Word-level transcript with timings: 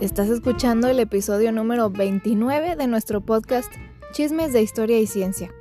Estás 0.00 0.30
escuchando 0.30 0.88
el 0.88 0.98
episodio 0.98 1.52
número 1.52 1.90
29 1.90 2.74
de 2.74 2.86
nuestro 2.86 3.20
podcast 3.20 3.70
Chismes 4.12 4.54
de 4.54 4.62
Historia 4.62 4.98
y 4.98 5.06
Ciencia. 5.06 5.52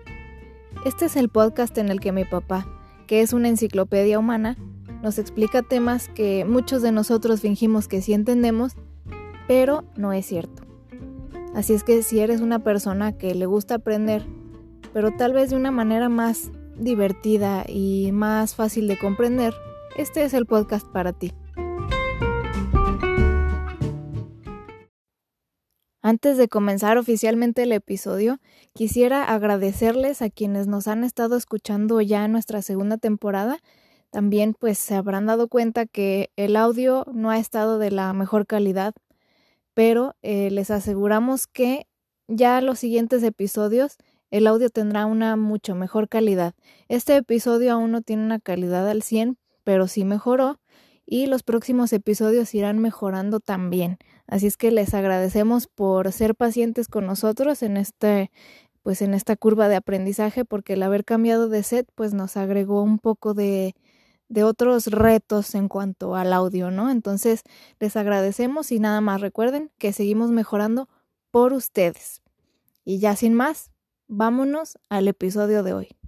Este 0.86 1.08
es 1.08 1.18
el 1.18 1.28
podcast 1.28 1.78
en 1.78 1.90
el 1.90 2.00
que 2.00 2.14
mi 2.14 2.24
papá, 2.24 2.66
que 3.06 3.20
es 3.20 3.34
una 3.34 3.50
enciclopedia 3.50 4.18
humana, 4.18 4.56
nos 5.04 5.20
explica 5.20 5.62
temas 5.62 6.08
que 6.08 6.46
muchos 6.46 6.82
de 6.82 6.94
nosotros 6.94 7.42
fingimos 7.42 7.90
que 7.90 8.02
sí 8.02 8.14
entendemos, 8.14 8.78
pero 9.46 9.84
no 9.98 10.14
es 10.14 10.26
cierto. 10.26 10.64
Así 11.54 11.74
es 11.74 11.84
que 11.84 12.02
si 12.02 12.22
eres 12.22 12.40
una 12.40 12.64
persona 12.64 13.18
que 13.18 13.36
le 13.36 13.46
gusta 13.46 13.76
aprender, 13.76 14.26
pero 14.94 15.12
tal 15.18 15.34
vez 15.34 15.50
de 15.50 15.58
una 15.58 15.72
manera 15.72 16.08
más 16.08 16.50
divertida 16.78 17.66
y 17.68 18.14
más 18.14 18.56
fácil 18.56 18.88
de 18.88 18.98
comprender, 18.98 19.54
este 19.98 20.24
es 20.24 20.34
el 20.34 20.46
podcast 20.46 20.88
para 20.88 21.12
ti. 21.12 21.34
Antes 26.02 26.38
de 26.38 26.48
comenzar 26.48 26.98
oficialmente 26.98 27.64
el 27.64 27.74
episodio, 27.74 28.40
quisiera 28.74 29.26
agradecerles 29.26 30.22
a 30.22 30.30
quienes 30.30 30.66
nos 30.66 30.88
han 30.88 31.04
estado 31.04 31.36
escuchando 31.36 32.00
ya 32.00 32.24
en 32.24 32.32
nuestra 32.32 32.62
segunda 32.62 32.98
temporada. 32.98 33.60
También 34.10 34.56
pues 34.58 34.78
se 34.80 34.96
habrán 34.96 35.26
dado 35.26 35.50
cuenta 35.50 35.86
que 35.86 36.32
el 36.38 36.56
audio 36.56 37.06
no 37.14 37.32
ha 37.32 37.38
estado 37.38 37.80
de 37.80 37.92
la 37.92 38.14
mejor 38.14 38.48
calidad, 38.48 38.94
pero 39.74 40.16
eh, 40.22 40.50
les 40.52 40.72
aseguramos 40.72 41.48
que 41.48 41.86
ya 42.28 42.62
los 42.62 42.80
siguientes 42.80 43.22
episodios 43.24 43.98
el 44.32 44.48
audio 44.48 44.70
tendrá 44.70 45.06
una 45.06 45.36
mucho 45.36 45.76
mejor 45.76 46.08
calidad. 46.08 46.54
Este 46.88 47.18
episodio 47.18 47.74
aún 47.74 47.92
no 47.92 48.02
tiene 48.02 48.24
una 48.24 48.40
calidad 48.40 48.88
al 48.88 49.02
100, 49.02 49.38
pero 49.66 49.88
sí 49.88 50.06
mejoró 50.06 50.60
y 51.12 51.26
los 51.26 51.42
próximos 51.42 51.92
episodios 51.92 52.54
irán 52.54 52.78
mejorando 52.78 53.40
también. 53.40 53.98
Así 54.28 54.46
es 54.46 54.58
que 54.58 54.70
les 54.70 54.94
agradecemos 54.94 55.66
por 55.66 56.12
ser 56.12 56.36
pacientes 56.36 56.88
con 56.88 57.08
nosotros 57.08 57.64
en 57.64 57.78
este 57.78 58.32
pues 58.84 59.02
en 59.02 59.14
esta 59.14 59.36
curva 59.36 59.68
de 59.68 59.76
aprendizaje 59.76 60.46
porque 60.46 60.74
el 60.74 60.84
haber 60.84 61.04
cambiado 61.06 61.50
de 61.50 61.64
set 61.64 61.88
pues 61.96 62.14
nos 62.14 62.38
agregó 62.38 62.84
un 62.84 63.00
poco 63.00 63.34
de 63.34 63.76
de 64.30 64.44
otros 64.44 64.88
retos 64.88 65.56
en 65.56 65.68
cuanto 65.68 66.16
al 66.16 66.32
audio, 66.32 66.70
¿no? 66.70 66.92
Entonces, 66.92 67.42
les 67.80 67.96
agradecemos 67.96 68.72
y 68.72 68.80
nada 68.80 69.02
más 69.02 69.22
recuerden 69.22 69.72
que 69.80 69.92
seguimos 69.92 70.30
mejorando 70.30 70.88
por 71.32 71.54
ustedes. 71.54 72.22
Y 72.86 73.00
ya 73.00 73.16
sin 73.16 73.34
más, 73.34 73.72
vámonos 74.08 74.78
al 74.90 75.08
episodio 75.08 75.64
de 75.64 75.74
hoy. 75.74 75.99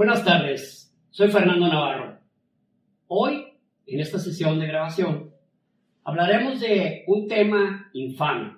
Buenas 0.00 0.24
tardes, 0.24 0.96
soy 1.10 1.30
Fernando 1.30 1.68
Navarro. 1.68 2.18
Hoy, 3.06 3.44
en 3.84 4.00
esta 4.00 4.18
sesión 4.18 4.58
de 4.58 4.66
grabación, 4.66 5.30
hablaremos 6.04 6.58
de 6.58 7.04
un 7.06 7.28
tema 7.28 7.90
infame, 7.92 8.56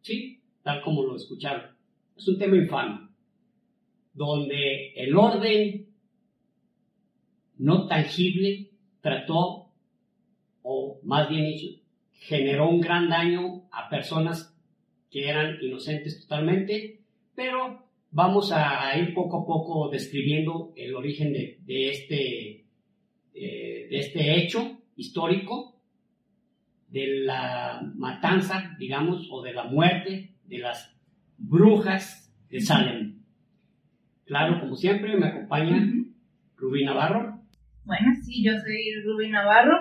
¿sí? 0.00 0.40
Tal 0.62 0.80
como 0.82 1.02
lo 1.02 1.16
escucharon. 1.16 1.76
Es 2.16 2.28
un 2.28 2.38
tema 2.38 2.56
infame, 2.56 3.08
donde 4.14 4.92
el 4.94 5.16
orden 5.16 5.88
no 7.58 7.88
tangible 7.88 8.70
trató, 9.00 9.72
o 10.62 11.00
más 11.02 11.28
bien 11.28 11.46
dicho, 11.46 11.82
generó 12.12 12.68
un 12.68 12.80
gran 12.80 13.08
daño 13.08 13.64
a 13.72 13.88
personas 13.88 14.56
que 15.10 15.28
eran 15.28 15.58
inocentes 15.60 16.20
totalmente, 16.20 17.00
pero 17.34 17.85
vamos 18.16 18.50
a 18.50 18.96
ir 18.98 19.12
poco 19.12 19.42
a 19.42 19.46
poco 19.46 19.90
describiendo 19.90 20.72
el 20.74 20.94
origen 20.94 21.34
de, 21.34 21.90
este, 21.90 22.64
eh, 23.34 23.88
de 23.90 23.98
este 23.98 24.38
hecho 24.38 24.80
histórico, 24.96 25.82
de 26.88 27.24
la 27.24 27.82
matanza, 27.94 28.74
digamos, 28.78 29.28
o 29.30 29.42
de 29.42 29.52
la 29.52 29.64
muerte 29.64 30.34
de 30.44 30.58
las 30.58 30.96
brujas 31.36 32.32
de 32.48 32.58
Salem. 32.58 33.22
Claro, 34.24 34.60
como 34.60 34.76
siempre, 34.76 35.14
me 35.14 35.26
acompaña 35.26 35.76
Rubí 36.56 36.86
Navarro. 36.86 37.42
Bueno, 37.84 38.12
sí, 38.24 38.42
yo 38.42 38.52
soy 38.52 38.94
Rubí 39.04 39.28
Navarro. 39.28 39.76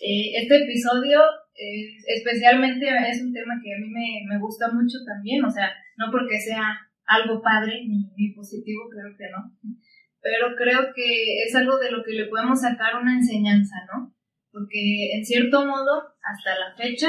Eh, 0.00 0.32
este 0.42 0.56
episodio 0.56 1.20
eh, 1.54 1.94
especialmente 2.16 2.84
es 3.08 3.22
un 3.22 3.32
tema 3.32 3.54
que 3.62 3.72
a 3.72 3.78
mí 3.78 3.86
me, 3.90 4.34
me 4.34 4.40
gusta 4.40 4.72
mucho 4.72 4.96
también, 5.06 5.44
o 5.44 5.50
sea, 5.50 5.70
no 5.98 6.10
porque 6.10 6.36
sea 6.40 6.89
algo 7.10 7.42
padre 7.42 7.84
ni, 7.86 8.32
positivo, 8.32 8.88
creo 8.88 9.16
que 9.18 9.24
no. 9.30 9.76
Pero 10.22 10.54
creo 10.56 10.92
que 10.94 11.42
es 11.44 11.54
algo 11.54 11.78
de 11.78 11.90
lo 11.90 12.04
que 12.04 12.12
le 12.12 12.26
podemos 12.26 12.60
sacar 12.60 13.00
una 13.00 13.14
enseñanza, 13.14 13.76
¿no? 13.92 14.14
Porque 14.52 15.14
en 15.16 15.24
cierto 15.24 15.66
modo, 15.66 16.14
hasta 16.22 16.58
la 16.58 16.76
fecha, 16.76 17.08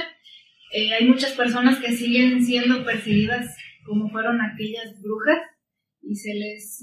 eh, 0.73 0.93
hay 0.93 1.07
muchas 1.07 1.33
personas 1.33 1.79
que 1.79 1.91
siguen 1.91 2.43
siendo 2.43 2.83
perseguidas 2.83 3.55
como 3.85 4.09
fueron 4.09 4.39
aquellas 4.41 5.01
brujas 5.01 5.39
y 6.01 6.15
se 6.15 6.33
les, 6.33 6.81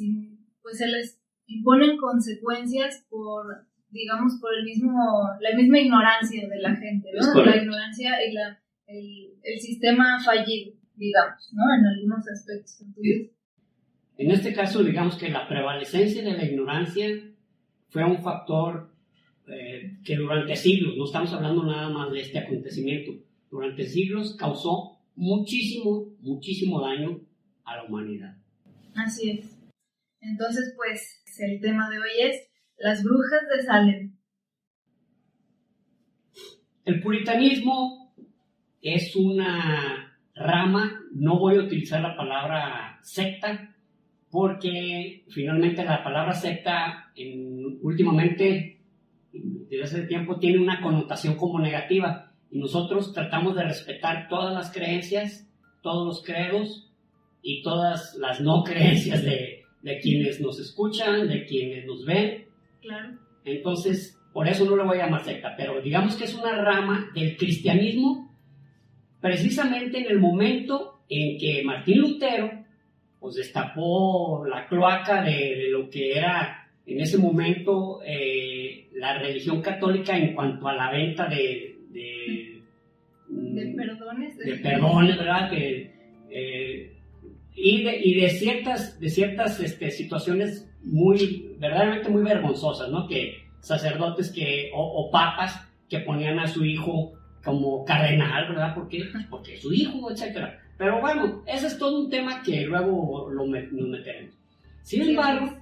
pues 0.62 0.78
se 0.78 0.86
les 0.86 1.20
imponen 1.46 1.96
consecuencias 1.96 3.06
por, 3.08 3.66
digamos, 3.90 4.38
por 4.40 4.50
el 4.56 4.64
mismo, 4.64 4.92
la 5.40 5.56
misma 5.56 5.78
ignorancia 5.78 6.46
de 6.46 6.60
la 6.60 6.76
gente, 6.76 7.08
¿no? 7.14 7.44
La 7.44 7.56
ignorancia 7.56 8.24
y 8.24 8.32
la, 8.32 8.62
el, 8.86 9.38
el 9.42 9.58
sistema 9.58 10.22
fallido 10.22 10.77
digamos, 10.98 11.50
¿no? 11.52 11.62
En 11.74 11.86
algunos 11.86 12.28
aspectos. 12.28 12.82
En 14.18 14.30
este 14.30 14.52
caso, 14.52 14.82
digamos 14.82 15.16
que 15.16 15.28
la 15.28 15.48
prevalecencia 15.48 16.22
de 16.22 16.32
la 16.32 16.44
ignorancia 16.44 17.06
fue 17.88 18.04
un 18.04 18.20
factor 18.22 18.92
eh, 19.46 19.98
que 20.04 20.16
durante 20.16 20.56
siglos, 20.56 20.96
no 20.96 21.04
estamos 21.04 21.32
hablando 21.32 21.64
nada 21.64 21.88
más 21.88 22.12
de 22.12 22.20
este 22.20 22.38
acontecimiento, 22.38 23.12
durante 23.50 23.84
siglos 23.84 24.36
causó 24.36 24.98
muchísimo, 25.14 26.16
muchísimo 26.20 26.80
daño 26.80 27.20
a 27.64 27.76
la 27.76 27.84
humanidad. 27.84 28.36
Así 28.94 29.30
es. 29.30 29.58
Entonces, 30.20 30.74
pues, 30.76 31.22
el 31.38 31.60
tema 31.60 31.88
de 31.88 31.98
hoy 31.98 32.10
es 32.20 32.48
las 32.78 33.02
brujas 33.02 33.40
de 33.56 33.62
Salem. 33.62 34.16
El 36.84 37.00
puritanismo 37.00 38.14
es 38.80 39.14
una 39.14 40.07
rama, 40.38 41.00
no 41.12 41.38
voy 41.38 41.56
a 41.56 41.62
utilizar 41.62 42.00
la 42.00 42.16
palabra 42.16 42.98
secta, 43.02 43.74
porque 44.30 45.24
finalmente 45.28 45.84
la 45.84 46.02
palabra 46.02 46.32
secta 46.34 47.10
en, 47.16 47.78
últimamente, 47.82 48.80
desde 49.32 49.84
hace 49.84 50.02
tiempo, 50.06 50.38
tiene 50.38 50.58
una 50.58 50.80
connotación 50.80 51.36
como 51.36 51.60
negativa. 51.60 52.32
Y 52.50 52.58
nosotros 52.58 53.12
tratamos 53.12 53.56
de 53.56 53.64
respetar 53.64 54.28
todas 54.28 54.54
las 54.54 54.72
creencias, 54.72 55.46
todos 55.82 56.06
los 56.06 56.24
credos 56.24 56.90
y 57.42 57.62
todas 57.62 58.16
las 58.18 58.40
no 58.40 58.64
creencias 58.64 59.22
de, 59.22 59.64
de 59.82 59.98
quienes 60.00 60.40
nos 60.40 60.58
escuchan, 60.58 61.28
de 61.28 61.44
quienes 61.44 61.86
nos 61.86 62.04
ven. 62.04 62.46
Claro. 62.80 63.18
Entonces, 63.44 64.18
por 64.32 64.48
eso 64.48 64.64
no 64.64 64.76
lo 64.76 64.84
voy 64.84 64.98
a 64.98 65.06
llamar 65.06 65.24
secta, 65.24 65.54
pero 65.56 65.80
digamos 65.80 66.16
que 66.16 66.24
es 66.24 66.34
una 66.34 66.62
rama 66.62 67.10
del 67.14 67.36
cristianismo 67.36 68.27
precisamente 69.20 69.98
en 69.98 70.06
el 70.06 70.18
momento 70.18 71.00
en 71.08 71.38
que 71.38 71.62
Martín 71.64 72.00
Lutero 72.00 72.50
pues 73.18 73.34
destapó 73.34 74.44
la 74.46 74.66
cloaca 74.66 75.22
de, 75.22 75.68
lo 75.70 75.90
que 75.90 76.16
era 76.16 76.68
en 76.86 77.00
ese 77.00 77.18
momento 77.18 78.00
eh, 78.04 78.88
la 78.94 79.18
religión 79.18 79.60
católica 79.60 80.16
en 80.16 80.34
cuanto 80.34 80.68
a 80.68 80.74
la 80.74 80.90
venta 80.90 81.26
de, 81.26 81.76
de, 81.90 82.62
de 83.28 83.74
perdones, 83.74 84.38
de 84.38 84.56
perdones, 84.56 85.18
¿verdad? 85.18 85.50
Que, 85.50 85.92
eh, 86.30 86.96
y, 87.54 87.82
de, 87.82 88.00
y 88.02 88.20
de 88.20 88.30
ciertas, 88.30 89.00
de 89.00 89.08
ciertas 89.10 89.60
este, 89.60 89.90
situaciones 89.90 90.70
muy, 90.82 91.56
verdaderamente 91.58 92.08
muy 92.08 92.22
vergonzosas, 92.22 92.88
¿no? 92.88 93.06
Que 93.08 93.34
sacerdotes 93.60 94.30
que, 94.30 94.70
o, 94.72 94.80
o 94.80 95.10
papas 95.10 95.68
que 95.88 95.98
ponían 96.00 96.38
a 96.38 96.46
su 96.46 96.64
hijo 96.64 97.17
como 97.48 97.82
cardenal, 97.82 98.46
¿verdad? 98.50 98.74
Porque, 98.74 99.02
porque 99.30 99.54
es 99.54 99.62
su 99.62 99.72
hijo, 99.72 100.10
etc. 100.10 100.50
Pero 100.76 101.00
bueno, 101.00 101.42
ese 101.46 101.68
es 101.68 101.78
todo 101.78 102.02
un 102.02 102.10
tema 102.10 102.42
que 102.42 102.66
luego 102.66 103.30
lo 103.30 103.46
nos 103.46 103.88
meteremos. 103.88 104.34
Sin 104.82 105.02
embargo, 105.08 105.56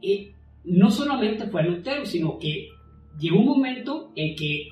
eh, 0.00 0.32
no 0.64 0.90
solamente 0.90 1.46
fue 1.48 1.62
Lutero, 1.64 2.06
sino 2.06 2.38
que 2.38 2.70
llegó 3.18 3.40
un 3.40 3.46
momento 3.46 4.12
en 4.16 4.34
que 4.34 4.68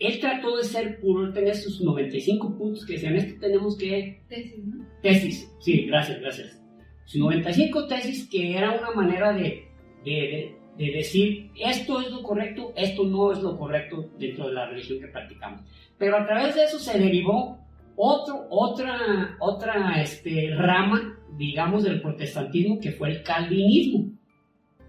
él 0.00 0.20
trató 0.20 0.58
de 0.58 0.64
ser 0.64 1.00
puro, 1.00 1.32
tenía 1.32 1.54
sus 1.54 1.80
95 1.80 2.58
puntos 2.58 2.84
que 2.84 2.94
decían, 2.94 3.16
esto 3.16 3.40
tenemos 3.40 3.78
que... 3.78 4.20
Tesis, 4.28 4.66
¿no? 4.66 4.84
Tesis, 5.00 5.50
sí, 5.60 5.86
gracias, 5.86 6.20
gracias. 6.20 6.62
Sus 7.06 7.20
95 7.20 7.86
tesis 7.86 8.28
que 8.28 8.54
era 8.54 8.72
una 8.72 8.90
manera 8.90 9.32
de, 9.32 9.66
de, 10.04 10.12
de 10.12 10.56
decir 10.76 11.50
esto 11.58 12.00
es 12.00 12.10
lo 12.10 12.22
correcto, 12.22 12.72
esto 12.76 13.04
no 13.04 13.32
es 13.32 13.40
lo 13.40 13.56
correcto 13.56 14.10
dentro 14.18 14.48
de 14.48 14.54
la 14.54 14.66
religión 14.66 15.00
que 15.00 15.08
practicamos. 15.08 15.62
Pero 15.98 16.16
a 16.16 16.26
través 16.26 16.54
de 16.54 16.64
eso 16.64 16.78
se 16.78 16.98
derivó 16.98 17.58
otro, 17.96 18.46
otra, 18.50 19.36
otra 19.38 20.02
este, 20.02 20.54
rama, 20.54 21.18
digamos, 21.36 21.84
del 21.84 22.00
protestantismo 22.00 22.80
que 22.80 22.92
fue 22.92 23.10
el 23.10 23.22
calvinismo. 23.22 24.12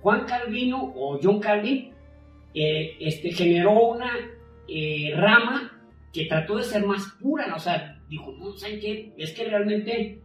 Juan 0.02 0.26
Calvino 0.26 0.94
o 0.96 1.20
John 1.22 1.40
Calvin 1.40 1.92
eh, 2.54 2.96
este, 3.00 3.32
generó 3.32 3.90
una 3.90 4.12
eh, 4.68 5.12
rama 5.16 5.72
que 6.14 6.26
trató 6.26 6.58
de 6.58 6.64
ser 6.64 6.86
más 6.86 7.04
pura, 7.20 7.54
o 7.56 7.60
sea, 7.60 8.00
dijo, 8.08 8.32
no, 8.38 8.56
¿saben 8.56 8.80
qué? 8.80 9.14
Es 9.18 9.34
que 9.34 9.46
realmente 9.46 10.22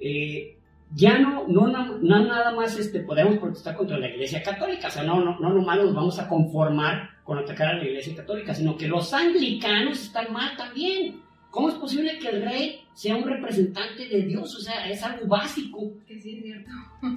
eh, 0.00 0.56
ya 0.92 1.18
no, 1.18 1.46
no, 1.46 1.66
no, 1.68 1.98
nada 2.00 2.52
más 2.52 2.78
este, 2.78 3.00
podemos 3.00 3.38
protestar 3.38 3.76
contra 3.76 3.98
la 3.98 4.08
Iglesia 4.08 4.42
Católica, 4.42 4.88
o 4.88 4.90
sea, 4.90 5.02
no, 5.04 5.24
no, 5.24 5.38
no 5.38 5.50
nomás 5.50 5.78
nos 5.78 5.94
vamos 5.94 6.18
a 6.18 6.28
conformar 6.28 7.10
con 7.22 7.38
atacar 7.38 7.68
a 7.68 7.74
la 7.74 7.84
Iglesia 7.84 8.16
Católica, 8.16 8.54
sino 8.54 8.76
que 8.76 8.88
los 8.88 9.12
anglicanos 9.14 10.02
están 10.02 10.32
mal 10.32 10.56
también. 10.56 11.20
¿Cómo 11.50 11.68
es 11.68 11.74
posible 11.76 12.18
que 12.18 12.28
el 12.28 12.44
rey 12.44 12.84
sea 12.92 13.16
un 13.16 13.24
representante 13.24 14.08
de 14.08 14.22
Dios? 14.22 14.54
O 14.56 14.60
sea, 14.60 14.88
es 14.88 15.02
algo 15.02 15.26
básico. 15.26 15.92
Que 16.06 16.20
sí 16.20 16.36
es 16.36 16.42
cierto. 16.42 16.70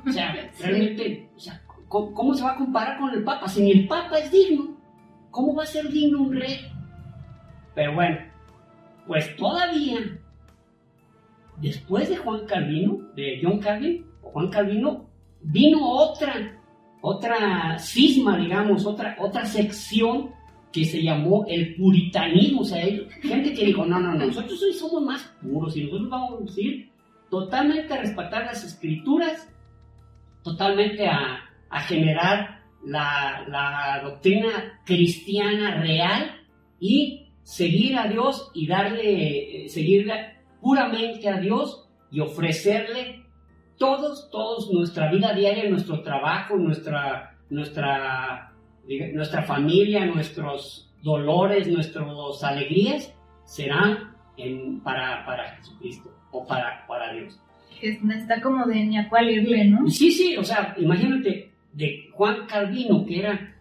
O 0.07 0.11
sea, 0.11 0.51
realmente, 0.59 1.29
o 1.35 1.39
sea, 1.39 1.61
¿cómo, 1.87 2.33
se 2.33 2.43
va 2.43 2.53
a 2.53 2.57
comparar 2.57 2.99
con 2.99 3.11
el 3.11 3.23
Papa? 3.23 3.47
Si 3.47 3.61
ni 3.61 3.71
el 3.71 3.87
Papa 3.87 4.17
es 4.17 4.31
digno, 4.31 4.75
¿cómo 5.29 5.55
va 5.55 5.63
a 5.63 5.67
ser 5.67 5.87
digno 5.89 6.21
un 6.23 6.35
rey? 6.35 6.59
Pero 7.75 7.93
bueno, 7.93 8.17
pues 9.07 9.35
todavía, 9.35 9.99
después 11.57 12.09
de 12.09 12.17
Juan 12.17 12.45
Calvino, 12.45 12.99
de 13.15 13.39
John 13.41 13.59
Calvin, 13.59 14.05
o 14.21 14.29
Juan 14.31 14.49
Calvino, 14.49 15.09
vino 15.41 15.79
otra, 15.87 16.59
otra 17.01 17.77
cisma, 17.79 18.37
digamos, 18.37 18.85
otra, 18.85 19.15
otra 19.19 19.45
sección 19.45 20.31
que 20.71 20.85
se 20.85 21.01
llamó 21.01 21.45
el 21.47 21.75
puritanismo. 21.75 22.61
O 22.61 22.65
sea, 22.65 22.83
gente 23.21 23.53
que 23.53 23.65
dijo, 23.65 23.85
no, 23.85 23.99
no, 23.99 24.13
no, 24.13 24.25
nosotros 24.25 24.61
hoy 24.63 24.73
somos 24.73 25.03
más 25.03 25.21
puros 25.41 25.77
y 25.77 25.83
nosotros 25.83 26.09
vamos 26.09 26.41
a 26.41 26.43
decir 26.45 26.89
totalmente 27.29 27.93
a 27.93 27.97
respetar 27.97 28.45
las 28.45 28.63
escrituras, 28.63 29.49
totalmente 30.43 31.07
a, 31.07 31.39
generar 31.87 32.59
la, 32.85 33.43
la, 33.47 34.01
doctrina 34.03 34.79
cristiana 34.85 35.81
real 35.81 36.35
y 36.79 37.31
seguir 37.41 37.97
a 37.97 38.07
Dios 38.07 38.51
y 38.53 38.67
darle, 38.67 39.65
eh, 39.65 39.69
seguirle 39.69 40.35
puramente 40.63 41.29
a 41.29 41.39
Dios 41.39 41.87
y 42.09 42.21
ofrecerle 42.21 43.25
todos, 43.77 44.31
todos 44.31 44.71
nuestra 44.71 45.11
vida 45.11 45.33
diaria, 45.33 45.69
nuestro 45.69 46.01
trabajo, 46.01 46.55
nuestra, 46.55 47.37
nuestra 47.49 48.53
nuestra 49.13 49.43
familia, 49.43 50.05
nuestros 50.05 50.89
dolores, 51.01 51.67
nuestras 51.67 52.43
alegrías 52.43 53.13
serán 53.45 54.15
para, 54.83 55.25
para 55.25 55.55
Jesucristo 55.55 56.11
o 56.31 56.45
para, 56.45 56.85
para 56.87 57.13
Dios. 57.13 57.39
Está 57.81 58.41
como 58.41 58.65
de 58.65 58.75
ni 58.85 58.97
a 58.97 59.09
cuál 59.09 59.29
irle, 59.29 59.65
¿no? 59.65 59.89
Sí, 59.89 60.11
sí, 60.11 60.37
o 60.37 60.43
sea, 60.43 60.73
imagínate 60.77 61.51
de 61.73 62.09
Juan 62.13 62.45
Calvino, 62.47 63.05
que 63.05 63.19
era, 63.19 63.52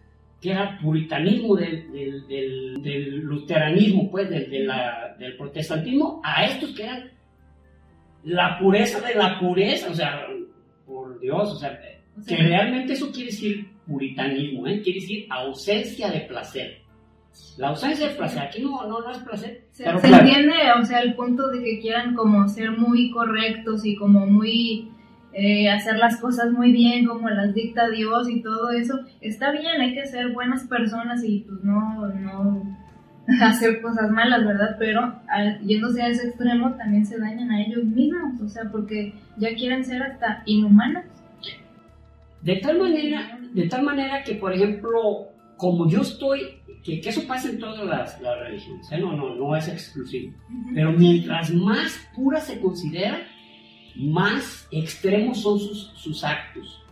que 0.43 0.51
era 0.51 0.77
puritanismo 0.81 1.55
del, 1.55 1.89
del, 2.27 2.83
del, 2.83 3.19
luteranismo, 3.19 4.11
pues, 4.11 4.29
del, 4.29 4.69
del 5.17 5.37
protestantismo, 5.37 6.19
a 6.21 6.43
estos 6.43 6.75
que 6.75 6.83
eran 6.83 7.09
la 8.25 8.59
pureza 8.59 8.99
de 8.99 9.15
la 9.15 9.39
pureza, 9.39 9.89
o 9.89 9.93
sea, 9.93 10.27
por 10.85 11.17
Dios, 11.21 11.49
o 11.49 11.55
sea, 11.55 11.79
que 12.27 12.35
realmente 12.35 12.91
eso 12.91 13.09
quiere 13.09 13.31
decir 13.31 13.69
puritanismo, 13.87 14.67
¿eh? 14.67 14.81
quiere 14.81 14.99
decir 14.99 15.27
ausencia 15.29 16.11
de 16.11 16.19
placer. 16.21 16.81
La 17.57 17.69
ausencia 17.69 18.09
de 18.09 18.15
placer, 18.15 18.41
aquí 18.43 18.61
no, 18.61 18.85
no, 18.85 18.99
no 18.99 19.11
es 19.11 19.19
placer. 19.19 19.63
Se, 19.71 19.85
entiende, 19.85 20.55
o 20.77 20.83
sea, 20.83 20.99
el 20.99 21.15
punto 21.15 21.47
de 21.51 21.63
que 21.63 21.79
quieran 21.79 22.15
como 22.15 22.49
ser 22.49 22.71
muy 22.71 23.11
correctos 23.11 23.85
y 23.85 23.95
como 23.95 24.27
muy 24.27 24.91
eh, 25.33 25.69
hacer 25.69 25.97
las 25.97 26.17
cosas 26.17 26.51
muy 26.51 26.71
bien 26.71 27.05
como 27.05 27.29
las 27.29 27.53
dicta 27.53 27.89
Dios 27.89 28.29
y 28.29 28.41
todo 28.41 28.71
eso, 28.71 28.99
está 29.19 29.51
bien, 29.51 29.81
hay 29.81 29.93
que 29.95 30.05
ser 30.05 30.31
buenas 30.31 30.63
personas 30.67 31.23
y 31.23 31.39
pues 31.39 31.63
no, 31.63 32.07
no 32.07 32.77
hacer 33.41 33.81
cosas 33.81 34.11
malas, 34.11 34.45
¿verdad? 34.45 34.75
Pero 34.77 35.15
yéndose 35.63 36.01
a 36.01 36.09
ese 36.09 36.27
extremo 36.27 36.73
también 36.75 37.05
se 37.05 37.17
dañan 37.17 37.51
a 37.51 37.61
ellos 37.61 37.83
mismos, 37.83 38.41
o 38.41 38.47
sea, 38.47 38.69
porque 38.71 39.13
ya 39.37 39.55
quieren 39.55 39.83
ser 39.83 40.03
hasta 40.03 40.43
inhumanos. 40.45 41.05
De 42.41 42.57
tal 42.57 42.77
manera, 42.77 43.39
de 43.53 43.67
tal 43.69 43.83
manera 43.83 44.21
que, 44.23 44.35
por 44.35 44.53
ejemplo, 44.53 45.29
como 45.57 45.89
yo 45.89 46.01
estoy, 46.01 46.41
que, 46.83 46.99
eso 46.99 47.25
pasa 47.25 47.49
en 47.49 47.57
todas 47.57 47.85
las, 47.85 48.39
religiones, 48.39 48.91
¿eh? 48.91 48.97
no, 48.99 49.15
no, 49.15 49.33
no 49.35 49.55
es 49.55 49.69
exclusivo, 49.69 50.33
pero 50.73 50.91
mientras 50.91 51.53
más 51.53 51.97
pura 52.13 52.41
se 52.41 52.59
considera, 52.59 53.25
más 53.95 54.67
extremos 54.71 55.41
son 55.41 55.59
sus, 55.59 55.91
sus 55.95 56.23
actos. 56.23 56.83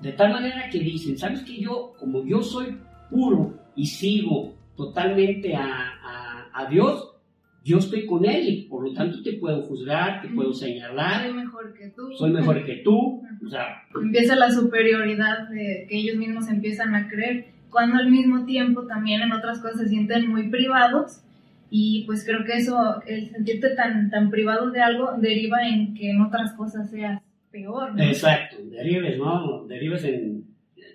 De 0.00 0.12
tal 0.12 0.32
manera 0.32 0.68
que 0.70 0.78
dicen, 0.78 1.18
¿sabes 1.18 1.42
que 1.42 1.60
yo, 1.60 1.94
como 1.98 2.24
yo 2.24 2.42
soy 2.42 2.78
puro 3.10 3.54
y 3.74 3.86
sigo 3.86 4.54
totalmente 4.76 5.54
a, 5.56 5.64
a, 5.64 6.50
a 6.52 6.66
Dios, 6.70 7.18
yo 7.64 7.78
estoy 7.78 8.06
con 8.06 8.24
él 8.24 8.48
y 8.48 8.62
por 8.62 8.82
lo 8.82 8.94
tanto 8.94 9.22
te 9.22 9.34
puedo 9.34 9.62
juzgar, 9.62 10.22
te 10.22 10.28
puedo 10.28 10.54
señalar. 10.54 11.24
Soy 11.24 11.34
mejor 11.34 11.74
que 11.74 11.88
tú. 11.88 12.12
Soy 12.16 12.30
mejor 12.30 12.64
que 12.64 12.76
tú. 12.76 13.22
O 13.44 13.50
sea, 13.50 13.82
Empieza 14.00 14.36
la 14.36 14.50
superioridad 14.50 15.48
de 15.48 15.86
que 15.88 15.98
ellos 15.98 16.16
mismos 16.16 16.48
empiezan 16.48 16.94
a 16.94 17.08
creer, 17.08 17.48
cuando 17.70 17.98
al 17.98 18.10
mismo 18.10 18.46
tiempo 18.46 18.86
también 18.86 19.20
en 19.20 19.32
otras 19.32 19.60
cosas 19.60 19.80
se 19.80 19.88
sienten 19.88 20.28
muy 20.28 20.48
privados 20.48 21.20
y 21.70 22.04
pues 22.06 22.24
creo 22.24 22.44
que 22.44 22.54
eso, 22.54 23.02
el 23.06 23.30
sentirte 23.30 23.74
tan, 23.74 24.10
tan 24.10 24.30
privado 24.30 24.70
de 24.70 24.80
algo 24.80 25.12
deriva 25.18 25.68
en 25.68 25.94
que 25.94 26.10
en 26.10 26.22
otras 26.22 26.54
cosas 26.54 26.90
seas 26.90 27.22
peor. 27.50 27.94
¿no? 27.94 28.02
Exacto, 28.02 28.56
derives, 28.70 29.18
¿no? 29.18 29.66
Derives 29.66 30.04
en... 30.04 30.46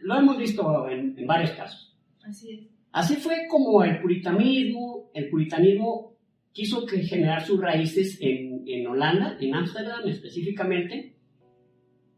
Lo 0.01 0.17
hemos 0.17 0.37
visto 0.37 0.89
en, 0.89 1.17
en 1.17 1.27
varios 1.27 1.51
casos. 1.51 1.95
Así 2.23 2.51
es. 2.51 2.73
Así 2.91 3.15
fue 3.15 3.47
como 3.49 3.83
el 3.83 3.99
puritanismo, 3.99 5.09
el 5.15 5.29
puritanismo 5.29 6.15
quiso 6.51 6.85
que 6.85 6.99
generar 6.99 7.43
sus 7.43 7.59
raíces 7.59 8.19
en, 8.21 8.63
en 8.67 8.85
Holanda, 8.85 9.35
en 9.41 9.55
Ámsterdam 9.55 10.07
específicamente, 10.07 11.15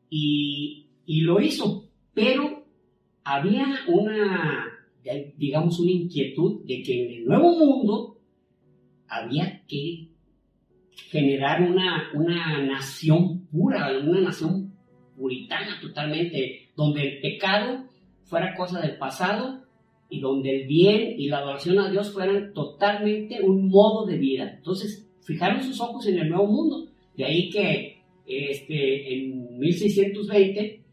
y, 0.09 0.87
y, 1.05 1.21
lo 1.21 1.39
hizo, 1.39 1.89
pero 2.13 2.65
había 3.23 3.65
una, 3.87 4.65
digamos, 5.37 5.79
una 5.79 5.91
inquietud 5.91 6.65
de 6.65 6.83
que 6.83 7.05
en 7.05 7.11
el 7.19 7.25
nuevo 7.25 7.57
mundo 7.57 8.14
había 9.15 9.61
que 9.67 10.09
generar 11.09 11.61
una, 11.61 12.09
una 12.13 12.61
nación 12.63 13.47
pura, 13.47 13.91
una 14.03 14.21
nación 14.21 14.73
puritana 15.17 15.79
totalmente, 15.81 16.69
donde 16.75 17.03
el 17.03 17.21
pecado 17.21 17.85
fuera 18.23 18.55
cosa 18.55 18.81
del 18.81 18.97
pasado 18.97 19.63
y 20.09 20.19
donde 20.19 20.61
el 20.61 20.67
bien 20.67 21.15
y 21.17 21.27
la 21.27 21.39
adoración 21.39 21.79
a 21.79 21.89
Dios 21.89 22.11
fueran 22.11 22.53
totalmente 22.53 23.41
un 23.41 23.69
modo 23.69 24.05
de 24.05 24.17
vida. 24.17 24.55
Entonces, 24.57 25.09
fijaron 25.21 25.63
sus 25.63 25.79
ojos 25.81 26.05
en 26.07 26.19
el 26.19 26.29
nuevo 26.29 26.47
mundo. 26.47 26.87
De 27.15 27.25
ahí 27.25 27.49
que 27.49 28.03
este, 28.25 29.13
en 29.13 29.59
1620 29.59 30.85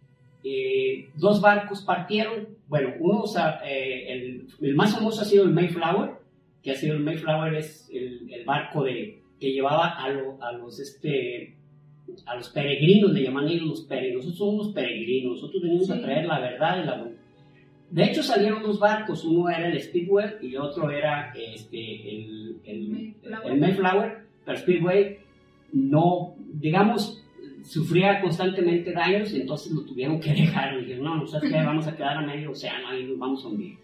eh, 0.45 1.09
dos 1.17 1.41
barcos 1.41 1.83
partieron. 1.83 2.49
Bueno, 2.69 2.95
uno, 3.01 3.25
eh, 3.65 4.47
el, 4.61 4.75
más 4.75 4.95
famoso 4.95 5.23
ha 5.23 5.25
sido 5.25 5.45
el 5.45 5.51
Mayflower, 5.51 6.11
que 6.63 6.71
ha 6.71 6.75
sido 6.75 6.95
el 6.95 7.03
Mayflower, 7.03 7.55
es 7.55 7.91
el, 7.93 8.45
barco 8.45 8.85
de, 8.85 9.23
que 9.41 9.53
llevaba 9.53 9.89
a, 9.89 10.05
a, 10.05 10.53
los, 10.53 10.79
este, 10.81 11.57
a 12.27 12.37
los 12.37 12.49
peregrinos, 12.51 13.13
le 13.13 13.25
llaman 13.25 13.49
ellos 13.49 13.67
los 13.67 13.81
peregrinos. 13.83 14.25
Nosotros 14.25 14.39
somos 14.39 14.67
los 14.67 14.75
peregrinos, 14.75 15.33
nosotros 15.41 15.63
venimos 15.63 15.91
a 15.91 16.01
traer 16.01 16.27
la 16.27 16.41
verdad 16.41 16.83
y 16.83 16.87
la 16.87 17.13
de 17.93 18.05
hecho 18.05 18.23
salieron 18.23 18.63
dos 18.63 18.81
barcos, 18.81 19.23
uno 19.23 19.51
era 19.51 19.69
el 19.69 19.79
Speedway 19.79 20.37
y 20.41 20.55
el 20.55 20.63
otro 20.63 20.91
era 20.91 21.31
este, 21.37 21.77
el, 21.79 22.57
el, 22.65 23.59
Mayflower. 23.59 24.25
pero 24.47 24.59
Speedway 24.59 25.19
no, 25.75 26.35
digamos, 26.55 27.23
sufría 27.63 28.23
constantemente 28.23 28.93
daños, 28.93 29.33
y 29.35 29.43
entonces 29.43 29.73
lo 29.73 29.83
tuvieron 29.85 30.21
que 30.21 30.33
dejar. 30.33 30.75
Y 30.75 30.85
dijeron, 30.85 31.05
no, 31.05 31.17
nosotros 31.17 31.53
vamos 31.53 31.87
a 31.87 31.95
quedar 31.95 32.17
a 32.17 32.23
medio 32.23 32.53
océano 32.53 32.97
y 32.99 33.05
nos 33.05 33.19
vamos 33.19 33.45
a 33.45 33.49
hundir. 33.49 33.77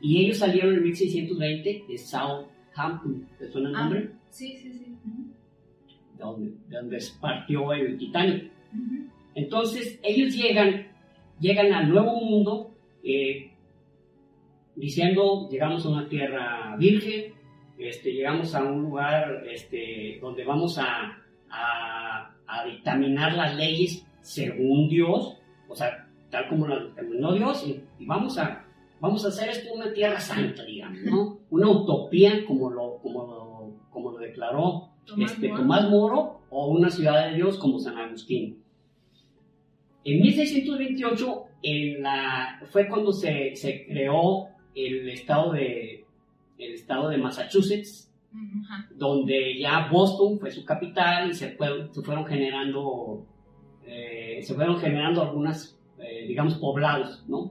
Y 0.00 0.24
ellos 0.24 0.38
salieron 0.38 0.74
en 0.74 0.82
1620 0.84 1.84
de 1.88 1.98
Southampton, 1.98 3.28
¿te 3.38 3.50
suena 3.50 3.68
el 3.68 3.76
ah, 3.76 3.80
nombre? 3.82 4.10
sí, 4.30 4.56
sí, 4.56 4.72
sí. 4.72 4.96
De 6.16 6.22
donde, 6.22 6.52
donde 6.68 6.98
partió 7.20 7.72
el 7.72 7.96
Titanic. 7.98 8.50
Entonces 9.34 9.98
ellos 10.02 10.34
llegan, 10.34 10.86
llegan 11.38 11.72
al 11.72 11.88
Nuevo 11.88 12.20
Mundo 12.20 12.70
eh, 13.02 13.50
diciendo, 14.76 15.48
llegamos 15.50 15.84
a 15.84 15.88
una 15.90 16.08
tierra 16.08 16.76
virgen, 16.76 17.34
este, 17.78 18.12
llegamos 18.12 18.54
a 18.54 18.62
un 18.62 18.82
lugar 18.82 19.44
este, 19.50 20.18
donde 20.20 20.44
vamos 20.44 20.78
a, 20.78 21.18
a, 21.50 22.64
dictaminar 22.66 23.32
las 23.34 23.56
leyes 23.56 24.04
según 24.20 24.88
Dios, 24.88 25.38
o 25.68 25.74
sea, 25.74 26.06
tal 26.30 26.46
como 26.48 26.66
las 26.66 26.84
dictaminó 26.84 27.32
Dios, 27.32 27.66
y 27.66 28.04
vamos 28.04 28.36
a, 28.38 28.64
vamos 29.00 29.24
a 29.24 29.28
hacer 29.28 29.48
esto 29.48 29.72
una 29.74 29.92
tierra 29.92 30.20
santa, 30.20 30.64
digamos, 30.64 31.00
¿no? 31.04 31.38
Una 31.50 31.68
utopía 31.68 32.44
como 32.46 32.70
lo, 32.70 32.98
como 32.98 33.24
lo, 33.26 33.90
como 33.90 34.12
lo 34.12 34.18
declaró 34.18 34.88
Tomás 35.06 35.32
este, 35.32 35.48
Moro. 35.48 35.60
Tomás 35.62 35.90
Moro 35.90 36.40
o 36.50 36.66
una 36.68 36.90
ciudad 36.90 37.28
de 37.28 37.36
Dios 37.36 37.58
como 37.58 37.78
San 37.78 37.96
Agustín. 37.98 38.62
En 40.04 40.20
1628 40.22 41.44
en 41.62 42.02
la, 42.02 42.60
fue 42.70 42.88
cuando 42.88 43.12
se, 43.12 43.54
se 43.54 43.86
creó 43.86 44.48
el 44.74 45.08
estado 45.10 45.52
de, 45.52 46.04
el 46.58 46.72
estado 46.74 47.08
de 47.08 47.18
Massachusetts, 47.18 48.06
donde 48.96 49.58
ya 49.58 49.88
Boston 49.90 50.38
fue 50.38 50.50
su 50.52 50.64
capital 50.64 51.30
y 51.30 51.34
se, 51.34 51.50
fue- 51.56 51.88
se 51.92 52.00
fueron 52.02 52.24
generando, 52.26 53.26
eh, 53.84 54.38
se 54.42 54.54
fueron 54.54 54.78
generando 54.78 55.22
algunas, 55.22 55.78
eh, 55.98 56.26
digamos, 56.28 56.54
poblados, 56.54 57.24
¿no? 57.28 57.50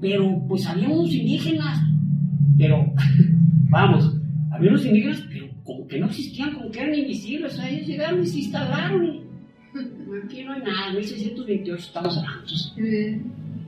Pero 0.00 0.42
pues 0.48 0.66
había 0.66 0.88
unos 0.88 1.12
indígenas, 1.12 1.80
pero 2.58 2.92
vamos, 3.70 4.14
había 4.52 4.70
unos 4.70 4.84
indígenas, 4.86 5.22
pero 5.32 5.46
como 5.64 5.86
que 5.88 5.98
no 5.98 6.06
existían, 6.06 6.54
como 6.54 6.70
que 6.70 6.80
eran 6.80 6.94
invisibles, 6.94 7.54
o 7.54 7.56
sea, 7.56 7.68
ellos 7.70 7.86
llegaron 7.86 8.22
y 8.22 8.26
se 8.26 8.38
instalaron 8.38 9.04
y 9.04 9.20
aquí 10.24 10.44
no 10.44 10.52
hay 10.52 10.62
nada, 10.62 10.92
1628 10.94 11.74
estamos 11.82 12.18
Eh, 12.78 13.20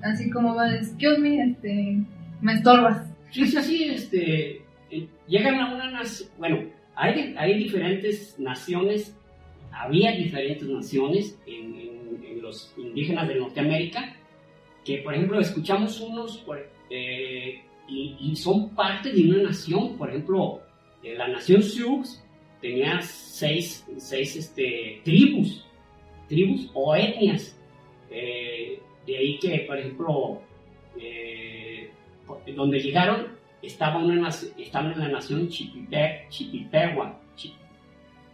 así 0.03 0.31
como 0.31 0.55
va, 0.55 0.75
excuse 0.75 1.19
me, 1.19 1.43
este, 1.51 1.99
me 2.41 2.53
estorbas. 2.55 3.07
Sí, 3.31 3.43
es 3.43 3.57
así, 3.57 3.85
este, 3.85 4.63
eh, 4.91 5.09
llegan 5.29 5.57
a 5.57 5.75
una 5.75 5.91
nación, 5.91 6.31
bueno, 6.39 6.59
hay, 6.95 7.35
hay 7.37 7.59
diferentes 7.59 8.37
naciones, 8.39 9.15
había 9.73 10.13
diferentes 10.13 10.67
naciones 10.69 11.39
en, 11.47 11.75
en- 11.75 12.25
en 12.25 12.43
los 12.43 12.73
indígenas 12.79 13.29
de 13.29 13.35
Norteamérica, 13.37 14.15
que 14.85 14.99
por 14.99 15.15
ejemplo 15.15 15.41
escuchamos 15.41 16.01
unos 16.01 16.45
eh, 16.91 17.61
y, 17.89 18.17
y 18.21 18.37
son 18.37 18.71
parte 18.75 19.13
de 19.13 19.29
una 19.29 19.43
nación, 19.45 19.97
por 19.97 20.09
ejemplo, 20.11 20.61
eh, 21.03 21.15
la 21.15 21.29
nación 21.29 21.63
Sioux 21.63 22.23
tenía 22.61 23.01
seis, 23.03 23.87
seis 23.99 24.37
este, 24.37 25.01
tribus, 25.05 25.65
tribus 26.29 26.71
o 26.75 26.95
etnias, 26.97 27.59
eh, 28.11 28.81
de 29.07 29.17
ahí 29.17 29.39
que, 29.39 29.61
por 29.61 29.79
ejemplo, 29.79 30.43
donde 32.55 32.81
llegaron 32.81 33.29
estaba 33.63 33.99
una 33.99 34.29
estaban 34.59 34.93
en 34.93 34.99
la 35.01 35.09
nación 35.09 35.49
Chipipe, 35.49 36.27
Chipipegua, 36.29 37.19
Chi- 37.37 37.55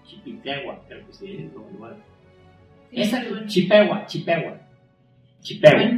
Chipipegua, 0.06 0.82
creo 0.88 1.06
que 1.06 1.12
sí, 1.12 1.50
no, 1.54 1.64
igual. 1.72 1.96
Sí, 2.90 3.00
Esa. 3.00 3.46
Chipegua, 3.46 4.06
Chipegua, 4.06 4.60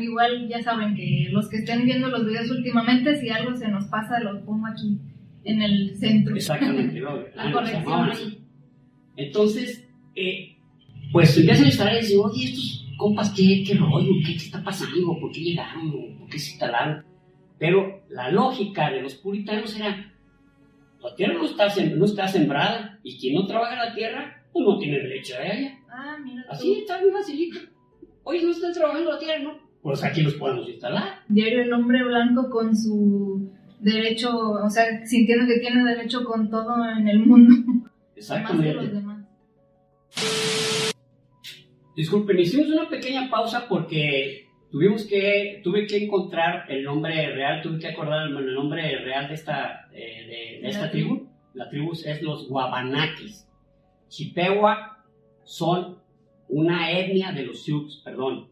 Igual 0.02 0.48
ya 0.48 0.62
saben 0.62 0.94
que 0.94 1.28
los 1.30 1.48
que 1.48 1.58
estén 1.58 1.84
viendo 1.84 2.08
los 2.08 2.26
videos 2.26 2.50
últimamente, 2.50 3.14
si 3.16 3.28
algo 3.28 3.54
se 3.54 3.68
nos 3.68 3.86
pasa, 3.86 4.18
lo 4.20 4.44
pongo 4.44 4.66
aquí 4.66 4.98
en 5.44 5.62
el 5.62 5.94
centro. 5.96 6.34
Exactamente, 6.34 7.00
¿no? 7.00 7.16
La 7.34 7.44
se 7.44 7.52
corrección 7.52 8.10
ahí. 8.10 8.38
Entonces, 9.16 9.88
eh, 10.16 10.56
pues 11.12 11.36
empiezan 11.36 11.66
a 11.66 11.68
estar 11.68 11.92
y 11.94 12.00
dicen, 12.00 12.18
oye, 12.22 12.44
estos 12.44 12.86
compas, 12.98 13.30
¿qué, 13.30 13.62
qué 13.66 13.74
rollo? 13.74 14.10
¿Qué, 14.26 14.32
¿Qué 14.32 14.44
está 14.44 14.62
pasando? 14.62 15.16
¿Por 15.20 15.30
qué 15.30 15.40
llegaron? 15.40 16.18
¿Por 16.18 16.28
qué 16.28 16.38
se 16.38 16.50
instalaron? 16.50 17.04
Pero 17.58 18.04
la 18.10 18.30
lógica 18.30 18.90
de 18.90 19.02
los 19.02 19.14
puritanos 19.14 19.76
era, 19.76 20.12
la 21.00 21.14
tierra 21.14 21.34
no 21.34 21.44
está, 21.44 21.68
no 21.94 22.04
está 22.04 22.28
sembrada 22.28 22.98
y 23.02 23.16
quien 23.18 23.34
no 23.34 23.46
trabaja 23.46 23.76
la 23.76 23.94
tierra, 23.94 24.44
pues 24.52 24.66
no 24.66 24.78
tiene 24.78 24.98
derecho 24.98 25.34
a 25.36 25.46
ella. 25.46 25.78
Ah, 25.88 26.16
mira 26.22 26.42
tú. 26.42 26.52
Así 26.52 26.72
está 26.80 27.00
muy 27.00 27.10
facilito. 27.12 27.75
Oye, 28.28 28.42
no 28.42 28.50
están 28.50 28.72
trabajando 28.72 29.12
la 29.12 29.18
tierra, 29.20 29.38
¿no? 29.38 29.56
Pues 29.82 30.02
aquí 30.02 30.20
los 30.22 30.34
podemos 30.34 30.68
instalar. 30.68 31.20
Diario 31.28 31.62
el 31.62 31.72
hombre 31.72 32.02
blanco 32.02 32.50
con 32.50 32.76
su 32.76 33.52
derecho, 33.78 34.36
o 34.36 34.68
sea, 34.68 35.06
sintiendo 35.06 35.46
que 35.46 35.60
tiene 35.60 35.84
derecho 35.84 36.24
con 36.24 36.50
todo 36.50 36.74
en 36.88 37.06
el 37.06 37.20
mundo, 37.20 37.54
más 37.54 37.92
que 37.92 38.20
los 38.20 38.30
Exactamente. 38.30 38.88
demás. 38.88 39.24
Disculpen, 41.94 42.40
hicimos 42.40 42.68
una 42.68 42.88
pequeña 42.88 43.30
pausa 43.30 43.68
porque 43.68 44.48
tuvimos 44.72 45.04
que, 45.04 45.60
tuve 45.62 45.86
que 45.86 46.04
encontrar 46.04 46.64
el 46.68 46.82
nombre 46.82 47.32
real, 47.32 47.62
tuve 47.62 47.78
que 47.78 47.86
acordar 47.88 48.26
el, 48.26 48.36
el 48.36 48.54
nombre 48.54 48.82
real 49.04 49.28
de 49.28 49.34
esta, 49.34 49.88
eh, 49.92 50.26
de, 50.26 50.62
de 50.62 50.68
esta 50.68 50.90
tribu. 50.90 51.28
La 51.54 51.70
tribu 51.70 51.92
es 51.92 52.22
los 52.22 52.48
Guabanakis. 52.48 53.48
Chippewa 54.08 54.98
son 55.44 55.95
una 56.48 56.90
etnia 56.90 57.32
de 57.32 57.44
los 57.44 57.64
Sioux, 57.64 58.02
perdón. 58.04 58.48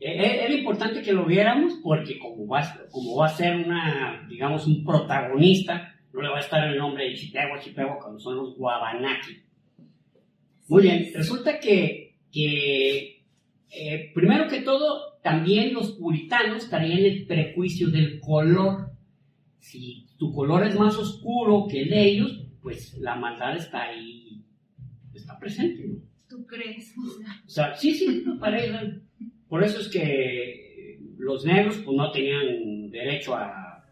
Eh, 0.00 0.10
eh, 0.10 0.44
Era 0.44 0.54
importante 0.54 1.02
que 1.02 1.12
lo 1.12 1.24
viéramos 1.26 1.74
porque 1.82 2.18
como 2.18 2.46
va, 2.46 2.62
como 2.90 3.16
va 3.16 3.26
a 3.26 3.36
ser 3.36 3.56
una, 3.56 4.26
digamos, 4.28 4.66
un 4.66 4.84
protagonista, 4.84 5.94
no 6.12 6.20
le 6.20 6.28
va 6.28 6.38
a 6.38 6.40
estar 6.40 6.66
el 6.68 6.78
nombre 6.78 7.08
de 7.08 7.14
Chippewa, 7.14 7.58
Chippewa, 7.60 7.98
cuando 7.98 8.18
son 8.18 8.36
los 8.36 8.56
Guabanaki. 8.56 9.38
Muy 10.68 10.82
bien, 10.82 11.10
resulta 11.14 11.58
que, 11.58 12.16
que 12.30 13.22
eh, 13.70 14.10
primero 14.14 14.48
que 14.48 14.60
todo, 14.60 15.18
también 15.22 15.72
los 15.72 15.92
puritanos 15.92 16.68
traían 16.68 16.98
el 16.98 17.26
prejuicio 17.26 17.88
del 17.88 18.20
color. 18.20 18.90
Si 19.58 20.06
tu 20.18 20.32
color 20.32 20.66
es 20.66 20.78
más 20.78 20.96
oscuro 20.96 21.66
que 21.68 21.82
el 21.82 21.90
de 21.90 22.04
ellos, 22.04 22.44
pues 22.60 22.98
la 22.98 23.16
maldad 23.16 23.56
está 23.56 23.84
ahí, 23.84 24.42
está 25.14 25.38
presente. 25.38 25.86
¿no? 25.86 26.01
¿Tú 26.42 26.46
crees? 26.46 26.94
O 27.46 27.48
sea, 27.48 27.74
sí, 27.76 27.94
sí, 27.94 28.24
para 28.40 28.58
ellos. 28.62 28.94
Por 29.48 29.62
eso 29.62 29.80
es 29.80 29.88
que 29.88 30.98
los 31.18 31.44
negros 31.44 31.76
pues 31.84 31.96
no 31.96 32.10
tenían 32.10 32.90
derecho 32.90 33.34
a... 33.34 33.84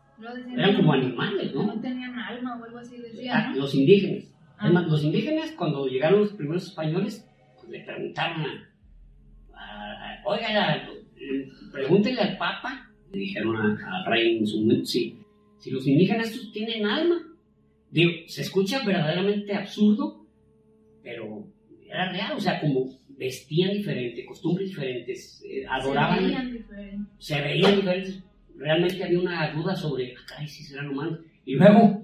Eran 0.57 0.77
como 0.77 0.93
animales, 0.93 1.55
¿no? 1.55 1.67
No 1.67 1.81
tenían 1.81 2.19
alma 2.19 2.59
o 2.61 2.65
algo 2.65 2.79
así, 2.79 2.97
Ah, 2.97 3.03
decían, 3.03 3.53
¿no? 3.53 3.59
Los 3.61 3.75
indígenas. 3.75 4.25
Ah. 4.59 4.67
Es 4.69 4.73
más, 4.75 4.89
los 4.89 5.05
indígenas, 5.05 5.53
cuando 5.53 5.87
llegaron 5.87 6.21
los 6.21 6.33
primeros 6.33 6.65
españoles, 6.67 7.27
pues, 7.57 7.71
le 7.71 7.81
preguntaron 7.85 8.43
a, 8.43 8.69
a- 9.55 10.15
a- 10.15 10.23
oiga, 10.27 10.89
pregúntenle 11.73 12.21
al 12.21 12.37
Papa, 12.39 12.91
le 13.13 13.19
dijeron 13.19 13.57
a- 13.57 13.99
al 13.99 14.07
rey 14.13 14.39
en 14.39 14.47
su 14.47 14.61
momento, 14.61 14.85
si, 14.87 15.17
si 15.59 15.71
los 15.71 15.87
indígenas 15.87 16.31
estos 16.31 16.53
tienen 16.53 16.85
alma. 16.87 17.17
Digo, 17.91 18.11
se 18.27 18.43
escucha 18.43 18.85
verdaderamente 18.85 19.55
absurdo, 19.55 20.27
pero 21.03 21.47
era 21.91 22.11
real, 22.13 22.33
o 22.37 22.41
sea, 22.41 22.61
como 22.61 22.87
vestían 23.09 23.73
diferente, 23.73 24.25
costumbres 24.25 24.69
diferentes, 24.71 25.43
eh, 25.47 25.65
adoraban, 25.69 26.19
Se 26.19 26.25
veían 26.25 26.53
diferentes. 26.53 27.09
se 27.19 27.41
veían 27.41 27.77
diferentes. 27.77 28.23
Realmente 28.57 29.05
había 29.05 29.19
una 29.21 29.53
duda 29.53 29.75
sobre, 29.77 30.15
"Ah, 30.17 30.21
caray, 30.29 30.49
si 30.49 30.63
serán 30.65 30.89
humanos. 30.91 31.19
Y 31.45 31.55
luego, 31.55 32.03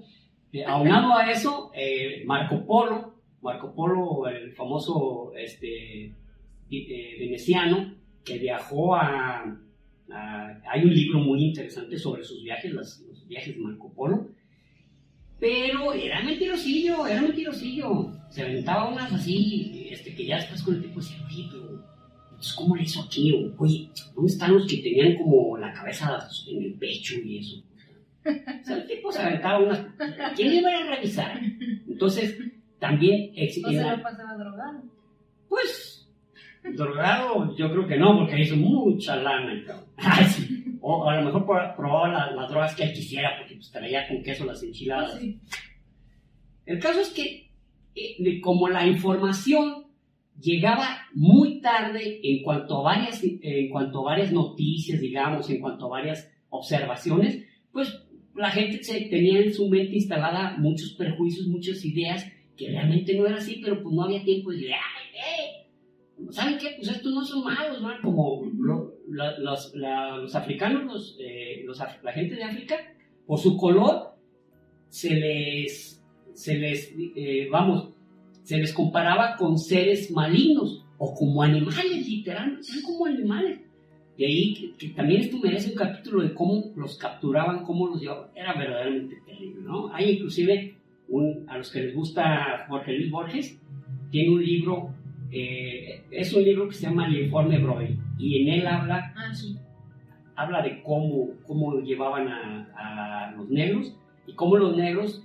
eh, 0.53 0.63
aunado 0.65 1.15
a 1.15 1.31
eso, 1.31 1.71
eh, 1.75 2.23
Marco 2.25 2.65
Polo, 2.65 3.15
Marco 3.41 3.73
Polo, 3.73 4.27
el 4.27 4.51
famoso 4.53 5.31
este, 5.37 6.11
eh, 6.71 7.15
veneciano, 7.19 7.93
que 8.25 8.37
viajó 8.39 8.95
a, 8.95 9.57
a- 10.11 10.61
Hay 10.69 10.83
un 10.83 10.93
libro 10.93 11.19
muy 11.19 11.43
interesante 11.45 11.97
sobre 11.97 12.23
sus 12.23 12.43
viajes, 12.43 12.73
las- 12.73 13.01
los 13.07 13.27
viajes 13.27 13.55
de 13.55 13.61
Marco 13.61 13.91
Polo, 13.93 14.29
pero 15.39 15.93
era 15.93 16.21
mentirosillo, 16.23 17.07
era 17.07 17.21
mentirosillo. 17.21 18.11
Se 18.29 18.41
aventaba 18.41 18.89
unas 18.89 19.11
así, 19.13 19.87
este, 19.91 20.13
que 20.15 20.25
ya 20.25 20.37
después 20.37 20.63
con 20.63 20.75
el 20.75 20.81
tiempo 20.81 20.99
decía, 20.99 21.17
oye, 21.25 21.47
pero 21.51 21.67
entonces, 22.29 22.53
¿cómo 22.53 22.75
le 22.75 22.83
hizo 22.83 23.01
aquí? 23.01 23.31
O, 23.33 23.63
oye, 23.63 23.89
¿dónde 24.15 24.31
están 24.31 24.53
los 24.53 24.67
que 24.67 24.77
tenían 24.77 25.17
como 25.17 25.57
la 25.57 25.73
cabeza 25.73 26.27
en 26.47 26.63
el 26.63 26.73
pecho 26.73 27.15
y 27.23 27.39
eso? 27.39 27.63
O 28.25 28.65
sea, 28.65 28.75
el 28.75 28.87
tipo 28.87 29.11
se 29.11 29.21
aventaba 29.21 29.59
unas... 29.59 29.79
¿Quién 30.35 30.53
iba 30.53 30.69
a 30.69 30.95
revisar? 30.95 31.39
Entonces, 31.87 32.37
también 32.79 33.31
O 33.37 33.71
se 33.71 33.97
lo 33.97 34.03
pasaba 34.03 34.37
drogado. 34.37 34.83
Pues, 35.49 35.96
drogado, 36.75 37.55
yo 37.57 37.71
creo 37.71 37.87
que 37.87 37.97
no, 37.97 38.17
porque 38.19 38.41
hizo 38.41 38.55
mucha 38.55 39.15
lana. 39.15 39.63
Ah, 39.97 40.23
sí. 40.27 40.63
O 40.81 41.09
a 41.09 41.17
lo 41.17 41.25
mejor 41.25 41.45
pro- 41.45 41.75
probaba 41.75 42.07
la- 42.09 42.31
las 42.31 42.49
drogas 42.49 42.75
que 42.75 42.83
él 42.83 42.93
quisiera, 42.93 43.37
porque 43.37 43.55
pues 43.55 43.71
traía 43.71 44.07
con 44.07 44.21
queso 44.23 44.45
las 44.45 44.61
enchiladas. 44.63 45.19
Sí. 45.19 45.39
El 46.65 46.79
caso 46.79 46.99
es 47.01 47.09
que, 47.09 47.49
eh, 47.95 48.41
como 48.41 48.67
la 48.69 48.85
información 48.85 49.85
llegaba 50.39 50.99
muy 51.13 51.61
tarde 51.61 52.19
en 52.23 52.43
cuanto 52.43 52.79
a 52.79 52.83
varias, 52.83 53.21
en 53.23 53.69
cuanto 53.69 53.99
a 54.01 54.11
varias 54.11 54.31
noticias, 54.31 54.99
digamos, 55.01 55.49
en 55.49 55.59
cuanto 55.61 55.85
a 55.85 55.89
varias 55.89 56.31
observaciones, 56.49 57.43
pues 57.71 58.03
la 58.35 58.51
gente 58.51 58.83
se 58.83 59.01
tenía 59.01 59.39
en 59.39 59.53
su 59.53 59.67
mente 59.67 59.95
instalada 59.95 60.55
muchos 60.57 60.93
prejuicios, 60.93 61.47
muchas 61.47 61.83
ideas 61.83 62.31
que 62.55 62.69
realmente 62.69 63.15
no 63.15 63.25
era 63.25 63.37
así, 63.37 63.59
pero 63.63 63.81
pues 63.81 63.95
no 63.95 64.03
había 64.03 64.23
tiempo 64.23 64.51
de 64.51 64.57
decir, 64.57 64.73
¡ay, 64.73 65.15
eh! 65.15 65.46
¿Saben 66.31 66.57
qué? 66.57 66.73
Pues 66.77 66.89
estos 66.89 67.13
no 67.13 67.23
son 67.23 67.43
malos, 67.43 67.81
¿no? 67.81 67.89
Como 68.03 68.43
lo- 68.59 68.93
la- 69.09 69.37
los, 69.39 69.73
la- 69.75 70.17
los 70.17 70.33
africanos, 70.35 70.83
los, 70.85 71.17
eh, 71.19 71.63
los 71.65 71.79
la 72.03 72.11
gente 72.11 72.35
de 72.35 72.43
África, 72.43 72.75
por 73.25 73.39
su 73.39 73.55
color, 73.57 74.15
se 74.89 75.13
les, 75.13 76.03
se 76.33 76.57
les, 76.57 76.93
eh, 77.15 77.47
vamos, 77.51 77.89
se 78.43 78.57
les 78.57 78.73
comparaba 78.73 79.35
con 79.35 79.57
seres 79.57 80.09
malignos 80.11 80.83
o 80.97 81.13
como 81.13 81.43
animales, 81.43 82.07
literalmente, 82.07 82.67
eran 82.71 82.81
como 82.83 83.05
animales. 83.05 83.59
de 84.17 84.25
ahí 84.25 84.73
que, 84.79 84.89
también 84.89 85.21
esto 85.21 85.37
merece 85.37 85.69
un 85.69 85.75
capítulo 85.75 86.23
de 86.23 86.33
cómo 86.33 86.63
los 86.75 86.97
capturaban, 86.97 87.63
cómo 87.63 87.87
los 87.87 88.01
llevaban. 88.01 88.29
Era 88.33 88.53
verdaderamente 88.53 89.17
terrible, 89.25 89.61
¿no? 89.61 89.93
Hay 89.93 90.11
inclusive, 90.13 90.75
un, 91.09 91.45
a 91.47 91.57
los 91.59 91.69
que 91.71 91.81
les 91.83 91.93
gusta 91.93 92.65
Jorge 92.67 92.93
Luis 92.93 93.11
Borges, 93.11 93.61
tiene 94.09 94.29
un 94.31 94.43
libro, 94.43 94.89
eh, 95.31 96.03
es 96.11 96.33
un 96.33 96.43
libro 96.43 96.67
que 96.67 96.75
se 96.75 96.87
llama 96.87 97.07
El 97.07 97.23
informe 97.25 97.57
Brody, 97.59 97.97
y 98.17 98.41
en 98.41 98.59
él 98.61 98.67
habla, 98.67 99.13
Ah, 99.15 99.33
sí. 99.33 99.57
habla 100.35 100.61
de 100.61 100.81
cómo, 100.83 101.29
cómo 101.45 101.79
llevaban 101.81 102.27
a, 102.27 103.27
a 103.27 103.31
los 103.31 103.49
negros 103.49 103.95
y 104.25 104.33
cómo 104.33 104.57
los 104.57 104.75
negros 104.75 105.23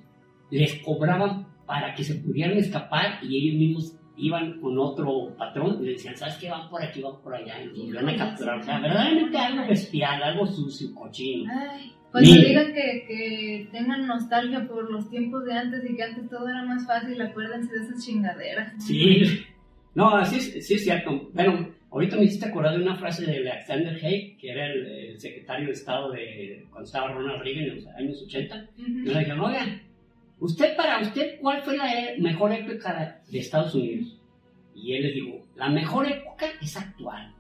les 0.51 0.75
cobraban 0.83 1.47
para 1.67 1.95
que 1.95 2.05
se 2.05 2.17
pudieran 2.17 2.57
escapar 2.59 3.19
y 3.23 3.37
ellos 3.37 3.59
mismos 3.59 3.97
iban 4.17 4.61
con 4.61 4.79
otro 4.79 5.35
patrón 5.39 5.79
y 5.81 5.87
le 5.87 5.93
decían, 5.93 6.17
¿sabes 6.17 6.37
qué? 6.37 6.51
Van 6.51 6.69
por 6.69 6.83
aquí, 6.83 7.01
van 7.01 7.21
por 7.23 7.35
allá, 7.35 7.55
y 7.63 7.67
los 7.91 8.03
volvían 8.03 8.09
a 8.09 8.17
capturar. 8.17 8.59
O 8.61 8.63
sea, 8.63 8.79
verdaderamente 8.79 9.39
algo 9.39 9.67
bestial, 9.67 10.23
algo 10.23 10.47
sucio, 10.47 10.95
cochino. 10.95 11.51
Ay, 11.51 11.93
cuando 12.11 12.31
Mira. 12.31 12.49
digan 12.49 12.67
que, 12.75 13.05
que 13.09 13.69
tengan 13.73 14.07
nostalgia 14.07 14.69
por 14.69 14.91
los 14.93 15.09
tiempos 15.09 15.45
de 15.47 15.55
antes 15.55 15.91
y 15.91 15.97
que 15.97 16.03
antes 16.03 16.29
todo 16.29 16.47
era 16.47 16.63
más 16.63 16.87
fácil, 16.87 17.21
acuérdense 17.23 17.73
de 17.75 17.85
esas 17.87 18.05
chingaderas. 18.05 18.75
Sí, 18.85 19.23
no, 19.95 20.25
sí, 20.27 20.37
es- 20.37 20.67
sí 20.67 20.75
es 20.75 20.85
cierto. 20.85 21.31
Bueno, 21.35 21.69
ahorita 21.91 22.17
me 22.17 22.25
hiciste 22.25 22.47
acordar 22.47 22.77
de 22.77 22.83
una 22.83 22.97
frase 22.97 23.27
de 23.27 23.39
Alexander 23.51 23.95
Haig, 24.05 24.37
que 24.39 24.51
era 24.51 24.67
el, 24.67 24.87
el 24.87 25.21
secretario 25.21 25.67
de 25.67 25.73
Estado 25.73 26.11
de 26.13 26.67
cuando 26.71 26.87
estaba 26.87 27.13
Ronald 27.13 27.43
Reagan 27.43 27.65
en 27.65 27.77
los 27.77 27.87
años 27.89 28.23
80. 28.23 28.69
Y 28.77 28.83
Ujú. 28.83 28.93
le 29.13 29.19
dijeron, 29.19 29.41
oiga, 29.41 29.81
usted 30.41 30.77
para 30.77 31.01
usted, 31.01 31.39
¿cuál 31.41 31.63
fue 31.63 31.77
la 31.77 31.93
e- 31.93 32.19
mejor 32.21 32.53
época 32.53 33.23
de 33.31 33.39
Estados 33.39 33.75
Unidos? 33.75 34.19
Y 34.75 34.95
él 34.95 35.03
les 35.03 35.15
dijo, 35.15 35.47
la 35.57 35.69
mejor 35.69 36.07
época 36.11 36.47
es 36.61 36.77
actual. 36.77 37.35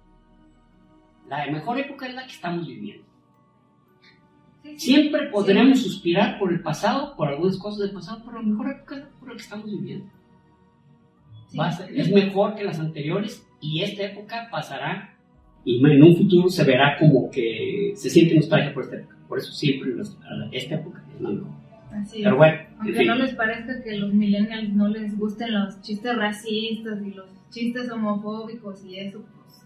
La 1.28 1.46
mejor 1.50 1.78
época 1.78 2.06
es 2.06 2.14
la 2.14 2.26
que 2.26 2.32
estamos 2.32 2.66
viviendo. 2.66 3.04
Sí, 4.62 4.78
sí. 4.78 4.92
Siempre 4.92 5.28
podremos 5.30 5.80
suspirar 5.82 6.38
por 6.38 6.52
el 6.52 6.60
pasado, 6.60 7.16
por 7.16 7.28
algunas 7.28 7.56
cosas 7.58 7.80
del 7.80 7.92
pasado, 7.92 8.22
pero 8.24 8.40
la 8.42 8.48
mejor 8.48 8.70
época 8.70 8.96
es 8.96 9.02
la 9.26 9.32
que 9.32 9.36
estamos 9.42 9.66
viviendo. 9.66 10.06
Sí. 11.52 11.58
Va 11.58 11.68
a 11.68 11.72
ser- 11.72 11.94
es 11.94 12.10
mejor 12.10 12.54
que 12.54 12.64
las 12.64 12.80
anteriores 12.80 13.46
y 13.60 13.82
esta 13.82 14.04
época 14.04 14.48
pasará 14.50 15.14
y 15.64 15.84
en 15.84 16.02
un 16.02 16.16
futuro 16.16 16.48
se 16.48 16.64
verá 16.64 16.96
como 16.98 17.30
que 17.30 17.92
se 17.94 18.08
siente 18.10 18.34
nostalgia 18.34 18.72
por 18.74 18.84
esta 18.84 18.96
época. 18.96 19.16
Por 19.28 19.38
eso 19.38 19.52
siempre 19.52 19.90
nos- 19.94 20.18
esta 20.50 20.74
época 20.76 21.04
es 21.14 21.20
la 21.20 21.28
mejor. 21.30 21.50
Así. 21.92 22.22
Pero 22.22 22.36
bueno, 22.38 22.56
en 22.58 22.76
Aunque 22.78 22.94
fin. 22.94 23.06
no 23.06 23.14
les 23.16 23.34
parezca 23.34 23.82
que 23.82 23.96
los 23.98 24.14
millennials 24.14 24.70
no 24.74 24.88
les 24.88 25.16
gusten 25.18 25.52
los 25.52 25.80
chistes 25.82 26.16
racistas 26.16 26.98
y 27.06 27.10
los 27.10 27.26
chistes 27.50 27.90
homofóbicos 27.90 28.82
y 28.86 28.96
eso, 28.98 29.18
pues 29.20 29.62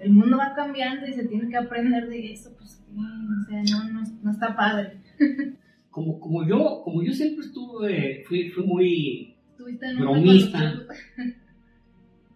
el 0.00 0.10
mundo 0.10 0.36
va 0.36 0.52
cambiando 0.54 1.06
y 1.06 1.12
se 1.12 1.26
tiene 1.28 1.48
que 1.48 1.56
aprender 1.56 2.08
de 2.08 2.32
eso, 2.32 2.50
pues 2.58 2.82
o 2.92 3.48
sea, 3.48 3.62
no, 3.70 3.88
no, 3.92 4.02
no 4.22 4.30
está 4.32 4.54
padre. 4.56 4.98
como, 5.90 6.18
como 6.20 6.46
yo, 6.46 6.82
como 6.84 7.02
yo 7.04 7.12
siempre 7.12 7.46
estuve, 7.46 8.24
fui, 8.26 8.50
fui 8.50 8.64
muy, 8.66 9.34
Estuviste 9.68 9.86
en 9.86 9.96
una 9.96 10.10
Bromista. 10.10 10.74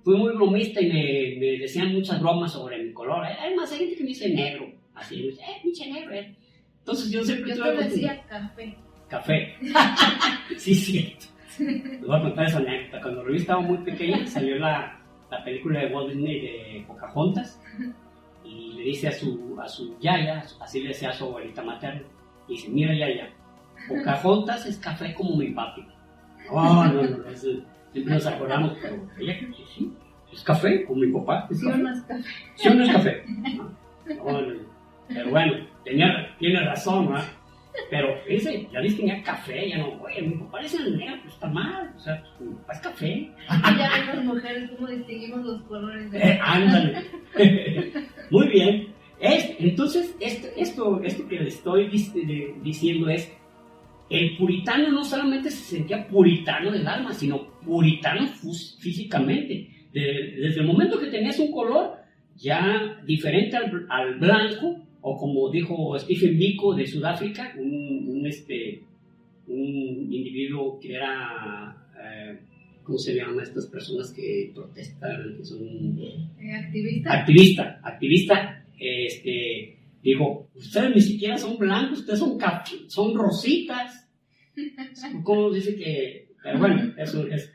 fui 0.04 0.16
muy 0.16 0.34
bromista 0.34 0.80
y 0.80 0.88
me, 0.88 1.36
me 1.40 1.58
decían 1.58 1.92
muchas 1.92 2.20
bromas 2.20 2.52
sobre 2.52 2.82
mi 2.82 2.92
color. 2.92 3.24
Además, 3.24 3.70
hay 3.72 3.78
gente 3.78 3.96
que 3.96 4.02
me 4.02 4.08
dice 4.08 4.28
negro, 4.28 4.70
así, 4.94 5.16
me 5.16 5.22
dice, 5.28 5.42
eh, 5.42 5.60
pinche 5.62 5.90
negro. 5.90 6.12
eh". 6.14 6.36
Entonces 6.80 7.10
yo 7.10 7.24
siempre 7.24 7.54
Yo 7.54 7.62
te 7.62 7.84
decía 7.84 8.22
café. 8.28 8.76
Café. 9.08 9.54
sí, 10.56 10.74
cierto. 10.74 11.26
Les 11.58 12.00
voy 12.00 12.16
a 12.16 12.22
contar 12.22 12.46
esa 12.46 12.58
anécdota. 12.58 13.00
Cuando 13.02 13.22
Rubí 13.24 13.36
estaba 13.36 13.60
muy 13.60 13.78
pequeña, 13.78 14.26
salió 14.26 14.56
la, 14.58 15.00
la 15.30 15.44
película 15.44 15.80
de 15.80 15.94
Walt 15.94 16.12
Disney 16.12 16.40
de 16.40 16.84
Pocahontas 16.86 17.60
y 18.44 18.72
le 18.72 18.82
dice 18.82 19.08
a 19.08 19.12
su, 19.12 19.56
a 19.62 19.68
su 19.68 19.96
yaya, 20.00 20.44
así 20.60 20.80
le 20.80 20.88
decía 20.88 21.10
a 21.10 21.12
su 21.12 21.24
abuelita 21.24 21.62
materna, 21.62 22.02
y 22.48 22.52
dice, 22.54 22.68
mira 22.70 22.92
yaya, 22.96 23.30
Pocahontas 23.86 24.66
es 24.66 24.78
café 24.78 25.14
como 25.14 25.36
mi 25.36 25.50
papi. 25.50 25.82
No, 26.50 26.85
no, 26.85 27.02
no, 27.02 27.28
eso 27.31 27.49
siempre 27.93 28.15
nos 28.15 28.26
acordamos, 28.26 28.76
pero 28.81 28.97
ella, 29.19 29.35
sí, 29.57 29.65
sí, 29.76 29.93
es 30.33 30.43
café 30.43 30.85
como 30.85 31.00
mi 31.02 31.13
papá. 31.13 31.47
Es 31.50 31.61
Sí, 31.61 31.67
café. 31.67 31.78
o 31.81 31.83
no 31.85 31.91
es 31.93 32.00
café. 32.02 32.23
¿Sí 32.57 32.69
o 32.69 32.75
no 32.75 32.85
es 32.85 32.93
café? 32.93 33.25
No, 33.26 34.33
no, 34.33 34.41
no. 34.43 34.61
Pero 35.09 35.31
bueno, 35.31 35.52
tenía, 35.85 36.35
tiene 36.39 36.61
razón, 36.65 37.09
¿verdad? 37.09 37.26
Pero 37.91 38.09
ese, 38.28 38.69
ya 38.71 38.81
distinguía 38.81 39.23
café, 39.23 39.69
ya 39.71 39.78
no, 39.78 39.93
güey, 39.99 40.21
mi 40.26 40.35
papá 40.37 40.61
es 40.61 40.75
el 40.75 40.97
negro, 40.97 41.17
pues 41.23 41.35
está 41.35 41.49
mal, 41.49 41.91
o 41.97 42.00
sea, 42.00 42.23
pues, 42.39 42.50
mi 42.50 42.55
papá 42.57 42.73
es 42.75 42.81
café. 42.81 43.31
Ya 43.49 43.91
ven 43.97 44.17
las 44.17 44.25
mujeres 44.25 44.71
cómo 44.76 44.89
distinguimos 44.89 45.45
los 45.45 45.63
colores 45.63 46.11
de 46.11 46.19
Eh, 46.19 46.39
ándale. 46.43 46.99
Muy 48.31 48.49
bien. 48.49 48.89
Es- 49.21 49.55
entonces, 49.59 50.15
esto, 50.21 50.49
esto, 50.57 51.00
esto 51.02 51.28
que 51.28 51.41
le 51.41 51.49
estoy 51.49 51.89
de- 51.89 52.55
diciendo 52.63 53.09
es, 53.09 53.33
el 54.18 54.36
puritano 54.36 54.90
no 54.90 55.04
solamente 55.04 55.50
se 55.50 55.76
sentía 55.76 56.06
puritano 56.06 56.70
del 56.70 56.86
alma, 56.86 57.12
sino 57.12 57.58
puritano 57.64 58.26
físicamente. 58.78 59.68
De- 59.92 60.36
desde 60.40 60.60
el 60.60 60.66
momento 60.66 60.98
que 60.98 61.06
tenías 61.06 61.38
un 61.38 61.50
color 61.52 61.96
ya 62.36 63.00
diferente 63.06 63.56
al, 63.56 63.86
al 63.88 64.18
blanco, 64.18 64.76
o 65.00 65.16
como 65.16 65.50
dijo 65.50 65.98
Stephen 65.98 66.38
Biko 66.38 66.75
de 66.75 66.86
Sudáfrica, 66.86 67.54
un, 67.58 68.08
un, 68.08 68.26
este, 68.26 68.82
un 69.48 69.58
individuo 70.12 70.78
que 70.80 70.94
era, 70.94 71.76
eh, 72.02 72.38
¿cómo 72.82 72.98
se 72.98 73.14
llaman 73.14 73.40
estas 73.40 73.66
personas 73.66 74.12
que 74.12 74.50
protestan, 74.54 75.36
que 75.36 75.44
son 75.44 75.60
Eh, 76.40 76.54
activista. 76.54 77.12
activista, 77.12 77.80
activista, 77.82 78.64
este, 78.78 79.76
dijo, 80.02 80.48
ustedes 80.54 80.94
ni 80.94 81.00
siquiera 81.00 81.36
son 81.36 81.58
blancos, 81.58 82.00
ustedes 82.00 82.18
son, 82.18 82.38
son 82.88 83.14
rositas. 83.14 84.01
¿Cómo 85.25 85.50
dice 85.50 85.76
que? 85.76 86.28
Pero 86.43 86.58
bueno, 86.58 86.95
eso 86.99 87.26
es. 87.26 87.52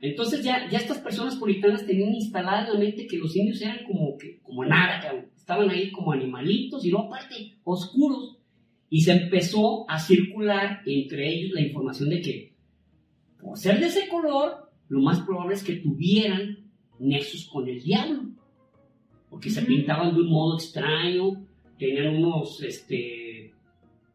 Entonces 0.00 0.42
ya, 0.44 0.68
ya 0.70 0.78
estas 0.78 0.98
personas 0.98 1.36
puritanas 1.36 1.86
tenían 1.86 2.14
instalada 2.14 2.66
en 2.66 2.72
la 2.74 2.78
mente 2.78 3.06
que 3.06 3.16
los 3.16 3.34
indios 3.34 3.60
eran 3.62 3.84
como, 3.86 4.16
que, 4.18 4.38
como 4.40 4.64
nada, 4.64 5.00
cabrón. 5.00 5.26
estaban 5.36 5.70
ahí 5.70 5.90
como 5.90 6.12
animalitos 6.12 6.84
y 6.84 6.90
no 6.90 7.00
aparte 7.00 7.56
oscuros. 7.64 8.38
Y 8.88 9.02
se 9.02 9.12
empezó 9.12 9.88
a 9.88 9.98
circular 9.98 10.80
entre 10.84 11.28
ellos 11.28 11.52
la 11.52 11.60
información 11.60 12.10
de 12.10 12.20
que 12.20 12.52
por 13.40 13.56
ser 13.56 13.80
de 13.80 13.86
ese 13.86 14.08
color, 14.08 14.70
lo 14.88 15.00
más 15.00 15.20
probable 15.20 15.54
es 15.54 15.62
que 15.62 15.76
tuvieran 15.76 16.58
nexos 16.98 17.46
con 17.46 17.68
el 17.68 17.80
diablo 17.80 18.24
porque 19.30 19.48
se 19.48 19.62
pintaban 19.62 20.12
de 20.12 20.20
un 20.22 20.28
modo 20.28 20.56
extraño, 20.56 21.46
tenían 21.78 22.16
unos, 22.16 22.60
este, 22.62 23.54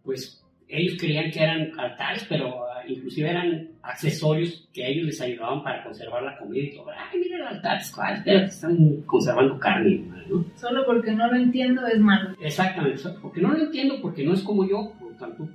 pues 0.04 0.35
ellos 0.68 0.98
creían 1.00 1.32
que 1.32 1.44
eran 1.44 1.72
altares, 1.80 2.26
pero 2.28 2.66
ah, 2.66 2.84
inclusive 2.88 3.30
eran 3.30 3.70
accesorios 3.84 4.68
que 4.74 4.84
a 4.84 4.88
ellos 4.88 5.06
les 5.06 5.22
ayudaban 5.22 5.64
para 5.64 5.84
conservar 5.84 6.24
la 6.24 6.38
comida 6.38 6.64
y 6.64 6.76
todo. 6.76 6.88
Ay, 6.90 7.20
mira 7.20 7.38
el 7.38 7.44
altar, 7.44 7.82
¿cuál? 7.94 8.24
Están 8.26 9.02
conservando 9.06 9.60
carne, 9.60 10.04
¿no? 10.28 10.46
Solo 10.56 10.86
porque 10.86 11.12
no 11.12 11.28
lo 11.28 11.38
entiendo 11.38 11.86
es 11.86 12.00
malo. 12.00 12.36
Exactamente, 12.42 13.02
porque 13.22 13.42
no 13.42 13.52
lo 13.52 13.60
entiendo, 13.60 14.02
porque 14.02 14.24
no 14.24 14.34
es 14.34 14.42
como 14.42 14.68
yo, 14.68 14.92
por 15.00 15.12
lo 15.12 15.18
tanto, 15.18 15.48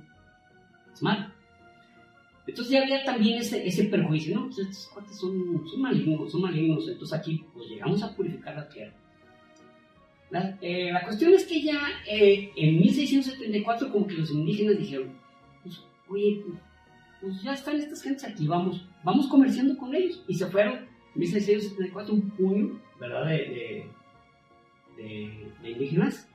es 0.93 1.03
malo. 1.03 1.25
Entonces 2.47 2.71
ya 2.71 2.81
había 2.81 3.03
también 3.03 3.39
ese, 3.39 3.65
ese 3.65 3.85
perjuicio, 3.85 4.35
¿no? 4.35 4.45
Pues 4.45 4.59
estos 4.59 4.87
cuates 4.87 5.17
son, 5.17 5.63
son 5.69 5.81
malignos, 5.81 6.31
son 6.31 6.41
malignos, 6.41 6.87
entonces 6.87 7.17
aquí 7.17 7.45
pues 7.53 7.69
llegamos 7.69 8.01
a 8.01 8.15
purificar 8.15 8.55
la 8.55 8.67
tierra. 8.67 8.93
La, 10.31 10.57
eh, 10.61 10.91
la 10.91 11.03
cuestión 11.03 11.33
es 11.33 11.45
que 11.45 11.61
ya 11.61 11.79
eh, 12.09 12.51
en 12.55 12.79
1674 12.79 13.91
como 13.91 14.07
que 14.07 14.13
los 14.15 14.31
indígenas 14.31 14.77
dijeron, 14.77 15.11
pues, 15.61 15.83
oye, 16.07 16.41
pues, 17.19 17.41
ya 17.43 17.53
están 17.53 17.75
estas 17.77 18.01
gentes 18.01 18.23
aquí, 18.23 18.47
vamos, 18.47 18.87
vamos 19.03 19.27
comerciando 19.27 19.77
con 19.77 19.93
ellos. 19.93 20.23
Y 20.27 20.35
se 20.35 20.47
fueron 20.47 20.75
en 21.15 21.19
1674 21.19 22.13
un 22.13 22.29
puño, 22.31 22.79
¿verdad? 22.99 23.25
De, 23.27 23.33
de, 23.37 23.85
de- 24.97 25.51
de 25.61 25.69
indígenas, 25.71 26.29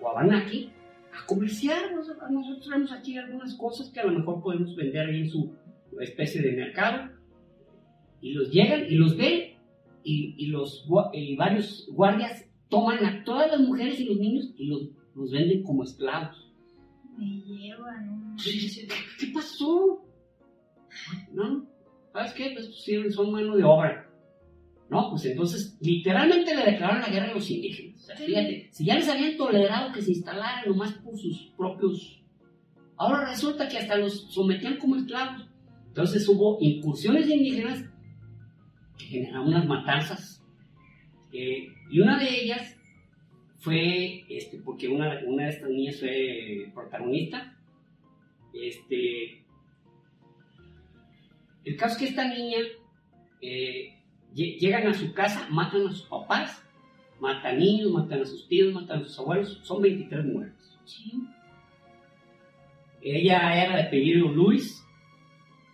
Guabanaki, 0.00 0.70
a 1.12 1.26
comerciar. 1.26 1.92
Nosotros, 1.94 2.30
nosotros 2.30 2.64
tenemos 2.64 2.92
aquí 2.92 3.16
algunas 3.16 3.54
cosas 3.54 3.90
que 3.90 4.00
a 4.00 4.06
lo 4.06 4.18
mejor 4.18 4.42
podemos 4.42 4.74
vender 4.74 5.06
ahí 5.08 5.20
en 5.20 5.30
su 5.30 5.54
especie 6.00 6.42
de 6.42 6.52
mercado. 6.52 7.10
Y 8.20 8.32
los 8.32 8.50
llegan 8.50 8.84
y 8.88 8.94
los 8.96 9.16
ven 9.16 9.54
y, 10.02 10.34
y 10.36 10.46
los, 10.46 10.86
y 11.12 11.36
varios 11.36 11.88
guardias 11.92 12.44
toman 12.70 13.04
a 13.04 13.24
todas 13.24 13.50
las 13.50 13.60
mujeres 13.60 14.00
y 14.00 14.04
los 14.04 14.18
niños 14.18 14.54
y 14.56 14.66
los, 14.66 14.88
los 15.14 15.30
venden 15.30 15.62
como 15.62 15.82
esclavos. 15.82 16.50
Me 17.18 17.26
llevan 17.26 18.08
un... 18.08 18.36
¿Qué 19.18 19.26
pasó? 19.34 20.02
¿No? 21.32 21.66
¿Sabes 22.12 22.32
qué? 22.32 22.50
Pues 22.54 22.82
sí, 22.82 23.10
son 23.10 23.32
mano 23.32 23.56
de 23.56 23.64
obra. 23.64 24.06
No, 24.88 25.10
pues 25.10 25.24
entonces 25.26 25.76
literalmente 25.80 26.54
le 26.54 26.64
declararon 26.64 27.02
la 27.02 27.08
guerra 27.10 27.30
a 27.30 27.34
los 27.34 27.50
indígenas. 27.50 28.02
O 28.02 28.06
sea, 28.06 28.16
fíjate, 28.16 28.68
si 28.72 28.84
ya 28.84 28.96
les 28.96 29.08
habían 29.08 29.36
tolerado 29.36 29.92
que 29.92 30.02
se 30.02 30.12
instalaran 30.12 30.68
nomás 30.68 30.92
por 30.94 31.18
sus 31.18 31.52
propios... 31.56 32.16
Ahora 32.96 33.30
resulta 33.30 33.68
que 33.68 33.78
hasta 33.78 33.96
los 33.96 34.32
sometían 34.32 34.78
como 34.78 34.96
esclavos. 34.96 35.48
Entonces 35.86 36.28
hubo 36.28 36.58
incursiones 36.60 37.26
de 37.26 37.36
indígenas 37.36 37.84
que 38.98 39.04
generaron 39.04 39.48
unas 39.48 39.66
matanzas. 39.66 40.44
eh, 41.32 41.68
y 41.90 42.00
una 42.00 42.18
de 42.18 42.28
ellas 42.28 42.76
fue 43.58 44.24
este, 44.28 44.58
porque 44.58 44.88
una, 44.88 45.20
una 45.26 45.44
de 45.44 45.50
estas 45.50 45.70
niñas 45.70 46.00
fue 46.00 46.70
protagonista. 46.74 47.56
Este, 48.54 49.44
el 51.64 51.76
caso 51.76 51.94
es 51.94 51.98
que 51.98 52.08
esta 52.08 52.28
niña 52.28 52.58
eh, 53.42 53.94
llegan 54.34 54.86
a 54.86 54.94
su 54.94 55.12
casa, 55.12 55.46
matan 55.50 55.86
a 55.86 55.90
sus 55.90 56.02
papás, 56.02 56.62
matan 57.20 57.58
niños, 57.58 57.90
matan 57.90 58.22
a 58.22 58.24
sus 58.24 58.48
tíos, 58.48 58.72
matan 58.72 59.00
a 59.00 59.04
sus 59.04 59.18
abuelos, 59.18 59.60
son 59.62 59.82
23 59.82 60.24
muertes. 60.24 60.78
Ella 63.02 63.64
era 63.64 63.76
de 63.76 63.82
apellido 63.84 64.28
Luis, 64.28 64.84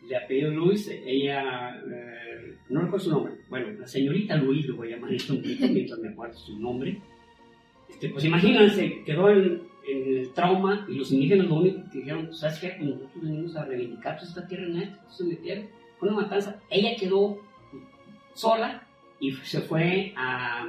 de 0.09 0.17
apellido 0.17 0.51
Luis, 0.51 0.89
ella, 0.89 1.77
eh, 1.77 2.59
no 2.69 2.83
recuerdo 2.83 3.05
su 3.05 3.11
nombre, 3.11 3.35
bueno, 3.49 3.69
la 3.79 3.87
señorita 3.87 4.37
Luis, 4.37 4.67
lo 4.67 4.77
voy 4.77 4.93
a 4.93 4.97
llamar 4.97 5.15
esto 5.15 5.35
mientras 5.35 5.99
me 6.01 6.09
acuerdo 6.09 6.37
su 6.37 6.59
nombre. 6.59 7.01
Este, 7.89 8.09
pues 8.09 8.25
imagínense, 8.25 9.03
quedó 9.05 9.31
en, 9.31 9.63
el 9.89 10.33
trauma 10.33 10.85
y 10.89 10.97
los 10.97 11.13
indígenas 11.13 11.47
lo 11.47 11.61
único 11.61 11.81
que 11.91 11.99
dijeron, 11.99 12.35
¿sabes 12.35 12.59
qué? 12.59 12.75
Pues 12.77 12.91
nosotros 12.91 13.23
venimos 13.23 13.57
a 13.57 13.65
reivindicar 13.67 14.17
toda 14.17 14.29
esta 14.29 14.49
tierra 14.49 14.67
en 14.67 14.79
esto, 14.79 14.99
se 15.11 15.25
metieron, 15.25 15.67
fue 15.99 16.09
una 16.09 16.23
matanza. 16.23 16.61
Ella 16.71 16.97
quedó 16.99 17.39
sola 18.35 18.83
y 19.21 19.31
se 19.33 19.61
fue 19.61 20.13
a, 20.17 20.67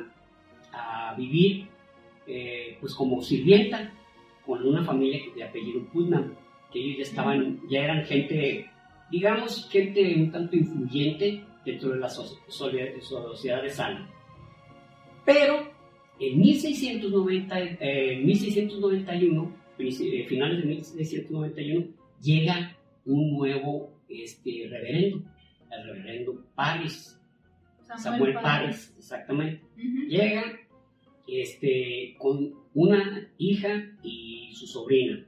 a 0.71 1.15
vivir 1.17 1.67
eh, 2.27 2.77
pues 2.79 2.93
como 2.93 3.21
sirvienta 3.21 3.91
con 4.45 4.65
una 4.65 4.83
familia 4.83 5.19
de 5.33 5.43
apellido 5.43 5.83
Putnam, 5.85 6.33
que 6.71 6.79
ellos 6.79 6.97
ya 6.97 7.03
estaban, 7.03 7.59
ya 7.69 7.85
eran 7.85 8.05
gente, 8.05 8.69
digamos, 9.09 9.67
gente 9.69 10.13
un 10.15 10.31
tanto 10.31 10.55
influyente 10.57 11.43
dentro 11.67 11.89
de 11.89 11.99
la 11.99 12.09
sociedad 12.09 13.61
de 13.61 13.69
Salem. 13.69 14.07
Pero 15.25 15.69
en 16.19 16.39
1690, 16.39 17.59
eh, 17.59 18.21
1691, 18.23 19.53
eh, 19.77 20.25
finales 20.27 20.59
de 20.61 20.65
1691, 20.65 21.87
llega 22.21 22.75
un 23.05 23.33
nuevo 23.37 23.91
este, 24.07 24.67
reverendo, 24.69 25.23
el 25.69 25.83
reverendo 25.83 26.45
Paris, 26.55 27.19
Samuel, 27.97 28.33
Paris, 28.35 28.93
exactamente. 28.97 29.61
Llega 30.07 30.43
este, 31.27 32.15
con 32.17 32.53
una 32.73 33.29
hija 33.37 33.97
y 34.03 34.51
su 34.53 34.65
sobrina. 34.65 35.25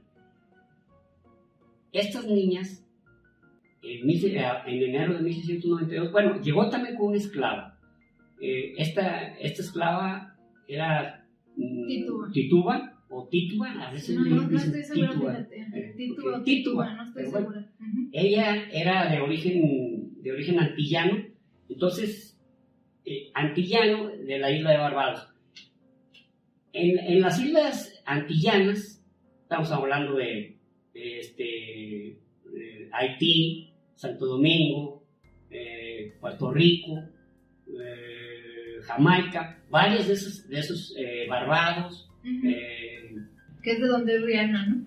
Estas 1.92 2.26
niñas, 2.26 2.86
en, 3.82 4.10
eh, 4.10 4.84
enero 4.84 5.14
de 5.14 5.22
1692, 5.22 6.12
bueno, 6.12 6.40
llegó 6.40 6.68
también 6.68 6.96
con 6.96 7.08
una 7.08 7.16
esclava. 7.16 7.78
Eh, 8.40 8.74
esta, 8.78 9.34
esta 9.38 9.62
esclava 9.62 10.34
era 10.66 11.26
mm, 11.56 12.30
Tituba. 12.32 12.96
o 13.10 13.28
Tituba, 13.28 13.70
a 13.86 13.92
veces 13.92 14.16
no, 14.16 14.24
no, 14.24 14.48
no 14.48 14.56
estoy 14.56 14.82
segura, 14.82 15.46
eh, 15.50 15.94
Tituba, 15.96 16.42
Tituba, 16.42 16.94
no 16.94 17.02
estoy 17.02 17.26
segura. 17.26 17.70
Ella 18.12 18.68
era 18.72 19.10
de 19.10 19.20
origen, 19.20 20.22
de 20.22 20.32
origen 20.32 20.58
antillano, 20.58 21.22
entonces 21.68 22.40
eh, 23.04 23.30
antillano 23.34 24.08
de 24.08 24.38
la 24.38 24.50
isla 24.50 24.70
de 24.70 24.76
Barbados. 24.78 25.28
En, 26.72 27.20
las 27.20 27.40
islas 27.40 28.02
antillanas, 28.06 29.04
estamos 29.42 29.70
hablando 29.72 30.14
de, 30.14 30.56
este, 30.94 32.16
Haití, 32.92 33.69
Santo 34.00 34.26
Domingo, 34.26 35.02
eh, 35.50 36.14
Puerto 36.20 36.50
Rico, 36.50 37.02
eh, 37.68 38.80
Jamaica, 38.82 39.58
varios 39.70 40.06
de 40.08 40.14
esos, 40.14 40.48
de 40.48 40.58
esos 40.58 40.94
Barbados. 41.28 42.08
que 42.22 43.70
es 43.72 43.80
de 43.80 43.86
donde 43.86 44.16
es 44.16 44.22
Rihanna, 44.22 44.66
¿no? 44.66 44.86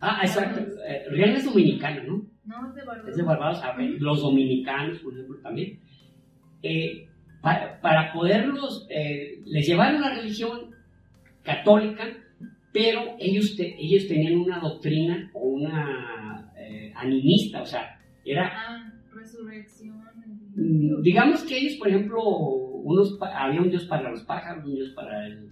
Ah, 0.00 0.20
exacto. 0.22 0.64
Rihanna 1.10 1.38
es 1.38 1.44
dominicana, 1.44 2.04
¿no? 2.04 2.24
No, 2.44 2.68
es 2.68 2.74
de 2.76 2.84
Barbados. 2.84 3.10
Es 3.10 3.16
de 3.16 3.22
Barbados. 3.24 3.62
los 3.98 4.22
dominicanos, 4.22 4.98
por 5.00 5.12
ejemplo, 5.12 5.36
también 5.42 5.80
para, 7.42 8.12
poderlos, 8.12 8.86
eh, 8.90 9.40
les 9.44 9.66
llevaron 9.66 10.00
la 10.00 10.14
religión 10.14 10.70
católica, 11.42 12.04
pero 12.72 13.16
ellos, 13.18 13.56
ellos 13.58 14.06
tenían 14.08 14.38
una 14.38 14.60
doctrina 14.60 15.30
o 15.34 15.40
una 15.40 16.52
eh, 16.56 16.92
animista, 16.94 17.62
o 17.62 17.66
sea, 17.66 17.97
era... 18.30 18.52
Ah, 18.54 18.92
resurrección. 19.12 20.02
Mm, 20.54 21.02
digamos 21.02 21.42
que 21.42 21.58
ellos, 21.58 21.74
por 21.76 21.88
ejemplo, 21.88 22.22
unos, 22.22 23.18
había 23.20 23.60
un 23.60 23.70
dios 23.70 23.84
para 23.84 24.10
los 24.10 24.22
pájaros, 24.22 24.64
un 24.64 24.74
dios 24.74 24.90
para 24.90 25.26
el, 25.26 25.50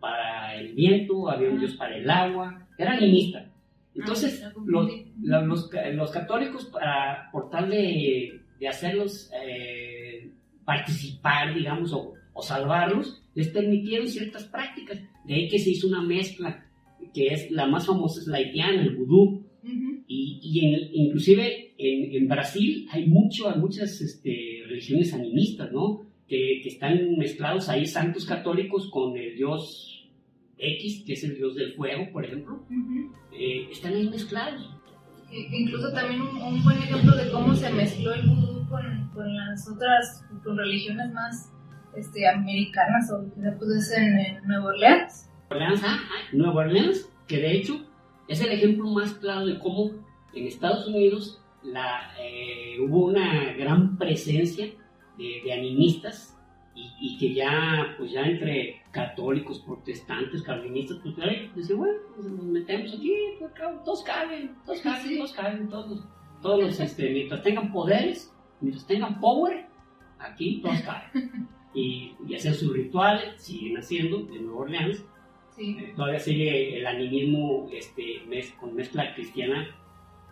para 0.00 0.54
el 0.56 0.74
viento, 0.74 1.30
había 1.30 1.50
un 1.50 1.58
dios 1.58 1.74
para 1.74 1.96
el 1.96 2.08
agua, 2.08 2.66
era 2.76 2.92
animista. 2.92 3.50
Entonces, 3.94 4.42
ah, 4.44 4.52
los, 4.64 4.90
los, 5.22 5.70
los, 5.94 6.10
católicos, 6.10 6.66
para, 6.66 7.28
por 7.32 7.50
tal 7.50 7.68
de, 7.70 8.40
de 8.58 8.68
hacerlos 8.68 9.30
eh, 9.44 10.30
participar, 10.64 11.54
digamos, 11.54 11.92
o, 11.92 12.14
salvarlos, 12.40 13.20
les 13.34 13.48
permitieron 13.48 14.06
ciertas 14.06 14.44
prácticas. 14.44 15.00
De 15.24 15.34
ahí 15.34 15.48
que 15.48 15.58
se 15.58 15.70
hizo 15.70 15.88
una 15.88 16.02
mezcla, 16.02 16.64
que 17.12 17.28
es 17.28 17.50
la 17.50 17.66
más 17.66 17.86
famosa 17.86 18.20
es 18.20 18.28
la 18.28 18.38
haitiana, 18.38 18.82
el 18.82 18.94
vudú. 18.94 19.44
Y, 20.06 20.40
y 20.40 21.04
inclusive 21.04 21.67
en, 21.78 22.22
en, 22.22 22.28
Brasil 22.28 22.86
hay, 22.90 23.06
mucho, 23.06 23.48
hay 23.48 23.58
muchas 23.58 24.00
este, 24.00 24.64
religiones 24.66 25.14
animistas, 25.14 25.70
¿no? 25.72 26.02
Que, 26.26 26.60
que, 26.62 26.68
están 26.68 27.16
mezclados 27.16 27.68
ahí 27.68 27.86
santos 27.86 28.26
católicos 28.26 28.90
con 28.90 29.16
el 29.16 29.34
dios 29.36 30.08
X, 30.58 31.04
que 31.06 31.12
es 31.14 31.24
el 31.24 31.36
dios 31.36 31.54
del 31.54 31.72
fuego, 31.74 32.10
por 32.12 32.24
ejemplo. 32.24 32.66
Eh, 33.32 33.68
están 33.70 33.94
ahí 33.94 34.08
mezclados. 34.08 34.74
Incluso 35.30 35.92
también 35.92 36.20
un, 36.22 36.36
un, 36.36 36.64
buen 36.64 36.78
ejemplo 36.78 37.14
de 37.14 37.30
cómo 37.30 37.54
se 37.54 37.70
mezcló 37.70 38.12
el 38.12 38.28
vudú 38.28 38.66
con, 38.68 39.10
con 39.14 39.36
las 39.36 39.68
otras, 39.68 40.24
con 40.42 40.56
religiones 40.56 41.12
más 41.12 41.52
este, 41.94 42.26
americanas 42.28 43.10
o 43.12 43.24
pues 43.58 43.92
en, 43.92 44.18
en 44.18 44.46
Nueva 44.46 44.66
Orleans. 44.66 45.30
Orleans, 45.50 45.80
ah, 45.84 45.98
ah, 46.00 46.28
Nueva 46.32 46.62
Orleans, 46.62 47.08
que 47.26 47.38
de 47.38 47.52
hecho 47.52 47.86
es 48.26 48.40
el 48.40 48.50
ejemplo 48.50 48.90
más 48.90 49.14
claro 49.14 49.46
de 49.46 49.58
cómo 49.58 49.92
en 50.34 50.46
Estados 50.46 50.86
Unidos 50.86 51.40
la, 51.62 52.12
eh, 52.20 52.76
hubo 52.80 53.06
una 53.06 53.52
gran 53.54 53.96
presencia 53.96 54.66
de, 55.16 55.40
de 55.44 55.52
animistas 55.52 56.38
y, 56.74 56.92
y, 57.00 57.18
que 57.18 57.34
ya, 57.34 57.94
pues 57.98 58.12
ya 58.12 58.22
entre 58.22 58.82
católicos, 58.92 59.60
protestantes, 59.66 60.42
calvinistas, 60.42 60.98
pues 61.02 61.16
decían, 61.54 61.78
bueno, 61.78 61.98
pues 62.14 62.28
nos 62.28 62.44
metemos 62.44 62.94
aquí, 62.94 63.12
todos 63.84 64.02
caben, 64.04 64.54
todos 64.64 64.80
caben, 64.80 65.16
todos 65.16 65.32
caben, 65.32 65.68
todos, 65.68 66.04
todos 66.40 66.80
este, 66.80 67.10
mientras 67.10 67.42
tengan 67.42 67.72
poderes, 67.72 68.32
mientras 68.60 68.86
tengan 68.86 69.18
power, 69.20 69.66
aquí 70.20 70.60
todos 70.62 70.80
caen. 70.82 71.48
Y, 71.74 72.14
y 72.26 72.34
hacen 72.34 72.54
sus 72.54 72.72
rituales, 72.72 73.40
siguen 73.40 73.76
haciendo 73.76 74.22
de 74.22 74.40
Nueva 74.40 74.60
Orleans. 74.60 75.04
Eh, 75.58 75.92
todavía 75.94 76.18
sigue 76.18 76.78
el 76.78 76.86
animismo 76.86 77.68
este, 77.72 78.22
con 78.58 78.74
mezcla 78.74 79.14
cristiana 79.14 79.68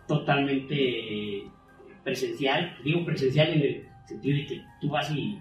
totalmente 0.06 1.44
presencial. 2.04 2.76
Digo 2.84 3.04
presencial 3.04 3.50
en 3.50 3.62
el 3.62 3.88
sentido 4.06 4.36
de 4.38 4.46
que 4.46 4.62
tú 4.80 4.88
vas 4.88 5.10
y, 5.10 5.38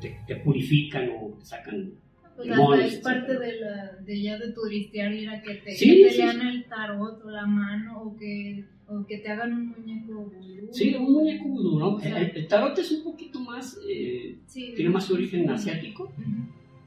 te, 0.00 0.36
purifican 0.36 1.10
o 1.20 1.36
te 1.38 1.44
sacan 1.44 1.92
pues 2.36 2.92
es 2.94 3.00
parte 3.00 3.38
de, 3.38 3.60
la, 3.60 3.96
de 4.00 4.22
ya 4.22 4.38
de 4.38 4.52
turistear 4.52 5.12
ir 5.12 5.28
a 5.28 5.42
que 5.42 5.56
te, 5.56 5.76
que 5.76 6.08
te 6.08 6.16
lean 6.16 6.40
el 6.40 6.64
tarot 6.64 7.22
o 7.22 7.30
la 7.30 7.46
mano 7.46 8.02
o 8.02 8.16
que 8.16 8.64
o 8.90 9.06
que 9.06 9.18
te 9.18 9.28
hagan 9.28 9.52
un 9.52 9.68
muñeco 9.68 10.12
vudú. 10.14 10.72
Sí, 10.72 10.94
un 10.96 11.12
muñeco 11.12 11.44
vudú, 11.44 11.78
¿no? 11.78 12.00
el, 12.00 12.48
tarot 12.48 12.76
es 12.76 12.90
un 12.90 13.04
poquito 13.04 13.38
más, 13.38 13.78
eh, 13.88 14.36
tiene 14.52 14.90
más 14.90 15.08
origen 15.10 15.48
asiático, 15.48 16.12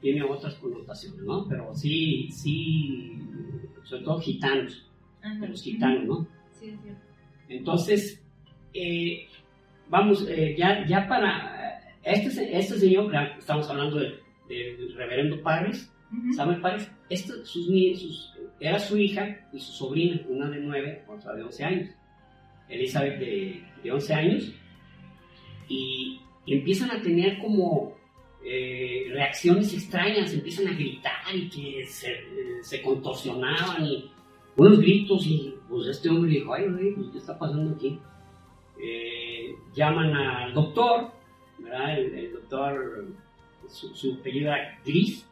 tiene 0.02 0.22
otras 0.22 0.54
connotaciones, 0.56 1.22
¿no? 1.22 1.48
Pero 1.48 1.74
sí, 1.74 2.28
sí, 2.30 3.18
sobre 3.84 4.02
todo 4.02 4.20
gitanos, 4.20 4.86
los 5.40 5.62
gitanos, 5.62 6.04
¿no? 6.04 6.28
Sí. 6.64 6.90
Entonces, 7.48 8.22
eh, 8.72 9.26
vamos, 9.88 10.26
eh, 10.28 10.54
ya, 10.58 10.86
ya 10.86 11.06
para, 11.06 11.80
este, 12.02 12.56
este 12.56 12.78
señor, 12.78 13.12
estamos 13.38 13.68
hablando 13.68 13.98
del, 13.98 14.20
reverendo 14.96 15.42
Paris, 15.42 15.90
Samuel 16.36 16.60
Paris, 16.60 16.90
este, 17.08 17.32
sus, 17.44 17.66
sus 17.98 18.34
era 18.60 18.78
su 18.78 18.96
hija 18.96 19.48
y 19.52 19.58
su 19.58 19.72
sobrina, 19.72 20.20
una 20.28 20.48
de 20.48 20.60
9, 20.60 21.04
otra 21.08 21.34
de 21.34 21.42
11 21.42 21.64
años. 21.64 21.90
Elizabeth 22.68 23.18
de, 23.18 23.62
de 23.82 23.92
11 23.92 24.14
años. 24.14 24.52
Y, 25.68 26.20
empiezan 26.46 26.90
a 26.90 27.00
tener 27.00 27.38
como 27.38 27.96
eh, 28.44 29.06
reacciones 29.10 29.72
extrañas, 29.72 30.32
empiezan 30.34 30.68
a 30.68 30.74
gritar 30.74 31.34
y 31.34 31.48
que 31.48 31.86
se, 31.86 32.14
se, 32.62 32.82
contorsionaban 32.82 33.82
y 33.86 34.10
unos 34.56 34.78
gritos 34.78 35.26
y 35.26 35.54
pues 35.68 35.88
este 35.88 36.08
hombre 36.08 36.30
dijo, 36.30 36.54
ay, 36.54 36.64
pues, 36.94 37.08
¿qué 37.08 37.18
está 37.18 37.38
pasando 37.38 37.74
aquí? 37.74 37.98
Eh, 38.80 39.56
llaman 39.74 40.14
al 40.14 40.54
doctor, 40.54 41.10
¿verdad? 41.58 41.98
El, 41.98 42.32
doctor, 42.32 43.06
su, 43.68 43.94
su 43.94 44.14
apellido 44.14 44.48
era 44.48 44.78
Gris, 44.84 45.26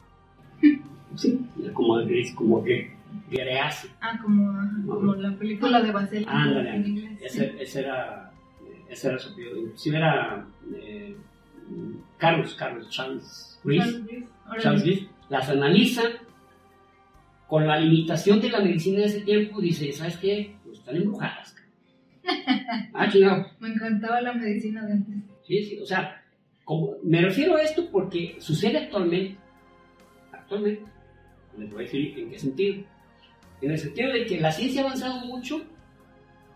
sí, 1.16 1.40
como, 1.74 1.98
como 2.37 2.64
que 2.64 2.96
grease. 3.30 3.88
Ah, 4.00 4.18
como, 4.20 4.52
como 4.87 5.14
la 5.14 5.37
película 5.37 5.80
de 5.80 5.92
Basel. 5.92 6.24
Ándale, 6.28 6.74
en 6.76 6.87
inglés. 6.87 7.18
Ese, 7.22 7.54
ese, 7.62 7.80
era, 7.80 8.32
ese 8.88 9.08
era 9.08 9.18
su 9.18 9.32
apellido. 9.32 9.58
Inclusive 9.58 9.96
era 9.96 10.46
eh, 10.74 11.16
Carlos, 12.18 12.54
Carlos 12.54 12.88
Charles 12.90 13.61
Rees. 13.64 14.00
Charles 14.61 14.85
Rees. 14.85 15.06
Las 15.28 15.48
analiza 15.48 16.02
con 17.52 17.66
la 17.66 17.78
limitación 17.78 18.40
de 18.40 18.48
la 18.48 18.60
medicina 18.60 19.00
de 19.00 19.04
ese 19.08 19.20
tiempo, 19.20 19.60
dice, 19.60 19.92
¿sabes 19.92 20.16
qué? 20.16 20.54
Pues 20.64 20.78
están 20.78 20.96
embrujadas. 20.96 21.54
ah, 22.94 23.06
chingado. 23.10 23.46
Me 23.60 23.68
encantaba 23.68 24.22
la 24.22 24.32
medicina 24.32 24.86
de 24.86 24.92
antes. 24.94 25.16
Sí, 25.46 25.62
sí, 25.62 25.78
o 25.78 25.84
sea, 25.84 26.24
como, 26.64 26.94
me 27.02 27.20
refiero 27.20 27.56
a 27.56 27.60
esto 27.60 27.90
porque 27.92 28.36
sucede 28.38 28.78
actualmente. 28.78 29.36
Actualmente. 30.32 30.82
Les 31.58 31.70
voy 31.70 31.80
a 31.80 31.84
decir 31.84 32.18
en 32.18 32.30
qué 32.30 32.38
sentido. 32.38 32.84
En 33.60 33.70
el 33.70 33.78
sentido 33.78 34.10
de 34.14 34.24
que 34.24 34.40
la 34.40 34.50
ciencia 34.50 34.80
ha 34.80 34.86
avanzado 34.86 35.26
mucho, 35.26 35.60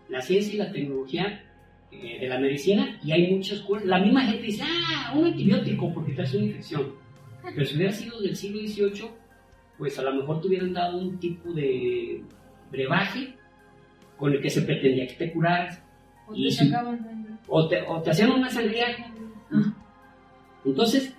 la 0.09 0.19
ciencia 0.19 0.55
y 0.55 0.57
la 0.57 0.71
tecnología 0.71 1.43
eh, 1.91 2.21
de 2.21 2.27
la 2.27 2.39
medicina, 2.39 2.99
y 3.03 3.11
hay 3.11 3.35
muchas 3.35 3.59
cosas. 3.59 3.85
La 3.85 3.99
misma 3.99 4.23
gente 4.23 4.41
dice, 4.41 4.63
ah, 4.65 5.13
un 5.15 5.25
antibiótico 5.25 5.93
porque 5.93 6.13
te 6.13 6.23
hace 6.23 6.37
una 6.37 6.47
infección. 6.47 6.93
Pero 7.43 7.65
si 7.67 7.75
hubiera 7.75 7.93
sido 7.93 8.19
del 8.19 8.35
siglo 8.35 8.61
XVIII, 8.61 9.26
pues 9.77 9.97
a 9.99 10.03
lo 10.03 10.13
mejor 10.13 10.41
te 10.41 10.47
hubieran 10.47 10.73
dado 10.73 10.97
un 10.97 11.19
tipo 11.19 11.51
de 11.53 12.23
brebaje 12.71 13.35
con 14.17 14.33
el 14.33 14.41
que 14.41 14.49
se 14.49 14.63
pretendía 14.63 15.07
que 15.07 15.13
te 15.13 15.31
curaras. 15.31 15.83
O 16.27 16.33
te, 16.33 16.51
sacaban 16.51 17.39
o 17.47 17.67
te, 17.67 17.81
o 17.87 18.01
te 18.01 18.11
hacían 18.11 18.31
una 18.31 18.49
sangría. 18.49 18.87
Entonces, 20.65 21.15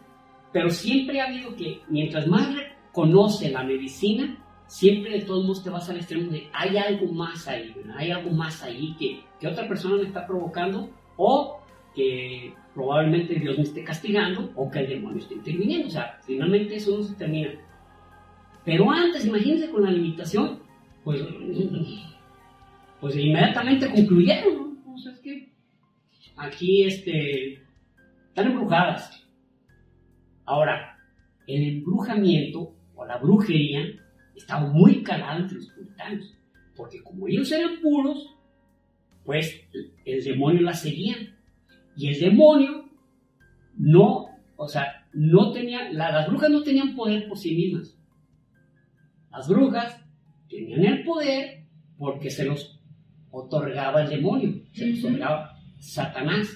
pero 0.52 0.70
siempre 0.70 1.20
ha 1.20 1.26
habido 1.26 1.54
que 1.56 1.80
mientras 1.88 2.26
más 2.26 2.54
reconoce 2.54 3.50
la 3.50 3.62
medicina, 3.62 4.36
siempre 4.66 5.12
de 5.12 5.24
todos 5.24 5.44
modos 5.44 5.64
te 5.64 5.70
vas 5.70 5.88
al 5.88 5.96
extremo 5.96 6.30
de 6.30 6.48
hay 6.52 6.76
algo 6.76 7.10
más 7.12 7.48
ahí, 7.48 7.74
hay 7.96 8.10
algo 8.10 8.30
más 8.30 8.62
ahí 8.62 8.94
que, 8.98 9.20
que 9.40 9.48
otra 9.48 9.66
persona 9.66 9.96
me 9.96 10.08
está 10.08 10.26
provocando 10.26 10.90
o 11.16 11.60
que 11.94 12.54
probablemente 12.74 13.34
Dios 13.34 13.56
me 13.56 13.64
esté 13.64 13.82
castigando 13.82 14.52
o 14.54 14.70
que 14.70 14.80
el 14.80 14.88
demonio 14.88 15.18
esté 15.18 15.34
interviniendo. 15.34 15.88
O 15.88 15.90
sea, 15.90 16.18
finalmente 16.22 16.76
eso 16.76 16.96
no 16.96 17.02
se 17.02 17.14
termina. 17.14 17.50
Pero 18.68 18.90
antes, 18.90 19.24
imagínense 19.24 19.70
con 19.70 19.82
la 19.82 19.90
limitación, 19.90 20.58
pues, 21.02 21.24
pues 23.00 23.16
inmediatamente 23.16 23.90
concluyeron, 23.90 24.78
¿no? 24.84 24.92
O 24.92 24.98
sea, 24.98 25.12
es 25.12 25.20
que 25.20 25.48
aquí 26.36 26.84
este, 26.84 27.54
están 28.28 28.48
embrujadas. 28.48 29.26
Ahora, 30.44 30.98
el 31.46 31.76
embrujamiento 31.76 32.74
o 32.94 33.06
la 33.06 33.16
brujería 33.16 33.86
estaba 34.36 34.70
muy 34.70 35.02
calado 35.02 35.44
entre 35.44 35.56
los 35.56 35.70
puritanos, 35.70 36.36
porque 36.76 37.02
como 37.02 37.26
ellos 37.26 37.50
eran 37.50 37.80
puros, 37.80 38.36
pues 39.24 39.62
el 40.04 40.22
demonio 40.22 40.60
la 40.60 40.74
seguía. 40.74 41.16
Y 41.96 42.08
el 42.08 42.20
demonio 42.20 42.84
no, 43.78 44.26
o 44.56 44.68
sea, 44.68 45.08
no 45.14 45.52
tenía, 45.52 45.90
las 45.90 46.28
brujas 46.28 46.50
no 46.50 46.62
tenían 46.62 46.94
poder 46.94 47.26
por 47.28 47.38
sí 47.38 47.54
mismas. 47.54 47.97
Las 49.30 49.48
brujas 49.48 50.00
tenían 50.48 50.84
el 50.84 51.04
poder 51.04 51.64
porque 51.96 52.30
se 52.30 52.44
los 52.44 52.80
otorgaba 53.30 54.02
el 54.02 54.10
demonio, 54.10 54.62
se 54.72 54.86
los 54.88 55.04
otorgaba 55.04 55.58
Satanás. 55.78 56.48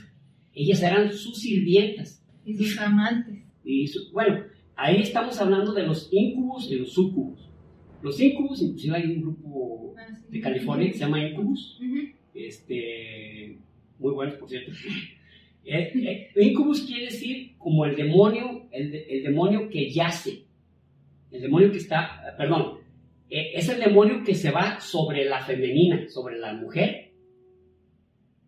Ellas 0.55 0.83
eran 0.83 1.13
sus 1.13 1.41
sirvientas. 1.41 2.25
Y 2.45 2.55
sus 2.55 2.79
amantes. 2.79 3.45
Y 3.65 3.91
bueno, 4.13 4.45
ahí 4.75 5.01
estamos 5.01 5.41
hablando 5.41 5.73
de 5.73 5.85
los 5.85 6.09
incubus 6.13 6.71
y 6.71 6.77
los 6.77 6.93
sucubus. 6.93 7.53
Los 8.03 8.21
Incubus, 8.21 8.61
inclusive 8.61 8.97
hay 8.97 9.05
un 9.05 9.23
grupo 9.23 9.95
ah, 9.97 10.19
de 10.29 10.41
California 10.41 10.89
que 10.89 10.95
se 10.95 10.99
llama 11.01 11.25
Incubus, 11.25 11.81
este, 12.35 13.59
muy 13.99 14.13
buenos 14.13 14.35
por 14.37 14.49
cierto. 14.49 14.73
Eh, 15.65 15.93
eh, 15.95 16.33
incubus 16.43 16.83
quiere 16.83 17.05
decir 17.05 17.53
como 17.57 17.85
el 17.85 17.95
demonio, 17.95 18.67
el, 18.73 18.93
el, 19.09 19.23
demonio 19.23 19.71
que 19.71 19.93
yace, 19.93 20.42
el 21.33 21.41
demonio 21.41 21.71
que 21.71 21.79
está, 21.79 22.35
perdón, 22.37 22.79
eh, 23.29 23.53
es 23.55 23.69
el 23.69 23.81
demonio 23.81 24.23
que 24.25 24.35
se 24.35 24.51
va 24.51 24.79
sobre 24.81 25.25
la 25.25 25.41
femenina, 25.41 26.07
sobre 26.09 26.39
la 26.39 26.53
mujer, 26.53 27.13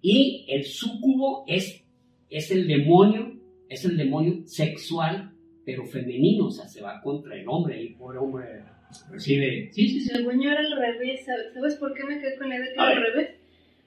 y 0.02 0.44
el 0.48 0.64
sucubo 0.64 1.44
es, 1.46 1.82
es 2.28 2.50
el 2.50 2.66
demonio, 2.66 3.40
es 3.68 3.84
el 3.84 3.96
demonio 3.96 4.46
sexual, 4.46 5.32
pero 5.64 5.86
femenino, 5.86 6.46
o 6.46 6.50
sea, 6.50 6.68
se 6.68 6.82
va 6.82 7.00
contra 7.00 7.34
el 7.34 7.48
hombre, 7.48 7.82
y 7.82 7.94
por 7.94 8.16
hombre 8.18 8.62
recibe. 9.10 9.70
Sí, 9.72 9.88
sí, 9.88 10.00
sí. 10.00 10.10
Según 10.10 10.42
yo 10.42 10.50
era 10.50 10.60
al 10.60 10.76
revés. 10.78 11.24
¿Sabes 11.24 11.76
por 11.76 11.94
qué 11.94 12.04
me 12.04 12.20
quedé 12.20 12.36
con 12.36 12.48
la 12.48 12.56
idea 12.56 12.66
que 12.66 12.74
era 12.74 12.88
al 12.88 13.02
revés? 13.02 13.30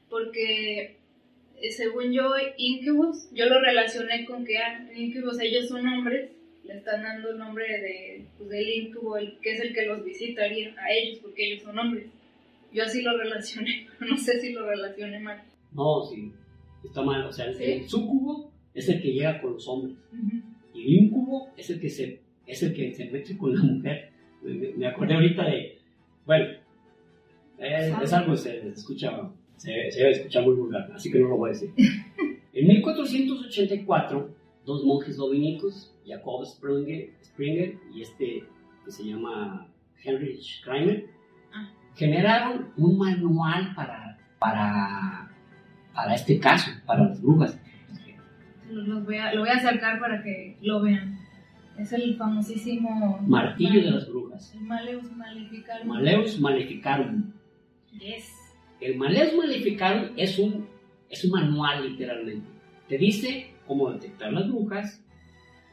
Porque 0.09 0.97
eh, 1.61 1.71
según 1.71 2.11
yo, 2.11 2.29
Incubus, 2.57 3.29
yo 3.33 3.45
lo 3.45 3.59
relacioné 3.59 4.25
con 4.25 4.45
que 4.45 4.57
ah, 4.57 4.87
Incubus, 4.95 5.39
ellos 5.39 5.67
son 5.67 5.87
hombres, 5.87 6.31
le 6.67 6.77
están 6.77 7.01
dando 7.01 7.31
el 7.31 7.37
nombre 7.37 7.65
de, 7.65 8.25
pues, 8.37 8.49
del 8.49 8.69
Incubo, 8.69 9.17
el, 9.17 9.37
que 9.39 9.53
es 9.53 9.61
el 9.61 9.73
que 9.73 9.85
los 9.85 10.03
visitaría 10.03 10.75
a 10.77 10.91
ellos, 10.91 11.19
porque 11.21 11.51
ellos 11.51 11.63
son 11.63 11.79
hombres. 11.79 12.05
Yo 12.73 12.83
así 12.83 13.01
lo 13.01 13.17
relacioné, 13.17 13.87
no 13.99 14.17
sé 14.17 14.39
si 14.39 14.53
lo 14.53 14.65
relacioné 14.67 15.19
mal. 15.19 15.41
No, 15.73 16.03
sí, 16.03 16.31
está 16.83 17.01
mal. 17.01 17.25
O 17.25 17.31
sea, 17.31 17.45
el, 17.45 17.87
sucubo 17.87 18.51
es 18.73 18.89
el 18.89 19.01
que 19.01 19.13
llega 19.13 19.41
con 19.41 19.53
los 19.53 19.67
hombres. 19.67 19.97
Y 20.73 20.81
el 20.81 21.03
incubo 21.03 21.49
es 21.57 21.69
el 21.69 21.79
que 21.79 21.89
se, 21.89 22.19
es 22.45 22.61
el 22.63 22.73
que 22.73 22.93
se 22.93 23.05
mete 23.05 23.37
con 23.37 23.55
la 23.55 23.63
mujer 23.63 24.17
me 24.41 24.87
acordé 24.87 25.13
ahorita 25.15 25.45
de, 25.45 25.77
bueno, 26.25 26.45
es, 27.57 28.13
algo 28.13 28.31
que 28.31 28.37
se, 28.37 28.67
escucha, 28.69 29.31
se, 29.55 29.91
se 29.91 30.09
escucha 30.09 30.41
muy 30.41 30.55
vulgar, 30.55 30.91
así 30.93 31.11
que 31.11 31.19
no 31.19 31.29
lo 31.29 31.37
voy 31.37 31.49
a 31.49 31.53
decir. 31.53 31.71
En 32.53 32.65
1484, 32.65 34.33
dos 34.65 34.83
monjes 34.83 35.17
dominicos, 35.17 35.93
Jacob 36.07 36.45
Springer, 36.45 37.09
Springer 37.21 37.77
y 37.93 38.01
este 38.01 38.43
que 38.85 38.91
se 38.91 39.03
llama 39.03 39.67
Heinrich 40.03 40.63
Kramer, 40.63 41.05
ah. 41.53 41.69
generaron 41.95 42.71
un 42.77 42.97
manual 42.97 43.73
para, 43.75 44.17
para, 44.39 45.29
para 45.93 46.15
este 46.15 46.39
caso, 46.39 46.71
para 46.85 47.03
las 47.05 47.21
brujas. 47.21 47.59
lo 48.69 49.03
voy 49.03 49.17
a 49.17 49.53
acercar 49.53 49.99
para 49.99 50.23
que 50.23 50.57
lo 50.61 50.81
vean. 50.81 51.17
Es 51.77 51.93
el 51.93 52.15
famosísimo... 52.15 53.19
Martillo 53.27 53.81
de 53.81 53.91
las 53.91 54.09
brujas. 54.09 54.51
El 54.55 54.61
Maleus 54.61 55.11
Maleficarum. 55.11 55.87
Maleus 55.87 56.39
Maleficarum. 56.39 57.33
Yes. 57.91 58.33
El 58.81 58.97
Maleus 58.97 59.35
Maleficarum 59.35 60.09
es 60.17 60.39
un, 60.39 60.67
es 61.07 61.23
un 61.23 61.31
manual 61.31 61.87
literalmente. 61.87 62.47
Te 62.87 62.97
dice 62.97 63.53
cómo 63.67 63.91
detectar 63.91 64.33
las 64.33 64.47
brujas, 64.47 65.03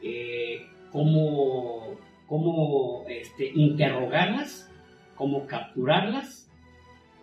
eh, 0.01 0.67
cómo, 0.91 1.97
cómo 2.27 3.05
este, 3.07 3.51
interrogarlas, 3.53 4.71
cómo 5.15 5.45
capturarlas, 5.45 6.49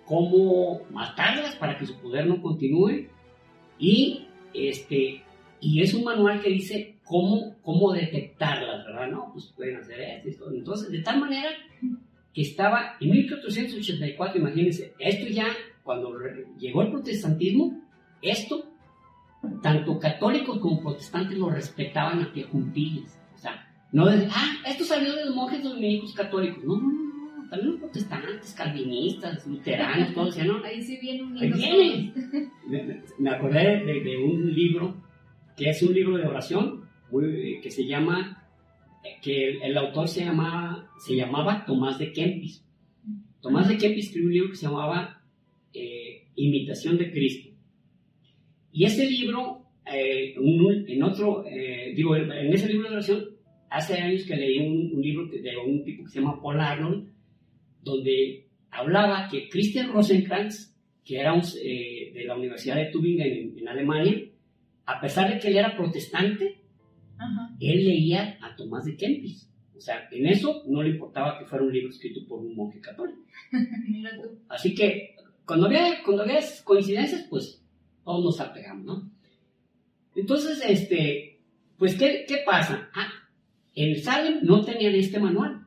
cómo 0.05 0.83
matarlas 0.91 1.57
para 1.57 1.79
que 1.79 1.87
su 1.87 1.99
poder 2.01 2.27
no 2.27 2.43
continúe 2.43 3.09
y 3.79 4.27
este 4.53 5.23
y 5.63 5.81
es 5.81 5.95
un 5.95 6.03
manual 6.03 6.43
que 6.43 6.51
dice 6.51 6.97
cómo, 7.05 7.55
cómo 7.63 7.93
detectarlas, 7.93 8.85
¿verdad? 8.85 9.09
No, 9.11 9.31
pues 9.33 9.53
pueden 9.57 9.77
hacer 9.77 10.01
esto, 10.25 10.51
Entonces, 10.53 10.91
de 10.91 11.03
tal 11.03 11.21
manera 11.21 11.51
que 12.35 12.43
estaba 12.43 12.97
en 13.01 13.11
1484, 13.11 14.41
imagínense, 14.41 14.93
esto 14.99 15.29
ya, 15.29 15.47
cuando 15.85 16.19
llegó 16.59 16.83
el 16.83 16.91
protestantismo, 16.91 17.81
esto, 18.23 18.72
tanto 19.63 19.99
católicos 19.99 20.59
como 20.59 20.81
protestantes 20.81 21.37
lo 21.37 21.51
respetaban 21.51 22.23
a 22.23 22.33
pie 22.33 22.45
juntillas. 22.45 23.19
O 23.35 23.39
sea, 23.39 23.69
no 23.93 24.07
decían, 24.07 24.31
ah, 24.35 24.53
esto 24.67 24.85
salió 24.85 25.15
de 25.15 25.27
los 25.27 25.35
monjes 25.35 25.63
dominicos 25.63 26.15
católicos. 26.15 26.63
No, 26.65 26.77
no, 26.77 26.93
no, 26.93 27.51
también 27.51 27.73
los 27.73 27.81
protestantes, 27.81 28.55
calvinistas, 28.55 29.47
luteranos, 29.47 30.15
todos 30.15 30.35
decían, 30.35 30.49
no. 30.49 30.65
Ahí 30.65 30.83
sí 30.83 30.99
viene 31.01 31.23
un 31.23 31.39
Ahí 31.39 32.13
Me, 33.19 33.31
acordé 33.31 33.85
de 33.85 34.17
un 34.17 34.55
libro 34.55 34.97
que 35.57 35.71
es 35.71 35.83
un 35.83 35.93
libro 35.93 36.17
de 36.17 36.27
oración 36.27 36.83
que 37.63 37.71
se 37.71 37.87
llama, 37.87 38.43
que 39.21 39.59
el, 39.63 39.77
autor 39.77 40.09
se, 40.09 40.25
llamaba, 40.25 40.89
se 40.99 41.15
llamaba 41.15 41.65
Tomás 41.67 41.99
de 41.99 42.13
Kempis. 42.13 42.65
Tomás 43.41 43.69
de 43.69 43.77
Kempis 43.77 44.07
escribió 44.07 44.29
un 44.29 44.33
libro 44.33 44.51
que 44.51 44.57
se 44.57 44.67
llamaba 44.67 45.21
eh, 45.75 46.29
Imitación 46.37 46.97
de 46.97 47.13
Cristo. 47.13 47.52
Y 48.73 48.85
ese 48.85 49.09
libro, 49.09 49.67
eh, 49.87 50.35
en 50.35 51.03
otro, 51.03 51.45
eh, 51.47 51.93
digo, 51.95 52.17
en 52.17 52.53
ese 52.53 52.69
libro 52.69 52.89
de 52.89 52.95
oración, 52.95 53.29
hace 53.71 53.95
años 53.95 54.25
que 54.25 54.37
leí 54.37 54.59
un, 54.59 55.01
libro 55.01 55.27
de 55.27 55.57
un 55.57 55.85
tipo 55.85 56.05
que 56.05 56.11
se 56.11 56.21
llama 56.21 56.41
Paul 56.41 56.61
Arnold, 56.61 57.09
donde 57.83 58.47
hablaba 58.71 59.29
que 59.31 59.49
Christian 59.49 59.93
Rosenkrantz, 59.93 60.75
que 61.05 61.19
era 61.19 61.35
de 61.35 62.25
la 62.27 62.37
Universidad 62.37 62.77
de 62.77 62.87
Tübingen 62.87 63.59
en 63.59 63.69
Alemania, 63.69 64.23
a 64.87 65.01
pesar 65.01 65.33
de 65.33 65.39
que 65.39 65.49
él 65.49 65.57
era 65.57 65.77
protestante, 65.77 66.63
él 67.61 67.85
leía 67.85 68.39
a 68.41 68.57
Tomás 68.57 68.85
de 68.85 68.97
Kempis. 68.97 69.49
O 69.77 69.81
sea, 69.81 70.09
en 70.11 70.27
eso 70.27 70.63
no 70.67 70.83
le 70.83 70.91
importaba 70.91 71.39
que 71.39 71.45
fuera 71.45 71.65
un 71.65 71.73
libro 71.73 71.91
escrito 71.91 72.21
por 72.27 72.41
un 72.41 72.55
monje 72.55 72.81
católico. 72.81 73.21
Así 74.49 74.75
que 74.75 75.17
cuando 75.45 75.67
había, 75.67 76.03
cuando 76.05 76.23
había 76.23 76.41
coincidencias, 76.65 77.27
pues 77.29 77.62
todos 78.05 78.25
nos 78.25 78.41
apegamos, 78.41 78.85
¿no? 78.85 79.11
Entonces, 80.15 80.63
este, 80.67 81.41
pues, 81.79 81.97
¿qué, 81.97 82.25
qué 82.27 82.39
pasa? 82.45 82.91
Ah, 82.95 83.09
en 83.75 83.97
Salem 84.03 84.41
no 84.43 84.65
tenían 84.65 84.95
este 84.95 85.19
manual. 85.19 85.67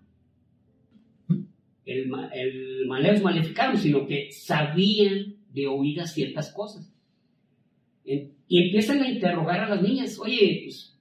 El, 1.86 2.12
el 2.34 2.88
Maleus 2.88 3.22
Maleficarum, 3.22 3.78
sino 3.78 4.06
que 4.08 4.32
sabían 4.32 5.36
de 5.52 5.68
oídas 5.68 6.14
ciertas 6.14 6.52
cosas. 6.52 6.92
Y 8.04 8.66
empiezan 8.66 9.02
a 9.02 9.10
interrogar 9.10 9.62
a 9.62 9.70
las 9.70 9.82
niñas, 9.82 10.20
oye, 10.20 10.62
pues, 10.66 10.96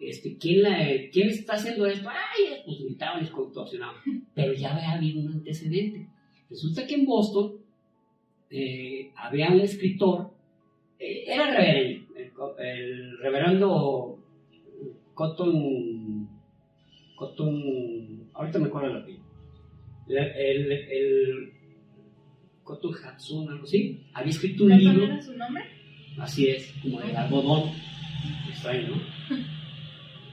este, 0.00 0.36
¿quién, 0.38 0.62
la, 0.62 0.78
¿quién 1.12 1.28
está 1.28 1.54
haciendo 1.54 1.86
esto? 1.86 2.08
Ay, 2.08 2.62
pues 2.64 2.78
gritaban 2.78 3.24
y 3.24 3.28
contorsionaban. 3.28 3.96
Pero 4.34 4.52
ya 4.52 4.74
había 4.74 4.92
habido 4.92 5.20
un 5.20 5.32
antecedente. 5.32 6.06
Resulta 6.48 6.86
que 6.86 6.94
en 6.94 7.04
Boston 7.04 7.56
eh, 8.50 9.10
había 9.16 9.50
un 9.50 9.60
escritor, 9.60 10.32
era 10.98 11.50
reverendo, 11.50 12.14
el, 12.16 12.66
el 12.66 13.18
reverendo 13.18 14.18
Cotton, 15.14 16.28
Cotton, 17.16 18.28
ahorita 18.34 18.58
me 18.58 18.66
acuerdo 18.66 18.90
el 18.90 18.96
apellido, 19.02 19.24
el, 20.08 20.16
el, 20.36 20.72
el 20.72 21.52
Cotton 22.62 22.92
Hatsun, 23.04 23.48
algo 23.50 23.64
así, 23.64 24.00
había 24.14 24.30
escrito 24.30 24.64
un 24.64 24.70
¿Cuál 24.70 24.80
libro, 24.84 25.04
era 25.04 25.22
su 25.22 25.36
nombre? 25.36 25.64
así 26.18 26.48
es, 26.48 26.72
como 26.82 27.00
de 27.00 27.16
algodón, 27.16 27.70
extraño, 28.48 28.88
¿no? 28.88 29.36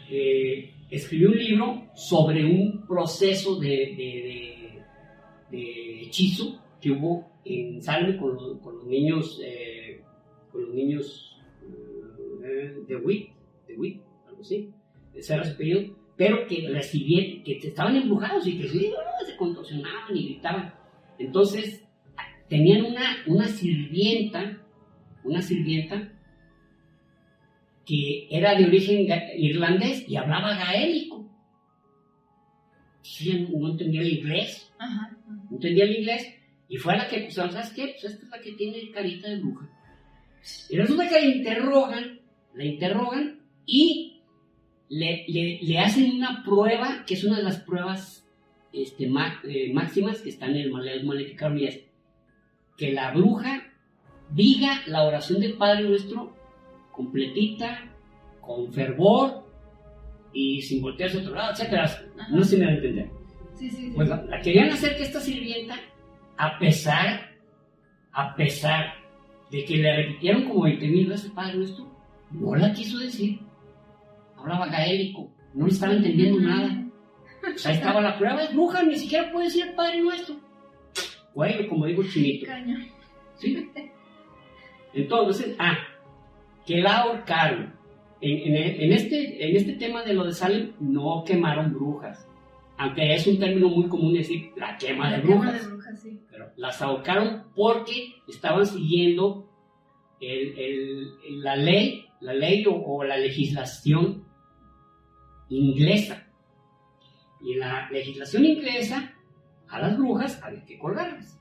Eh, 0.07 0.71
escribió 0.91 1.29
un 1.31 1.37
libro 1.37 1.87
sobre 1.95 2.45
un 2.45 2.85
proceso 2.87 3.59
de, 3.59 3.67
de- 3.69 4.83
de- 5.49 5.57
de 5.57 6.01
hechizo 6.03 6.61
que 6.79 6.91
hubo 6.91 7.27
en 7.43 7.81
Salme 7.81 8.15
con, 8.17 8.35
los- 8.35 8.59
con 8.59 8.75
los 8.77 8.85
niños, 8.85 9.41
eh, 9.43 9.84
con 10.55 10.65
los 10.65 10.73
niños 10.73 11.37
eh, 12.43 12.77
de 12.87 12.95
Witt, 12.95 13.29
de 13.67 13.75
Witt, 13.75 14.01
algo 14.27 14.41
así, 14.41 14.71
era 15.13 15.43
su 15.43 15.53
apellido, 15.53 15.95
pero 16.15 16.47
que 16.47 16.69
recibían, 16.69 17.43
que 17.43 17.57
estaban 17.57 17.97
embrujados 17.97 18.47
y 18.47 18.57
que 18.57 18.69
sí, 18.69 18.93
se 19.25 19.35
contorsionaban 19.35 20.15
y 20.15 20.29
gritaban. 20.29 20.73
Entonces, 21.19 21.85
tenían 22.47 22.85
una, 22.85 23.17
una 23.27 23.47
sirvienta, 23.47 24.61
una 25.23 25.41
sirvienta 25.41 26.11
que 27.85 28.27
era 28.31 28.55
de 28.55 28.65
origen 28.65 29.05
irlandés 29.37 30.07
y 30.07 30.15
hablaba 30.15 30.55
gaélico. 30.55 31.29
Sí, 33.01 33.47
no 33.51 33.71
entendía 33.71 34.01
el 34.01 34.19
inglés, 34.19 34.73
Ajá. 34.79 35.17
no 35.27 35.57
entendía 35.57 35.83
el 35.83 35.97
inglés, 35.97 36.33
y 36.67 36.77
fue 36.77 36.93
a 36.93 36.97
la 36.97 37.07
que, 37.07 37.21
pues, 37.21 37.35
¿sabes 37.35 37.71
qué? 37.73 37.95
Pues 37.99 38.13
esta 38.13 38.25
es 38.25 38.31
la 38.31 38.39
que 38.39 38.53
tiene 38.53 38.89
carita 38.91 39.29
de 39.29 39.39
bruja. 39.39 39.69
Y 40.69 40.77
resulta 40.77 41.07
que 41.09 41.19
la 41.19 41.25
interrogan, 41.25 42.19
la 42.53 42.63
interrogan 42.65 43.39
y 43.65 44.21
le, 44.89 45.25
le- 45.27 45.59
le 45.61 45.79
hacen 45.79 46.15
una 46.15 46.43
prueba, 46.43 47.03
que 47.05 47.15
es 47.15 47.23
una 47.23 47.37
de 47.37 47.43
las 47.43 47.57
pruebas 47.57 48.27
este, 48.73 49.07
ma- 49.07 49.39
eh, 49.43 49.71
máximas 49.73 50.21
que 50.21 50.29
están 50.29 50.51
en 50.55 50.71
el 50.75 51.03
Maleficarum, 51.05 51.57
y 51.57 51.65
es 51.65 51.81
que 52.77 52.91
la 52.91 53.11
bruja 53.11 53.63
diga 54.31 54.81
la 54.87 55.03
oración 55.03 55.39
del 55.39 55.53
Padre 55.53 55.83
Nuestro 55.87 56.35
completita, 56.91 57.91
con 58.41 58.71
fervor 58.73 59.43
y 60.33 60.61
sin 60.61 60.81
voltearse 60.81 61.17
a 61.17 61.21
otro 61.21 61.35
lado, 61.35 61.51
etcétera. 61.53 61.89
No 62.29 62.43
si 62.43 62.57
me 62.57 62.65
va 62.65 62.71
a 62.71 62.75
entender. 62.75 63.09
Sí, 63.57 63.69
sí, 63.69 63.75
sí. 63.77 63.91
Pues 63.95 64.09
la 64.09 64.41
querían 64.41 64.69
hacer 64.69 64.95
que 64.97 65.03
esta 65.03 65.19
sirvienta, 65.21 65.75
a 66.37 66.59
pesar, 66.59 67.31
a 68.11 68.35
pesar 68.35 68.94
de 69.51 69.63
que 69.65 69.77
le 69.77 69.95
repitieron 69.95 70.45
como 70.45 70.63
20 70.63 70.87
mil 70.87 71.07
veces 71.07 71.31
Padre 71.31 71.57
Nuestro, 71.57 71.85
no 72.31 72.55
la 72.55 72.73
quiso 72.73 72.97
decir. 72.99 73.39
Hablaba 74.37 74.67
gaélico, 74.67 75.31
no 75.53 75.65
le 75.67 75.71
estaba 75.71 75.93
entendiendo 75.93 76.39
nada. 76.41 76.81
Pues 77.41 77.65
ahí 77.67 77.75
estaba 77.75 78.01
la 78.01 78.17
prueba, 78.17 78.41
bruja, 78.53 78.83
ni 78.83 78.95
siquiera 78.95 79.31
puede 79.31 79.45
decir 79.45 79.67
el 79.67 79.75
Padre 79.75 80.01
Nuestro. 80.01 80.35
Güey, 81.33 81.67
como 81.67 81.85
digo 81.85 82.03
chinito. 82.03 82.47
¿Sí? 83.37 83.69
Entonces, 84.93 85.55
ah, 85.59 85.77
que 86.65 86.77
la 86.81 86.97
ahorcaron. 87.01 87.73
En, 88.21 88.55
en- 88.55 88.81
en 88.81 88.93
este, 88.93 89.49
en 89.49 89.55
este 89.57 89.73
tema 89.73 90.03
de 90.03 90.13
lo 90.13 90.23
de 90.23 90.31
Salem, 90.33 90.71
no 90.79 91.23
quemaron 91.25 91.73
brujas. 91.73 92.27
Aunque 92.77 93.13
es 93.15 93.25
un 93.27 93.39
término 93.39 93.69
muy 93.69 93.87
común 93.87 94.13
decir 94.13 94.51
la 94.57 94.77
quema 94.77 95.11
de 95.11 95.21
brujas. 95.21 95.61
de 95.61 95.67
brujas, 95.67 96.01
sí. 96.01 96.19
Pero 96.29 96.51
las 96.57 96.81
ahorcaron 96.81 97.43
porque 97.55 98.15
estaban 98.27 98.65
siguiendo 98.65 99.49
el- 100.19 100.57
el- 100.59 101.41
la 101.43 101.55
ley, 101.55 102.05
la 102.21 102.33
ley 102.33 102.65
o, 102.67 102.73
o 102.75 103.03
la 103.03 103.17
legislación 103.17 104.23
inglesa. 105.49 106.23
Y 107.41 107.53
en 107.53 107.59
la 107.59 107.89
legislación 107.91 108.45
inglesa, 108.45 109.13
a 109.69 109.79
las 109.79 109.97
brujas 109.97 110.41
había 110.43 110.65
que 110.65 110.77
colgarlas. 110.77 111.39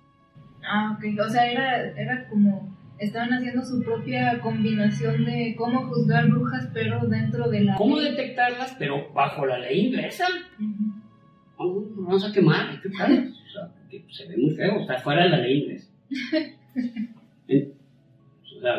Ah, 0.66 0.96
ok. 0.96 1.04
O 1.26 1.28
sea, 1.30 1.50
era, 1.50 1.86
era 2.00 2.28
como. 2.28 2.74
Estaban 2.98 3.32
haciendo 3.32 3.62
su 3.64 3.82
propia 3.82 4.40
combinación 4.40 5.24
de 5.24 5.54
cómo 5.58 5.88
juzgar 5.88 6.28
brujas, 6.28 6.68
pero 6.72 7.00
dentro 7.06 7.48
de 7.50 7.64
la. 7.64 7.74
¿Cómo 7.74 7.98
ley. 7.98 8.12
detectarlas? 8.12 8.76
Pero 8.78 9.12
bajo 9.12 9.44
la 9.46 9.58
ley 9.58 9.86
inglesa. 9.88 10.26
Vamos, 10.58 10.93
vamos 12.04 12.24
a 12.28 12.32
quemar, 12.32 12.70
hay 12.70 12.76
que 12.80 12.88
quemarlas. 12.90 13.28
O 13.28 13.52
sea, 13.52 13.68
porque 13.72 14.04
se 14.10 14.26
ve 14.28 14.36
muy 14.36 14.50
feo, 14.54 14.80
está 14.80 14.98
fuera 14.98 15.24
de 15.24 15.28
la 15.30 15.38
ley 15.38 15.62
inglesa. 15.62 15.90
En- 17.48 17.72
o 18.56 18.60
sea, 18.60 18.76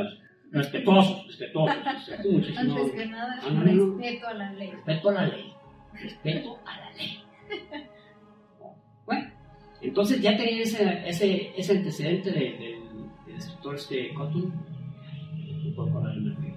respetuosos, 0.51 1.27
respetuosos. 1.27 1.75
respeto 1.85 2.31
muchísimo. 2.31 2.75
Antes 2.77 2.91
que 2.91 3.05
nada, 3.05 3.39
No, 3.43 3.63
no, 3.63 3.71
no. 3.73 3.97
respeto 3.97 4.27
a 4.27 4.33
la 4.33 4.53
ley. 4.53 4.71
Respeto 4.71 5.09
a 5.09 5.13
la 5.13 5.27
ley. 5.27 5.53
Respeto 5.93 6.59
a 6.65 6.77
la 6.79 6.91
ley. 6.93 7.19
Bueno, 9.05 9.29
entonces 9.81 10.21
ya 10.21 10.35
tenían 10.35 10.61
ese, 10.61 11.07
ese, 11.09 11.53
ese 11.59 11.77
antecedente 11.77 12.31
de- 12.31 12.39
del, 12.39 12.79
del 13.27 13.35
escritor 13.37 13.75
este 13.75 14.13
Cotton. 14.13 14.53
No 15.63 15.75
puedo 15.75 15.89
acordar 15.89 16.13
el 16.15 16.25
nombre. 16.33 16.55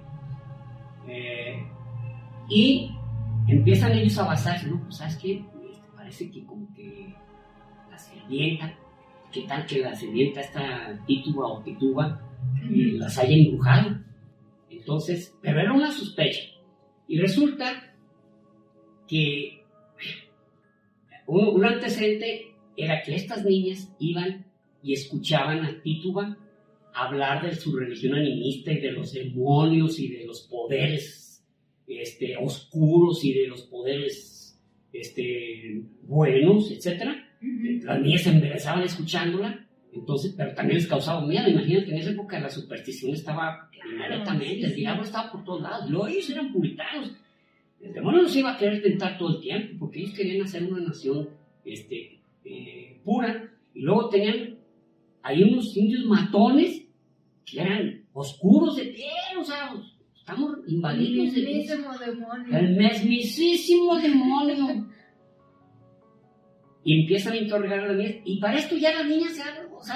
Eh, 1.07 1.63
y 2.49 2.91
empiezan 3.47 3.91
ellos 3.93 4.17
a 4.17 4.25
basarse, 4.25 4.67
¿no? 4.69 4.81
Pues, 4.83 4.97
¿sabes 4.97 5.15
qué? 5.17 5.33
Este, 5.71 5.87
parece 5.95 6.31
que 6.31 6.43
como 6.45 6.58
que 6.58 6.58
¿qué 8.29 9.41
tal 9.47 9.65
que 9.65 9.79
la 9.79 9.95
sirvienta, 9.95 10.41
esta 10.41 11.03
tituba 11.05 11.47
o 11.47 11.63
tituba, 11.63 12.21
las 12.69 13.17
haya 13.17 13.35
embrujado. 13.35 13.99
Entonces, 14.69 15.35
pero 15.41 15.59
era 15.59 15.73
una 15.73 15.91
sospecha. 15.91 16.41
Y 17.07 17.19
resulta 17.19 17.93
que 19.07 19.63
un, 21.27 21.47
un 21.47 21.65
antecedente 21.65 22.53
era 22.77 23.01
que 23.01 23.15
estas 23.15 23.43
niñas 23.43 23.93
iban 23.99 24.45
y 24.81 24.93
escuchaban 24.93 25.65
a 25.65 25.81
Tituba 25.81 26.37
hablar 26.93 27.45
de 27.45 27.55
su 27.55 27.75
religión 27.75 28.15
animista 28.15 28.71
y 28.71 28.79
de 28.79 28.91
los 28.91 29.13
demonios 29.13 29.99
y 29.99 30.09
de 30.09 30.25
los 30.25 30.41
poderes 30.41 31.45
este, 31.87 32.35
oscuros 32.37 33.23
y 33.23 33.33
de 33.33 33.47
los 33.47 33.63
poderes 33.63 34.59
este, 34.93 35.81
buenos, 36.03 36.71
etc. 36.71 37.09
Ujú. 37.41 37.85
Las 37.85 38.01
niñas 38.01 38.21
se 38.23 38.29
embelesaban 38.31 38.83
escuchándola, 38.83 39.65
entonces, 39.93 40.33
pero 40.37 40.53
también 40.53 40.77
les 40.77 40.87
causaba 40.87 41.25
miedo. 41.25 41.49
Imagínate 41.49 41.85
que 41.85 41.91
en 41.91 41.97
esa 41.97 42.11
época 42.11 42.39
la 42.39 42.49
superstición 42.49 43.13
estaba 43.13 43.69
inmediatamente, 43.89 44.55
sí, 44.55 44.63
el 44.63 44.75
diablo 44.75 45.03
estaba 45.03 45.31
por 45.31 45.43
todos 45.43 45.61
lados. 45.61 45.89
Luego 45.89 46.07
ellos 46.07 46.29
eran 46.29 46.51
puritanos. 46.51 47.11
El 47.81 47.93
demonio 47.93 48.23
no 48.23 48.27
se 48.27 48.39
iba 48.39 48.53
a 48.53 48.57
querer 48.57 48.81
tentar 48.83 49.17
todo 49.17 49.35
el 49.35 49.41
tiempo, 49.41 49.75
porque 49.79 49.99
ellos 49.99 50.13
querían 50.13 50.43
hacer 50.43 50.63
una 50.63 50.81
nación 50.85 51.29
este, 51.65 52.19
eh, 52.43 52.99
pura. 53.03 53.49
Y 53.73 53.81
luego 53.81 54.09
tenían 54.09 54.57
ahí 55.23 55.43
unos 55.43 55.75
indios 55.77 56.05
matones 56.05 56.83
que 57.45 57.61
eran 57.61 58.03
oscuros 58.13 58.75
de 58.75 58.83
piel, 58.85 59.37
o 59.39 59.43
sea, 59.43 59.73
estamos 60.13 60.57
invadidos 60.67 61.33
de 61.33 61.41
Mismísimo 61.41 61.97
demonio. 61.97 62.57
el 62.57 62.75
mismísimo 63.07 63.97
demonio. 63.97 64.87
Y 66.89 67.01
empiezan 67.01 67.33
a 67.33 67.37
interrogar 67.37 67.81
a 67.81 67.87
las 67.89 67.97
niñas. 67.97 68.15
Y 68.25 68.39
para 68.39 68.57
esto 68.57 68.75
ya 68.75 68.91
las 68.91 69.07
niñas 69.07 69.33
se 69.33 69.43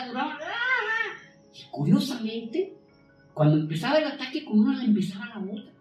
duraban. 0.07 0.37
¡ah, 0.39 0.39
ah! 0.43 1.49
Y 1.51 1.63
curiosamente, 1.71 2.71
cuando 3.33 3.57
empezaba 3.57 3.97
el 3.97 4.05
ataque 4.05 4.45
con 4.45 4.59
una, 4.59 4.77
le 4.77 4.85
empezaba 4.85 5.25
la 5.25 5.39
otra. 5.39 5.73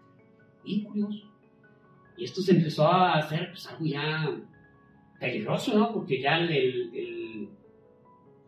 Bien 0.65 0.83
curioso. 0.83 1.31
Y 2.17 2.23
esto 2.23 2.41
se 2.41 2.53
empezó 2.53 2.87
a 2.87 3.19
hacer 3.19 3.49
pues, 3.51 3.67
algo 3.67 3.85
ya 3.85 4.27
peligroso, 5.19 5.77
¿no? 5.77 5.93
Porque 5.93 6.19
ya 6.19 6.39
el, 6.39 7.47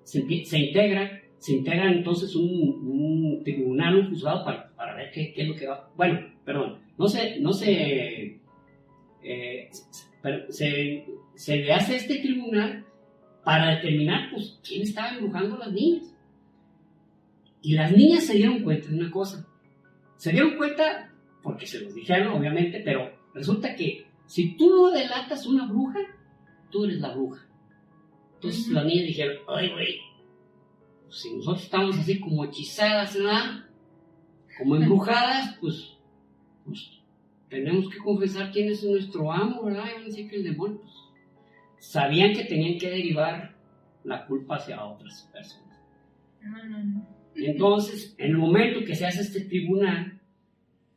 se, 0.02 0.22
integra, 0.58 1.22
se 1.38 1.54
integra 1.54 1.92
entonces 1.92 2.36
un, 2.36 2.50
un 2.50 3.44
tribunal, 3.44 3.96
un 3.96 4.10
juzgado 4.10 4.44
para, 4.44 4.76
para 4.76 4.96
ver 4.96 5.12
qué, 5.12 5.32
qué 5.36 5.44
es 5.44 5.48
lo 5.50 5.56
que 5.56 5.68
va. 5.68 5.92
Bueno, 5.96 6.20
perdón, 6.44 6.80
no 6.98 7.08
se, 7.08 7.40
no 7.40 7.54
se, 7.54 8.40
eh, 9.22 9.70
pero 10.26 10.52
se, 10.52 11.06
se 11.36 11.58
le 11.58 11.72
hace 11.72 11.98
este 11.98 12.18
tribunal 12.18 12.84
para 13.44 13.76
determinar, 13.76 14.32
pues, 14.32 14.60
quién 14.68 14.82
estaba 14.82 15.10
embrujando 15.10 15.54
a 15.56 15.68
las 15.68 15.72
niñas. 15.72 16.16
Y 17.62 17.76
las 17.76 17.92
niñas 17.92 18.24
se 18.24 18.34
dieron 18.34 18.64
cuenta 18.64 18.88
de 18.88 18.96
una 18.96 19.12
cosa. 19.12 19.48
Se 20.18 20.32
dieron 20.32 20.58
cuenta, 20.58 21.14
porque 21.44 21.68
se 21.68 21.80
los 21.82 21.94
dijeron, 21.94 22.34
obviamente, 22.34 22.82
pero 22.84 23.16
resulta 23.36 23.76
que 23.76 24.08
si 24.26 24.58
tú 24.58 24.68
no 24.72 24.90
delatas 24.90 25.46
una 25.46 25.68
bruja, 25.68 26.00
tú 26.72 26.86
eres 26.86 27.02
la 27.02 27.14
bruja. 27.14 27.48
Entonces 28.34 28.68
las 28.70 28.84
niñas 28.84 29.06
dijeron, 29.06 29.38
ay, 29.48 29.70
güey, 29.74 30.00
pues, 31.04 31.22
si 31.22 31.36
nosotros 31.36 31.66
estamos 31.66 32.00
así 32.00 32.20
como 32.20 32.46
hechizadas, 32.46 33.14
¿verdad? 33.14 33.64
Como 34.58 34.76
embrujadas, 34.78 35.56
pues, 35.62 36.00
pues 36.66 36.96
tenemos 37.50 37.90
que 37.90 37.98
confesar 37.98 38.52
quién 38.52 38.70
es 38.70 38.84
nuestro 38.84 39.32
amo, 39.32 39.64
¿verdad? 39.64 39.86
Y 39.90 39.94
van 39.94 40.02
a 40.02 40.06
decir 40.06 40.30
que 40.30 40.38
el 40.38 40.44
demonio, 40.44 40.82
pues, 40.82 40.94
sabían 41.80 42.34
que 42.34 42.46
tenían 42.46 42.78
que 42.80 42.90
derivar 42.90 43.56
la 44.04 44.26
culpa 44.26 44.56
hacia 44.56 44.84
otras 44.84 45.30
personas. 45.32 45.80
Entonces, 47.36 48.16
en 48.18 48.32
el 48.32 48.38
momento 48.38 48.86
que 48.86 48.96
se 48.96 49.06
hace 49.06 49.22
este 49.22 49.42
tribunal, 49.42 50.20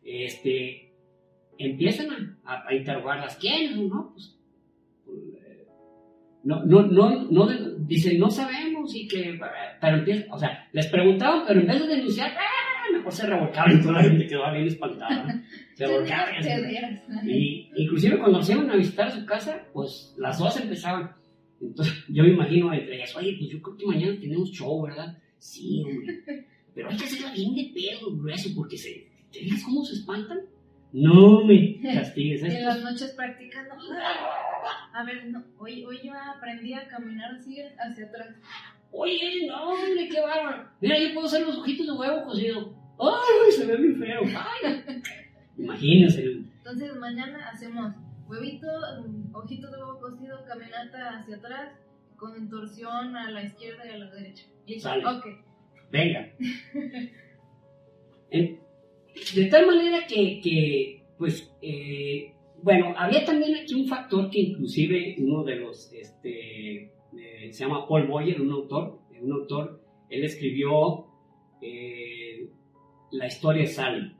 este, 0.02 0.92
empiezan 1.58 2.38
a, 2.44 2.66
a 2.68 2.74
interrogarlas, 2.74 3.36
¿quiénes? 3.36 3.76
¿No? 3.76 4.12
Pues, 4.12 4.38
pues, 5.04 5.18
eh, 5.44 5.66
no, 6.44 6.64
no, 6.64 6.86
no, 6.86 7.30
no, 7.30 7.48
dicen, 7.78 8.18
no 8.18 8.30
sabemos, 8.30 8.94
y 8.94 9.08
que, 9.08 9.38
pero 9.80 9.98
empiezan, 9.98 10.30
o 10.30 10.38
sea, 10.38 10.68
les 10.72 10.86
preguntaban, 10.86 11.44
pero 11.46 11.60
en 11.60 11.66
vez 11.66 11.80
de 11.80 11.96
denunciar, 11.96 12.30
¡ah! 12.38 12.92
mejor 12.92 13.12
se 13.12 13.26
revolcaban 13.26 13.78
y 13.78 13.82
toda 13.82 13.94
la 13.94 14.02
gente 14.02 14.26
quedaba 14.26 14.52
bien 14.52 14.66
espantada. 14.66 15.42
Se 15.78 15.84
así. 15.84 16.42
Cederas. 16.42 17.02
Y 17.24 17.70
inclusive 17.76 18.18
cuando 18.18 18.38
nos 18.38 18.50
iban 18.50 18.68
a 18.68 18.74
visitar 18.74 19.06
a 19.06 19.10
su 19.12 19.24
casa, 19.24 19.64
pues 19.72 20.12
las 20.18 20.36
dos 20.36 20.56
empezaban. 20.60 21.12
Entonces 21.60 21.94
yo 22.08 22.24
me 22.24 22.30
imagino 22.30 22.74
entre 22.74 22.96
ellas, 22.96 23.14
oye, 23.14 23.36
pues 23.38 23.50
yo 23.50 23.62
creo 23.62 23.76
que 23.76 23.86
mañana 23.86 24.18
tenemos 24.20 24.50
show, 24.50 24.82
¿verdad? 24.82 25.16
Sí, 25.38 25.84
hombre. 25.84 26.46
Pero 26.74 26.90
hay 26.90 26.96
que 26.96 27.04
hacerla 27.04 27.32
bien 27.32 27.54
de 27.54 27.70
pedo, 27.72 28.16
grueso, 28.16 28.50
porque 28.56 28.76
se, 28.76 29.06
¿te 29.32 29.38
fijas 29.38 29.62
cómo 29.62 29.84
se 29.84 29.94
espantan? 29.94 30.40
No 30.92 31.44
me 31.44 31.80
castigues. 31.80 32.42
En 32.44 32.64
las 32.64 32.82
noches 32.82 33.12
practicando. 33.12 33.74
A 34.94 35.04
ver, 35.04 35.26
no, 35.26 35.44
hoy, 35.58 35.84
hoy 35.84 36.00
yo 36.02 36.12
aprendí 36.12 36.72
a 36.72 36.88
caminar 36.88 37.36
así 37.36 37.56
hacia 37.60 38.06
atrás. 38.06 38.34
Oye, 38.90 39.46
no, 39.46 39.70
hombre, 39.70 40.08
qué 40.08 40.20
bárbaro. 40.20 40.70
Mira, 40.80 40.98
yo 40.98 41.14
puedo 41.14 41.26
hacer 41.26 41.46
los 41.46 41.58
ojitos 41.58 41.86
de 41.86 41.92
huevo 41.92 42.24
cocido. 42.24 42.74
¡Ay, 42.98 43.52
se 43.52 43.64
ve 43.64 43.76
bien 43.76 43.96
feo! 43.96 44.22
¡Ay! 44.24 45.02
Imagínense. 45.58 46.22
Entonces 46.58 46.94
mañana 46.96 47.48
hacemos 47.50 47.92
huevito, 48.28 48.66
ojito 49.32 49.70
de 49.70 49.76
huevo 49.78 49.98
cocido, 49.98 50.38
caminata 50.46 51.18
hacia 51.18 51.36
atrás, 51.36 51.72
con 52.16 52.48
torsión 52.48 53.16
a 53.16 53.30
la 53.30 53.42
izquierda 53.44 53.86
y 53.86 53.90
a 53.90 53.98
la 53.98 54.10
derecha. 54.10 54.44
¿Listo? 54.66 54.88
Sale. 54.88 55.04
Ok. 55.06 55.24
venga. 55.90 56.28
En- 58.30 58.60
de 59.34 59.44
tal 59.46 59.66
manera 59.66 60.06
que, 60.06 60.40
que, 60.40 61.04
pues, 61.16 61.50
eh, 61.62 62.34
bueno, 62.62 62.94
había 62.96 63.24
también 63.24 63.56
aquí 63.56 63.74
un 63.74 63.88
factor 63.88 64.30
que 64.30 64.40
inclusive 64.40 65.16
uno 65.18 65.42
de 65.44 65.56
los, 65.56 65.92
este, 65.92 66.82
eh, 66.84 67.52
se 67.52 67.64
llama 67.64 67.88
Paul 67.88 68.06
Boyer, 68.06 68.40
un 68.40 68.52
autor, 68.52 69.00
un 69.20 69.32
autor, 69.32 69.82
él 70.10 70.24
escribió 70.24 71.06
eh, 71.62 72.48
la 73.10 73.26
historia 73.26 73.62
de 73.62 73.68
Salem. 73.68 74.17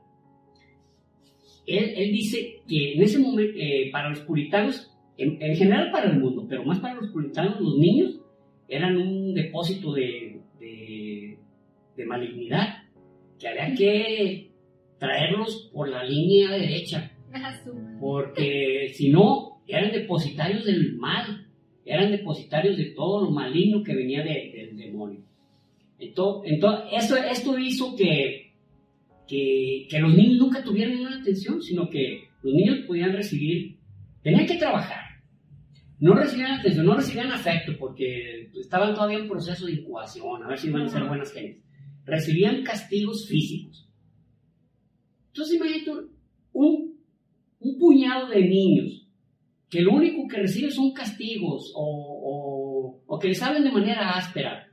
Él, 1.65 1.93
él 1.95 2.11
dice 2.11 2.61
que 2.67 2.93
en 2.93 3.03
ese 3.03 3.19
momento, 3.19 3.53
eh, 3.57 3.89
para 3.91 4.09
los 4.09 4.19
puritanos, 4.21 4.91
en, 5.17 5.41
en 5.41 5.55
general 5.55 5.91
para 5.91 6.09
el 6.11 6.19
mundo, 6.19 6.45
pero 6.49 6.63
más 6.63 6.79
para 6.79 6.95
los 6.95 7.11
puritanos, 7.11 7.59
los 7.59 7.77
niños 7.77 8.19
eran 8.67 8.97
un 8.97 9.33
depósito 9.33 9.93
de, 9.93 10.39
de, 10.59 11.37
de 11.97 12.05
malignidad, 12.05 12.83
que 13.39 13.47
había 13.47 13.73
que 13.75 14.49
traerlos 14.97 15.69
por 15.73 15.89
la 15.89 16.03
línea 16.03 16.51
derecha, 16.51 17.11
porque 17.99 18.91
si 18.93 19.09
no, 19.09 19.61
eran 19.67 19.91
depositarios 19.91 20.65
del 20.65 20.95
mal, 20.97 21.45
eran 21.85 22.11
depositarios 22.11 22.77
de 22.77 22.85
todo 22.91 23.25
lo 23.25 23.31
maligno 23.31 23.83
que 23.83 23.95
venía 23.95 24.23
de- 24.23 24.51
del 24.55 24.77
demonio. 24.77 25.21
Entonces, 25.99 26.53
esto, 26.93 27.15
esto 27.17 27.57
hizo 27.59 27.95
que, 27.95 28.48
que, 29.29 29.87
que 29.89 29.99
los 29.99 30.13
niños 30.15 30.39
nunca 30.39 30.63
tuvieran 30.63 30.99
una 30.99 31.19
atención, 31.21 31.61
sino 31.61 31.89
que 31.89 32.29
los 32.41 32.53
niños 32.53 32.79
podían 32.87 33.13
recibir, 33.13 33.77
tenían 34.23 34.45
que 34.47 34.57
trabajar. 34.57 35.03
No 35.99 36.13
recibían 36.15 36.53
atención, 36.59 36.85
no 36.85 36.95
recibían 36.95 37.31
afecto, 37.31 37.73
porque 37.77 38.49
estaban 38.59 38.93
todavía 38.95 39.19
en 39.19 39.27
proceso 39.27 39.65
de 39.65 39.73
incubación, 39.73 40.43
a 40.43 40.47
ver 40.47 40.57
si 40.57 40.67
iban 40.69 40.83
a 40.83 40.87
ser 40.89 41.03
buenas 41.03 41.31
gentes. 41.31 41.63
Recibían 42.05 42.63
castigos 42.63 43.27
físicos. 43.27 43.87
Entonces 45.27 45.55
imagínate 45.57 45.91
un, 46.53 46.97
un 47.59 47.77
puñado 47.77 48.29
de 48.29 48.41
niños 48.41 49.05
que 49.69 49.81
lo 49.81 49.91
único 49.93 50.27
que 50.27 50.37
reciben 50.37 50.71
son 50.71 50.91
castigos 50.93 51.71
o, 51.75 51.83
o- 51.83 53.03
o 53.05 53.19
que 53.19 53.27
les 53.27 53.41
hablen 53.43 53.63
de 53.63 53.71
manera 53.71 54.11
áspera 54.11 54.68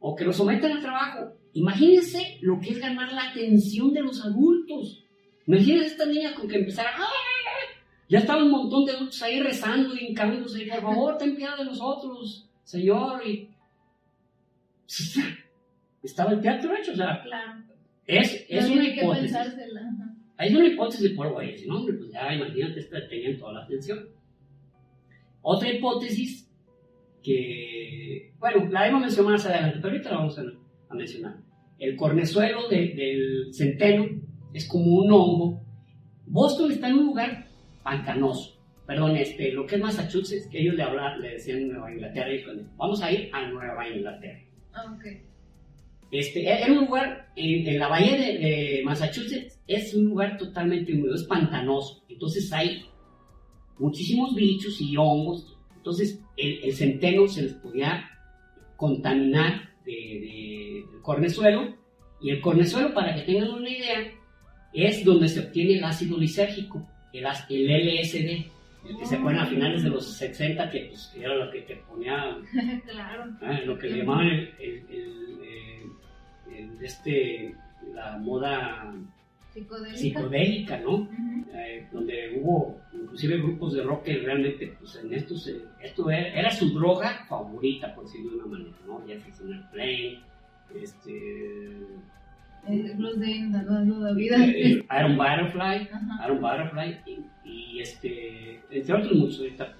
o 0.00 0.16
que 0.16 0.24
los 0.24 0.36
sometan 0.36 0.72
a 0.72 0.80
trabajo. 0.80 1.32
Imagínense 1.52 2.38
lo 2.42 2.58
que 2.60 2.70
es 2.70 2.78
ganar 2.78 3.12
la 3.12 3.30
atención 3.30 3.92
de 3.92 4.02
los 4.02 4.24
adultos. 4.24 5.04
Imagínense 5.46 5.86
estas 5.86 6.08
niñas 6.08 6.32
con 6.34 6.48
que 6.48 6.56
empezaran. 6.58 6.94
"Ah". 6.96 7.08
Ya 8.08 8.18
estaba 8.18 8.42
un 8.42 8.50
montón 8.50 8.84
de 8.84 8.92
adultos 8.92 9.22
ahí 9.22 9.40
rezando 9.40 9.94
y 9.94 10.06
hincándose. 10.08 10.66
Por 10.66 10.80
favor, 10.80 11.16
ten 11.16 11.36
piedad 11.36 11.56
de 11.56 11.64
nosotros, 11.64 12.48
Señor. 12.64 13.24
Y... 13.26 13.48
Estaba 16.02 16.32
el 16.32 16.40
teatro 16.40 16.74
hecho. 16.76 16.92
O 16.92 16.96
sea, 16.96 17.22
Claro. 17.22 17.62
es, 18.06 18.44
es 18.48 18.68
una 18.68 18.88
hipótesis. 18.88 19.36
Hay 20.36 20.54
una 20.54 20.66
hipótesis 20.66 21.10
de 21.10 21.14
polvo 21.16 21.38
ahí, 21.38 21.54
no, 21.66 21.76
hombre, 21.76 21.94
pues 21.98 22.10
ya 22.12 22.32
imagínate, 22.34 22.82
tenían 22.82 23.38
toda 23.38 23.52
la 23.52 23.64
atención. 23.64 24.08
Otra 25.42 25.70
hipótesis 25.70 26.49
que, 27.22 28.32
bueno, 28.38 28.66
la 28.70 28.88
hemos 28.88 29.00
mencionado 29.02 29.32
más 29.34 29.46
adelante, 29.46 29.78
pero 29.80 29.92
ahorita 29.94 30.10
la 30.10 30.16
vamos 30.18 30.38
a, 30.38 30.42
a 30.88 30.94
mencionar. 30.94 31.36
El 31.78 31.96
cornezuelo 31.96 32.68
de- 32.68 32.94
del 32.94 33.54
centeno 33.54 34.06
es 34.52 34.66
como 34.68 34.96
un 34.98 35.12
hongo. 35.12 35.62
Boston 36.26 36.72
está 36.72 36.88
en 36.88 36.98
un 36.98 37.06
lugar 37.06 37.46
pantanoso. 37.82 38.58
Perdón, 38.86 39.16
este, 39.16 39.52
lo 39.52 39.66
que 39.66 39.76
es 39.76 39.80
Massachusetts, 39.80 40.48
que 40.50 40.60
ellos 40.60 40.74
le, 40.74 40.82
hablan, 40.82 41.20
le 41.20 41.30
decían 41.32 41.68
Nueva 41.68 41.92
Inglaterra, 41.92 42.32
y 42.34 42.44
vamos 42.76 43.00
a 43.02 43.12
ir 43.12 43.30
a 43.32 43.48
Nueva 43.48 43.88
Inglaterra. 43.88 44.40
Ah, 44.72 44.92
ok. 44.94 45.04
Este, 46.10 46.44
era 46.44 46.72
un 46.72 46.86
lugar, 46.86 47.28
en, 47.36 47.68
en 47.68 47.78
la 47.78 47.86
bahía 47.88 48.16
de, 48.16 48.38
de 48.38 48.82
Massachusetts, 48.84 49.60
es 49.68 49.94
un 49.94 50.06
lugar 50.06 50.36
totalmente 50.38 50.92
húmedo, 50.92 51.14
es 51.14 51.22
pantanoso. 51.24 52.02
Entonces 52.08 52.52
hay 52.52 52.82
muchísimos 53.78 54.34
bichos 54.34 54.80
y 54.80 54.96
hongos. 54.96 55.56
Entonces 55.76 56.20
el, 56.40 56.64
el 56.64 56.72
centeno 56.74 57.26
se 57.28 57.42
les 57.42 57.54
podía 57.54 58.08
contaminar 58.76 59.70
de, 59.84 59.92
de- 59.92 60.84
del 60.92 61.02
cornezuelo. 61.02 61.74
Y 62.22 62.30
el 62.30 62.40
cornezuelo, 62.40 62.92
para 62.94 63.14
que 63.14 63.22
tengan 63.22 63.50
una 63.50 63.68
idea, 63.70 64.10
es 64.72 65.04
donde 65.04 65.28
se 65.28 65.40
obtiene 65.40 65.74
el 65.78 65.84
ácido 65.84 66.18
lisérgico, 66.18 66.86
el, 67.12 67.24
el 67.24 67.98
LSD, 68.00 68.46
el 68.88 68.96
que 68.98 69.06
se 69.06 69.16
pone 69.18 69.38
a 69.38 69.46
finales 69.46 69.82
de 69.82 69.90
los 69.90 70.06
60, 70.16 70.70
que, 70.70 70.80
pues, 70.86 71.12
era 71.18 71.34
lo 71.34 71.50
que 71.50 71.60
te 71.62 71.76
ponía 71.76 72.36
claro. 72.88 73.24
Ah, 73.42 73.58
lo 73.64 73.78
que 73.78 73.88
le 73.88 73.98
llamaban 73.98 74.26
el, 74.28 74.48
eh, 74.58 75.84
el- 76.56 76.84
este, 76.84 77.54
la 77.94 78.16
moda 78.18 78.94
Psicodélica. 79.52 79.96
psicodélica, 79.98 80.78
¿no? 80.78 81.08
Eh, 81.52 81.86
donde 81.92 82.38
hubo 82.40 82.80
inclusive 82.92 83.38
grupos 83.38 83.72
de 83.74 83.82
rock 83.82 84.04
que 84.04 84.18
realmente, 84.18 84.74
pues 84.78 84.96
en 85.02 85.12
esto, 85.12 85.34
se- 85.36 85.62
esto 85.82 86.08
era, 86.10 86.28
era 86.38 86.50
su 86.50 86.72
droga 86.72 87.24
favorita, 87.28 87.92
por 87.94 88.04
decirlo 88.04 88.30
de 88.30 88.36
una 88.38 88.46
manera, 88.46 88.76
¿no? 88.86 89.02
Jefferson 89.06 89.52
Airplane, 89.52 90.20
este, 90.80 91.16
Eh, 92.68 92.92
Blues 92.96 93.18
de 93.18 93.50
la 93.58 94.12
vida. 94.12 94.36
eh, 94.46 94.84
Iron 94.98 95.16
Butterfly. 95.16 95.88
Aaron 96.20 96.40
Butterfly 96.40 96.96
y, 97.06 97.48
y, 97.48 97.80
este, 97.80 98.60
entre 98.70 98.94
otros 98.94 99.12
muchos, 99.16 99.38
ahorita 99.40 99.74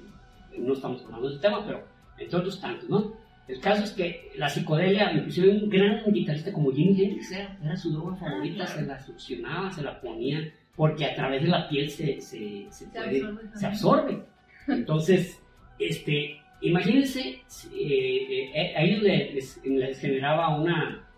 no 0.58 0.72
estamos 0.72 1.04
hablando 1.04 1.28
del 1.30 1.40
tema, 1.40 1.64
pero 1.66 1.84
entre 2.18 2.38
otros 2.38 2.60
tantos, 2.60 2.88
¿no? 2.88 3.12
El 3.51 3.61
caso 3.61 3.84
es 3.84 3.92
que 3.92 4.30
la 4.36 4.48
psicodelia, 4.48 5.12
inclusive 5.12 5.48
un 5.51 5.68
gran 5.68 6.03
guitarrista 6.12 6.53
como 6.53 6.70
Jimi 6.72 7.01
Hendrix 7.03 7.32
era, 7.32 7.59
era 7.64 7.76
su 7.76 7.92
droga 7.92 8.14
favorita, 8.16 8.64
claro. 8.64 8.80
se 8.80 8.86
la 8.86 8.98
succionaba, 9.01 9.70
se 9.72 9.82
la 9.82 10.01
ponía, 10.01 10.53
porque 10.76 11.05
a 11.05 11.14
través 11.14 11.42
de 11.42 11.48
la 11.48 11.68
piel 11.68 11.90
se, 11.90 12.20
se, 12.20 12.66
se 12.70 12.86
puede, 12.86 13.18
absorbe 13.22 13.42
se 13.42 13.48
también. 13.51 13.70
absorbe. 13.72 14.22
Entonces, 14.68 15.42
este, 15.78 16.40
imagínense, 16.61 17.20
eh, 17.20 17.42
eh, 17.74 18.51
eh, 18.55 18.76
a 18.76 18.82
ellos 18.82 19.03
les, 19.03 19.34
les- 19.34 19.61
les 19.64 19.98
generaba 19.98 20.61
una, 20.61 21.09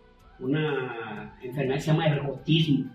una 0.40 1.36
enfermedad 1.42 1.74
que 1.76 1.80
se 1.80 1.90
llama 1.90 2.06
ergotismo, 2.08 2.90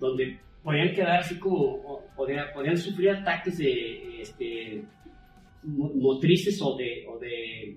donde 0.00 0.38
podían 0.64 0.94
quedar 0.94 1.20
así 1.20 1.38
como, 1.38 2.02
podían, 2.16 2.46
podían 2.54 2.76
sufrir 2.76 3.10
ataques 3.10 3.58
de, 3.58 4.20
este, 4.22 4.82
motrices 5.64 6.60
o 6.60 6.76
de, 6.76 7.06
o 7.08 7.18
de, 7.18 7.76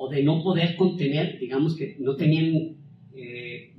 o 0.00 0.08
de 0.08 0.22
no 0.22 0.42
poder 0.42 0.76
contener, 0.76 1.38
digamos 1.40 1.76
que 1.76 1.96
no 1.98 2.14
tenían 2.14 2.76
eh, 3.14 3.74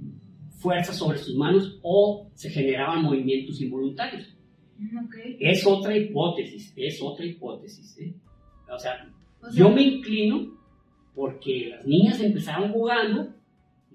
fuerza 0.58 0.92
sobre 0.92 1.18
sus 1.18 1.36
manos 1.36 1.80
o 1.82 2.30
se 2.34 2.50
generaban 2.50 3.04
movimientos 3.04 3.62
involuntarios. 3.62 4.36
Es 5.40 5.66
otra 5.66 5.98
hipótesis, 5.98 6.74
es 6.76 7.02
otra 7.02 7.26
hipótesis. 7.26 7.98
¿eh? 8.00 8.14
O, 8.70 8.78
sea, 8.78 9.10
yo 9.54 9.70
me 9.70 9.82
inclino 9.82 10.58
porque 11.16 11.70
las 11.70 11.86
niñas 11.86 12.20
empezaron 12.20 12.74
jugando 12.74 13.34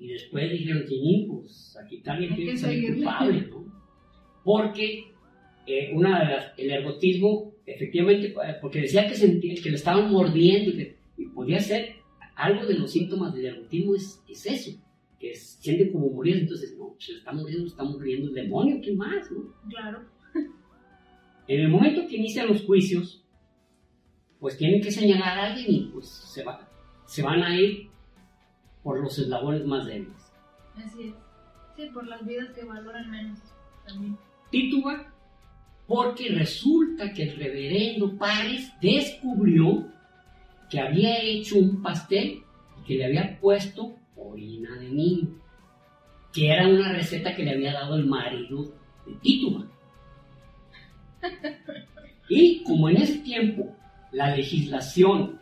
y 0.01 0.09
después 0.09 0.51
dijeron, 0.51 0.85
pues 1.29 1.79
aquí 1.83 1.99
también 1.99 2.35
tiene 2.35 2.53
que 2.53 2.59
ser 2.59 2.95
culpable, 2.95 3.49
¿no? 3.51 3.65
Porque 4.43 5.05
eh, 5.67 5.91
una 5.95 6.21
de 6.21 6.33
las, 6.33 6.59
el 6.59 6.71
ergotismo, 6.71 7.53
efectivamente, 7.67 8.29
eh, 8.29 8.57
porque 8.61 8.81
decía 8.81 9.07
que, 9.07 9.15
sentía, 9.15 9.55
que 9.63 9.71
le 9.71 9.77
estaban 9.77 10.11
mordiendo 10.11 10.71
y, 10.71 10.95
podía 11.35 11.61
ser 11.61 12.04
algo 12.37 12.67
de 12.67 12.79
los 12.79 12.93
síntomas 12.93 13.33
del 13.35 13.47
ergotismo 13.47 13.95
es, 13.95 14.23
es 14.29 14.47
eso, 14.47 14.71
que 15.19 15.35
sienten 15.35 15.93
como 15.93 16.11
morir, 16.11 16.39
entonces, 16.39 16.77
no, 16.79 16.95
se 16.99 17.13
le 17.13 17.19
está 17.19 17.33
muriendo, 17.33 17.67
está 17.67 17.85
muriendo 17.85 18.29
el 18.29 18.35
demonio, 18.35 18.81
¿qué 18.83 18.95
más? 18.95 19.31
No? 19.31 19.55
Claro. 19.69 20.05
En 21.47 21.61
el 21.61 21.69
momento 21.69 22.07
que 22.09 22.17
inician 22.17 22.49
los 22.49 22.63
juicios, 22.65 23.23
pues 24.41 24.57
tienen 24.57 24.81
que 24.81 24.91
señalar 24.91 25.39
a 25.39 25.53
alguien 25.53 25.71
y 25.71 25.81
pues 25.93 26.07
se, 26.07 26.43
va, 26.43 26.69
se 27.05 27.23
van 27.23 27.43
a 27.43 27.59
ir 27.59 27.89
por 28.83 29.01
los 29.01 29.19
eslabones 29.19 29.65
más 29.67 29.87
débiles. 29.87 30.33
Así 30.75 31.09
es. 31.09 31.15
Sí, 31.77 31.91
por 31.93 32.07
las 32.07 32.25
vidas 32.25 32.51
que 32.55 32.65
valoran 32.65 33.11
menos 33.11 33.39
también. 33.87 34.17
Tituba, 34.51 35.13
porque 35.87 36.29
resulta 36.31 37.13
que 37.13 37.25
el 37.25 37.37
reverendo 37.37 38.17
Pares 38.17 38.73
descubrió 38.81 39.87
que 40.75 40.81
había 40.81 41.23
hecho 41.23 41.57
un 41.57 41.81
pastel 41.81 42.43
que 42.85 42.97
le 42.97 43.05
había 43.05 43.39
puesto 43.41 43.95
orina 44.17 44.77
de 44.77 44.89
niño, 44.91 45.41
que 46.33 46.49
era 46.49 46.67
una 46.67 46.93
receta 46.93 47.37
que 47.37 47.45
le 47.45 47.53
había 47.53 47.73
dado 47.73 47.95
el 47.95 48.07
marido 48.07 48.75
de 49.07 49.15
Tituba. 49.23 49.71
Y 52.29 52.65
como 52.65 52.89
en 52.89 52.97
ese 52.97 53.19
tiempo 53.21 53.77
la 54.11 54.35
legislación 54.35 55.39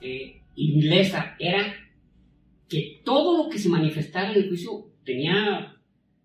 eh, 0.00 0.40
inglesa 0.54 1.36
era 1.38 1.74
que 2.66 3.02
todo 3.04 3.44
lo 3.44 3.50
que 3.50 3.58
se 3.58 3.68
manifestara 3.68 4.30
en 4.30 4.36
el 4.36 4.48
juicio 4.48 4.86
tenía, 5.04 5.76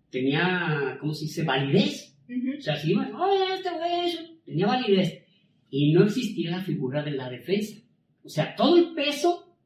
tenía 0.08 0.96
¿cómo 0.98 1.12
se 1.12 1.26
dice?, 1.26 1.42
validez. 1.44 2.16
O 2.58 2.62
sea, 2.62 2.76
si 2.76 2.92
iba, 2.92 3.10
oh, 3.14 3.52
este 3.54 3.68
güey, 3.68 4.40
tenía 4.46 4.66
validez. 4.68 5.22
Y 5.68 5.92
no 5.92 6.04
existía 6.04 6.52
la 6.52 6.62
figura 6.62 7.02
de 7.02 7.10
la 7.10 7.28
defensa. 7.28 7.81
O 8.24 8.28
sea, 8.28 8.54
todo 8.54 8.76
el 8.76 8.94
peso, 8.94 9.56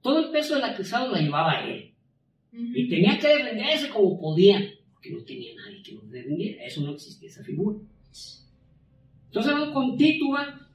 todo 0.00 0.26
el 0.26 0.30
peso 0.30 0.54
del 0.54 0.64
acusado 0.64 1.10
la 1.12 1.20
llevaba 1.20 1.52
a 1.52 1.68
él. 1.68 1.92
Y 2.52 2.88
tenía 2.88 3.18
que 3.18 3.28
defenderse 3.28 3.88
como 3.88 4.20
podía, 4.20 4.60
porque 4.92 5.10
no 5.10 5.22
tenía 5.24 5.54
nadie 5.54 5.82
que 5.82 5.92
lo 5.92 6.02
defendiera. 6.02 6.64
Eso 6.64 6.82
no 6.82 6.92
existía, 6.92 7.28
esa 7.28 7.42
figura. 7.42 7.78
Entonces 9.26 9.52
con 9.72 9.96
Tituba 9.96 10.68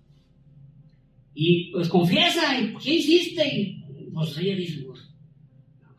y 1.36 1.72
pues 1.72 1.88
confiesa, 1.88 2.60
¿y 2.60 2.74
qué 2.78 2.96
hiciste? 2.96 3.48
Y 3.48 3.84
pues 4.12 4.36
ella 4.40 4.56
dice, 4.56 4.84
pues, 4.88 5.08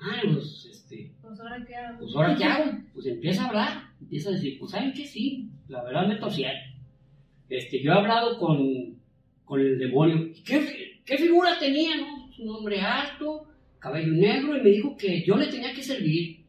ah, 0.01 0.21
pues, 0.25 0.69
este, 0.69 1.13
pues 1.23 1.39
ahora 1.39 1.65
qué 1.65 1.77
hago. 1.77 1.99
Pues 2.01 2.17
ahora 2.17 2.35
qué 2.37 2.45
hago. 2.45 2.79
Pues 2.93 3.07
empieza 3.07 3.45
a 3.45 3.49
hablar, 3.49 3.83
empieza 4.01 4.31
a 4.31 4.33
decir, 4.33 4.59
pues 4.59 4.73
saben 4.73 4.93
que 4.93 5.07
sí, 5.07 5.49
la 5.69 5.85
verdad 5.85 6.09
me 6.09 6.17
torcieron. 6.17 6.61
Este, 7.49 7.81
yo 7.81 7.93
he 7.93 7.95
hablado 7.95 8.37
con, 8.39 8.99
con 9.45 9.61
el 9.61 9.79
demonio, 9.79 10.33
¿Qué, 10.45 10.98
¿qué 11.09 11.17
figura 11.17 11.59
tenía, 11.59 11.97
no? 11.97 12.29
Un 12.39 12.49
hombre 12.51 12.81
alto, 12.81 13.47
cabello 13.79 14.13
negro, 14.13 14.57
y 14.57 14.63
me 14.63 14.71
dijo 14.71 14.97
que 14.97 15.25
yo 15.25 15.37
le 15.37 15.47
tenía 15.47 15.73
que 15.73 15.83
servir 15.83 16.45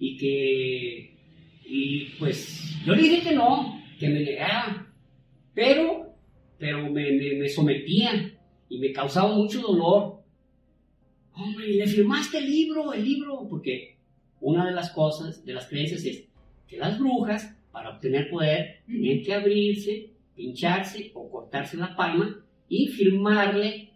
y 0.00 0.16
que, 0.16 1.16
y 1.64 2.04
pues 2.18 2.76
yo 2.84 2.94
le 2.94 3.02
dije 3.02 3.28
que 3.28 3.34
no, 3.34 3.80
que 3.98 4.08
me 4.08 4.20
negaba 4.20 4.84
pero, 5.54 6.12
pero 6.58 6.90
me, 6.90 7.12
me, 7.12 7.48
sometía 7.48 8.36
y 8.68 8.78
me 8.80 8.92
causaba 8.92 9.32
mucho 9.32 9.60
dolor. 9.60 10.24
Hombre, 11.32 11.68
y 11.68 11.74
le 11.74 11.86
firmaste 11.86 12.38
el 12.38 12.50
libro, 12.50 12.92
el 12.92 13.04
libro, 13.04 13.46
porque 13.48 13.96
una 14.40 14.66
de 14.66 14.72
las 14.72 14.90
cosas, 14.90 15.44
de 15.44 15.52
las 15.52 15.68
creencias 15.68 16.04
es 16.04 16.26
que 16.66 16.76
las 16.76 16.98
brujas, 16.98 17.56
para 17.70 17.90
obtener 17.90 18.28
poder, 18.28 18.82
tenían 18.86 19.22
que 19.22 19.34
abrirse, 19.34 20.10
pincharse 20.34 21.12
o 21.14 21.30
cortarse 21.30 21.76
la 21.76 21.94
palma 21.94 22.43
y 22.68 22.88
firmarle 22.88 23.90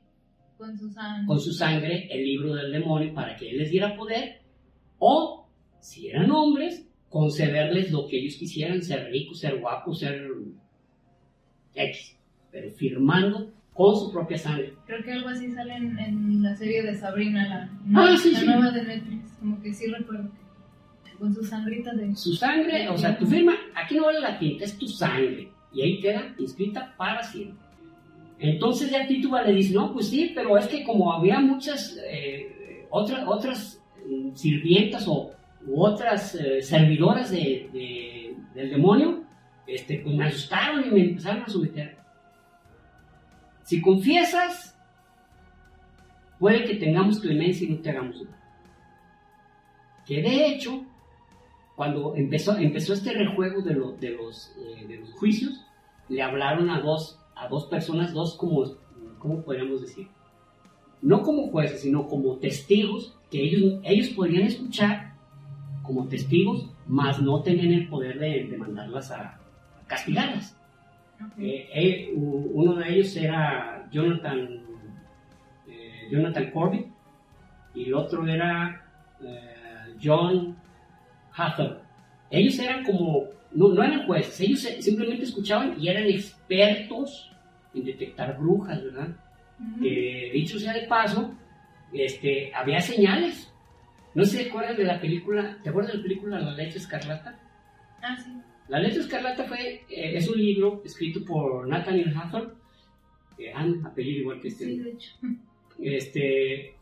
con 0.56 0.76
su, 0.76 0.90
sangre. 0.90 1.26
con 1.26 1.40
su 1.40 1.52
sangre 1.52 2.08
el 2.10 2.24
libro 2.24 2.54
del 2.54 2.72
demonio 2.72 3.14
para 3.14 3.36
que 3.36 3.50
él 3.50 3.58
les 3.58 3.70
diera 3.70 3.96
poder, 3.96 4.40
o 4.98 5.48
si 5.80 6.08
eran 6.08 6.30
hombres, 6.30 6.86
concederles 7.08 7.90
lo 7.90 8.06
que 8.08 8.18
ellos 8.18 8.36
quisieran, 8.36 8.82
ser 8.82 9.10
ricos, 9.10 9.40
ser 9.40 9.58
guapos, 9.60 10.00
ser 10.00 10.20
X, 11.74 12.16
pero 12.50 12.70
firmando 12.72 13.52
con 13.72 13.96
su 13.96 14.10
propia 14.10 14.36
sangre. 14.36 14.74
Creo 14.86 15.02
que 15.04 15.12
algo 15.12 15.28
así 15.28 15.50
sale 15.52 15.76
en, 15.76 16.42
la 16.42 16.54
serie 16.56 16.82
de 16.82 16.96
Sabrina, 16.96 17.48
la, 17.48 18.00
ah, 18.00 18.16
nueva 18.44 18.70
de 18.72 18.82
Netflix, 18.82 19.36
como 19.38 19.62
que 19.62 19.72
sí 19.72 19.86
recuerdo 19.86 20.28
con 21.18 21.34
su 21.34 21.44
sangrita 21.44 21.92
de... 21.94 22.14
Su 22.14 22.34
sangre, 22.34 22.88
o 22.88 22.96
sea, 22.96 23.18
tu 23.18 23.26
firma, 23.26 23.54
aquí 23.74 23.96
no 23.96 24.06
vale 24.06 24.20
la 24.20 24.38
tinta, 24.38 24.64
es 24.64 24.78
tu 24.78 24.86
sangre, 24.86 25.50
y 25.72 25.82
ahí 25.82 26.00
queda 26.00 26.34
inscrita 26.38 26.94
para 26.96 27.22
siempre. 27.22 27.67
Entonces 28.38 28.90
ya 28.90 29.06
Tituba 29.06 29.42
le 29.42 29.52
dice, 29.52 29.74
no, 29.74 29.92
pues 29.92 30.08
sí, 30.08 30.32
pero 30.34 30.56
es 30.56 30.66
que 30.68 30.84
como 30.84 31.12
había 31.12 31.40
muchas 31.40 31.98
eh, 32.08 32.86
otras, 32.90 33.24
otras 33.26 33.82
mm, 34.06 34.34
sirvientas 34.34 35.06
o 35.08 35.32
otras 35.74 36.34
eh, 36.36 36.62
servidoras 36.62 37.30
de, 37.30 38.34
del 38.54 38.70
demonio, 38.70 39.24
este, 39.66 39.98
pues 39.98 40.14
me 40.14 40.26
asustaron 40.26 40.86
y 40.86 40.90
me 40.90 41.00
empezaron 41.00 41.42
a 41.42 41.48
someter. 41.48 41.98
Si 43.64 43.80
confiesas, 43.80 44.78
puede 46.38 46.64
que 46.64 46.76
tengamos 46.76 47.20
clemencia 47.20 47.66
y 47.66 47.72
no 47.72 47.80
te 47.80 47.90
hagamos 47.90 48.22
nada. 48.22 48.38
Que 50.06 50.22
de 50.22 50.46
hecho, 50.46 50.86
cuando 51.76 52.16
empezó, 52.16 52.56
empezó 52.56 52.94
este 52.94 53.12
rejuego 53.12 53.60
de, 53.60 53.74
de, 54.00 54.10
los, 54.10 54.56
eh, 54.56 54.86
de 54.86 54.96
los 54.96 55.12
juicios, 55.12 55.66
le 56.08 56.22
hablaron 56.22 56.70
a 56.70 56.80
dos, 56.80 57.20
a 57.38 57.48
dos 57.48 57.66
personas, 57.66 58.12
dos 58.12 58.34
como, 58.34 58.64
¿cómo 59.18 59.42
podríamos 59.42 59.80
decir? 59.80 60.08
No 61.00 61.22
como 61.22 61.48
jueces, 61.50 61.82
sino 61.82 62.08
como 62.08 62.36
testigos, 62.36 63.16
que 63.30 63.42
ellos, 63.42 63.80
ellos 63.84 64.08
podrían 64.10 64.44
escuchar 64.44 65.14
como 65.82 66.08
testigos, 66.08 66.68
mas 66.86 67.20
no 67.22 67.42
tenían 67.42 67.72
el 67.72 67.88
poder 67.88 68.18
de, 68.18 68.44
de 68.44 68.56
mandarlas 68.56 69.10
a, 69.10 69.38
castigarlas. 69.88 70.56
Eh, 71.38 72.12
uno 72.14 72.74
de 72.74 72.94
ellos 72.94 73.16
era 73.16 73.88
Jonathan, 73.90 74.62
eh, 75.66 76.08
Jonathan 76.10 76.50
Corbett 76.52 76.86
y 77.74 77.86
el 77.86 77.94
otro 77.94 78.24
era 78.26 78.84
eh, 79.20 79.96
John 80.00 80.56
Hathor. 81.34 81.80
Ellos 82.30 82.58
eran 82.60 82.84
como, 82.84 83.24
no, 83.52 83.68
no 83.68 83.82
eran 83.82 84.06
jueces, 84.06 84.40
ellos 84.40 84.60
simplemente 84.80 85.24
escuchaban 85.24 85.74
y 85.80 85.88
eran 85.88 86.04
expertos 86.04 87.27
en 87.74 87.84
detectar 87.84 88.38
brujas, 88.38 88.82
¿verdad? 88.82 89.16
dicho 90.32 90.58
sea 90.58 90.72
de 90.72 90.86
paso, 90.86 91.34
este, 91.92 92.52
había 92.54 92.80
señales. 92.80 93.52
No 94.14 94.24
sé, 94.24 94.44
¿te 94.44 94.50
acuerdas 94.50 94.76
de 94.76 94.84
la 94.84 95.00
película? 95.00 95.58
¿Te 95.62 95.70
acuerdas 95.70 95.92
de 95.92 95.98
la 95.98 96.02
película 96.02 96.40
La 96.40 96.54
leche 96.54 96.78
escarlata? 96.78 97.38
Ah, 98.02 98.16
sí. 98.16 98.30
La 98.68 98.80
letra 98.80 99.00
escarlata 99.00 99.44
fue, 99.44 99.82
eh, 99.88 100.16
es 100.16 100.28
un 100.28 100.38
libro 100.38 100.82
escrito 100.84 101.24
por 101.24 101.66
Nathaniel 101.66 102.14
Hawthorne, 102.14 102.52
que 103.36 103.52
han 103.52 103.84
apellido 103.86 104.20
igual 104.20 104.40
que 104.40 104.48
este. 104.48 104.64
Sí, 104.66 104.78
de 104.78 104.90
hecho. 104.90 105.10
Este, 105.80 106.74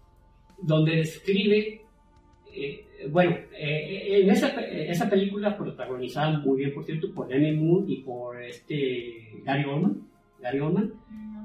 donde 0.60 0.96
describe, 0.96 1.82
eh, 2.52 2.86
bueno, 3.10 3.36
eh, 3.56 4.20
en 4.22 4.30
esa, 4.30 4.48
esa, 4.60 5.08
película 5.08 5.56
protagonizada 5.56 6.38
muy 6.38 6.58
bien, 6.58 6.74
por 6.74 6.84
cierto, 6.84 7.12
por 7.14 7.28
Demi 7.28 7.52
Moore 7.52 7.84
y 7.88 7.96
por 7.98 8.42
este 8.42 9.42
Gary 9.44 9.64
Oldman. 9.64 10.05
Gary 10.40 10.60
Oldman. 10.60 10.92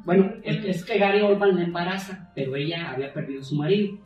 bueno, 0.05 0.33
es, 0.43 0.83
que 0.83 0.97
Gary 0.97 1.21
Oldman 1.21 1.55
la 1.55 1.63
embaraza, 1.63 2.31
pero 2.35 2.55
ella 2.55 2.91
había 2.91 3.13
perdido 3.13 3.41
a 3.41 3.45
su 3.45 3.55
marido. 3.55 3.97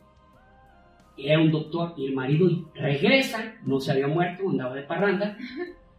Era 1.16 1.40
un 1.40 1.50
doctor 1.50 1.94
y 1.96 2.06
el 2.06 2.14
marido 2.14 2.48
regresa, 2.74 3.54
no 3.64 3.80
se 3.80 3.92
había 3.92 4.06
muerto, 4.06 4.48
andaba 4.48 4.74
de 4.74 4.82
parranda. 4.82 5.36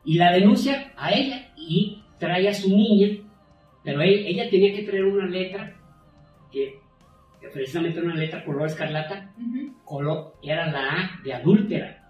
y 0.06 0.18
la 0.18 0.32
denuncia 0.32 0.94
a 0.96 1.12
ella 1.12 1.52
y 1.58 2.04
trae 2.20 2.48
a 2.48 2.54
su 2.54 2.70
niña, 2.70 3.24
pero 3.84 4.02
ella 4.02 4.50
tenía 4.50 4.76
que 4.76 4.84
traer 4.84 5.06
una 5.06 5.26
letra 5.26 5.76
que, 6.52 6.80
precisamente 7.54 8.02
una 8.02 8.16
letra 8.16 8.44
color 8.46 8.68
escarlata, 8.68 9.34
color, 9.84 10.36
era 10.44 10.72
la 10.72 10.80
A 10.80 11.22
de 11.24 11.34
adúltera. 11.34 12.04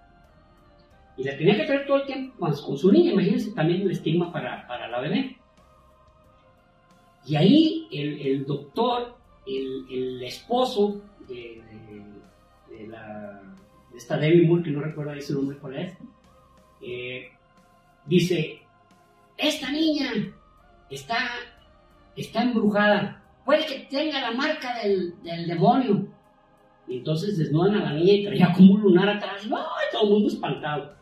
Y 1.17 1.23
la 1.23 1.35
tenía 1.37 1.55
que 1.55 1.63
traer 1.63 1.87
todo 1.87 1.97
el 1.97 2.05
tiempo 2.05 2.35
con 2.37 2.77
su 2.77 2.91
niña, 2.91 3.13
imagínense 3.13 3.51
también 3.53 3.81
el 3.81 3.91
estigma 3.91 4.31
para, 4.31 4.67
para 4.67 4.87
la 4.87 4.99
bebé. 4.99 5.36
Y 7.27 7.35
ahí 7.35 7.87
el, 7.91 8.45
doctor, 8.45 9.17
el, 9.45 10.23
esposo 10.23 11.01
de, 11.27 11.61
esta 13.95 14.17
Debbie 14.17 14.47
Moore, 14.47 14.63
que 14.63 14.69
no 14.69 14.79
recuerdo 14.79 15.11
ahí 15.11 15.21
su 15.21 15.33
nombre 15.33 15.57
cuál 15.57 15.75
es, 15.75 15.97
eh, 16.81 17.29
dice, 18.05 18.61
esta 19.37 19.71
niña 19.71 20.11
está, 20.89 21.17
está 22.15 22.43
embrujada, 22.43 23.23
puede 23.43 23.65
que 23.65 23.79
tenga 23.89 24.21
la 24.21 24.31
marca 24.31 24.79
del, 24.81 25.21
del 25.21 25.47
demonio. 25.47 26.07
Y 26.87 26.99
entonces 26.99 27.37
desnudan 27.37 27.75
a 27.75 27.85
la 27.85 27.93
niña 27.93 28.13
y 28.13 28.25
traía 28.25 28.53
como 28.53 28.75
un 28.75 28.81
lunar 28.81 29.09
atrás, 29.09 29.43
¡ay! 29.43 29.85
Todo 29.91 30.03
el 30.03 30.09
mundo 30.11 30.27
espantado. 30.29 30.96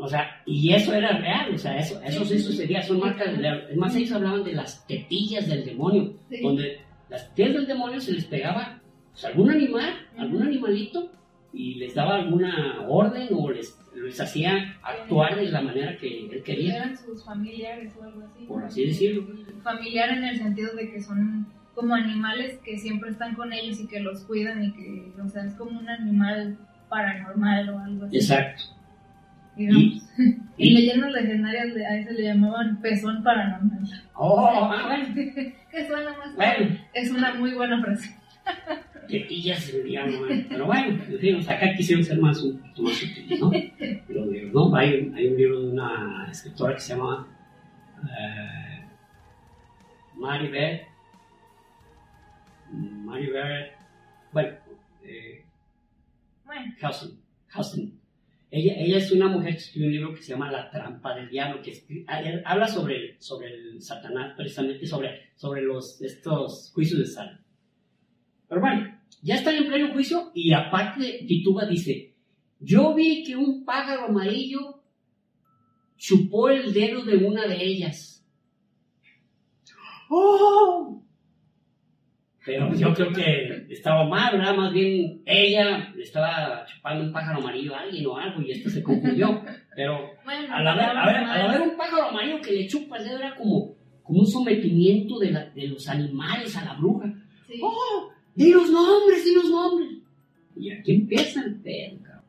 O 0.00 0.08
sea, 0.08 0.42
y 0.46 0.72
eso 0.72 0.94
era 0.94 1.18
real, 1.18 1.54
o 1.54 1.58
sea, 1.58 1.76
eso, 1.76 2.00
eso 2.02 2.24
sí 2.24 2.38
sucedía, 2.38 2.82
son 2.82 3.00
marcas, 3.00 3.28
es 3.68 3.76
más, 3.76 3.94
ellos 3.94 4.12
hablaban 4.12 4.42
de 4.42 4.54
las 4.54 4.86
tetillas 4.86 5.46
del 5.46 5.64
demonio, 5.64 6.14
donde 6.42 6.80
las 7.10 7.28
tetillas 7.28 7.54
del 7.54 7.66
demonio 7.66 8.00
se 8.00 8.12
les 8.12 8.24
pegaba 8.24 8.80
pues, 9.12 9.24
algún 9.26 9.50
animal, 9.50 10.08
algún 10.16 10.42
animalito, 10.42 11.10
y 11.52 11.74
les 11.74 11.94
daba 11.94 12.16
alguna 12.16 12.86
orden 12.88 13.28
o 13.32 13.50
les, 13.50 13.76
les 13.94 14.20
hacía 14.20 14.78
actuar 14.82 15.36
de 15.36 15.50
la 15.50 15.60
manera 15.60 15.96
que 15.98 16.26
él 16.30 16.42
quería. 16.44 16.76
Eran 16.76 16.96
sus 16.96 17.24
familiares 17.24 17.92
o 17.98 18.04
algo 18.04 18.22
así. 18.24 18.44
Por 18.46 18.64
así 18.64 18.86
decirlo. 18.86 19.26
Familiar 19.62 20.10
en 20.10 20.24
el 20.24 20.38
sentido 20.38 20.74
de 20.74 20.90
que 20.90 21.02
son 21.02 21.46
como 21.74 21.94
animales 21.94 22.58
que 22.64 22.78
siempre 22.78 23.10
están 23.10 23.34
con 23.34 23.52
ellos 23.52 23.80
y 23.80 23.88
que 23.88 24.00
los 24.00 24.22
cuidan 24.24 24.62
y 24.64 24.72
que, 24.72 25.12
o 25.20 25.28
sea, 25.28 25.44
es 25.44 25.54
como 25.54 25.78
un 25.78 25.88
animal 25.88 26.56
paranormal 26.88 27.68
o 27.70 27.78
algo 27.80 28.06
así. 28.06 28.16
Exacto. 28.16 28.62
Digamos. 29.56 29.82
Y, 30.56 30.68
en 30.68 30.74
leyendas 30.74 31.12
legendarias 31.12 31.76
a 31.76 31.96
ese 31.96 32.12
le 32.12 32.22
llamaban 32.24 32.80
pezón 32.80 33.22
paranormal. 33.22 33.80
Oh, 34.14 34.70
que 35.14 35.86
suena 35.86 36.16
más 36.16 36.36
bueno. 36.36 36.76
Es 36.92 37.10
una 37.10 37.34
muy 37.34 37.52
buena 37.52 37.80
frase. 37.82 38.16
Tetillas 39.08 39.72
llama, 39.86 40.18
pero 40.48 40.66
bueno, 40.66 41.02
en 41.08 41.18
fin, 41.18 41.36
acá 41.48 41.74
quisieron 41.76 42.04
ser 42.04 42.18
más, 42.18 42.42
más 42.78 42.94
sutiles, 42.94 43.40
¿no? 43.40 43.50
Pero, 44.06 44.26
¿no? 44.52 44.76
Hay, 44.76 45.12
hay, 45.16 45.26
un 45.26 45.36
libro 45.36 45.60
de 45.60 45.70
una 45.72 46.28
escritora 46.30 46.74
que 46.74 46.80
se 46.80 46.94
llama 46.94 47.26
eh, 48.04 48.84
Mary 50.16 50.48
Beth, 50.48 50.90
bueno, 54.32 54.56
eh, 55.02 55.44
bueno. 56.44 56.72
Housen, 57.48 57.99
ella, 58.50 58.74
ella 58.76 58.98
es 58.98 59.12
una 59.12 59.28
mujer 59.28 59.52
que 59.52 59.58
escribió 59.58 59.88
un 59.88 59.94
libro 59.94 60.14
que 60.14 60.22
se 60.22 60.32
llama 60.32 60.50
La 60.50 60.70
trampa 60.70 61.14
del 61.14 61.28
diablo, 61.28 61.62
que 61.62 62.04
habla 62.44 62.66
sobre, 62.66 63.20
sobre 63.20 63.54
el 63.54 63.80
Satanás, 63.80 64.34
precisamente 64.36 64.86
sobre, 64.86 65.30
sobre 65.36 65.62
los, 65.62 66.02
estos 66.02 66.72
juicios 66.74 66.98
de 66.98 67.06
sal. 67.06 67.44
Pero 68.48 68.60
bueno, 68.60 69.00
ya 69.22 69.36
están 69.36 69.54
en 69.54 69.68
pleno 69.68 69.92
juicio 69.92 70.32
y 70.34 70.52
aparte 70.52 71.24
Tituba 71.28 71.64
dice, 71.66 72.16
yo 72.58 72.94
vi 72.94 73.22
que 73.24 73.36
un 73.36 73.64
pájaro 73.64 74.06
amarillo 74.06 74.82
chupó 75.96 76.48
el 76.48 76.72
dedo 76.72 77.04
de 77.04 77.16
una 77.18 77.46
de 77.46 77.62
ellas. 77.62 78.26
¡Oh! 80.08 81.04
Pero 82.44 82.74
yo 82.74 82.94
creo 82.94 83.12
que 83.12 83.66
estaba 83.68 84.08
mal, 84.08 84.38
¿verdad? 84.38 84.56
Más 84.56 84.72
bien 84.72 85.22
ella 85.26 85.92
le 85.94 86.02
estaba 86.02 86.64
chupando 86.64 87.04
un 87.04 87.12
pájaro 87.12 87.38
amarillo 87.38 87.74
a 87.74 87.80
alguien 87.80 88.06
o 88.06 88.16
algo 88.16 88.40
y 88.40 88.52
esto 88.52 88.70
se 88.70 88.82
confundió. 88.82 89.42
Pero 89.76 90.10
al, 90.26 90.66
haber, 90.66 91.60
un 91.60 91.76
pájaro 91.76 92.08
amarillo 92.08 92.40
que 92.40 92.52
le 92.52 92.66
chupa 92.66 92.96
el 92.96 93.04
dedo 93.04 93.18
era 93.18 93.36
como, 93.36 93.74
como 94.02 94.20
un 94.20 94.26
sometimiento 94.26 95.18
de, 95.18 95.50
de 95.54 95.68
los 95.68 95.86
animales 95.88 96.56
a 96.56 96.64
la 96.64 96.74
bruja. 96.74 97.12
¡Oh! 97.62 98.10
¡Di 98.34 98.52
los 98.52 98.70
nombres, 98.70 99.24
di 99.24 99.34
los 99.34 99.50
nombres! 99.50 99.90
Y 100.56 100.70
aquí 100.70 100.92
empieza 100.92 101.42
el 101.44 101.56
pedo, 101.56 102.02
cabrón. 102.02 102.24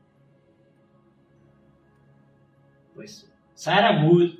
Pues 2.95 3.32
Sarah 3.53 4.05
Wood, 4.05 4.32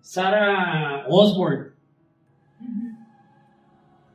Sarah 0.00 1.06
Osborne, 1.08 1.71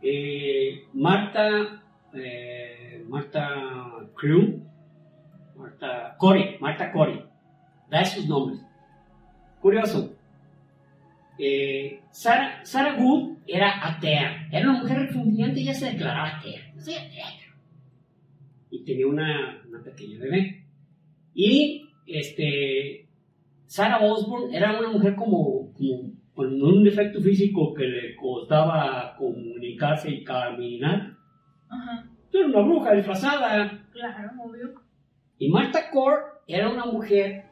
eh, 0.09 0.87
Marta, 0.93 1.83
eh, 2.13 3.03
Marta 3.09 4.09
Crew, 4.15 4.63
Marta 5.55 6.15
Corey, 6.17 6.57
Marta 6.59 6.91
Corey, 6.91 7.23
da 7.89 8.05
sus 8.05 8.27
nombres. 8.27 8.63
Curioso. 9.61 10.15
Eh, 11.37 12.01
Sarah, 12.11 12.63
Sarah 12.63 12.97
Wood 12.97 13.39
era 13.45 13.85
atea, 13.85 14.47
era 14.51 14.69
una 14.69 14.81
mujer 14.81 14.97
refundiante 14.99 15.59
y 15.59 15.63
ella 15.63 15.73
se 15.73 15.91
declaraba 15.91 16.37
atea. 16.37 16.73
No 16.73 16.81
soy 16.81 16.93
atea. 16.93 17.25
Y 18.71 18.83
tenía 18.83 19.07
una, 19.07 19.61
una 19.67 19.83
pequeña 19.83 20.19
bebé. 20.19 20.65
Y 21.33 21.89
este, 22.05 23.07
Sarah 23.65 23.99
Osborne 23.99 24.55
era 24.55 24.79
una 24.79 24.89
mujer 24.89 25.15
como 25.15 25.73
con 26.37 26.61
un 26.61 26.83
defecto 26.83 27.19
físico 27.19 27.73
que 27.73 27.83
le 27.83 28.15
costaba 28.15 29.15
comunicarse 29.17 30.11
y 30.11 30.23
caminar. 30.23 31.17
Ajá. 31.67 32.07
Era 32.31 32.45
una 32.45 32.59
bruja 32.59 32.93
disfrazada. 32.93 33.83
Claro, 33.91 34.29
obvio. 34.45 34.75
Y 35.39 35.49
Marta 35.49 35.89
Core 35.89 36.21
era 36.45 36.69
una 36.69 36.85
mujer 36.85 37.45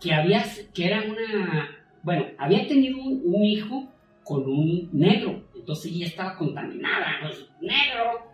que 0.00 0.12
había, 0.12 0.42
que 0.74 0.84
era 0.84 1.04
una, 1.08 1.68
bueno, 2.02 2.24
había 2.38 2.66
tenido 2.66 2.98
un, 2.98 3.44
hijo 3.44 3.88
con 4.24 4.48
un 4.48 4.90
negro, 4.92 5.44
entonces 5.54 5.92
ella 5.92 6.06
estaba 6.06 6.36
contaminada, 6.36 7.06
pues, 7.22 7.48
negro, 7.60 8.32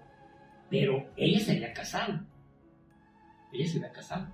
pero 0.70 1.10
ella 1.14 1.38
se 1.38 1.52
había 1.52 1.74
casado. 1.74 2.20
Ella 3.52 3.66
se 3.66 3.76
había 3.76 3.92
casado. 3.92 4.28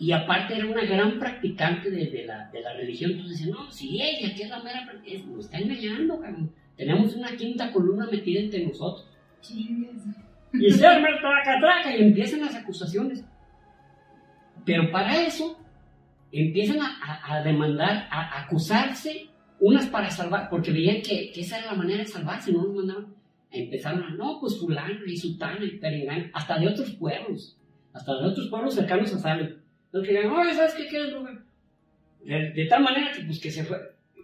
Y 0.00 0.12
aparte 0.12 0.56
era 0.56 0.64
una 0.64 0.82
gran 0.86 1.18
practicante 1.18 1.90
de, 1.90 2.24
la, 2.24 2.48
de 2.50 2.62
la, 2.62 2.72
religión. 2.72 3.10
Entonces 3.10 3.38
decía, 3.38 3.54
no, 3.54 3.70
si 3.70 4.00
ella, 4.00 4.34
que 4.34 4.44
es 4.44 4.48
la 4.48 4.62
mera, 4.62 4.90
es, 5.04 5.26
nos 5.26 5.44
está 5.44 5.58
engañando, 5.58 6.18
cabrón. 6.18 6.50
Tenemos 6.74 7.14
una 7.14 7.36
quinta 7.36 7.70
columna 7.70 8.08
metida 8.10 8.40
entre 8.40 8.66
nosotros. 8.66 9.06
Y 10.54 10.70
se 10.70 10.86
arma 10.86 11.10
el 11.10 11.20
traca, 11.20 11.60
traca 11.60 11.94
y 11.94 12.00
empiezan 12.00 12.40
las 12.40 12.54
acusaciones. 12.54 13.22
Pero 14.64 14.90
para 14.90 15.22
eso 15.22 15.60
empiezan 16.32 16.78
a, 16.80 17.20
a, 17.22 17.42
demandar, 17.42 18.08
a 18.10 18.40
acusarse, 18.44 19.28
unas 19.60 19.86
para 19.88 20.10
salvar, 20.10 20.48
porque 20.48 20.72
veían 20.72 21.02
que, 21.02 21.30
que, 21.30 21.42
esa 21.42 21.58
era 21.58 21.72
la 21.72 21.76
manera 21.76 21.98
de 21.98 22.06
salvarse, 22.06 22.50
no 22.50 22.62
nos 22.62 22.74
mandaban. 22.74 23.14
Empezaron 23.50 24.02
a, 24.02 24.10
no, 24.14 24.40
pues 24.40 24.58
fulano 24.58 25.04
y 25.04 25.18
sutana 25.18 25.62
y 25.62 25.78
hasta 26.32 26.58
de 26.58 26.68
otros 26.68 26.90
pueblos, 26.92 27.58
hasta 27.92 28.14
de 28.14 28.28
otros 28.28 28.48
pueblos 28.48 28.74
cercanos 28.74 29.12
a 29.12 29.18
Salem 29.18 29.59
los 29.92 30.04
que 30.04 30.10
digan, 30.10 30.30
oye, 30.30 30.54
¿sabes 30.54 30.74
qué 30.74 30.86
quieres, 30.86 31.12
bruja? 31.12 31.42
De, 32.24 32.66
tal 32.68 32.82
manera 32.82 33.12
que, 33.12 33.22
pues, 33.22 33.40
que, 33.40 33.50
se 33.50 33.64
fue, 33.64 33.78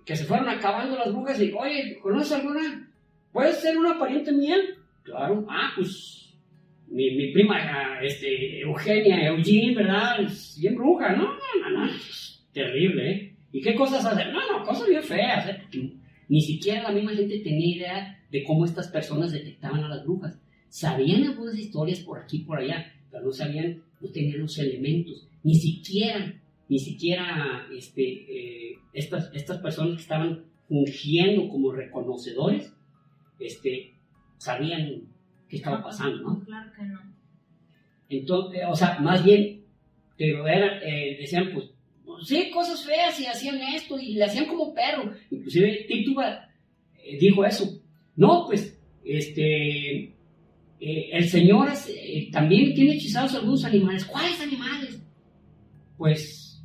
que 0.05 0.17
se 0.17 0.25
fueron 0.25 0.49
acabando 0.49 0.97
las 0.97 1.13
brujas 1.13 1.41
y, 1.41 1.53
oye, 1.53 1.99
¿conoces 2.01 2.33
alguna? 2.33 2.91
¿Puede 3.33 3.53
ser 3.53 3.77
una 3.77 3.99
pariente 3.99 4.33
mía? 4.33 4.57
Claro. 5.03 5.47
Ah, 5.49 5.73
pues, 5.75 6.35
mi, 6.89 7.11
mi 7.17 7.33
prima, 7.33 8.01
este, 8.03 8.61
Eugenia, 8.61 9.29
Eugene, 9.29 9.75
¿verdad? 9.75 10.19
Bien 10.59 10.75
bruja, 10.77 11.13
¿no? 11.17 11.25
No, 11.25 11.71
no, 11.71 11.87
no. 11.87 11.93
Terrible, 12.53 13.11
¿eh? 13.11 13.33
¿Y 13.53 13.61
qué 13.61 13.75
cosas 13.75 14.05
hacen? 14.05 14.33
No, 14.33 14.41
no, 14.53 14.65
cosas 14.65 14.89
bien 14.89 15.03
feas, 15.03 15.49
¿eh? 15.49 15.63
ni 16.29 16.41
siquiera 16.41 16.83
la 16.83 16.93
misma 16.93 17.13
gente 17.13 17.39
tenía 17.39 17.77
idea 17.77 18.25
de 18.31 18.43
cómo 18.45 18.65
estas 18.65 18.89
personas 18.89 19.33
detectaban 19.33 19.85
a 19.85 19.89
las 19.89 20.05
brujas. 20.05 20.39
Sabían 20.69 21.25
algunas 21.25 21.57
historias 21.57 22.01
por 22.01 22.19
aquí 22.19 22.39
y 22.39 22.45
por 22.45 22.59
allá, 22.59 22.93
pero 23.11 23.25
no 23.25 23.33
sabían, 23.33 23.83
no 24.01 24.09
tenían 24.11 24.41
los 24.41 24.59
elementos 24.59 25.29
ni 25.47 25.55
siquiera, 25.55 26.35
ni 26.69 26.79
siquiera 26.81 27.69
este, 27.73 28.03
eh, 28.03 28.79
estas, 28.93 29.31
estas 29.33 29.59
personas 29.59 29.95
que 29.95 30.03
estaban 30.03 30.45
fungiendo 30.67 31.49
como 31.49 31.71
reconocedores, 31.71 32.75
este, 33.39 33.95
sabían 34.39 35.03
qué 35.49 35.59
estaba 35.59 35.85
pasando, 35.85 36.21
¿no? 36.21 36.45
Claro 36.45 36.73
que 36.77 36.83
no. 36.83 37.01
Entonces, 38.09 38.63
o 38.69 38.75
sea, 38.75 38.99
más 38.99 39.25
bien, 39.25 39.63
pero 40.19 40.49
era, 40.49 40.83
eh, 40.83 41.17
decían, 41.21 41.53
pues, 41.55 41.71
sí, 42.25 42.51
cosas 42.51 42.85
feas 42.85 43.21
y 43.21 43.27
hacían 43.27 43.61
esto 43.73 44.01
y 44.01 44.15
le 44.15 44.25
hacían 44.25 44.47
como 44.47 44.75
perro. 44.75 45.13
Inclusive 45.31 45.87
Tituba 45.87 46.49
eh, 47.05 47.19
dijo 47.21 47.45
eso. 47.45 47.81
No, 48.17 48.47
pues, 48.47 48.77
este, 49.05 50.13
el 50.81 51.29
Señor 51.29 51.69
también 52.33 52.75
tiene 52.75 52.95
hechizados 52.95 53.37
algunos 53.37 53.65
animales. 53.65 54.05
¿Cuáles 54.07 54.41
animales? 54.41 55.06
Pues, 55.97 56.63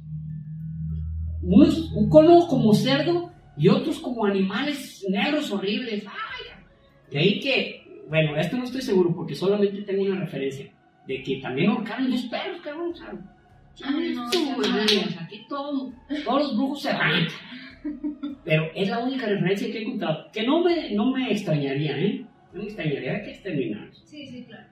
unos, 1.41 1.91
un 1.93 2.09
cono 2.09 2.47
como 2.47 2.73
cerdo 2.73 3.32
y 3.57 3.67
otros 3.67 3.99
como 3.99 4.25
animales 4.25 5.05
negros 5.09 5.51
horribles. 5.51 6.03
Ay, 6.07 6.63
de 7.11 7.17
ahí 7.19 7.39
que, 7.39 8.03
bueno, 8.09 8.36
esto 8.38 8.57
no 8.57 8.63
estoy 8.63 8.82
seguro 8.82 9.13
porque 9.15 9.36
solamente 9.36 9.82
tengo 9.82 10.03
una 10.03 10.19
referencia, 10.19 10.71
de 11.07 11.23
que 11.23 11.38
también 11.38 11.71
ahorcaron 11.71 12.09
dos 12.09 12.21
perros, 12.23 12.61
cabrón, 12.61 12.95
¿sabes? 12.95 13.19
No, 14.15 14.29
aquí 15.21 15.45
todo- 15.49 15.93
todos 16.25 16.41
los 16.43 16.57
brujos 16.57 16.82
se 16.82 16.93
van. 16.93 17.27
Pero 18.43 18.65
es 18.75 18.89
la 18.89 18.99
única 18.99 19.25
referencia 19.25 19.71
que 19.71 19.79
he 19.79 19.84
encontrado. 19.84 20.29
Que 20.32 20.43
no 20.45 20.63
me, 20.63 20.91
no 20.91 21.11
me 21.11 21.32
extrañaría, 21.32 21.97
¿eh? 21.97 22.25
No 22.53 22.59
me 22.59 22.65
extrañaría, 22.67 23.23
que 23.23 23.32
exterminarlos. 23.32 24.03
Sí, 24.05 24.27
sí, 24.27 24.43
claro. 24.43 24.67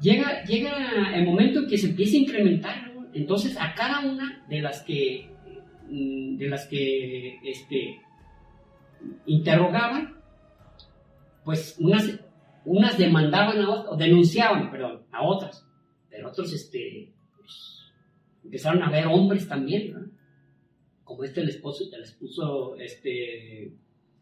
Llega, 0.00 0.44
llega 0.44 1.14
el 1.14 1.24
momento 1.24 1.60
en 1.60 1.68
que 1.68 1.78
se 1.78 1.90
empieza 1.90 2.16
a 2.16 2.20
incrementar. 2.20 2.92
Entonces 3.12 3.56
a 3.58 3.74
cada 3.74 4.00
una 4.00 4.44
de 4.48 4.60
las 4.60 4.82
que, 4.82 5.28
mm, 5.88 6.36
de 6.36 6.48
las 6.48 6.66
que 6.66 7.38
este, 7.44 8.00
interrogaban, 9.26 10.14
pues 11.44 11.76
unas, 11.78 12.20
unas 12.64 12.96
demandaban 12.98 13.58
a 13.58 13.70
otras, 13.70 13.94
o 13.94 13.96
denunciaban, 13.96 14.70
perdón, 14.70 15.02
a 15.10 15.22
otras, 15.22 15.66
pero 16.08 16.28
otros 16.28 16.52
este, 16.52 17.12
pues, 17.36 17.92
empezaron 18.44 18.82
a 18.82 18.90
ver 18.90 19.06
hombres 19.06 19.48
también, 19.48 19.92
¿no? 19.92 20.20
como 21.10 21.24
este 21.24 21.40
el 21.40 21.48
esposo, 21.48 21.84
el 21.92 22.02
esposo 22.02 22.76
este, 22.76 23.72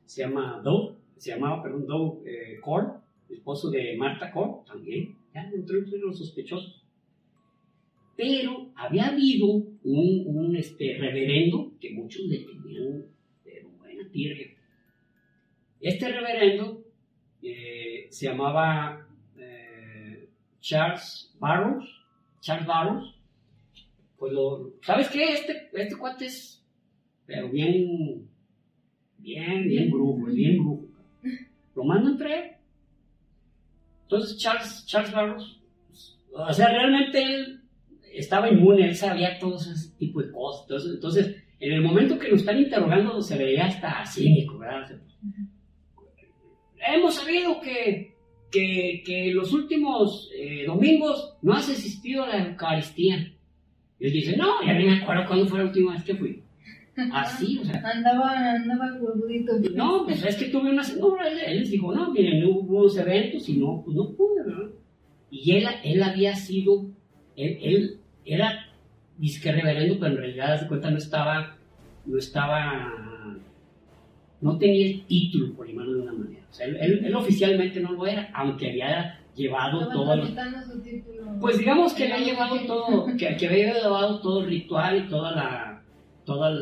se 0.07 0.23
llama 0.23 0.63
Doug, 0.65 0.95
se 1.19 1.33
llamaba, 1.33 1.63
perdón, 1.63 1.87
Doug 1.87 2.27
eh, 2.27 2.59
Core, 2.63 2.87
el 3.29 3.37
esposo 3.37 3.69
de 3.69 3.95
Marta 3.99 4.31
Core, 4.33 4.63
también, 4.67 5.15
ya 5.35 5.43
entró 5.43 5.79
entre 5.79 5.99
los 5.99 6.19
sospechosos. 6.19 6.85
Pero 8.17 8.73
había 8.75 9.09
habido 9.09 9.47
un, 9.47 10.25
un, 10.27 10.57
este, 10.57 10.97
reverendo 10.99 11.73
que 11.81 11.93
muchos 11.93 12.27
le 12.27 12.39
tenían 12.39 13.07
pero 13.45 13.69
buena 13.79 14.11
tirria. 14.11 14.49
Este 15.81 16.09
reverendo 16.09 16.83
eh, 17.43 18.09
se 18.11 18.27
llamaba 18.27 19.07
eh, 19.37 20.29
Charles 20.61 21.33
Barrows. 21.39 21.89
Charles 22.41 22.67
Barrows. 22.67 23.15
Pues 24.19 24.33
lo, 24.33 24.75
¿sabes 24.83 25.09
qué? 25.11 25.33
Este, 25.33 25.69
este 25.73 25.97
cuate 25.97 26.27
es, 26.27 26.65
pero 27.25 27.49
bien, 27.51 28.29
bien, 29.19 29.69
bien 29.69 29.91
brujo, 29.91 30.27
bien 30.27 30.59
brujo. 30.59 30.87
Lo 31.77 31.85
mandan 31.85 32.19
traer. 32.19 32.58
Entonces 34.09 34.39
Charles, 34.39 34.87
Charles 34.87 35.13
Barrows, 35.13 35.61
pues, 35.87 36.19
o 36.33 36.53
sea, 36.55 36.69
realmente 36.69 37.23
él 37.23 37.61
estaba 38.15 38.51
inmune, 38.51 38.89
él 38.89 38.97
sabía 38.97 39.39
todo 39.39 39.57
ese 39.57 39.95
tipo 39.99 40.23
de 40.23 40.33
cosas. 40.33 40.63
Entonces, 40.63 40.95
entonces 40.95 41.37
en 41.61 41.73
el 41.75 41.83
momento 41.83 42.19
que 42.19 42.29
lo 42.29 42.37
están 42.37 42.59
interrogando 42.59 43.21
se 43.21 43.37
veía 43.37 43.67
hasta 43.67 44.07
cínico, 44.07 44.59
¿verdad? 44.59 44.85
O 44.85 44.87
sea, 44.87 44.99
hemos 46.95 47.17
sabido 47.17 47.61
que, 47.61 48.17
que, 48.51 49.03
que 49.05 49.31
los 49.35 49.53
últimos 49.53 50.31
eh, 50.35 50.65
domingos 50.67 51.37
no 51.43 51.53
has 51.53 51.69
asistido 51.69 52.25
a 52.25 52.29
la 52.29 52.47
Eucaristía. 52.47 53.35
Y 54.01 54.07
él 54.07 54.13
dice, 54.13 54.39
no, 54.39 54.65
ya 54.65 54.73
ni 54.73 54.87
me 54.87 55.03
acuerdo 55.03 55.27
cuándo 55.27 55.47
fue 55.47 55.59
la 55.59 55.67
última 55.67 55.93
vez 55.93 56.03
que 56.03 56.15
fui. 56.15 56.43
Así, 57.13 57.59
o 57.59 57.65
sea. 57.65 57.83
Andaba, 57.85 58.53
andaba 58.53 58.95
huevudito. 59.01 59.53
No, 59.75 60.05
pues 60.05 60.25
es 60.25 60.37
que 60.37 60.47
tuve 60.47 60.71
una... 60.71 60.83
No, 60.99 61.17
él, 61.21 61.39
él 61.47 61.59
les 61.61 61.71
dijo, 61.71 61.95
no, 61.95 62.11
miren, 62.13 62.45
hubo 62.45 62.79
unos 62.81 62.97
eventos 62.97 63.49
y 63.49 63.57
no, 63.57 63.83
pues 63.85 63.97
no 63.97 64.11
pude, 64.15 64.43
¿verdad? 64.45 64.71
Y 65.31 65.53
él, 65.57 65.67
él 65.85 66.03
había 66.03 66.35
sido... 66.35 66.87
Él, 67.37 67.59
él 67.63 67.99
era 68.25 68.67
disque 69.17 69.53
reverendo, 69.53 69.99
pero 69.99 70.13
en 70.13 70.19
realidad, 70.19 70.61
de 70.61 70.67
cuenta, 70.69 70.91
no 70.91 70.99
estaba... 70.99 71.57
No 72.07 72.19
estaba... 72.19 72.93
No 74.41 74.57
tenía 74.57 74.87
el 74.87 75.05
título, 75.07 75.53
por 75.55 75.67
llamarlo 75.67 75.95
de 75.95 76.01
una 76.03 76.13
manera. 76.13 76.47
O 76.49 76.55
sea, 76.55 76.67
él, 76.67 76.77
él- 76.81 77.05
él 77.05 77.15
oficialmente 77.15 77.81
no 77.81 77.93
lo 77.93 78.07
era, 78.07 78.31
aunque 78.35 78.71
había 78.71 79.19
llevado 79.35 79.81
Estaba 79.83 79.95
todo... 79.95 80.13
tramitando 80.15 80.63
su 80.63 80.81
título. 80.81 81.23
pues 81.41 81.59
digamos 81.59 81.93
que 81.93 82.05
había 82.13 82.19
llevado 82.33 82.57
todo, 82.67 83.07
que, 83.17 83.37
que 83.37 83.47
había 83.49 83.75
llevado 83.75 84.21
todo 84.21 84.41
el 84.43 84.47
ritual 84.49 85.05
y 85.05 85.09
toda 85.09 85.33
la, 85.33 85.78
todos 86.29 86.61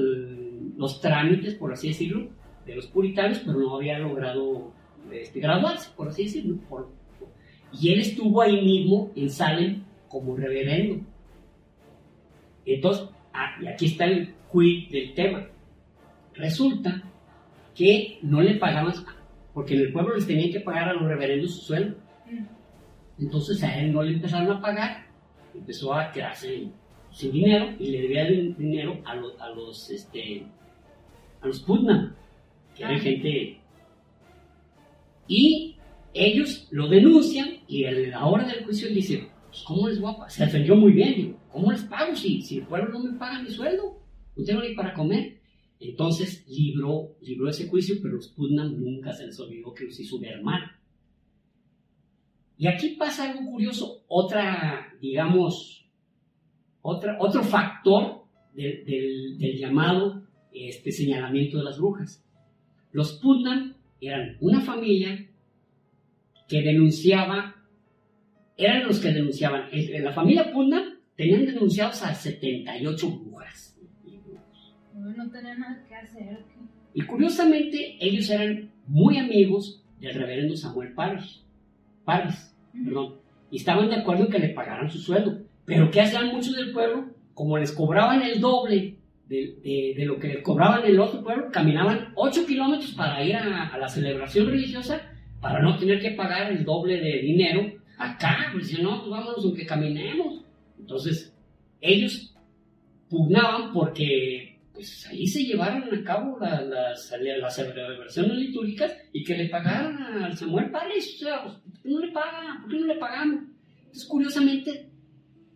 los 0.76 1.00
trámites, 1.00 1.54
por 1.56 1.72
así 1.72 1.88
decirlo, 1.88 2.28
de 2.64 2.76
los 2.76 2.86
puritanos, 2.86 3.40
pero 3.44 3.58
no 3.58 3.74
había 3.76 3.98
logrado 3.98 4.72
este, 5.12 5.40
graduarse, 5.40 5.90
por 5.96 6.08
así 6.08 6.24
decirlo. 6.24 6.56
por- 6.68 6.88
y 7.80 7.92
él 7.92 8.00
estuvo 8.00 8.40
ahí 8.42 8.64
mismo 8.64 9.10
en 9.16 9.28
Salem 9.28 9.82
como 10.08 10.36
reverendo. 10.36 11.04
Entonces, 12.64 13.08
ah, 13.34 13.56
y 13.60 13.66
aquí 13.66 13.86
está 13.86 14.04
el 14.04 14.34
quid 14.52 14.88
del 14.90 15.14
tema. 15.14 15.46
Resulta 16.34 17.02
que 17.74 18.18
no 18.22 18.40
le 18.40 18.54
pagaban, 18.54 18.94
porque 19.52 19.74
en 19.74 19.80
el 19.80 19.92
pueblo 19.92 20.14
les 20.14 20.26
tenían 20.26 20.52
que 20.52 20.60
pagar 20.60 20.88
a 20.90 20.92
los 20.94 21.02
reverendos 21.08 21.54
su 21.56 21.60
sueldo. 21.66 21.96
Mm. 22.30 22.44
Entonces 23.24 23.62
a 23.64 23.78
él 23.80 23.92
no 23.92 24.02
le 24.02 24.14
empezaron 24.14 24.50
a 24.56 24.60
pagar, 24.60 25.06
empezó 25.54 25.92
a 25.94 26.10
quedarse 26.12 26.68
sin 27.16 27.32
dinero 27.32 27.74
y 27.78 27.86
le 27.92 28.02
debía 28.02 28.28
din- 28.28 28.54
dinero 28.58 29.00
a, 29.06 29.14
los 29.14 29.40
a 29.40 29.48
los 29.50 29.88
este 29.90 30.44
a 31.40 31.46
los 31.46 31.60
Putnam, 31.60 32.14
que 32.76 32.82
eran 32.82 32.96
Ah. 32.96 33.00
gente. 33.00 33.60
Y 35.28 35.76
ellos 36.12 36.68
lo 36.70 36.88
denuncian 36.88 37.48
y 37.66 37.84
a 37.84 37.92
la 37.92 38.26
hora 38.26 38.46
del 38.46 38.64
juicio 38.64 38.88
dice, 38.90 39.28
"Pues, 39.48 39.62
¿cómo 39.66 39.88
les 39.88 39.98
voy 40.00 40.10
a 40.12 40.16
pagar? 40.16 40.30
Se 40.30 40.44
defendió 40.44 40.76
muy 40.76 40.92
bien, 40.92 41.14
digo, 41.14 41.38
¿cómo 41.50 41.72
les 41.72 41.82
pago 41.84 42.14
si, 42.14 42.42
si 42.42 42.58
el 42.58 42.66
pueblo 42.66 42.90
no 42.90 43.00
me 43.00 43.18
paga 43.18 43.42
mi 43.42 43.50
sueldo? 43.50 43.98
No 44.36 44.44
tengo 44.44 44.60
ni 44.62 44.74
para 44.74 44.92
comer. 44.92 45.40
Entonces 45.80 46.44
libró, 46.48 47.16
libró 47.22 47.48
ese 47.48 47.66
juicio, 47.68 47.96
pero 48.02 48.14
los 48.16 48.28
Putnam 48.28 48.78
nunca 48.78 49.12
se 49.14 49.26
les 49.26 49.38
olvidó 49.40 49.72
que 49.74 49.84
los 49.84 49.98
hizo 49.98 50.18
ver 50.18 50.42
mal. 50.42 50.62
Y 52.58 52.66
aquí 52.66 52.90
pasa 52.98 53.30
algo 53.30 53.50
curioso, 53.50 54.04
otra, 54.08 54.92
digamos, 55.00 55.85
otra, 56.86 57.16
otro 57.20 57.42
factor 57.42 58.24
del, 58.54 58.84
del- 58.84 59.38
del 59.38 59.56
llamado 59.58 60.22
este, 60.52 60.90
señalamiento 60.92 61.58
de 61.58 61.64
las 61.64 61.78
brujas. 61.78 62.24
Los 62.92 63.14
Putnam 63.20 63.74
eran 64.00 64.36
una 64.40 64.60
familia 64.60 65.26
que 66.48 66.62
denunciaba, 66.62 67.54
eran 68.56 68.86
los 68.86 69.00
que 69.00 69.12
denunciaban. 69.12 69.68
En 69.72 70.04
la 70.04 70.12
familia 70.12 70.52
Putnam 70.52 70.84
tenían 71.16 71.44
denunciados 71.46 72.02
a 72.02 72.14
78 72.14 73.10
brujas. 73.10 73.76
No, 74.94 75.10
no 75.12 75.30
tenía 75.30 75.54
nada 75.56 75.84
que 75.88 75.94
hacer. 75.94 76.38
Y 76.94 77.02
curiosamente, 77.02 77.96
ellos 78.00 78.30
eran 78.30 78.70
muy 78.86 79.18
amigos 79.18 79.82
del 80.00 80.14
reverendo 80.14 80.56
Samuel 80.56 80.92
Parris. 80.94 81.42
Parris, 82.04 82.54
perdón. 82.72 83.16
Y 83.50 83.56
estaban 83.58 83.88
de 83.90 83.96
acuerdo 83.96 84.24
en 84.24 84.30
que 84.30 84.38
le 84.38 84.48
pagaran 84.50 84.88
su 84.90 84.98
sueldo. 84.98 85.40
Pero 85.66 85.90
¿qué 85.90 86.00
hacían 86.00 86.28
muchos 86.28 86.54
del 86.56 86.72
pueblo? 86.72 87.06
Como 87.34 87.58
les 87.58 87.72
cobraban 87.72 88.22
el 88.22 88.40
doble 88.40 88.96
de, 89.28 89.56
de- 89.62 89.94
de 89.96 90.04
lo 90.06 90.18
que 90.18 90.28
les 90.28 90.42
cobraban 90.42 90.84
el 90.84 90.98
otro 91.00 91.22
pueblo, 91.22 91.48
caminaban 91.52 92.12
8 92.14 92.46
kilómetros 92.46 92.92
para 92.92 93.22
ir 93.24 93.34
a, 93.36 93.66
a 93.68 93.76
la 93.78 93.88
celebración 93.88 94.46
religiosa 94.46 95.02
para 95.40 95.60
no 95.60 95.76
tener 95.76 96.00
que 96.00 96.12
pagar 96.12 96.50
el 96.52 96.64
doble 96.64 97.00
de 97.00 97.18
dinero 97.20 97.72
acá. 97.98 98.48
Pues 98.52 98.68
decían, 98.68 98.84
no, 98.84 99.00
pues 99.00 99.10
vámonos 99.10 99.44
aunque 99.44 99.66
caminemos. 99.66 100.42
Entonces, 100.78 101.34
ellos 101.80 102.32
pugnaban 103.08 103.72
porque 103.72 104.58
pues 104.72 105.06
ahí 105.08 105.26
se 105.26 105.42
llevaron 105.44 105.82
a 105.84 106.04
cabo 106.04 106.38
la- 106.38 106.60
las, 106.62 107.12
las 107.40 107.56
celebraciones 107.56 108.36
litúrgicas 108.36 108.94
y 109.12 109.24
que 109.24 109.36
le 109.36 109.48
pagaran 109.48 110.22
al 110.24 110.36
Samuel 110.36 110.70
Párez. 110.70 111.14
O 111.16 111.24
sea, 111.24 111.42
pues, 111.44 111.54
¿por 111.56 111.82
qué 111.82 111.88
no 111.90 111.98
le 112.00 112.12
pagan? 112.12 112.60
¿Por 112.62 112.70
qué 112.70 112.78
no 112.80 112.86
le 112.86 112.96
pagamos? 112.96 113.40
Entonces, 113.78 114.04
curiosamente, 114.06 114.90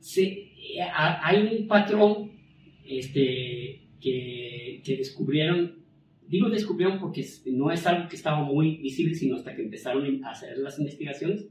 se, 0.01 0.22
eh, 0.24 0.82
ha- 0.82 1.20
hay 1.26 1.42
un 1.61 1.68
patrón 1.68 2.32
este, 2.84 3.82
que, 4.01 4.82
que 4.84 4.96
descubrieron, 4.96 5.76
digo 6.26 6.48
descubrieron 6.51 6.98
porque 6.98 7.24
no 7.46 7.70
es 7.70 7.86
algo 7.86 8.09
que 8.09 8.16
estaba 8.16 8.42
muy 8.44 8.76
visible, 8.78 9.14
sino 9.14 9.36
hasta 9.36 9.55
que 9.55 9.62
empezaron 9.62 10.24
a 10.24 10.30
hacer 10.30 10.59
las 10.59 10.78
investigaciones. 10.78 11.48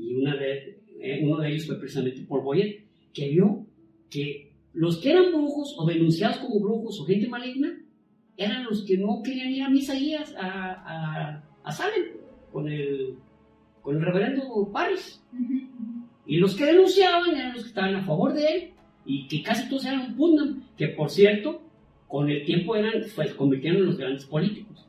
Y 0.00 0.14
una 0.14 0.34
de, 0.36 0.80
eh, 1.00 1.20
uno 1.22 1.36
de 1.38 1.50
ellos 1.50 1.66
fue 1.66 1.78
precisamente 1.78 2.22
Paul 2.26 2.42
Boyer, 2.42 2.84
que 3.12 3.28
vio 3.28 3.66
que 4.10 4.52
los 4.72 4.98
que 5.00 5.10
eran 5.10 5.32
brujos 5.32 5.74
o 5.78 5.86
denunciados 5.86 6.38
como 6.38 6.60
brujos 6.60 7.00
o 7.00 7.04
gente 7.04 7.28
maligna 7.28 7.78
eran 8.36 8.64
los 8.64 8.84
que 8.86 8.96
no 8.96 9.20
querían 9.24 9.50
ir 9.50 9.62
a 9.62 9.70
misa 9.70 9.92
ahí 9.94 10.14
a, 10.14 10.22
a, 10.38 10.70
a- 10.72 11.44
a 11.64 11.72
Salem 11.72 12.04
con 12.52 12.68
el, 12.68 13.14
con 13.82 13.96
el 13.96 14.02
reverendo 14.02 14.70
Paris. 14.72 15.20
Y 16.28 16.36
los 16.36 16.54
que 16.54 16.66
denunciaban 16.66 17.34
eran 17.34 17.54
los 17.54 17.62
que 17.62 17.68
estaban 17.70 17.96
a 17.96 18.02
favor 18.04 18.34
de 18.34 18.46
él 18.46 18.70
y 19.06 19.26
que 19.26 19.42
casi 19.42 19.68
todos 19.68 19.86
eran 19.86 20.00
un 20.00 20.14
Putnam, 20.14 20.62
que 20.76 20.88
por 20.88 21.08
cierto, 21.10 21.62
con 22.06 22.28
el 22.30 22.44
tiempo 22.44 22.76
eran, 22.76 22.92
pues, 23.16 23.34
convirtieron 23.34 23.80
en 23.80 23.86
los 23.86 23.96
grandes 23.98 24.26
políticos. 24.26 24.86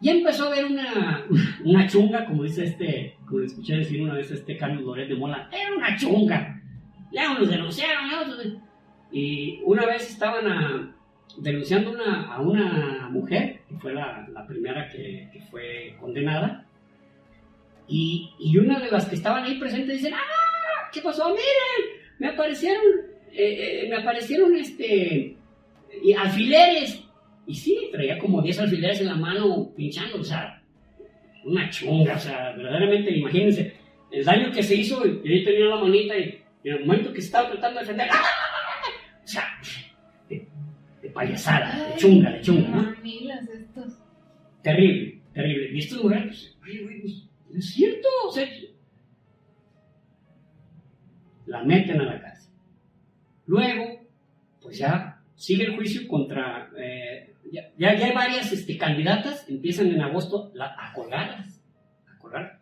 Ya 0.00 0.12
empezó 0.12 0.44
a 0.44 0.52
haber 0.52 0.66
una, 0.66 1.24
una 1.64 1.86
chunga, 1.88 2.24
como 2.26 2.44
dice 2.44 2.64
este, 2.64 3.16
como 3.26 3.40
escuché 3.42 3.78
decir 3.78 4.00
una 4.02 4.14
vez 4.14 4.30
a 4.30 4.34
este 4.34 4.56
Carlos 4.56 4.82
Loret 4.84 5.08
de 5.08 5.16
Mola, 5.16 5.50
era 5.52 5.74
una 5.76 5.96
chunga. 5.96 6.62
Ya 7.12 7.32
unos 7.32 7.48
denunciaron, 7.48 8.10
otros. 8.14 8.46
Y 9.10 9.60
una 9.64 9.86
vez 9.86 10.08
estaban 10.10 10.94
denunciando 11.38 11.90
una- 11.92 12.32
a 12.32 12.40
una 12.40 13.08
mujer, 13.10 13.62
que 13.68 13.76
fue 13.78 13.94
la, 13.94 14.28
primera 14.46 14.88
que 14.90 15.30
fue 15.50 15.96
condenada, 16.00 16.65
Y, 17.88 18.30
y 18.38 18.58
una 18.58 18.80
de 18.80 18.90
las 18.90 19.06
que 19.06 19.14
estaban 19.14 19.44
ahí 19.44 19.58
presentes 19.58 19.98
dicen, 19.98 20.14
¡ah! 20.14 20.90
¿Qué 20.92 21.00
pasó? 21.00 21.28
Miren, 21.28 22.00
me 22.18 22.28
aparecieron, 22.28 22.82
eh, 23.32 23.82
eh, 23.84 23.86
me 23.88 23.96
aparecieron 23.96 24.56
este, 24.56 25.36
y 26.02 26.12
alfileres. 26.12 27.02
Y 27.46 27.54
sí, 27.54 27.88
traía 27.92 28.18
como 28.18 28.42
10 28.42 28.60
alfileres 28.60 29.00
en 29.00 29.06
la 29.06 29.14
mano 29.14 29.70
pinchando, 29.76 30.18
o 30.18 30.24
sea, 30.24 30.60
una 31.44 31.70
chunga, 31.70 32.16
o 32.16 32.18
sea, 32.18 32.52
verdaderamente, 32.56 33.16
imagínense, 33.16 33.72
el 34.10 34.24
daño 34.24 34.50
que 34.50 34.62
se 34.62 34.74
hizo, 34.74 35.06
y 35.06 35.32
ahí 35.32 35.44
tenía 35.44 35.66
la 35.66 35.76
manita, 35.76 36.18
y, 36.18 36.42
en 36.64 36.74
el 36.74 36.86
momento 36.86 37.12
que 37.12 37.20
estaba 37.20 37.48
tratando 37.48 37.78
de 37.78 37.84
defender, 37.84 38.08
¡ah! 38.10 38.24
o 39.22 39.28
sea, 39.28 39.44
de, 40.28 40.48
de 41.02 41.10
payasada, 41.10 41.90
de 41.90 41.96
chunga, 41.96 42.32
de 42.32 42.40
chunga, 42.40 42.68
¿no? 42.68 42.96
Estos. 43.54 44.02
Terrible, 44.62 45.20
terrible. 45.32 45.70
Y 45.72 45.78
estas 45.78 46.02
mujeres, 46.02 46.56
pues, 46.58 46.74
oye, 46.74 46.82
güey, 46.82 47.00
pues, 47.02 47.25
es 47.56 47.70
cierto, 47.70 48.08
o 48.28 48.32
sea, 48.32 48.46
la 51.46 51.62
meten 51.62 52.00
a 52.00 52.04
la 52.04 52.20
cárcel. 52.20 52.52
Luego, 53.46 54.00
pues 54.60 54.78
ya 54.78 55.22
sigue 55.36 55.64
el 55.64 55.76
juicio 55.76 56.06
contra, 56.08 56.70
eh, 56.76 57.34
ya, 57.50 57.72
ya, 57.78 57.90
hay 57.90 58.12
varias 58.12 58.52
este, 58.52 58.76
candidatas, 58.76 59.48
empiezan 59.48 59.88
en 59.88 60.00
agosto 60.00 60.52
a 60.58 60.92
colgarlas, 60.92 61.62
a 62.12 62.18
colgar. 62.18 62.58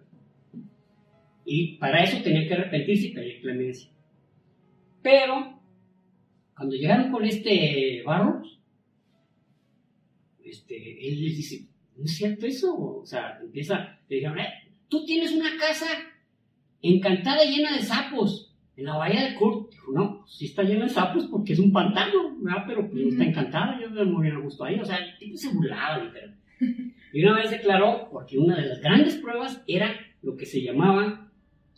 Y 1.47 1.77
para 1.79 2.03
eso 2.03 2.23
tenían 2.23 2.47
que 2.47 2.55
arrepentirse 2.55 3.07
y 3.07 3.15
pedir 3.15 3.41
clemencia. 3.41 3.91
Pero, 5.03 5.61
cuando 6.55 6.77
llegaron 6.77 7.11
con 7.11 7.25
este 7.25 8.03
Barros, 8.05 8.59
este, 10.43 11.09
él 11.09 11.23
les 11.23 11.37
dice, 11.37 11.67
¿no 11.97 12.05
es 12.05 12.17
cierto 12.17 12.47
eso? 12.47 12.75
O 12.75 13.07
sea, 13.07 13.39
empieza, 13.43 13.99
le 14.09 14.17
dijeron, 14.17 14.39
"Eh, 14.39 14.64
tú 14.95 15.05
tienes 15.05 15.33
una 15.33 15.51
casa 15.59 15.87
encantada 16.81 17.43
llena 17.43 17.75
de 17.75 17.83
sapos 17.83 18.55
en 18.77 18.85
la 18.85 18.97
bahía 18.97 19.25
de 19.25 19.35
Kurt. 19.35 19.73
Dijo, 19.73 19.91
no, 19.93 20.21
pues 20.21 20.37
sí 20.37 20.45
está 20.47 20.63
llena 20.63 20.85
de 20.85 20.91
sapos 20.91 21.27
porque 21.27 21.55
es 21.55 21.59
un 21.59 21.73
pantano, 21.73 22.37
¿verdad? 22.41 22.63
Pero 22.69 22.89
pues 22.89 23.03
no 23.03 23.09
está 23.09 23.25
encantada, 23.25 23.81
yo 23.81 23.91
me 23.91 24.05
moría 24.05 24.35
a 24.35 24.39
gusto 24.39 24.63
ahí. 24.63 24.79
O 24.79 24.85
sea, 24.85 24.99
el 24.99 25.19
tipo 25.19 25.37
se 25.37 25.53
burlaba, 25.53 26.05
literal. 26.05 26.37
Y 27.13 27.25
una 27.25 27.39
vez 27.39 27.51
declaró, 27.51 28.09
porque 28.13 28.39
una 28.39 28.57
de 28.57 28.69
las 28.69 28.81
grandes 28.81 29.17
pruebas 29.17 29.65
era 29.67 29.97
lo 30.23 30.37
que 30.37 30.47
se 30.47 30.63
llamaba 30.63 31.29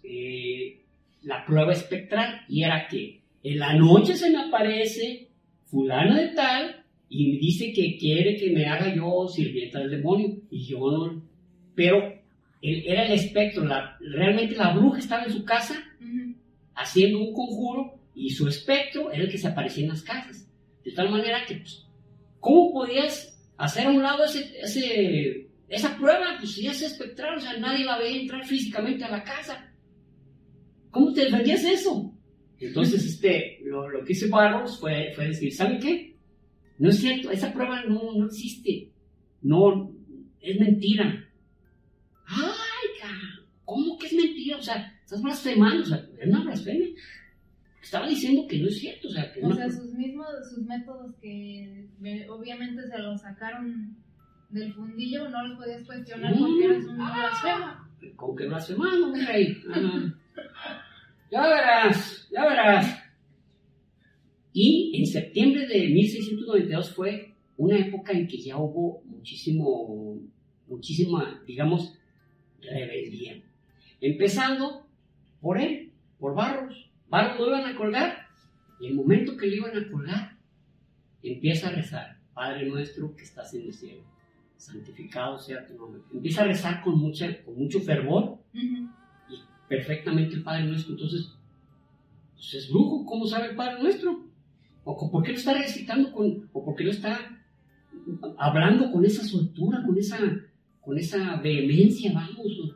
eh, 0.03 0.83
la 1.23 1.47
prueba 1.47 1.73
espectral, 1.73 2.43
y 2.49 2.65
era 2.65 2.87
que 2.87 3.23
en 3.43 3.59
la 3.59 3.73
noche 3.75 4.15
se 4.15 4.31
me 4.31 4.43
aparece 4.43 5.31
fulana 5.65 6.21
de 6.21 6.29
tal 6.29 6.85
y 7.09 7.33
me 7.33 7.39
dice 7.39 7.73
que 7.73 7.97
quiere 7.97 8.37
que 8.37 8.51
me 8.51 8.67
haga 8.67 8.95
yo 8.95 9.27
sirvienta 9.27 9.79
del 9.79 9.91
demonio, 9.91 10.37
y 10.51 10.67
yo 10.67 10.79
no, 10.79 11.23
pero 11.75 12.16
era 12.87 13.07
el 13.07 13.13
espectro, 13.13 13.65
la- 13.65 13.97
realmente 14.01 14.55
la 14.57 14.73
bruja 14.75 14.99
estaba 14.99 15.25
en 15.25 15.33
su 15.33 15.45
casa 15.45 15.75
haciendo 16.75 17.21
un 17.21 17.33
conjuro 17.33 17.99
y 18.15 18.31
su 18.31 18.49
espectro 18.49 19.11
era 19.13 19.25
el 19.25 19.31
que 19.31 19.39
se 19.39 19.49
aparecía 19.49 19.85
en 19.85 19.91
las 19.91 20.03
casas. 20.03 20.49
De 20.85 20.93
tal 20.93 21.11
manera 21.11 21.45
que, 21.47 21.57
pues, 21.57 21.87
¿cómo 22.41 22.73
podías 22.73 23.39
hacer 23.57 23.87
a 23.87 23.91
un 23.91 24.03
lado 24.03 24.25
ese, 24.25 24.59
ese- 24.63 25.49
esa 25.69 25.97
prueba? 25.97 26.37
Pues 26.39 26.53
si 26.53 26.67
es 26.67 26.81
espectral, 26.83 27.37
o 27.37 27.41
sea, 27.41 27.57
nadie 27.59 27.85
la 27.85 27.99
veía 27.99 28.21
entrar 28.23 28.45
físicamente 28.47 29.05
a 29.05 29.11
la 29.11 29.23
casa. 29.25 29.73
¿Cómo 30.91 31.13
te 31.13 31.25
defendías 31.25 31.65
eso? 31.65 32.13
Entonces, 32.59 33.05
este, 33.05 33.59
lo, 33.65 33.89
lo 33.91 34.03
que 34.05 34.13
hizo 34.15 34.29
Barros 34.31 34.81
fue, 34.81 35.13
fue 35.15 35.29
decir, 35.29 35.53
¿saben 35.53 35.79
qué? 35.79 36.17
No 36.79 36.89
es 36.89 36.99
cierto, 36.99 37.31
esa 37.31 37.53
prueba 37.53 37.83
no, 37.85 38.13
no 38.17 38.27
existe. 38.27 38.91
No, 39.43 39.93
es 40.41 40.59
mentira. 40.61 41.26
¡Ay, 43.69 43.73
ca- 43.73 43.73
¿Cómo 43.75 43.99
que 43.99 44.07
es 44.07 44.13
mentira? 44.15 44.57
O 44.59 44.63
sea, 44.63 44.99
estás 45.03 45.23
blasfemando, 45.23 45.83
o 45.83 45.87
sea, 45.87 46.07
es 46.21 46.29
una 46.29 46.45
blasfemia. 46.45 46.89
Estaba 47.83 48.09
diciendo 48.09 48.47
que 48.49 48.59
no 48.59 48.69
es 48.69 48.79
cierto, 48.81 49.09
o 49.09 49.11
sea, 49.11 49.33
que 49.33 49.41
O 49.45 49.49
no- 49.49 49.55
sea, 49.55 49.71
sus 49.71 49.93
mismos, 49.95 50.27
sus 50.53 50.65
métodos 50.65 51.15
que 51.21 51.89
obviamente 52.29 52.83
se 52.89 52.99
los 52.99 53.21
sacaron 53.21 53.97
del 54.51 54.73
fundillo, 54.73 55.29
no 55.29 55.47
los 55.49 55.59
podías 55.59 55.85
cuestionar 55.85 56.35
Mm. 56.35 56.39
porque 56.39 56.65
eres 56.65 56.85
un 56.87 56.97
blasfemo. 56.97 57.87
con 58.17 58.37
que 58.37 58.47
blasfemando, 58.47 59.09
mi 59.13 59.21
rey. 59.25 59.57
Ah. 59.75 60.15
ya 61.31 61.43
verás, 61.49 62.29
ya 62.31 62.43
verás. 62.47 63.03
Y 64.53 64.93
en 64.99 65.07
septiembre 65.07 65.67
de 65.67 65.89
1692 65.89 66.95
fue 66.95 67.35
una 67.57 67.79
época 67.79 68.13
en 68.13 68.27
que 68.29 68.39
ya 68.39 68.57
hubo 68.59 69.03
muchísimo, 69.05 70.21
muchísima, 70.69 71.43
digamos, 71.47 71.99
rebeldía. 72.61 73.43
Empezando 74.01 74.87
por 75.41 75.61
él, 75.61 75.93
por 76.19 76.35
Barros. 76.35 76.91
Barros 77.09 77.39
lo 77.39 77.49
iban 77.49 77.67
a 77.67 77.77
colgar 77.77 78.27
y 78.81 78.89
el 78.89 78.95
momento 78.95 79.37
que 79.37 79.47
lo 79.47 79.55
iban 79.55 79.77
a 79.77 79.91
colgar, 79.91 80.37
empieza 81.23 81.69
a 81.69 81.73
rezar, 81.73 82.19
Padre 82.35 82.67
nuestro 82.69 83.15
que 83.17 83.23
estás 83.23 83.53
en 83.55 83.63
el 83.63 83.73
cielo, 83.73 84.03
santificado 84.57 85.39
sea 85.39 85.67
tu 85.67 85.75
nombre. 85.75 86.03
Empieza 86.13 86.43
a 86.43 86.47
rezar 86.47 86.83
con, 86.83 86.99
mucha, 86.99 87.43
con 87.45 87.57
mucho 87.57 87.81
fervor 87.81 88.39
Ujú. 88.55 88.91
y 89.31 89.37
perfectamente 89.69 90.35
el 90.35 90.43
Padre 90.43 90.65
nuestro. 90.65 90.93
Entonces, 90.93 91.33
pues 92.35 92.55
es 92.55 92.69
brujo, 92.71 93.07
¿cómo 93.07 93.27
sabe 93.27 93.51
el 93.51 93.57
Padre 93.57 93.83
nuestro? 93.83 94.27
¿O 94.85 95.11
por 95.11 95.23
qué 95.23 95.33
lo 95.33 95.39
está 95.39 95.55
recitando 95.55 96.13
con, 96.13 96.49
o 96.53 96.65
por 96.65 96.77
qué 96.77 96.85
lo 96.85 96.91
está 96.91 97.19
hablando 98.39 98.93
con 98.93 99.05
esa 99.05 99.25
soltura, 99.25 99.83
con 99.85 99.99
esa, 99.99 100.19
con 100.81 100.99
esa 100.99 101.37
vehemencia, 101.37 102.13
vamos? 102.13 102.76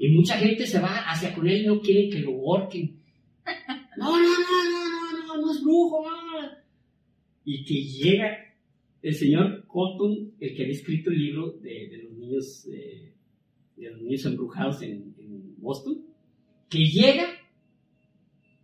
Y 0.00 0.08
mucha 0.08 0.38
gente 0.38 0.66
se 0.66 0.80
va 0.80 1.10
hacia 1.10 1.34
con 1.34 1.46
él 1.46 1.60
y 1.60 1.66
no 1.66 1.78
quieren 1.82 2.10
que 2.10 2.20
lo 2.20 2.30
ahorquen. 2.30 3.02
No, 3.98 4.18
no, 4.18 4.18
no, 4.18 4.64
no, 4.70 5.12
no, 5.12 5.26
no, 5.26 5.42
no 5.42 5.52
es 5.52 5.62
brujo, 5.62 6.10
no. 6.10 6.48
Y 7.44 7.62
que 7.64 7.74
llega 7.84 8.38
el 9.02 9.14
señor 9.14 9.66
Cotton, 9.66 10.32
el 10.40 10.56
que 10.56 10.62
había 10.62 10.74
escrito 10.74 11.10
el 11.10 11.18
libro 11.18 11.50
de, 11.50 11.88
de 11.88 12.02
los 12.04 12.12
niños, 12.14 12.66
eh, 12.72 13.12
de 13.76 13.90
los 13.90 14.00
niños 14.00 14.24
embrujados 14.24 14.80
en, 14.80 15.14
en 15.18 15.54
Boston, 15.58 16.02
que 16.70 16.78
llega 16.78 17.26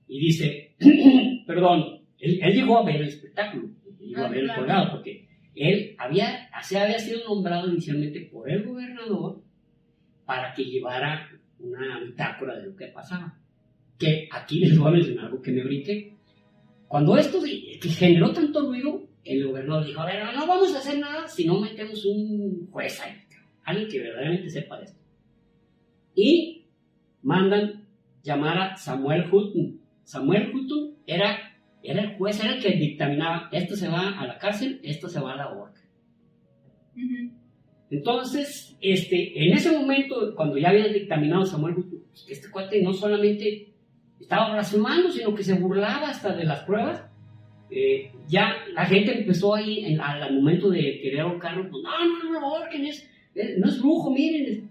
y 0.09 0.19
dice, 0.19 0.75
perdón, 1.47 2.01
él, 2.19 2.41
él 2.43 2.55
llegó 2.55 2.79
a 2.79 2.85
ver 2.87 3.03
el 3.03 3.09
espectáculo, 3.09 3.69
llegó 4.01 4.23
a 4.23 4.27
Ah, 4.29 4.31
ver 4.31 4.45
el 4.45 4.55
colgado, 4.55 4.91
porque 4.91 5.29
él 5.55 5.97
había, 5.99 6.49
se 6.63 6.79
había 6.79 6.99
sido 6.99 7.29
nombrado 7.29 7.71
inicialmente 7.71 8.23
por 8.33 8.51
el 8.51 8.63
gobernador 8.63 9.45
para 10.27 10.53
que 10.53 10.65
llevara 10.65 11.31
una 11.61 12.01
bitácora 12.01 12.57
de 12.57 12.67
lo 12.67 12.77
que 12.77 12.89
pasaba. 12.89 13.39
Que 13.99 14.29
aquí 14.31 14.59
les 14.59 14.77
voy 14.77 14.89
a 14.89 14.91
mencionar 14.91 15.27
algo 15.27 15.41
que 15.41 15.53
me 15.53 15.65
brinqué. 15.65 16.17
Cuando 16.89 17.17
esto 17.17 17.39
que 17.43 17.89
generó 17.89 18.33
tanto 18.33 18.67
ruido, 18.67 19.07
el 19.25 19.47
gobernador 19.47 19.87
dijo, 19.87 20.01
a 20.01 20.07
ver, 20.07 20.23
no, 20.35 20.47
vamos 20.47 20.75
a 20.75 20.79
hacer 20.79 20.99
nada 20.99 21.27
si 21.27 21.47
no 21.47 21.61
metemos 21.61 22.05
un 22.05 22.69
juez 22.71 23.01
ahí, 23.01 23.13
alguien 23.65 23.89
que 23.89 24.01
verdaderamente 24.01 24.51
sepa 24.51 24.79
de 24.79 24.85
esto. 24.85 25.01
Y 26.15 26.67
mandan 27.23 27.87
llamar 28.23 28.59
a 28.59 28.77
Samuel 28.77 29.29
Hutton. 29.33 29.81
Samuel 30.05 30.55
Hutton 30.55 30.95
era, 31.07 31.59
era 31.83 32.03
el 32.03 32.17
juez, 32.17 32.43
era 32.43 32.55
el 32.55 32.63
que 32.63 32.77
dictaminaba, 32.77 33.49
esto 33.51 33.75
se 33.75 33.89
va 33.89 34.19
a 34.19 34.27
la 34.27 34.39
cárcel, 34.39 34.81
esto 34.83 35.09
se 35.09 35.21
va 35.21 35.33
a 35.33 35.37
la 35.37 35.53
horca. 35.53 35.81
Entonces, 37.91 38.77
este, 38.81 39.47
en 39.47 39.53
ese 39.55 39.71
momento, 39.79 40.35
cuando 40.35 40.59
ya 40.59 40.71
había 40.71 40.89
dictaminado 40.89 41.45
Samuel 41.45 41.75
que 42.27 42.33
este 42.33 42.51
cuate 42.51 42.83
no 42.83 42.93
solamente 42.93 43.69
estaba 44.21 44.53
blasfemando, 44.53 45.11
sino 45.11 45.35
que 45.35 45.45
se 45.45 45.55
burlaba 45.55 46.09
hasta 46.09 46.35
de 46.35 46.45
las 46.45 46.65
pruebas, 46.65 47.05
eh, 47.71 48.11
ya 48.29 48.55
la 48.73 48.85
gente 48.87 49.19
empezó 49.19 49.55
ahí, 49.55 49.85
en- 49.85 50.01
al, 50.01 50.23
al 50.23 50.35
momento 50.35 50.69
de 50.71 51.01
querer 51.01 51.21
ahorcarlo, 51.21 51.69
pues, 51.71 51.83
no, 51.83 51.91
no, 51.91 52.25
no, 52.25 52.41
lo 52.41 52.47
ahorquen, 52.47 52.87
es, 52.87 53.09
no 53.59 53.69
es 53.69 53.81
brujo, 53.81 54.11
miren, 54.11 54.69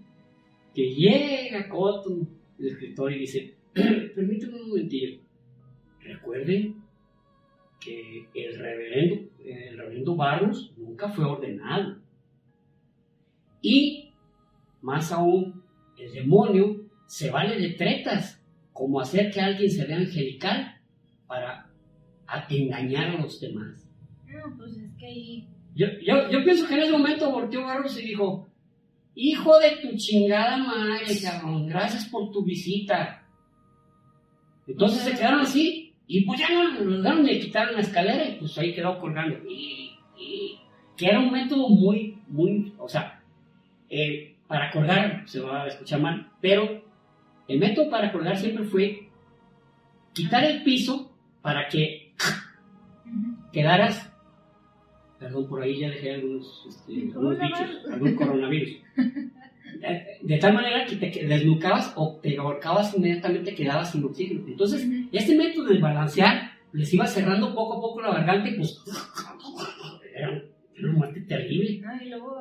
que 0.74 0.94
llega 0.94 1.68
Cotton, 1.68 2.28
el 2.58 2.66
escritor, 2.66 3.12
y 3.12 3.18
dice, 3.20 3.54
permítame 4.14 4.60
un 4.60 4.68
momentillo, 4.68 5.18
recuerden 6.00 6.76
que 7.80 8.26
el 8.34 8.58
reverendo, 8.58 9.30
el 9.44 9.76
reverendo 9.78 10.16
Barros 10.16 10.72
nunca 10.76 11.08
fue 11.08 11.24
ordenado. 11.24 11.96
Y, 13.62 14.12
más 14.82 15.12
aún, 15.12 15.62
el 15.98 16.12
demonio 16.12 16.82
se 17.06 17.30
vale 17.30 17.58
de 17.58 17.70
tretas, 17.70 18.42
como 18.72 19.00
hacer 19.00 19.30
que 19.30 19.40
alguien 19.40 19.70
se 19.70 19.86
vea 19.86 19.96
angelical 19.96 20.80
para 21.26 21.70
engañar 22.50 23.16
a 23.16 23.20
los 23.22 23.40
demás. 23.40 23.88
No, 24.26 24.56
pues 24.56 24.76
es 24.76 24.90
que. 24.98 25.44
Yo, 25.74 25.86
yo, 26.02 26.30
yo 26.30 26.44
pienso 26.44 26.66
que 26.66 26.74
en 26.74 26.80
ese 26.80 26.92
momento 26.92 27.30
volteó 27.30 27.62
Barros 27.62 27.98
y 28.00 28.06
dijo, 28.06 28.48
hijo 29.14 29.58
de 29.58 29.76
tu 29.82 29.96
chingada 29.96 30.56
madre, 30.58 31.04
cabrón, 31.22 31.66
gracias 31.66 32.06
por 32.06 32.30
tu 32.30 32.44
visita. 32.44 33.22
Entonces 34.66 35.02
se 35.02 35.12
quedaron 35.12 35.40
así, 35.40 35.94
y 36.06 36.24
pues 36.24 36.40
ya 36.40 36.48
no 36.50 36.80
lo 36.80 36.96
dejaron 36.98 37.24
de 37.24 37.38
quitar 37.40 37.72
la 37.72 37.80
escalera, 37.80 38.28
y 38.28 38.36
pues 38.38 38.56
ahí 38.58 38.74
quedó 38.74 38.98
colgando. 38.98 39.38
Y, 39.48 39.90
y- 40.18 40.58
que 40.96 41.06
era 41.08 41.20
un 41.20 41.30
método 41.30 41.68
muy, 41.68 42.18
muy, 42.26 42.72
o 42.78 42.88
sea, 42.88 43.15
eh, 43.90 44.36
para 44.46 44.70
colgar, 44.70 45.22
se 45.26 45.40
va 45.40 45.64
a 45.64 45.68
escuchar 45.68 46.00
mal, 46.00 46.30
pero 46.40 46.82
el 47.48 47.58
método 47.58 47.90
para 47.90 48.12
colgar 48.12 48.36
siempre 48.36 48.64
fue 48.64 49.08
quitar 50.12 50.44
el 50.44 50.62
piso 50.62 51.12
para 51.42 51.68
que 51.68 52.12
quedaras, 53.52 54.12
perdón, 55.18 55.48
por 55.48 55.62
ahí 55.62 55.80
ya 55.80 55.90
dejé 55.90 56.14
algunos, 56.14 56.66
este, 56.68 57.10
algunos 57.12 57.38
bichos, 57.38 57.92
algún 57.92 58.14
coronavirus. 58.14 58.76
De, 60.22 60.38
tal 60.38 60.54
manera 60.54 60.86
que 60.86 60.96
te 60.96 61.26
desnucabas 61.26 61.92
o 61.96 62.18
te 62.22 62.36
ahorcabas 62.38 62.94
inmediatamente 62.96 63.54
quedabas 63.54 63.92
sin 63.92 64.04
oxígeno. 64.04 64.42
Entonces, 64.46 64.88
este 65.12 65.36
método 65.36 65.66
de 65.66 65.78
balancear 65.78 66.52
les 66.72 66.92
iba 66.94 67.06
cerrando 67.06 67.54
poco 67.54 67.74
a 67.74 67.80
poco 67.80 68.00
la 68.00 68.12
garganta 68.12 68.48
y 68.48 68.56
pues 68.56 68.82
era, 70.76 70.88
una 70.88 70.98
muerte 70.98 71.20
terrible 71.22 71.82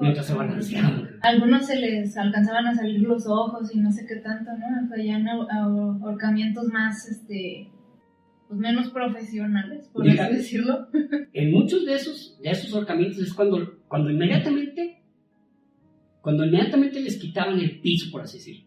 mientras 0.01 0.25
se 0.25 0.33
balanceaban. 0.33 1.09
Algunos 1.21 1.65
se 1.65 1.77
les 1.77 2.17
alcanzaban 2.17 2.67
a 2.67 2.75
salir 2.75 3.01
los 3.01 3.25
ojos 3.27 3.73
y 3.73 3.79
no 3.79 3.91
sé 3.91 4.05
qué 4.07 4.17
tanto, 4.17 4.51
¿no? 4.51 4.87
Fallan 4.89 5.27
ahorcamientos 5.27 6.65
más, 6.67 7.09
este, 7.09 7.69
pues 8.47 8.59
menos 8.59 8.89
profesionales, 8.91 9.89
por 9.91 10.07
así 10.07 10.35
decirlo. 10.35 10.87
En 11.33 11.51
muchos 11.51 11.85
de 11.85 11.95
esos, 11.95 12.39
de 12.41 12.51
esos 12.51 12.73
ahorcamientos 12.73 13.19
es 13.19 13.33
cuando, 13.33 13.79
cuando 13.87 14.09
inmediatamente, 14.09 15.01
cuando 16.21 16.45
inmediatamente 16.45 17.01
les 17.01 17.17
quitaban 17.17 17.59
el 17.59 17.81
piso, 17.81 18.09
por 18.11 18.21
así 18.21 18.37
decirlo, 18.37 18.65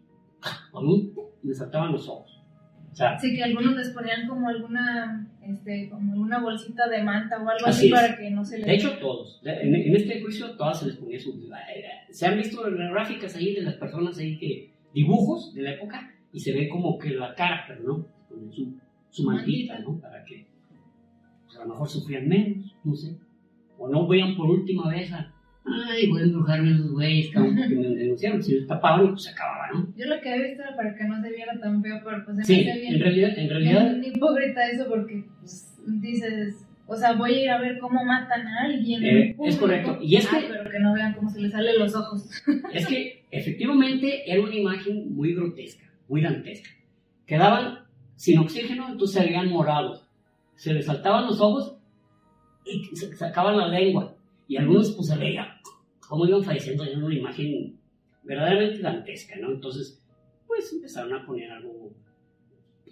les 1.43 1.59
saltaban 1.59 1.93
los 1.93 2.09
ojos. 2.09 2.38
Sí, 3.21 3.35
que 3.35 3.43
algunos 3.43 3.77
les 3.77 3.91
ponían 3.91 4.27
como 4.27 4.49
alguna, 4.49 5.29
este, 5.43 5.89
como 5.89 6.21
una 6.21 6.41
bolsita 6.41 6.89
de 6.89 7.03
manta 7.03 7.43
o 7.43 7.49
algo 7.49 7.67
así, 7.67 7.91
para 7.91 8.17
que 8.17 8.31
no 8.31 8.45
se 8.45 8.59
les... 8.59 8.67
De 8.67 8.75
hecho, 8.75 8.99
todos. 8.99 9.41
En, 9.45 9.75
en, 9.75 9.97
este 9.97 10.21
juicio, 10.21 10.57
todas 10.57 10.81
se 10.81 10.87
les 10.87 10.97
ponía 10.97 11.19
su... 11.19 11.49
Se 12.11 12.27
han 12.27 12.37
visto 12.37 12.63
gráficas 12.63 13.35
ahí 13.37 13.55
de 13.55 13.63
las 13.63 13.75
personas 13.75 14.19
ahí 14.19 14.39
que... 14.39 14.73
Dibujos 14.95 15.55
de 15.55 15.63
la 15.63 15.73
época 15.73 16.15
y 16.33 16.41
se 16.41 16.53
ve 16.53 16.67
como 16.67 16.99
que 16.99 17.11
la 17.11 17.35
cara, 17.35 17.65
pero 17.69 17.83
no, 17.83 18.07
con 18.27 18.51
su 18.51 18.75
su 19.11 19.25
maldita, 19.25 19.79
¿no? 19.81 19.99
Para 20.01 20.25
que 20.25 20.47
pues, 21.45 21.57
a 21.57 21.65
lo 21.65 21.71
mejor 21.71 21.89
sufrían 21.89 22.29
menos, 22.29 22.75
no 22.85 22.95
sé. 22.95 23.17
O 23.79 23.89
no 23.89 24.07
vean 24.07 24.37
por 24.37 24.51
última 24.51 24.89
vez 24.91 25.13
a, 25.13 25.33
ay, 25.89 26.09
voy 26.09 26.21
a 26.21 26.25
embrujarme 26.25 26.71
a 26.71 26.75
esos 26.75 26.91
güeyes, 26.93 27.31
que 27.33 27.39
me 27.39 27.89
denunciaron. 27.89 28.43
Si 28.43 28.59
los 28.59 28.67
tapaban, 28.67 29.09
pues 29.11 29.23
se 29.23 29.31
acababa, 29.31 29.69
¿no? 29.73 29.89
Yo 29.97 30.07
lo 30.07 30.21
que 30.21 30.33
había 30.33 30.49
visto 30.49 30.63
era 30.63 30.77
para 30.77 30.95
que 30.95 31.05
no 31.05 31.23
se 31.23 31.31
viera 31.31 31.59
tan 31.61 31.83
feo, 31.83 32.01
pero 32.05 32.25
pues 32.25 32.47
sí, 32.47 32.67
en 32.69 33.01
realidad, 33.01 33.39
en 33.39 33.49
realidad. 33.49 33.99
Es 33.99 34.07
hipócrita 34.07 34.69
eso 34.71 34.87
porque 34.89 35.25
pues, 35.41 35.75
dices, 35.87 36.67
o 36.91 36.97
sea, 36.97 37.13
voy 37.13 37.35
a 37.35 37.43
ir 37.43 37.51
a 37.51 37.61
ver 37.61 37.79
cómo 37.79 38.03
matan 38.03 38.47
a 38.47 38.63
alguien. 38.63 39.05
Eh, 39.05 39.37
es 39.45 39.57
correcto. 39.57 39.99
Y 40.01 40.17
es 40.17 40.27
ah, 40.33 40.39
que, 40.39 40.47
pero 40.49 40.71
que 40.71 40.79
no 40.79 40.95
vean 40.95 41.13
cómo 41.13 41.29
se 41.29 41.41
les 41.41 41.53
salen 41.53 41.79
los 41.79 41.95
ojos. 41.95 42.31
es 42.73 42.87
que 42.87 43.25
efectivamente 43.31 44.31
era 44.31 44.41
una 44.41 44.55
imagen 44.55 45.15
muy 45.15 45.35
grotesca, 45.35 45.85
muy 46.09 46.23
dantesca. 46.23 46.71
Quedaban 47.27 47.81
sin 48.17 48.39
oxígeno, 48.39 48.89
entonces 48.91 49.21
se 49.21 49.27
veían 49.27 49.51
morados. 49.51 50.09
Se 50.57 50.73
les 50.73 50.87
saltaban 50.87 51.27
los 51.27 51.39
ojos 51.43 51.77
y 52.65 52.97
se 52.97 53.15
sacaban 53.15 53.59
la 53.59 53.69
lengua. 53.69 54.17
Y 54.49 54.57
algunos 54.57 54.93
pues 54.93 55.09
se 55.09 55.19
veían 55.19 55.47
cómo 56.09 56.27
iban 56.27 56.43
falleciendo 56.43 56.85
en 56.85 57.03
una 57.03 57.15
imagen 57.15 57.79
verdaderamente 58.23 58.81
dantesca, 58.81 59.37
¿no? 59.37 59.53
Entonces, 59.53 60.03
pues 60.47 60.73
empezaron 60.73 61.15
a 61.15 61.25
poner 61.25 61.51
algo 61.51 61.93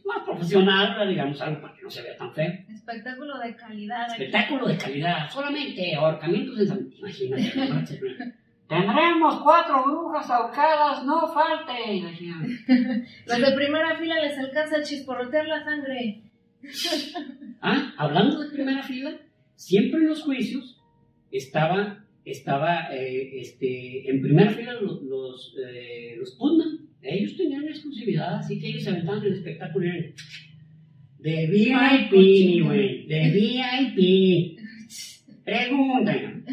más 0.04 0.22
profesional, 0.24 1.08
digamos, 1.08 1.40
algo 1.40 1.60
para 1.60 1.74
que 1.74 1.82
no 1.82 1.90
se 1.90 2.02
vea 2.02 2.16
tan 2.16 2.32
feo. 2.32 2.52
Espectáculo 2.72 3.38
de 3.38 3.56
calidad. 3.56 4.06
Espectáculo 4.12 4.68
de 4.68 4.76
calidad, 4.76 5.30
solamente 5.30 5.94
ahorcamientos 5.94 6.58
de 6.58 6.66
San... 6.66 6.92
Imagínate, 6.98 8.00
Tendremos 8.68 9.42
cuatro 9.42 9.84
brujas 9.84 10.28
ahorcadas, 10.28 11.04
no 11.04 11.32
falte. 11.32 12.02
Los 13.26 13.38
de 13.38 13.52
primera 13.54 13.96
fila 13.96 14.20
les 14.20 14.36
alcanza 14.38 14.78
a 14.78 14.82
chisporrotear 14.82 15.46
la 15.46 15.64
sangre. 15.64 16.22
ah, 17.62 17.92
hablando 17.96 18.40
de 18.40 18.50
primera 18.50 18.82
fila, 18.82 19.20
siempre 19.54 20.00
en 20.00 20.08
los 20.08 20.22
juicios 20.22 20.82
estaba, 21.30 22.04
estaba 22.26 22.92
eh, 22.92 23.40
este, 23.40 24.10
en 24.10 24.20
primera 24.20 24.50
fila 24.50 24.74
los, 24.80 25.00
los, 25.02 25.54
eh, 25.64 26.16
los 26.18 26.32
Putnam. 26.32 26.88
Ellos 27.00 27.36
tenían 27.36 27.68
exclusividad, 27.68 28.34
así 28.34 28.58
que 28.58 28.66
ellos 28.66 28.82
se 28.82 28.90
aventaban 28.90 29.24
el 29.24 29.34
espectáculo. 29.34 29.88
De 31.20 31.46
VIP, 31.46 32.12
mi 32.12 32.60
güey, 32.60 33.06
de 33.06 33.30
VIP. 33.30 34.58
Preguntan. 35.44 36.44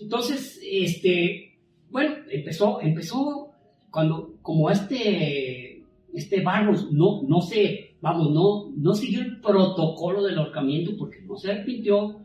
Entonces, 0.00 0.58
este, 0.66 1.58
bueno, 1.90 2.14
empezó, 2.30 2.80
empezó 2.80 3.50
cuando, 3.90 4.38
como 4.40 4.70
este, 4.70 5.84
este 6.14 6.40
Barros 6.40 6.90
no, 6.90 7.22
no 7.28 7.42
se, 7.42 7.96
vamos, 8.00 8.32
no, 8.32 8.72
no 8.74 8.94
siguió 8.94 9.20
el 9.20 9.38
protocolo 9.40 10.22
del 10.22 10.38
ahorcamiento 10.38 10.96
porque 10.96 11.20
no 11.20 11.36
se 11.36 11.52
arrepintió, 11.52 12.20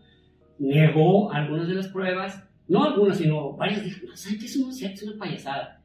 negó 0.59 1.31
algunas 1.33 1.67
de 1.67 1.75
las 1.75 1.89
pruebas, 1.89 2.48
no 2.69 2.83
algunas, 2.83 3.17
sino 3.17 3.53
varias, 3.53 3.83
dijo, 3.83 4.05
no, 4.05 4.15
¿saben 4.15 4.39
qué? 4.39 4.45
Eso 4.45 4.61
no 4.61 4.69
es 4.69 5.03
una 5.03 5.17
payasada. 5.17 5.83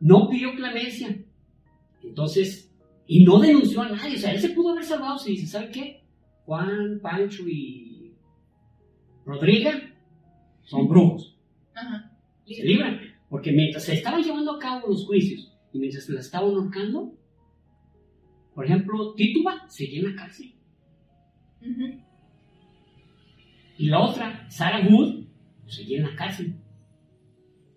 No 0.00 0.28
pidió 0.28 0.54
clemencia. 0.54 1.16
Entonces, 2.02 2.70
y 3.06 3.24
no 3.24 3.38
denunció 3.38 3.80
a 3.80 3.88
nadie, 3.88 4.16
o 4.16 4.18
sea, 4.18 4.32
él 4.32 4.40
se 4.40 4.50
pudo 4.50 4.70
haber 4.70 4.84
salvado 4.84 5.18
si 5.18 5.30
dice, 5.30 5.46
¿saben 5.46 5.70
qué? 5.70 6.04
Juan, 6.44 6.98
Pancho 7.00 7.44
y 7.48 8.12
Rodríguez 9.24 9.82
son 10.64 10.88
brujos. 10.88 11.38
Se 12.46 12.64
libran. 12.64 13.00
Porque 13.30 13.52
mientras 13.52 13.84
se 13.84 13.94
estaban 13.94 14.22
llevando 14.22 14.56
a 14.56 14.58
cabo 14.58 14.88
los 14.88 15.06
juicios 15.06 15.52
y 15.72 15.78
mientras 15.78 16.04
se 16.04 16.12
la 16.12 16.20
estaban 16.20 16.50
ahorcando, 16.50 17.14
por 18.54 18.64
ejemplo, 18.64 19.14
Tituba 19.14 19.68
seguía 19.68 20.00
en 20.00 20.14
la 20.14 20.22
cárcel. 20.22 20.54
Y 23.78 23.86
la 23.86 24.00
otra, 24.00 24.48
Sarah 24.50 24.86
Wood, 24.88 25.23
seguía 25.72 25.98
en 25.98 26.04
la 26.04 26.16
cárcel. 26.16 26.54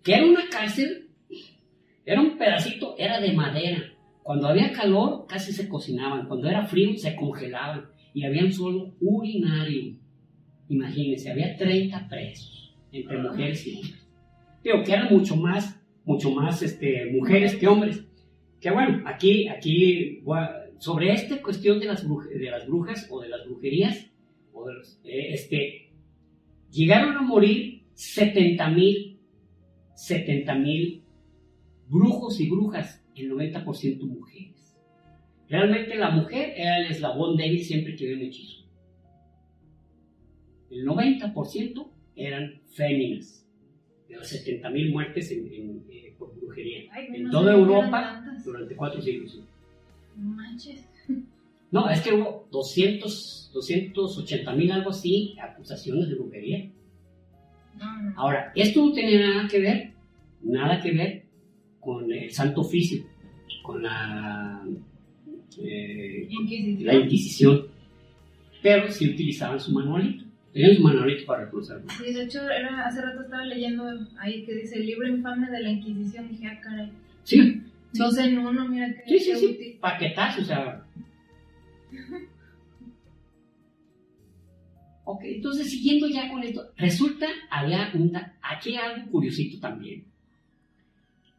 Que 0.02 0.14
era 0.14 0.26
una 0.26 0.48
cárcel, 0.50 1.08
era 2.04 2.20
un 2.20 2.38
pedacito, 2.38 2.94
era 2.98 3.20
de 3.20 3.32
madera. 3.32 3.82
Cuando 4.22 4.48
había 4.48 4.72
calor, 4.72 5.26
casi 5.26 5.52
se 5.52 5.68
cocinaban. 5.68 6.26
Cuando 6.26 6.48
era 6.48 6.66
frío, 6.66 6.96
se 6.96 7.16
congelaban. 7.16 7.86
Y 8.14 8.24
había 8.24 8.44
un 8.44 8.52
solo 8.52 8.94
urinario. 9.00 9.96
Imagínense, 10.68 11.30
había 11.30 11.56
30 11.56 12.08
presos 12.08 12.76
entre 12.92 13.18
mujeres 13.18 13.66
y 13.66 13.76
hombres. 13.76 14.08
Digo 14.62 14.82
que 14.84 14.92
eran 14.92 15.14
mucho 15.14 15.36
más, 15.36 15.80
mucho 16.04 16.30
más 16.30 16.62
este, 16.62 17.10
mujeres 17.12 17.56
que 17.56 17.68
hombres. 17.68 18.04
Que 18.60 18.70
bueno, 18.70 19.02
aquí, 19.06 19.48
aquí, 19.48 20.22
sobre 20.78 21.12
esta 21.12 21.40
cuestión 21.40 21.78
de 21.80 21.86
las, 21.86 22.06
de 22.06 22.50
las 22.50 22.66
brujas 22.66 23.06
o 23.10 23.20
de 23.20 23.28
las 23.28 23.46
brujerías, 23.46 24.10
o 24.52 24.66
de 24.66 24.74
los, 24.74 25.00
eh, 25.04 25.32
este, 25.32 25.92
llegaron 26.70 27.16
a 27.16 27.22
morir 27.22 27.77
70 27.98 28.70
mil, 28.70 29.18
70 29.96 30.54
mil 30.54 31.02
brujos 31.88 32.38
y 32.38 32.48
brujas, 32.48 33.04
el 33.16 33.32
90% 33.32 34.02
mujeres. 34.02 34.78
Realmente 35.48 35.96
la 35.96 36.10
mujer 36.10 36.52
era 36.56 36.78
el 36.78 36.92
eslabón 36.92 37.36
débil 37.36 37.64
siempre 37.64 37.96
que 37.96 38.04
había 38.04 38.18
un 38.18 38.22
hechizo. 38.22 38.64
El 40.70 40.86
90% 40.86 41.88
eran 42.14 42.60
féminas. 42.68 43.44
De 44.08 44.16
las 44.16 44.32
70.000 44.32 44.92
muertes 44.92 45.32
en, 45.32 45.82
eh, 45.90 46.14
por 46.16 46.38
brujería. 46.38 46.84
en 47.12 47.28
toda 47.30 47.52
Europa 47.52 48.24
durante 48.44 48.76
cuatro 48.76 49.02
siglos. 49.02 49.40
No, 51.72 51.90
es 51.90 52.00
que 52.00 52.14
hubo 52.14 52.46
200, 52.52 53.50
280 53.52 54.52
mil, 54.54 54.70
algo 54.70 54.90
así, 54.90 55.36
acusaciones 55.42 56.08
de 56.08 56.14
brujería. 56.14 56.70
Ahora, 58.16 58.52
esto 58.54 58.84
no 58.84 58.92
tenía 58.92 59.20
nada 59.20 59.48
que 59.48 59.60
ver, 59.60 59.92
nada 60.42 60.80
que 60.80 60.92
ver 60.92 61.22
con 61.80 62.10
el 62.12 62.30
Santo 62.30 62.62
Oficio, 62.62 63.04
con 63.62 63.82
la, 63.82 64.64
eh, 65.62 66.26
Inquisición. 66.28 66.86
la 66.86 66.94
Inquisición, 66.94 67.66
pero 68.62 68.90
sí 68.90 69.10
utilizaban 69.10 69.60
su 69.60 69.72
manualito. 69.72 70.24
Tenían 70.52 70.76
su 70.76 71.26
para 71.26 71.44
reconocerlo. 71.44 71.84
Sí, 71.90 72.12
de 72.12 72.24
hecho, 72.24 72.40
era, 72.50 72.86
hace 72.86 73.02
rato 73.02 73.22
estaba 73.22 73.44
leyendo 73.44 73.84
ahí 74.18 74.44
que 74.44 74.54
dice 74.54 74.76
el 74.76 74.86
libro 74.86 75.06
infame 75.06 75.50
de 75.50 75.60
la 75.60 75.70
Inquisición. 75.70 76.28
Dije, 76.28 76.46
ah, 76.48 76.60
caray. 76.60 76.90
Sí. 77.22 77.62
Dos 77.92 78.18
en 78.18 78.38
uno, 78.38 78.68
mira 78.68 78.92
que. 78.92 79.18
Sí, 79.18 79.36
sí, 79.36 79.36
sí. 79.36 79.78
Paquetazo, 79.80 80.42
o 80.42 80.44
sea. 80.44 80.84
ok, 85.10 85.22
entonces 85.24 85.70
siguiendo 85.70 86.06
ya 86.06 86.30
con 86.30 86.42
esto, 86.42 86.70
resulta, 86.76 87.26
había 87.48 87.90
aquí 88.42 88.76
hay 88.76 88.76
algo 88.76 89.10
curiosito 89.10 89.58
también. 89.58 90.04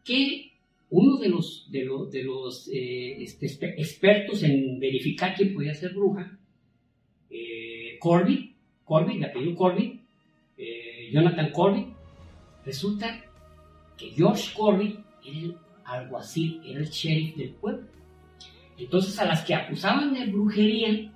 Que 0.03 0.53
uno 0.89 1.17
de 1.17 1.29
los, 1.29 1.69
de 1.71 1.85
los, 1.85 2.11
de 2.11 2.23
los 2.23 2.67
eh, 2.73 3.21
este, 3.21 3.45
expertos 3.79 4.41
en 4.41 4.79
verificar 4.79 5.35
quién 5.35 5.53
podía 5.53 5.75
ser 5.75 5.93
bruja, 5.93 6.35
eh, 7.29 7.97
Corby, 7.99 8.55
Corby, 8.83 9.19
de 9.19 9.25
apellido 9.27 9.55
Corby, 9.55 10.01
eh, 10.57 11.11
Jonathan 11.13 11.51
Corby, 11.51 11.85
resulta 12.65 13.23
que 13.95 14.09
George 14.09 14.51
Corbett 14.57 14.97
era 15.23 15.37
el 15.37 15.55
alguacil, 15.85 16.59
era 16.65 16.79
el 16.79 16.89
sheriff 16.89 17.35
del 17.35 17.51
pueblo. 17.51 17.85
Entonces 18.79 19.19
a 19.19 19.25
las 19.25 19.45
que 19.45 19.53
acusaban 19.53 20.15
de 20.15 20.25
brujería, 20.25 21.11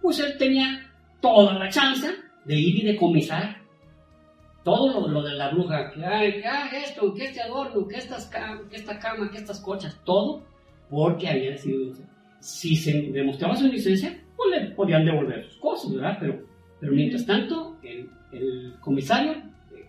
pues 0.00 0.20
él 0.20 0.36
tenía 0.38 0.87
toda 1.20 1.54
la 1.54 1.68
chance 1.68 2.08
de 2.44 2.54
ir 2.54 2.78
y 2.78 2.86
decomisar 2.86 3.58
todo 4.64 5.08
lo, 5.08 5.22
de 5.22 5.34
la 5.34 5.50
bruja, 5.50 5.90
que, 5.90 6.04
hay, 6.04 6.42
que 6.42 6.78
esto, 6.84 7.14
que 7.14 7.24
este 7.24 7.40
adorno, 7.40 7.86
que, 7.88 7.96
estas, 7.96 8.30
que 8.68 8.76
esta 8.76 8.98
cama, 8.98 9.30
que 9.30 9.38
estas 9.38 9.60
cochas, 9.60 9.98
todo 10.04 10.42
porque 10.90 11.28
había 11.28 11.56
sido 11.56 11.94
Si 12.40 12.76
se 12.76 12.92
demostraba 13.12 13.56
su 13.56 13.66
inocencia, 13.66 14.18
pues 14.36 14.50
le 14.50 14.70
podían 14.72 15.04
devolver 15.04 15.44
sus 15.44 15.56
cosas, 15.58 15.94
¿verdad? 15.94 16.16
Pero, 16.20 16.44
pero 16.80 16.92
mientras 16.92 17.26
tanto, 17.26 17.76
el, 17.82 18.10
el 18.32 18.74
comisario, 18.80 19.32
eh, 19.74 19.88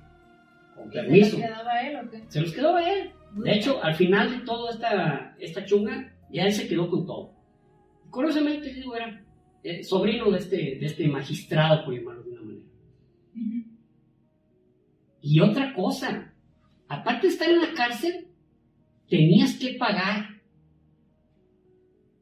con 0.75 0.89
permiso. 0.89 1.37
¿Se 1.37 1.41
los 1.41 1.51
quedaba 1.51 1.71
a 1.71 1.87
él 1.87 1.95
o 1.97 2.09
qué? 2.09 2.23
Se 2.27 2.41
los 2.41 2.53
quedaba 2.53 2.89
él. 2.89 3.11
De 3.33 3.53
hecho, 3.53 3.83
al 3.83 3.95
final 3.95 4.31
de 4.31 4.45
toda 4.45 4.71
esta, 4.71 5.35
esta 5.39 5.65
chunga, 5.65 6.11
ya 6.31 6.45
él 6.45 6.53
se 6.53 6.67
quedó 6.67 6.89
con 6.89 7.05
todo. 7.05 7.31
Curiosamente, 8.09 8.73
digo, 8.73 8.95
era 8.95 9.21
eh, 9.63 9.83
sobrino 9.83 10.31
de 10.31 10.37
este, 10.37 10.57
de 10.57 10.85
este 10.85 11.07
magistrado, 11.07 11.85
por 11.85 11.95
llamarlo 11.95 12.23
de 12.23 12.29
una 12.31 12.41
manera. 12.41 12.65
Y 15.21 15.39
otra 15.41 15.73
cosa, 15.73 16.33
aparte 16.87 17.27
de 17.27 17.33
estar 17.33 17.49
en 17.49 17.59
la 17.59 17.73
cárcel, 17.73 18.27
tenías 19.09 19.57
que 19.57 19.73
pagar 19.73 20.41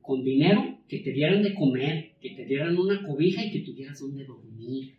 con 0.01 0.23
dinero 0.23 0.79
que 0.87 0.99
te 0.99 1.11
dieran 1.11 1.43
de 1.43 1.53
comer, 1.53 2.15
que 2.21 2.31
te 2.31 2.45
dieran 2.45 2.77
una 2.77 3.05
cobija 3.05 3.43
y 3.43 3.51
que 3.51 3.59
tuvieras 3.59 3.99
donde 3.99 4.23
dormir. 4.23 4.95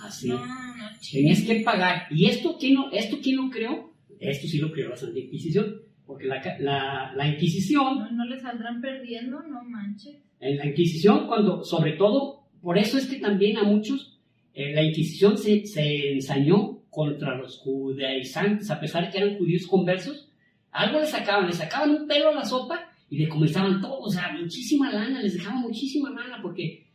Así. 0.00 0.28
No, 0.28 0.44
no, 0.46 0.72
Tenías 1.10 1.42
que 1.42 1.60
pagar. 1.60 2.06
¿Y 2.10 2.26
esto 2.26 2.56
quién, 2.58 2.74
lo, 2.74 2.90
esto 2.92 3.18
quién 3.22 3.36
lo 3.36 3.50
creó? 3.50 3.92
Esto 4.18 4.46
sí 4.46 4.58
lo 4.58 4.72
creó 4.72 4.88
la 4.88 4.96
Santa 4.96 5.18
Inquisición. 5.18 5.82
Porque 6.06 6.26
la, 6.26 6.42
la, 6.58 7.12
la 7.14 7.28
Inquisición... 7.28 7.98
No, 7.98 8.10
no 8.10 8.24
le 8.24 8.38
saldrán 8.38 8.80
perdiendo, 8.80 9.40
no 9.42 9.62
manches. 9.64 10.16
En 10.40 10.58
la 10.58 10.66
Inquisición, 10.66 11.26
cuando, 11.26 11.64
sobre 11.64 11.92
todo, 11.92 12.42
por 12.60 12.78
eso 12.78 12.98
es 12.98 13.06
que 13.06 13.18
también 13.18 13.56
a 13.58 13.62
muchos 13.62 14.18
eh, 14.54 14.74
la 14.74 14.82
Inquisición 14.82 15.38
se, 15.38 15.64
se 15.66 16.12
ensañó 16.12 16.80
contra 16.90 17.36
los 17.36 17.58
judaizantes, 17.58 18.70
a 18.70 18.78
pesar 18.78 19.06
de 19.06 19.10
que 19.10 19.18
eran 19.18 19.38
judíos 19.38 19.66
conversos, 19.66 20.28
algo 20.72 21.00
les 21.00 21.10
sacaban, 21.10 21.46
les 21.46 21.56
sacaban 21.56 21.90
un 21.90 22.06
pelo 22.06 22.28
a 22.28 22.34
la 22.34 22.44
sopa 22.44 22.90
y 23.08 23.18
le 23.18 23.28
comenzaban 23.28 23.80
todo, 23.80 24.00
o 24.00 24.10
sea, 24.10 24.32
muchísima 24.38 24.92
lana, 24.92 25.22
les 25.22 25.34
dejaban 25.34 25.60
muchísima 25.60 26.10
lana 26.10 26.40
porque 26.42 26.86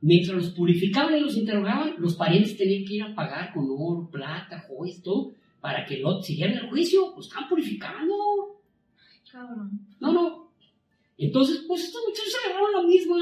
mientras 0.00 0.36
los 0.36 0.50
purificaban 0.50 1.16
y 1.16 1.20
los 1.20 1.36
interrogaban, 1.36 1.94
los 1.98 2.16
parientes 2.16 2.56
tenían 2.56 2.84
que 2.84 2.94
ir 2.94 3.02
a 3.02 3.14
pagar 3.14 3.52
con 3.52 3.66
oro, 3.70 4.08
plata, 4.10 4.64
joyas, 4.68 5.02
todo, 5.02 5.32
para 5.66 5.84
que 5.84 5.98
lo 5.98 6.22
siguieran 6.22 6.58
el 6.58 6.68
juicio, 6.68 7.12
pues 7.12 7.26
estaban 7.26 7.48
purificando. 7.48 8.14
Cabrón. 9.32 9.80
No, 9.98 10.12
no. 10.12 10.52
Entonces, 11.18 11.64
pues 11.66 11.82
estos 11.82 12.02
muchachos 12.06 12.32
se 12.32 12.48
agarraron 12.48 12.72
la 12.72 12.82
misma. 12.82 13.16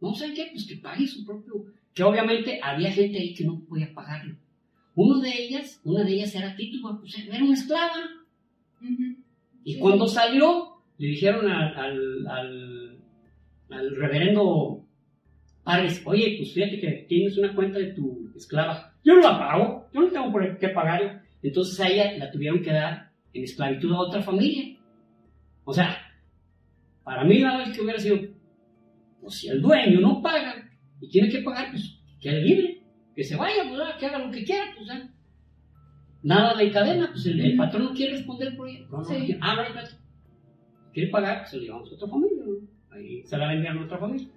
No 0.00 0.14
sé 0.14 0.32
qué, 0.32 0.48
pues 0.50 0.66
que 0.66 0.76
pague 0.76 1.06
su 1.06 1.26
propio. 1.26 1.66
Que 1.92 2.02
obviamente 2.02 2.58
había 2.62 2.90
gente 2.90 3.18
ahí 3.18 3.34
que 3.34 3.44
no 3.44 3.60
podía 3.68 3.92
pagarlo. 3.92 4.34
Uno 4.94 5.20
de 5.20 5.28
ellas, 5.28 5.78
una 5.84 6.02
de 6.02 6.14
ellas 6.14 6.34
era 6.34 6.56
Tituba, 6.56 6.98
pues 6.98 7.18
era 7.18 7.44
una 7.44 7.52
esclava. 7.52 8.08
Y 9.62 9.78
cuando 9.78 10.08
salió, 10.08 10.80
le 10.96 11.08
dijeron 11.08 11.50
al, 11.50 12.26
al, 12.26 12.98
al, 13.68 13.96
reverendo 13.96 14.86
Pares, 15.64 16.00
oye, 16.06 16.36
pues 16.38 16.54
fíjate 16.54 16.80
que 16.80 17.04
tienes 17.06 17.36
una 17.36 17.54
cuenta 17.54 17.78
de 17.78 17.92
tu 17.92 18.32
esclava. 18.34 18.94
Yo 19.04 19.16
no 19.16 19.20
la 19.20 19.38
pago, 19.38 19.86
yo 19.92 20.00
no 20.00 20.08
tengo 20.08 20.32
por 20.32 20.58
qué 20.58 20.70
pagarla. 20.70 21.26
Entonces 21.42 21.80
a 21.80 21.88
ella 21.88 22.18
la 22.18 22.30
tuvieron 22.30 22.62
que 22.62 22.72
dar 22.72 23.12
en 23.32 23.44
esclavitud 23.44 23.92
a 23.92 24.00
otra 24.00 24.22
familia. 24.22 24.78
O 25.64 25.72
sea, 25.72 25.96
para 27.04 27.24
mí 27.24 27.38
la 27.38 27.58
vez 27.58 27.74
que 27.74 27.82
hubiera 27.82 27.98
sido, 27.98 28.18
pues 29.20 29.34
si 29.34 29.48
el 29.48 29.60
dueño 29.62 30.00
no 30.00 30.20
paga 30.20 30.70
y 31.00 31.08
tiene 31.08 31.28
que 31.28 31.42
pagar, 31.42 31.70
pues 31.70 31.98
que 32.20 32.32
libre, 32.32 32.82
que 33.14 33.24
se 33.24 33.36
vaya, 33.36 33.64
pues, 33.68 33.80
que 33.98 34.06
haga 34.06 34.18
lo 34.18 34.30
que 34.30 34.44
quiera, 34.44 34.64
pues 34.76 34.88
ya 34.88 35.10
nada 36.22 36.54
de 36.54 36.70
cadena, 36.70 37.10
pues 37.12 37.26
el, 37.26 37.56
patrón 37.56 37.84
no 37.84 37.94
quiere 37.94 38.12
responder 38.12 38.56
por 38.56 38.68
ella. 38.68 38.86
No, 38.90 38.98
no, 38.98 39.08
ah, 39.40 39.56
no, 39.74 40.92
quiere 40.92 41.10
pagar, 41.10 41.38
pues 41.40 41.50
se 41.50 41.56
lo 41.56 41.62
llevamos 41.62 41.90
a 41.90 41.94
otra 41.94 42.08
familia, 42.08 42.44
¿no? 42.46 42.94
Ahí 42.94 43.22
se 43.24 43.38
la 43.38 43.48
vendían 43.48 43.78
a 43.78 43.84
otra 43.84 43.98
familia. 43.98 44.28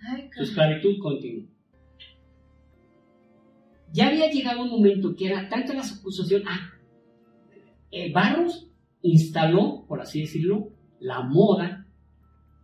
Ay, 0.00 0.30
Su 0.34 0.42
esclavitud 0.42 0.98
continua. 1.00 1.46
Ya 3.92 4.08
había 4.08 4.30
llegado 4.30 4.62
un 4.62 4.70
momento 4.70 5.14
que 5.16 5.26
era 5.26 5.48
tanta 5.48 5.74
la 5.74 5.82
acusación, 5.82 6.42
ah, 6.46 6.72
eh, 7.90 8.12
Barros 8.12 8.70
instaló, 9.02 9.84
por 9.86 10.00
así 10.00 10.20
decirlo, 10.20 10.70
la 11.00 11.22
moda 11.22 11.86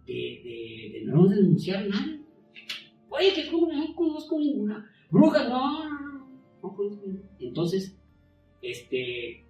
de, 0.07 1.03
no 1.07 1.27
denunciar 1.29 1.85
a 1.85 1.89
nadie. 1.89 2.21
Oye, 3.09 3.33
que 3.33 3.51
como 3.51 3.73
no 3.73 3.95
conozco 3.95 4.39
ninguna 4.39 4.91
bruja, 5.11 5.49
no, 5.49 5.85
no, 5.85 6.13
no, 6.13 6.41
no 6.63 6.75
conozco 6.75 7.07
ninguna. 7.07 7.31
Entonces, 7.39 7.97
este, 8.61 9.47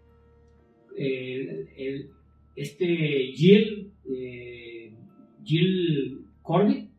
el, 0.97 1.69
el, 1.77 2.11
este 2.57 2.87
Jill, 3.35 3.93
eh, 4.11 4.97
Jill 5.43 6.27
Corbett, 6.43 6.91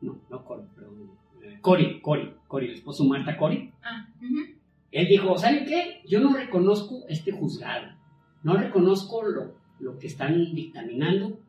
no, 0.00 0.20
no 0.28 0.44
Corbett, 0.44 0.74
perdón, 0.74 1.10
eh, 1.42 1.58
Cory, 1.60 2.00
Cory, 2.00 2.34
Cory, 2.54 2.66
el 2.68 2.74
esposo 2.74 3.04
Marta 3.04 3.36
Cory, 3.36 3.72
Ah, 3.82 4.06
él 4.92 5.08
dijo, 5.08 5.36
¿saben 5.36 5.66
qué? 5.66 6.02
Yo 6.06 6.20
no 6.20 6.32
reconozco 6.36 7.04
este 7.08 7.32
juzgado, 7.32 7.88
no 8.44 8.56
reconozco 8.56 9.22
lo, 9.24 9.56
lo 9.80 9.98
que 9.98 10.06
están 10.06 10.54
dictaminando. 10.54 11.40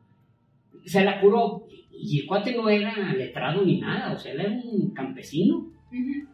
Se 0.84 1.04
la 1.04 1.20
curó, 1.20 1.66
y 1.92 2.20
el 2.20 2.26
cuate 2.26 2.56
no 2.56 2.68
era 2.68 3.12
letrado 3.14 3.64
ni 3.64 3.78
nada, 3.80 4.12
o 4.12 4.18
sea, 4.18 4.32
él 4.32 4.40
era 4.40 4.50
un 4.50 4.90
campesino, 4.90 5.70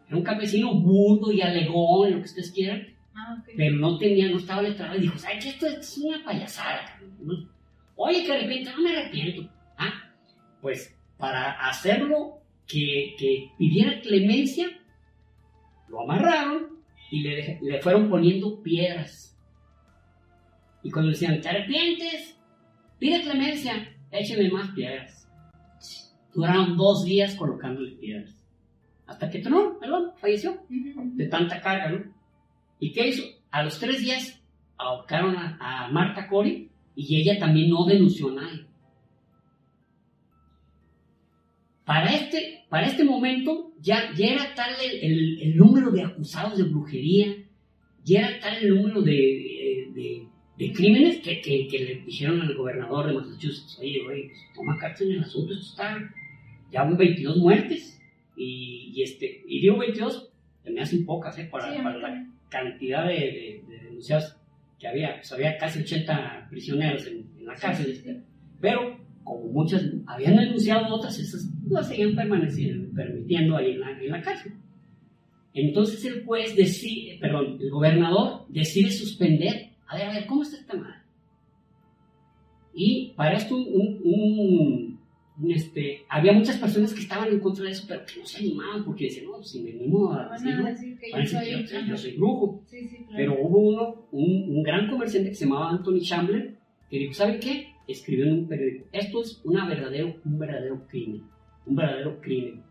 era 0.07 0.17
un 0.17 0.23
campesino 0.23 0.73
burdo 0.73 1.31
y 1.31 1.41
alegón, 1.41 2.11
lo 2.11 2.17
que 2.17 2.23
ustedes 2.25 2.51
quieran, 2.51 2.87
Ah, 3.15 3.37
ok. 3.39 3.49
pero 3.55 3.75
no 3.75 3.97
tenía, 3.99 4.29
no 4.31 4.37
estaba 4.37 4.63
letrado 4.63 4.97
y 4.97 5.01
dijo, 5.01 5.17
¿sabes 5.19 5.43
qué? 5.43 5.49
Esto, 5.51 5.67
esto 5.67 5.79
es 5.81 5.97
una 5.99 6.23
payasada. 6.25 6.81
cabrón". 6.99 7.47
Oye, 7.95 8.23
que 8.25 8.31
de 8.31 8.39
repente 8.39 8.71
no 8.75 8.81
me 8.81 8.97
arrepiento. 8.97 9.51
Ah, 9.77 9.93
pues 10.61 10.97
para 11.19 11.51
hacerlo 11.69 12.39
que, 12.67 13.15
que 13.17 13.51
pidiera 13.57 13.99
clemencia, 14.01 14.67
lo 15.87 16.01
amarraron 16.01 16.79
y 17.11 17.21
le, 17.21 17.59
le 17.61 17.81
fueron 17.81 18.09
poniendo 18.09 18.61
piedras. 18.61 19.37
Y 20.81 20.91
cuando 20.91 21.11
le 21.11 21.17
decían, 21.17 21.39
¿te 21.39 21.49
arrepientes? 21.49 22.37
Pide 22.99 23.21
clemencia, 23.21 23.95
écheme 24.11 24.49
más 24.49 24.71
piedras. 24.71 25.29
Duraron 26.33 26.75
dos 26.77 27.05
días 27.05 27.35
colocándole 27.35 27.91
piedras. 27.91 28.35
Hasta 29.05 29.29
que 29.29 29.39
tronó, 29.39 29.77
perdón, 29.79 30.11
falleció 30.17 30.57
de 30.69 31.27
tanta 31.27 31.61
carga, 31.61 31.89
¿no? 31.89 32.13
¿Y 32.79 32.91
qué 32.91 33.09
hizo? 33.09 33.23
A 33.51 33.63
los 33.63 33.79
tres 33.79 34.01
días 34.01 34.41
ahorcaron 34.77 35.35
a, 35.37 35.57
a 35.59 35.91
Marta 35.91 36.27
Cori 36.27 36.69
y 36.95 37.21
ella 37.21 37.39
también 37.39 37.69
no 37.69 37.85
denunció 37.85 38.29
a 38.29 38.41
nadie. 38.41 38.65
Para 41.85 42.13
este, 42.15 42.65
para 42.69 42.87
este 42.87 43.03
momento 43.03 43.73
ya, 43.81 44.11
ya 44.15 44.27
era 44.27 44.55
tal 44.55 44.71
el, 44.81 45.11
el- 45.11 45.41
el 45.41 45.57
número 45.57 45.91
de 45.91 46.03
acusados 46.03 46.57
de 46.57 46.63
brujería, 46.63 47.35
ya 48.05 48.19
era 48.27 48.39
tal 48.39 48.57
el 48.63 48.69
número 48.75 49.01
de, 49.01 49.89
de- 49.93 50.23
de 50.57 50.71
crímenes 50.71 51.17
que, 51.19 51.41
que- 51.41 51.67
que 51.67 51.79
le 51.79 51.95
dijeron 52.05 52.41
al 52.41 52.55
gobernador 52.55 53.07
de 53.07 53.13
Massachusetts, 53.13 53.77
oye, 53.79 54.01
oye, 54.07 54.31
toma 54.55 54.77
cartas 54.77 55.01
en 55.01 55.11
el 55.13 55.23
asunto, 55.23 55.53
esto 55.53 55.65
está, 55.71 56.13
ya 56.71 56.85
hubo 56.85 56.95
22 56.95 57.37
muertes, 57.37 57.99
y, 58.37 58.91
y 58.95 59.01
este, 59.03 59.43
y 59.47 59.59
digo 59.61 59.77
22, 59.77 60.29
se 60.63 60.71
me 60.71 60.81
hacen 60.81 61.05
pocas, 61.05 61.37
¿eh? 61.37 61.45
Para, 61.51 61.73
Sí, 61.75 61.81
para 61.83 61.97
la 61.97 62.27
cantidad 62.49 63.05
de, 63.07 63.13
de- 63.13 63.63
de 63.67 63.83
denunciados 63.83 64.37
que 64.79 64.87
había, 64.87 65.15
pues 65.15 65.31
había 65.33 65.57
casi 65.57 65.79
80 65.81 66.47
prisioneros 66.49 67.05
en, 67.07 67.25
en 67.39 67.45
la 67.45 67.55
cárcel, 67.55 67.87
Sí, 67.87 67.91
sí, 67.93 67.97
este, 68.09 68.21
pero 68.61 68.97
como 69.23 69.45
muchas 69.51 69.83
habían 70.05 70.35
denunciado 70.35 70.93
otras, 70.95 71.17
esas 71.19 71.47
las 71.69 71.87
seguían 71.87 72.15
permaneciendo, 72.15 72.93
permitiendo 72.95 73.55
ahí 73.57 73.71
en 73.71 73.79
la, 73.79 73.91
en 73.91 74.09
la 74.11 74.21
cárcel. 74.21 74.53
Entonces 75.53 76.03
el 76.05 76.25
juez 76.25 76.55
decide, 76.55 77.17
perdón, 77.19 77.57
el 77.61 77.69
gobernador 77.69 78.45
decide 78.49 78.89
suspender, 78.91 79.69
a 79.87 79.95
ver, 79.97 80.07
a 80.07 80.13
ver, 80.13 80.25
¿cómo 80.25 80.41
está 80.43 80.57
esta 80.57 80.75
madre? 80.75 80.95
Y 82.73 83.13
para 83.15 83.37
esto 83.37 83.55
un, 83.55 83.99
un- 84.03 84.99
un- 85.37 85.51
este, 85.51 86.05
había 86.09 86.31
muchas 86.33 86.57
personas 86.57 86.93
que 86.93 87.01
estaban 87.01 87.27
en 87.29 87.39
contra 87.39 87.65
de 87.65 87.71
eso, 87.71 87.85
pero 87.87 88.01
que 88.05 88.19
no 88.19 88.25
se 88.25 88.39
animaban 88.39 88.83
porque 88.85 89.05
decían, 89.05 89.25
no, 89.27 89.43
si 89.43 89.61
me 89.61 89.71
animo 89.71 90.11
a 90.11 90.27
Van 90.27 90.31
a 90.31 90.33
decirlo, 90.37 90.65
decir 90.65 90.97
que 90.99 91.11
yo 91.11 91.25
soy. 91.27 91.51
yo, 91.51 91.79
yo 91.87 91.97
soy 91.97 92.11
brujo. 92.17 92.63
Sí, 92.67 92.87
sí, 92.87 92.97
claro. 92.97 93.13
Pero 93.15 93.37
hubo 93.47 93.57
uno, 93.59 94.07
un, 94.11 94.57
un 94.57 94.63
gran 94.63 94.89
comerciante 94.89 95.29
que 95.29 95.35
se 95.35 95.45
llamaba 95.45 95.69
Anthony 95.71 95.99
Chamberlain, 96.01 96.55
que 96.89 96.97
dijo, 96.99 97.13
¿saben 97.13 97.39
qué? 97.39 97.72
Escribió 97.87 98.25
en 98.25 98.33
un 98.33 98.47
periódico, 98.47 98.87
esto 98.91 99.21
es 99.21 99.41
una 99.43 99.67
verdadero, 99.67 100.15
un 100.23 100.39
verdadero 100.39 100.87
crimen, 100.87 101.23
un 101.65 101.75
verdadero 101.75 102.21
crimen, 102.21 102.63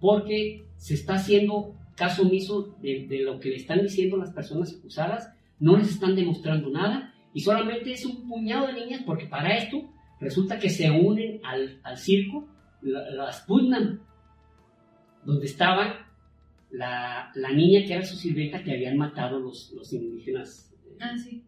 porque 0.00 0.64
se 0.76 0.94
está 0.94 1.14
haciendo 1.14 1.74
caso 1.96 2.22
omiso 2.22 2.76
de, 2.80 3.06
de 3.06 3.20
lo 3.20 3.40
que 3.40 3.50
le 3.50 3.56
están 3.56 3.82
diciendo 3.82 4.16
las 4.16 4.32
personas 4.32 4.74
acusadas, 4.78 5.32
no 5.58 5.76
les 5.76 5.90
están 5.90 6.14
demostrando 6.14 6.70
nada 6.70 7.14
y 7.32 7.40
solamente 7.40 7.92
es 7.92 8.04
un 8.04 8.28
puñado 8.28 8.66
de 8.66 8.74
niñas 8.74 9.02
porque 9.04 9.26
para 9.26 9.56
esto 9.56 9.90
resulta 10.20 10.58
que 10.58 10.70
se 10.70 10.90
unen 10.90 11.40
al, 11.44 11.80
al 11.82 11.98
circo 11.98 12.48
las 12.82 13.42
Putnam, 13.42 14.00
donde 15.24 15.46
estaba 15.46 16.06
la, 16.70 17.30
la, 17.34 17.52
niña 17.52 17.84
que 17.86 17.94
era 17.94 18.04
su 18.04 18.16
sirvienta 18.16 18.62
que 18.62 18.72
habían 18.72 18.96
matado 18.96 19.38
los, 19.38 19.72
los 19.72 19.92
indígenas 19.92 20.72
eh, 20.86 20.96
ah, 21.00 21.16
sí. 21.18 21.44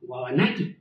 Guabanaki. 0.00 0.76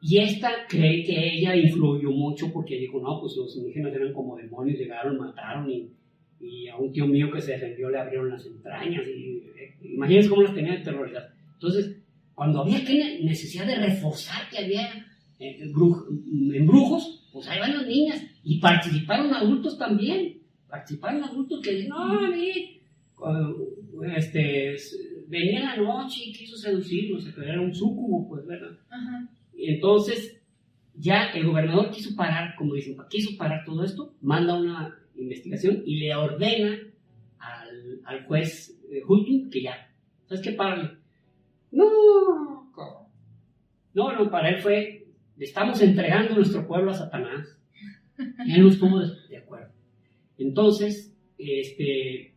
Y 0.00 0.18
esta 0.18 0.50
cree 0.68 1.02
que 1.04 1.34
ella 1.34 1.56
influyó 1.56 2.10
mucho 2.10 2.52
porque 2.52 2.78
dijo, 2.78 3.00
no, 3.00 3.20
pues 3.20 3.34
los 3.36 3.56
indígenas 3.56 3.92
eran 3.94 4.12
como 4.12 4.36
demonios, 4.36 4.78
llegaron, 4.78 5.18
mataron 5.18 5.68
y, 5.70 5.90
y 6.40 6.68
a 6.68 6.76
un 6.76 6.92
tío 6.92 7.06
mío 7.06 7.30
que 7.32 7.40
se 7.40 7.52
defendió 7.52 7.90
le 7.90 7.98
abrieron 7.98 8.30
las 8.30 8.46
entrañas. 8.46 9.02
Y, 9.08 9.42
eh, 9.56 9.76
imagínense 9.82 10.28
cómo 10.28 10.42
las 10.42 10.54
tenían 10.54 10.82
terrorizadas. 10.82 11.32
Entonces, 11.54 11.96
cuando 12.34 12.62
había 12.62 12.84
que 12.84 13.20
necesidad 13.24 13.66
de 13.66 13.76
reforzar 13.76 14.48
que 14.48 14.58
había 14.58 14.88
eh, 15.40 15.58
embrujos, 16.54 17.28
pues 17.32 17.48
ahí 17.48 17.58
van 17.58 17.76
las 17.76 17.86
niñas. 17.86 18.22
Y 18.44 18.60
participaron 18.60 19.34
adultos 19.34 19.76
también. 19.76 20.38
Participaron 20.68 21.24
adultos 21.24 21.60
que 21.60 21.88
no, 21.88 21.96
a 21.96 22.30
mí, 22.30 22.78
este, 24.14 24.76
venía 25.26 25.60
la 25.60 25.76
noche 25.76 26.20
y 26.26 26.32
quiso 26.32 26.56
seducirnos, 26.56 27.26
era 27.38 27.60
un 27.60 27.74
sucubo, 27.74 28.28
pues, 28.28 28.46
¿verdad? 28.46 28.78
Entonces, 29.58 30.40
ya 30.94 31.30
el 31.30 31.46
gobernador 31.46 31.90
quiso 31.90 32.14
parar, 32.16 32.54
como 32.56 32.74
dicen, 32.74 32.96
quiso 33.10 33.36
parar 33.36 33.64
todo 33.64 33.84
esto, 33.84 34.14
manda 34.20 34.58
una 34.58 34.96
investigación 35.16 35.82
y 35.84 35.96
le 35.96 36.14
ordena 36.14 36.78
al, 37.38 38.00
al 38.04 38.24
juez 38.24 38.78
eh, 38.90 39.02
que 39.50 39.62
ya, 39.62 39.90
¿sabes 40.26 40.42
qué? 40.42 40.52
Párale. 40.52 40.98
No, 41.70 42.68
no, 43.94 44.12
no, 44.12 44.30
para 44.30 44.50
él 44.50 44.60
fue, 44.60 45.06
estamos 45.38 45.80
entregando 45.82 46.34
nuestro 46.34 46.66
pueblo 46.66 46.92
a 46.92 46.94
Satanás. 46.94 47.58
él 48.18 48.62
no 48.62 48.68
estuvo 48.68 49.00
de, 49.00 49.36
acuerdo. 49.36 49.72
Entonces, 50.38 51.14
este, 51.36 52.34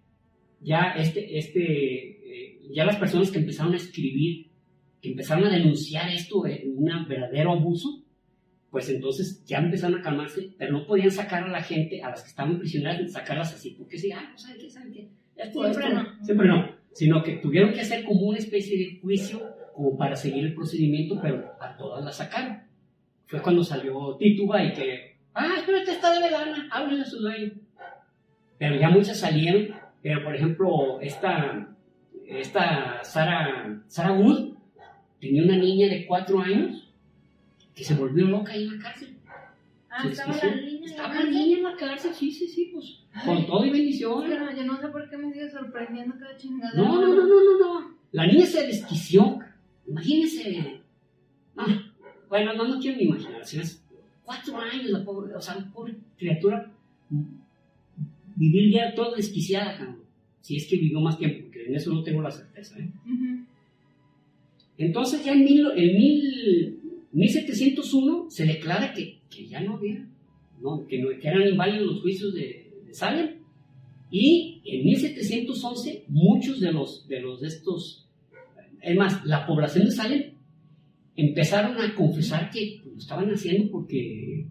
ya, 0.60 0.94
este, 0.98 1.38
este, 1.38 2.54
eh, 2.56 2.62
ya 2.74 2.86
las 2.86 2.98
personas 2.98 3.32
que 3.32 3.40
empezaron 3.40 3.74
a 3.74 3.78
escribir, 3.78 4.51
que 5.02 5.10
empezaron 5.10 5.46
a 5.46 5.50
denunciar 5.50 6.10
esto, 6.10 6.42
un 6.42 7.08
verdadero 7.08 7.54
abuso, 7.54 8.04
pues 8.70 8.90
entonces 8.90 9.44
ya 9.46 9.58
empezaron 9.58 10.00
a 10.00 10.02
calmarse, 10.02 10.54
pero 10.58 10.72
no 10.72 10.86
podían 10.86 11.12
sacar 11.12 11.44
a 11.44 11.48
la 11.50 11.62
gente, 11.62 12.02
a 12.02 12.10
las 12.10 12.22
que 12.22 12.30
estaban 12.30 12.60
prisioneras, 12.60 13.12
sacarlas 13.12 13.54
así, 13.54 13.72
porque 13.72 13.98
si, 13.98 14.12
ah, 14.12 14.32
¿saben 14.36 14.58
qué? 14.60 14.70
¿saben 14.70 14.94
qué? 14.94 15.10
siempre 15.36 15.94
no. 15.94 16.24
Siempre 16.24 16.48
no 16.48 16.82
sino 16.94 17.24
que 17.24 17.38
tuvieron 17.38 17.74
que 17.74 17.82
hacer 17.82 18.04
como 18.04 18.22
una 18.22 18.38
especie 18.38 18.78
de 18.78 19.00
juicio 19.00 19.42
como 19.74 19.98
para 19.98 20.16
seguir 20.16 20.46
el 20.46 20.54
procedimiento, 20.54 21.20
pero 21.22 21.56
a 21.60 21.76
todas 21.78 22.04
las 22.04 22.18
sacaron. 22.18 22.60
Fue 23.26 23.42
cuando 23.42 23.64
salió 23.64 24.18
Tituba 24.18 24.64
y 24.64 24.74
que, 24.74 25.18
ah, 25.34 25.56
espérate, 25.58 25.92
está 25.92 26.20
de 26.20 26.30
lana, 26.30 26.68
háblenle 26.72 27.04
a 27.04 27.06
su 27.06 27.20
dueño. 27.20 27.54
Pero 28.58 28.76
ya 28.76 28.90
muchas 28.90 29.20
salieron, 29.20 29.74
pero 30.02 30.24
por 30.24 30.36
ejemplo, 30.36 31.00
esta, 31.00 31.76
esta 32.28 33.04
Sara, 33.04 33.82
Sara 33.88 34.12
Wood 34.12 34.51
tenía 35.22 35.44
una 35.44 35.56
niña 35.56 35.88
de 35.88 36.06
cuatro 36.06 36.42
años 36.42 36.92
que 37.76 37.84
se 37.84 37.96
volvió 37.96 38.26
loca 38.26 38.52
ahí 38.52 38.64
en 38.64 38.78
la 38.78 38.84
cárcel. 38.84 39.16
Ah, 39.90 40.08
estaba 40.08 40.36
la 40.36 40.56
niña. 40.56 40.86
Estaba 40.86 41.14
la 41.14 41.24
niña 41.30 41.58
en 41.58 41.64
la 41.64 41.76
cárcel, 41.76 42.14
sí, 42.14 42.32
sí, 42.32 42.48
sí, 42.48 42.72
pues. 42.74 43.00
Con 43.26 43.46
todo 43.46 43.66
y 43.66 43.70
bendición. 43.70 44.24
Pero 44.28 44.52
yo 44.56 44.66
no 44.66 44.80
sé 44.80 44.88
por 44.88 45.10
qué 45.10 45.18
me 45.18 45.32
sigue 45.32 45.50
sorprendiendo 45.50 46.16
cada 46.18 46.36
chingada. 46.38 46.74
No, 46.76 47.02
no, 47.02 47.08
no, 47.08 47.26
no, 47.26 47.60
no. 47.60 47.98
La 48.12 48.26
niña 48.26 48.46
se 48.46 48.66
desquició. 48.66 49.40
Imagínese. 49.88 50.82
No, 51.56 51.66
bueno, 52.30 52.54
no, 52.54 52.68
no 52.68 52.80
quiero 52.80 52.98
ni 52.98 53.04
imaginar. 53.04 53.46
Si 53.46 53.60
es 53.60 53.84
cuatro 54.24 54.58
años, 54.58 54.86
la 54.86 55.04
pobre, 55.04 55.36
o 55.36 55.42
sea, 55.42 55.56
la 55.56 55.72
pobre 55.72 55.96
criatura. 56.18 56.72
Vivir 58.36 58.74
ya 58.74 58.96
toda 58.96 59.18
desquiciada, 59.18 59.78
cabrón. 59.78 60.00
Si 60.40 60.56
es 60.56 60.66
que 60.68 60.78
vivió 60.78 61.00
más 61.02 61.18
tiempo, 61.18 61.44
porque 61.44 61.66
en 61.66 61.76
eso 61.76 61.94
no 61.94 62.02
tengo 62.02 62.22
la 62.22 62.32
certeza, 62.32 62.80
¿eh? 62.80 62.90
Entonces, 64.78 65.24
ya 65.24 65.34
en, 65.34 65.44
mil, 65.44 65.66
en 65.76 65.98
mil, 65.98 66.80
1701 67.12 68.28
se 68.30 68.46
declara 68.46 68.94
que 68.94 69.22
que 69.32 69.48
ya 69.48 69.62
no 69.62 69.78
había, 69.78 70.06
no, 70.62 70.86
que, 70.86 71.00
no, 71.00 71.08
que 71.20 71.28
eran 71.28 71.48
inválidos 71.48 71.88
los 71.88 72.02
juicios 72.02 72.34
de, 72.34 72.70
de, 72.86 72.94
Salem. 72.94 73.38
Y 74.12 74.62
en 74.66 74.84
1711 74.84 76.06
muchos 76.10 76.60
de 76.60 76.72
los 76.74 77.08
de 77.08 77.22
los 77.22 77.40
de 77.40 77.48
estos, 77.48 78.10
es 78.82 78.96
más, 78.96 79.26
la 79.26 79.48
población 79.48 79.86
de 79.86 79.92
Salem 79.92 80.24
empezaron 81.16 81.80
a 81.80 81.96
confesar 81.96 82.50
que 82.52 82.82
lo 82.86 82.98
estaban 82.98 83.30
haciendo 83.32 83.72
porque 83.72 84.48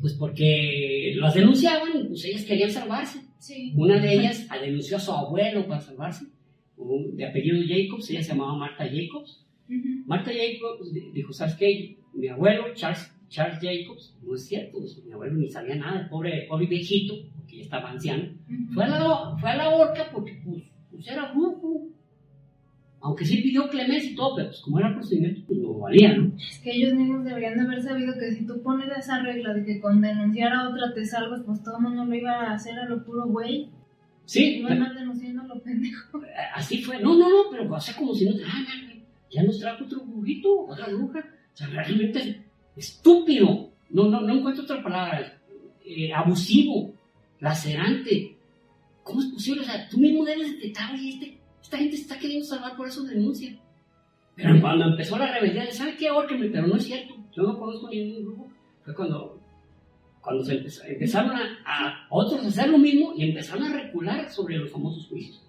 pues 0.00 0.14
porque 0.14 1.12
las 1.16 1.34
denunciaban 1.34 1.90
y 1.94 2.08
pues 2.08 2.24
ellas 2.24 2.44
querían 2.44 2.70
salvarse. 2.70 3.20
Una 3.74 4.00
de 4.00 4.14
ellas 4.14 4.46
denunció 4.62 4.96
a 4.96 5.00
su 5.00 5.12
abuelo 5.12 5.66
para 5.66 5.80
salvarse, 5.80 6.26
de 7.12 7.26
apellido 7.26 7.58
Jacobs, 7.66 8.10
ella 8.10 8.22
se 8.22 8.30
llamaba 8.30 8.56
Marta 8.56 8.84
Jacobs. 8.84 9.46
Marta 10.06 10.30
Jacobs 10.32 10.92
dijo, 11.14 11.32
¿sabes 11.32 11.54
qué? 11.54 11.96
Mi 12.12 12.28
abuelo, 12.28 12.74
Charles 12.74 13.12
Charles 13.30 13.60
Jacobs, 13.62 14.18
no 14.22 14.34
es 14.34 14.44
cierto, 14.44 14.78
pues, 14.78 15.02
mi 15.04 15.12
abuelo 15.12 15.36
ni 15.36 15.48
sabía 15.48 15.76
nada, 15.76 16.00
el 16.00 16.08
pobre, 16.08 16.46
pobre 16.48 16.66
viejito, 16.66 17.14
porque 17.36 17.58
ya 17.58 17.62
estaba 17.62 17.90
anciano, 17.90 18.24
fue, 18.74 18.84
a 18.84 18.88
la, 18.88 19.36
fue 19.38 19.50
a 19.50 19.56
la 19.56 19.68
horca 19.70 20.10
porque 20.12 20.42
pues, 20.44 20.64
pues 20.90 21.08
era 21.08 21.32
brujo. 21.32 21.86
Aunque 23.02 23.24
sí 23.24 23.40
pidió 23.40 23.66
clemencia 23.70 24.10
y 24.10 24.14
todo, 24.14 24.36
pero 24.36 24.48
pues 24.48 24.60
como 24.60 24.78
era 24.78 24.92
procedimiento, 24.92 25.40
pues 25.46 25.58
no 25.58 25.72
valía, 25.78 26.18
¿no? 26.18 26.32
Es 26.36 26.58
que 26.58 26.72
ellos 26.72 26.92
mismos 26.92 27.24
deberían 27.24 27.54
de 27.54 27.62
haber 27.62 27.80
sabido 27.80 28.12
que 28.18 28.32
si 28.32 28.44
tú 28.44 28.60
pones 28.62 28.90
esa 28.94 29.22
regla 29.22 29.54
de 29.54 29.64
que 29.64 29.80
con 29.80 30.02
denunciar 30.02 30.52
a 30.52 30.68
otra 30.68 30.92
te 30.92 31.06
salvas, 31.06 31.40
pues 31.46 31.62
todo 31.62 31.78
el 31.78 31.84
mundo 31.84 32.04
lo 32.04 32.14
iba 32.14 32.32
a 32.32 32.52
hacer 32.52 32.78
a 32.78 32.86
lo 32.86 33.02
puro 33.02 33.26
güey. 33.26 33.70
Sí. 34.30 34.58
Iban 34.58 34.94
denunciando 34.94 35.42
a 35.42 35.46
lo 35.46 35.60
pendejo. 35.60 36.20
Así 36.54 36.84
fue. 36.84 37.00
No, 37.00 37.18
no, 37.18 37.28
no, 37.28 37.50
pero 37.50 37.74
hace 37.74 37.96
como 37.96 38.14
si 38.14 38.26
no... 38.26 38.36
Ah, 38.46 38.64
ya 39.28 39.42
nos 39.42 39.58
trajo 39.58 39.82
otro 39.84 40.04
brujito, 40.04 40.66
otra 40.68 40.86
bruja. 40.86 41.18
O 41.18 41.56
sea, 41.56 41.66
realmente 41.66 42.44
estúpido, 42.76 43.72
no, 43.90 44.04
no, 44.08 44.20
no 44.20 44.34
encuentro 44.36 44.62
otra 44.62 44.80
palabra, 44.84 45.36
eh, 45.84 46.12
abusivo, 46.12 46.94
lacerante. 47.40 48.36
¿Cómo 49.02 49.20
es 49.20 49.26
posible? 49.26 49.62
O 49.62 49.64
sea, 49.64 49.88
tú 49.88 49.98
mismo 49.98 50.24
debes 50.24 50.52
detectar, 50.52 50.94
oye, 50.94 51.08
este, 51.08 51.38
esta 51.60 51.78
gente 51.78 51.96
se 51.96 52.02
está 52.02 52.16
queriendo 52.16 52.46
salvar 52.46 52.76
por 52.76 52.86
eso 52.86 53.02
denuncia. 53.02 53.58
Pero 54.36 54.60
cuando 54.60 54.84
empezó 54.84 55.18
la 55.18 55.32
rebeldía, 55.32 55.72
¿sabe 55.72 55.96
qué? 55.96 56.06
Ahorquenme, 56.06 56.50
pero 56.50 56.68
no 56.68 56.76
es 56.76 56.84
cierto. 56.84 57.16
Yo 57.34 57.42
no 57.42 57.58
conozco 57.58 57.90
ningún 57.90 58.24
grupo. 58.24 58.52
Fue 58.84 58.94
cuando, 58.94 59.29
cuando 60.20 60.44
se 60.44 60.54
empezaron 60.54 61.32
a, 61.32 61.58
a, 61.64 62.06
otros 62.10 62.44
a 62.44 62.48
hacer 62.48 62.68
lo 62.68 62.78
mismo 62.78 63.14
y 63.16 63.28
empezaron 63.28 63.64
a 63.64 63.72
recular 63.72 64.30
sobre 64.30 64.58
los 64.58 64.70
famosos 64.70 65.06
juicios. 65.06 65.42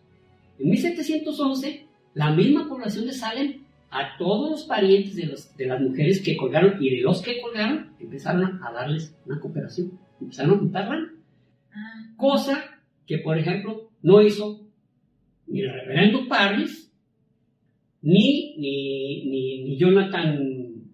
En 0.60 0.70
1711, 0.70 1.86
la 2.14 2.32
misma 2.32 2.68
población 2.68 3.06
de 3.06 3.14
Salem 3.14 3.64
a 3.90 4.18
todos 4.18 4.50
los 4.50 4.64
parientes 4.64 5.16
de, 5.16 5.26
los, 5.26 5.56
de 5.58 5.66
las 5.66 5.82
mujeres 5.82 6.22
que 6.22 6.38
colgaron 6.38 6.82
y 6.82 6.96
de 6.96 7.02
los 7.02 7.22
que 7.22 7.42
colgaron, 7.42 7.92
empezaron 8.00 8.62
a 8.64 8.72
darles 8.72 9.16
una 9.26 9.40
cooperación, 9.40 10.00
empezaron 10.20 10.56
a 10.56 10.60
juntarla. 10.60 11.10
Ah. 11.74 12.14
Cosa 12.16 12.64
que, 13.06 13.18
por 13.18 13.38
ejemplo, 13.38 13.90
no 14.02 14.22
hizo 14.22 14.62
ni 15.48 15.62
el 15.62 15.74
reverendo 15.74 16.28
Parris, 16.30 16.90
ni, 18.02 18.56
ni, 18.58 19.26
ni, 19.66 19.78
Jonathan, 19.78 20.40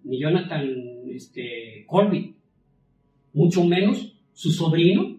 ni 0.02 0.18
Jonathan 0.18 0.68
este, 1.08 1.84
Corbett, 1.86 2.34
mucho 3.38 3.64
menos 3.64 4.14
su 4.32 4.50
sobrino, 4.50 5.18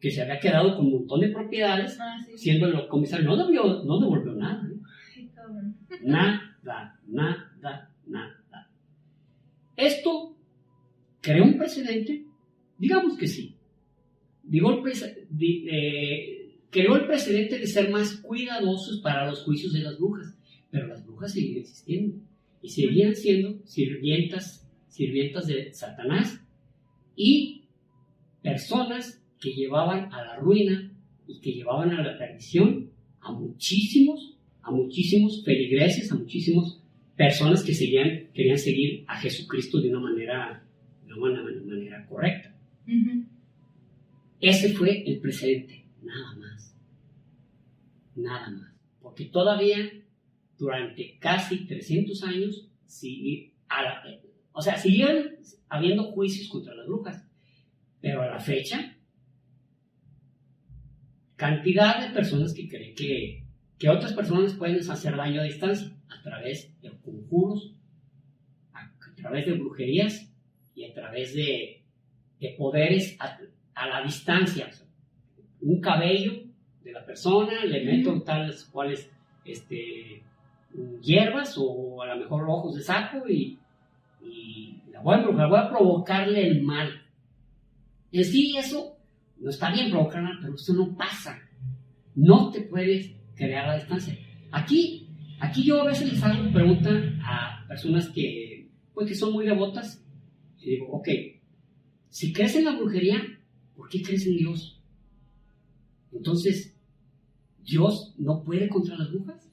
que 0.00 0.10
se 0.10 0.22
había 0.22 0.38
quedado 0.38 0.76
con 0.76 0.86
un 0.86 0.92
montón 0.92 1.20
de 1.20 1.30
propiedades, 1.30 1.98
ah, 2.00 2.16
siendo 2.36 2.66
el 2.66 2.86
comisario, 2.86 3.26
no, 3.26 3.36
devolvió 3.36 4.32
nada. 4.32 4.62
Nada 6.02 6.46
nada, 7.06 7.90
nada. 8.06 8.70
Esto 9.76 10.36
creó 11.20 11.44
un 11.44 11.58
precedente, 11.58 12.24
digamos 12.78 13.16
que 13.16 13.26
sí. 13.26 13.54
Digo, 14.42 14.82
eh, 14.86 16.58
creó 16.70 16.96
el 16.96 17.06
precedente 17.06 17.58
de 17.58 17.66
ser 17.66 17.90
más 17.90 18.16
cuidadosos 18.20 19.00
para 19.00 19.28
los 19.28 19.42
juicios 19.42 19.72
de 19.72 19.80
las 19.80 19.98
brujas, 19.98 20.38
pero 20.70 20.86
las 20.86 21.04
brujas 21.04 21.32
siguen 21.32 21.58
existiendo 21.58 22.16
y 22.62 22.68
seguían 22.68 23.14
siendo 23.14 23.58
sirvientas, 23.64 24.68
sirvientas 24.88 25.46
de 25.46 25.72
Satanás 25.72 26.40
y 27.16 27.55
personas 28.46 29.20
que 29.40 29.50
llevaban 29.50 30.12
a 30.12 30.22
la 30.22 30.36
ruina 30.36 30.92
y 31.26 31.40
que 31.40 31.52
llevaban 31.52 31.90
a 31.90 32.00
la 32.00 32.16
perdición 32.16 32.90
a 33.20 33.32
muchísimos, 33.32 34.38
a 34.62 34.70
muchísimos 34.70 35.44
feligreses, 35.44 36.12
a 36.12 36.14
muchísimos 36.14 36.80
personas 37.16 37.64
que 37.64 37.74
seguían, 37.74 38.28
querían 38.32 38.56
seguir 38.56 39.04
a 39.08 39.18
Jesucristo 39.18 39.80
de 39.80 39.88
una 39.90 39.98
manera, 39.98 40.64
de 41.04 41.12
una 41.12 41.42
manera 41.42 42.06
correcta. 42.06 42.54
Ese 44.40 44.68
fue 44.74 45.02
el 45.04 45.18
precedente, 45.18 45.84
nada 46.04 46.36
más. 46.36 46.76
nada 48.14 48.50
más. 48.50 48.72
Porque 49.02 49.24
todavía, 49.24 49.90
durante 50.56 51.18
casi 51.18 51.66
300 51.66 52.22
años, 52.22 52.68
sigue, 52.86 53.54
o 54.52 54.62
sea, 54.62 54.76
siguieron 54.78 55.32
habiendo 55.68 56.04
juicios 56.12 56.48
contra 56.48 56.76
las 56.76 56.86
brujas. 56.86 57.25
Pero 58.00 58.22
a 58.22 58.26
la 58.26 58.38
fecha, 58.38 58.96
cantidad 61.36 62.06
de 62.06 62.14
personas 62.14 62.54
que 62.54 62.68
creen 62.68 62.94
que, 62.94 63.44
que 63.78 63.88
otras 63.88 64.12
personas 64.12 64.54
pueden 64.54 64.78
hacer 64.78 65.16
daño 65.16 65.40
a 65.40 65.44
distancia 65.44 65.96
a 66.08 66.22
través 66.22 66.80
de 66.80 66.90
conjuros, 67.04 67.74
a, 68.72 68.90
través 69.16 69.46
de 69.46 69.52
brujerías 69.52 70.32
y 70.74 70.84
a 70.84 70.94
través 70.94 71.34
de, 71.34 71.82
de 72.40 72.48
poderes 72.58 73.16
a, 73.20 73.86
la 73.86 74.02
distancia. 74.02 74.70
un 75.60 75.80
cabello 75.80 76.44
de 76.82 76.92
la 76.92 77.04
persona, 77.04 77.64
le 77.64 77.84
meto 77.84 78.22
tales 78.22 78.64
cuales 78.64 79.10
este, 79.44 80.22
hierbas 81.02 81.56
o 81.58 82.02
a 82.02 82.06
lo 82.06 82.16
mejor 82.16 82.48
ojos 82.48 82.76
de 82.76 82.82
saco 82.82 83.28
y, 83.28 83.58
y 84.22 84.78
la, 84.90 85.00
voy 85.00 85.16
a, 85.16 85.46
voy 85.46 85.58
a 85.58 85.68
provocarle 85.68 86.46
el 86.46 86.62
mal. 86.62 87.05
En 88.16 88.24
sí, 88.24 88.56
eso 88.56 88.96
no 89.38 89.50
está 89.50 89.70
bien 89.70 89.90
provocar 89.90 90.22
mal, 90.22 90.38
pero 90.40 90.54
eso 90.54 90.72
no 90.72 90.96
pasa. 90.96 91.38
No 92.14 92.50
te 92.50 92.62
puedes 92.62 93.12
crear 93.34 93.68
a 93.68 93.76
distancia. 93.76 94.18
Aquí, 94.52 95.10
aquí 95.38 95.64
yo 95.64 95.82
a 95.82 95.86
veces 95.86 96.10
les 96.10 96.22
hago 96.22 96.50
pregunta 96.50 96.90
a 97.22 97.66
personas 97.68 98.08
que, 98.08 98.70
pues, 98.94 99.08
que 99.08 99.14
son 99.14 99.34
muy 99.34 99.44
devotas 99.44 100.02
y 100.58 100.70
digo, 100.70 100.86
ok, 100.92 101.08
si 102.08 102.32
crees 102.32 102.56
en 102.56 102.64
la 102.64 102.76
brujería, 102.76 103.22
¿por 103.74 103.90
qué 103.90 104.00
crees 104.00 104.26
en 104.26 104.38
Dios? 104.38 104.82
Entonces, 106.10 106.74
¿Dios 107.62 108.14
no 108.16 108.42
puede 108.42 108.70
contra 108.70 108.96
las 108.96 109.10
brujas? 109.12 109.52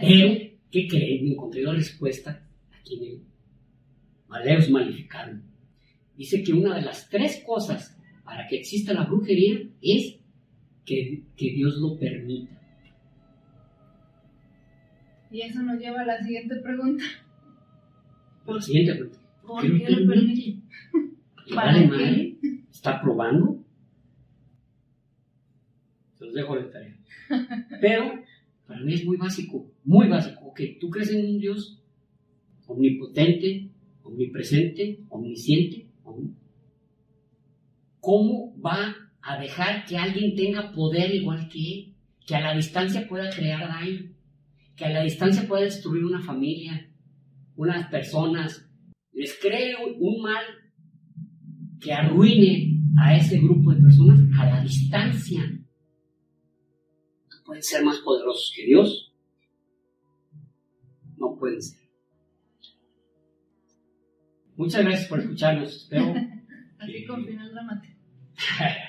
Pero, 0.00 0.28
¿qué 0.70 0.86
creen? 0.86 1.24
Me 1.24 1.32
encontré 1.32 1.64
la 1.64 1.72
respuesta 1.72 2.48
aquí 2.70 2.94
en 2.98 3.04
el 3.04 3.27
Maleus 4.28 4.70
Malificarum. 4.70 5.42
Dice 6.16 6.42
que 6.42 6.52
una 6.52 6.74
de 6.76 6.82
las 6.82 7.08
tres 7.08 7.42
cosas 7.46 7.96
para 8.24 8.46
que 8.46 8.56
exista 8.56 8.92
la 8.92 9.04
brujería 9.04 9.60
es 9.80 10.18
que, 10.84 11.22
que 11.36 11.50
Dios 11.52 11.76
lo 11.78 11.98
permita. 11.98 12.58
Y 15.30 15.42
eso 15.42 15.62
nos 15.62 15.78
lleva 15.78 16.00
a 16.00 16.06
la 16.06 16.22
siguiente 16.22 16.56
pregunta. 16.56 17.04
La 18.46 18.60
siguiente 18.60 18.94
pregunta. 18.94 19.18
¿Por, 19.46 19.62
qué, 19.62 19.90
lo 19.90 20.08
permite? 20.08 20.62
¿Para 21.54 21.90
qué? 21.90 22.38
¿Está 22.70 23.00
probando? 23.00 23.62
Se 26.18 26.24
los 26.24 26.34
dejo 26.34 26.56
de 26.56 26.64
tarea. 26.64 26.96
Pero 27.80 28.24
para 28.66 28.80
mí 28.80 28.94
es 28.94 29.04
muy 29.04 29.16
básico, 29.16 29.70
muy 29.84 30.08
básico. 30.08 30.46
Ok, 30.46 30.60
tú 30.80 30.90
crees 30.90 31.10
en 31.12 31.26
un 31.26 31.38
Dios 31.38 31.82
omnipotente, 32.66 33.67
omnipresente, 34.08 35.00
omnisciente. 35.08 35.86
¿Cómo 38.00 38.54
va 38.60 38.94
a 39.20 39.40
dejar 39.40 39.84
que 39.84 39.96
alguien 39.96 40.34
tenga 40.34 40.72
poder 40.72 41.14
igual 41.14 41.48
que 41.48 41.58
él? 41.58 41.94
Que 42.26 42.36
a 42.36 42.40
la 42.40 42.54
distancia 42.54 43.06
pueda 43.08 43.30
crear 43.30 43.68
daño, 43.68 44.12
que 44.76 44.84
a 44.84 44.90
la 44.90 45.02
distancia 45.02 45.46
pueda 45.46 45.64
destruir 45.64 46.04
una 46.04 46.22
familia, 46.22 46.90
unas 47.56 47.88
personas, 47.90 48.68
les 49.12 49.38
cree 49.40 49.74
un 49.98 50.22
mal 50.22 50.44
que 51.80 51.92
arruine 51.92 52.80
a 53.00 53.16
ese 53.16 53.38
grupo 53.38 53.72
de 53.72 53.80
personas 53.80 54.20
a 54.38 54.46
la 54.46 54.62
distancia 54.62 55.58
pueden 57.48 57.62
ser 57.62 57.82
más 57.82 57.98
poderosos 58.00 58.52
que 58.54 58.66
Dios. 58.66 59.10
No 61.16 61.34
pueden 61.38 61.62
ser. 61.62 61.77
Muchas 64.58 64.84
gracias 64.84 65.08
por 65.08 65.20
escucharnos. 65.20 65.74
Espero 65.74 66.14
Así 66.80 67.04
con 67.06 67.24
final 67.24 67.50
dramático. 67.52 67.94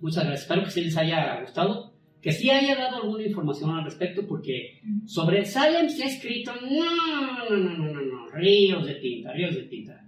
Muchas 0.00 0.24
gracias. 0.24 0.42
Espero 0.42 0.64
que 0.64 0.70
sí 0.70 0.80
les 0.82 0.96
haya 0.96 1.40
gustado. 1.40 1.94
Que 2.20 2.32
sí 2.32 2.50
haya 2.50 2.74
dado 2.74 3.04
alguna 3.04 3.22
información 3.22 3.70
al 3.70 3.84
respecto, 3.84 4.26
porque 4.26 4.82
sobre 5.06 5.44
Salem 5.46 5.88
se 5.88 6.02
ha 6.02 6.06
escrito 6.06 6.52
no, 6.54 7.48
no, 7.48 7.56
no, 7.56 7.78
no, 7.78 7.92
no, 7.94 8.02
no, 8.02 8.28
ríos 8.30 8.84
de 8.84 8.96
tinta, 8.96 9.32
ríos 9.32 9.54
de 9.54 9.62
tinta. 9.62 10.04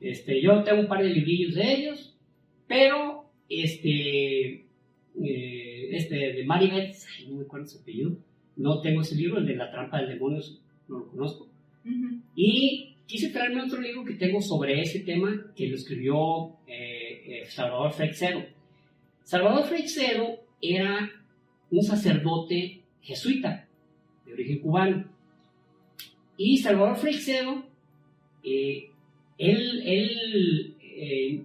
Este, 0.00 0.40
yo 0.40 0.62
tengo 0.62 0.80
un 0.80 0.86
par 0.86 1.02
de 1.02 1.10
librillos 1.10 1.54
de 1.54 1.74
ellos, 1.74 2.16
pero 2.66 3.26
este, 3.50 4.66
eh, 5.22 5.88
este, 5.90 6.32
de 6.32 6.44
Maribeth, 6.46 6.96
no 7.28 7.36
me 7.36 7.42
acuerdo 7.42 7.66
su 7.66 7.80
apellido, 7.80 8.16
no 8.56 8.80
tengo 8.80 9.02
ese 9.02 9.16
libro, 9.16 9.38
el 9.38 9.46
de 9.46 9.56
La 9.56 9.70
trampa 9.70 9.98
del 9.98 10.08
demonio, 10.08 10.40
no 10.88 11.00
lo 11.00 11.08
conozco. 11.08 11.48
Y 12.34 12.91
quise 13.12 13.28
traerme 13.28 13.62
otro 13.62 13.78
libro 13.78 14.06
que 14.06 14.14
tengo 14.14 14.40
sobre 14.40 14.80
ese 14.80 15.00
tema, 15.00 15.52
que 15.54 15.68
lo 15.68 15.76
escribió 15.76 16.56
eh, 16.66 17.22
eh, 17.26 17.44
Salvador 17.46 17.92
Freixedo. 17.92 18.42
Salvador 19.22 19.64
Freixedo 19.66 20.40
era 20.62 21.10
un 21.70 21.82
sacerdote 21.82 22.80
jesuita, 23.02 23.68
de 24.24 24.32
origen 24.32 24.60
cubano. 24.60 25.04
Y 26.38 26.56
Salvador 26.56 26.96
Freixedo, 26.96 27.66
eh, 28.44 28.88
él, 29.36 29.82
él 29.84 30.76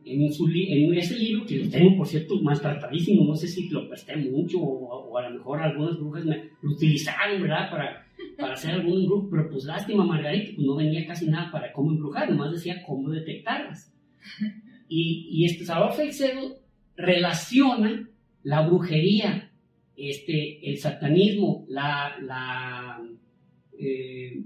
en, 0.06 0.94
ese 0.94 1.19
libro, 1.19 1.45
que 1.45 1.57
lo 1.57 1.69
tengo, 1.69 1.98
por 1.98 2.07
cierto, 2.07 2.39
más 2.41 2.61
tratadísimo, 2.61 3.26
no 3.26 3.35
sé 3.35 3.45
si 3.49 3.68
lo 3.68 3.89
presté 3.89 4.15
mucho 4.15 4.60
o, 4.60 5.18
a 5.18 5.30
lo 5.30 5.38
mejor 5.38 5.61
algunas 5.61 5.98
brujas 5.98 6.23
me, 6.23 6.49
lo 6.61 6.72
utilizaron, 6.72 7.41
¿verdad? 7.41 7.69
Para, 7.69 8.06
para 8.38 8.53
hacer 8.53 8.72
algún 8.72 9.05
brujo, 9.05 9.30
pero 9.30 9.49
pues 9.49 9.64
lástima, 9.65 10.05
Margarita, 10.05 10.51
pues 10.55 10.68
no 10.68 10.76
venía 10.76 11.05
casi 11.05 11.27
nada 11.27 11.51
para 11.51 11.72
cómo 11.73 11.91
embrujar, 11.91 12.30
nomás 12.30 12.51
decía 12.51 12.84
cómo 12.85 13.09
detectarlas. 13.09 13.93
Y, 14.89 15.27
y 15.30 15.43
este 15.43 15.65
Salvador 15.65 15.95
Freixedo 15.95 16.59
relaciona 16.95 18.07
la 18.43 18.61
brujería, 18.61 19.51
este, 19.97 20.69
el 20.69 20.77
satanismo, 20.77 21.65
la, 21.68 22.15
la 22.22 23.03
eh, 23.77 24.41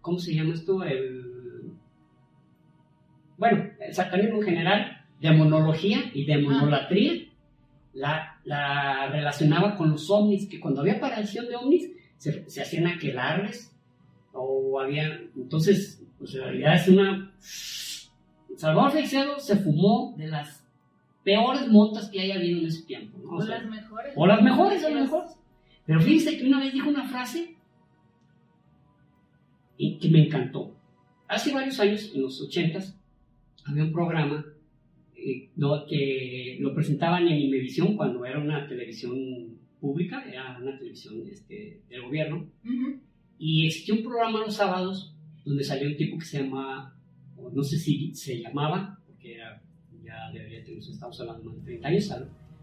¿cómo 0.00 0.18
se 0.18 0.34
llama 0.34 0.54
esto? 0.54 0.84
El, 0.84 1.72
bueno, 3.36 3.70
el 3.80 3.92
satanismo 3.92 4.36
en 4.36 4.44
general, 4.44 5.04
demonología 5.20 6.10
y 6.14 6.24
demonolatría, 6.24 7.26
la, 7.92 8.38
la, 8.44 9.08
relacionaba 9.10 9.76
con 9.76 9.90
los 9.90 10.08
ovnis, 10.10 10.48
que 10.48 10.60
cuando 10.60 10.82
había 10.82 10.94
aparición 10.94 11.48
de 11.48 11.56
ovnis 11.56 11.90
se, 12.16 12.48
se 12.48 12.62
hacían 12.62 12.86
aquelarres, 12.86 13.76
o 14.32 14.80
había, 14.80 15.20
entonces, 15.36 16.02
pues 16.18 16.34
en 16.34 16.42
realidad 16.42 16.74
es 16.74 16.88
una... 16.88 17.32
Salvador 18.56 18.92
Freixedo 18.92 19.38
se 19.38 19.56
fumó 19.56 20.14
de 20.16 20.28
las 20.28 20.66
peores 21.22 21.68
motas 21.68 22.08
que 22.08 22.20
haya 22.20 22.36
habido 22.36 22.60
en 22.60 22.66
ese 22.66 22.86
tiempo. 22.86 23.18
O, 23.28 23.42
las 23.42 23.66
mejores. 23.66 24.12
O 24.16 24.26
las 24.26 24.42
mejores, 24.42 24.84
o 24.84 24.88
las 24.88 25.02
mejores. 25.02 25.32
Pero 25.84 26.00
fíjense 26.00 26.38
que 26.38 26.46
una 26.46 26.60
vez 26.60 26.72
dijo 26.72 26.88
una 26.88 27.08
frase 27.08 27.56
y 29.76 29.98
que 29.98 30.08
me 30.08 30.24
encantó. 30.24 30.74
Hace 31.28 31.52
varios 31.52 31.78
años, 31.80 32.12
en 32.14 32.22
los 32.22 32.40
ochentas, 32.40 32.98
había 33.64 33.84
un 33.84 33.92
programa 33.92 34.44
eh, 35.16 35.50
que 35.88 36.56
lo 36.60 36.74
presentaban 36.74 37.26
en 37.26 37.40
Imevisión 37.40 37.96
cuando 37.96 38.24
era 38.24 38.38
una 38.38 38.66
televisión 38.66 39.55
pública, 39.86 40.24
era 40.28 40.58
una 40.60 40.76
televisión 40.76 41.22
este, 41.30 41.80
del 41.88 42.02
gobierno, 42.02 42.44
y 43.38 43.66
existió 43.66 43.94
un 43.94 44.02
programa 44.02 44.40
los 44.40 44.54
sábados 44.54 45.14
donde 45.44 45.62
salió 45.62 45.88
un 45.88 45.96
tipo 45.96 46.18
que 46.18 46.24
se 46.24 46.42
llamaba, 46.42 46.92
o 47.36 47.50
no 47.50 47.62
sé 47.62 47.78
si 47.78 48.12
se 48.14 48.40
llamaba, 48.40 48.98
porque 49.06 49.36
era, 49.36 49.62
ya 50.02 50.30
debería 50.32 50.64
tener, 50.64 50.80
estamos 50.80 51.20
hablando 51.20 51.50
de 51.50 51.60
30 51.62 51.88
años, 51.88 52.14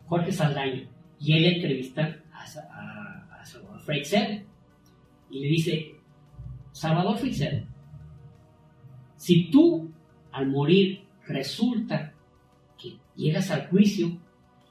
Jorge 0.06 0.32
Saldaña, 0.34 0.90
y 1.18 1.34
él 1.34 1.46
entrevista 1.46 2.22
a, 2.34 3.40
a, 3.40 3.46
Salvador 3.46 3.80
Freixedo, 3.82 4.44
y 5.32 5.40
le 5.40 5.48
dice, 5.48 5.96
Salvador 6.74 7.18
Freixedo, 7.18 7.66
si 9.16 9.50
tú 9.50 9.90
al 10.34 10.50
morir 10.50 11.06
resulta 11.26 12.14
que 12.78 12.98
llegas 13.16 13.50
al 13.50 13.70
juicio 13.70 14.18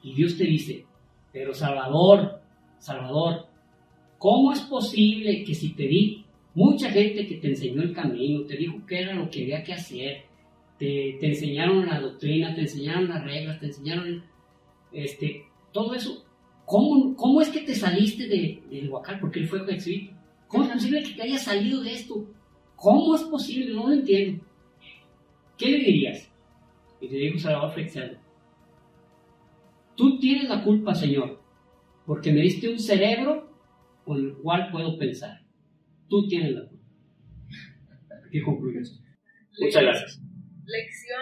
y 0.02 0.14
Dios 0.14 0.36
te 0.36 0.44
dice, 0.44 0.84
pero 1.32 1.54
Salvador, 1.54 2.41
Salvador, 2.82 3.46
¿cómo 4.18 4.52
es 4.52 4.60
posible 4.62 5.44
que 5.44 5.54
si 5.54 5.72
te 5.74 5.84
di 5.84 6.24
mucha 6.54 6.90
gente 6.90 7.28
que 7.28 7.36
te 7.36 7.48
enseñó 7.50 7.80
el 7.80 7.92
camino, 7.92 8.44
te 8.44 8.56
dijo 8.56 8.84
qué 8.88 9.02
era 9.02 9.14
lo 9.14 9.30
que 9.30 9.44
había 9.44 9.62
que 9.62 9.72
hacer, 9.72 10.24
te, 10.78 11.24
enseñaron 11.24 11.86
la 11.86 12.00
doctrina, 12.00 12.52
te 12.52 12.62
enseñaron 12.62 13.08
las 13.08 13.22
reglas, 13.22 13.60
te 13.60 13.66
enseñaron 13.66 14.24
este, 14.92 15.44
todo 15.70 15.94
eso, 15.94 16.24
¿cómo, 16.66 17.14
cómo 17.14 17.40
es 17.40 17.50
que 17.50 17.60
te 17.60 17.72
saliste 17.72 18.26
de, 18.26 18.60
del 18.68 18.90
Huacal? 18.90 19.20
Porque 19.20 19.38
él 19.38 19.48
fue 19.48 19.64
jesuita. 19.64 20.18
¿Cómo 20.48 20.64
es 20.64 20.70
posible 20.70 21.04
que 21.04 21.14
te 21.14 21.22
hayas 21.22 21.44
salido 21.44 21.82
de 21.82 21.92
esto? 21.92 22.26
¿Cómo 22.74 23.14
es 23.14 23.22
posible? 23.22 23.72
No 23.72 23.86
lo 23.86 23.94
entiendo. 23.94 24.44
¿Qué 25.56 25.70
le 25.70 25.78
dirías? 25.78 26.28
Y 27.00 27.06
te 27.06 27.14
dijo 27.14 27.38
Salvador 27.38 27.74
Freixedo, 27.74 28.16
Tú 29.94 30.18
tienes 30.18 30.48
la 30.48 30.64
culpa, 30.64 30.96
Señor, 30.96 31.41
porque 32.06 32.32
me 32.32 32.40
diste 32.40 32.68
un 32.68 32.78
cerebro 32.78 33.50
con 34.04 34.18
el 34.18 34.34
cual 34.34 34.70
puedo 34.70 34.98
pensar. 34.98 35.40
Tú 36.08 36.26
tienes 36.28 36.52
la 36.54 36.66
culpa. 36.66 36.84
¿Qué 38.30 38.42
concluyes? 38.42 39.00
Muchas 39.60 39.82
gracias. 39.82 40.20
Lección. 40.64 41.20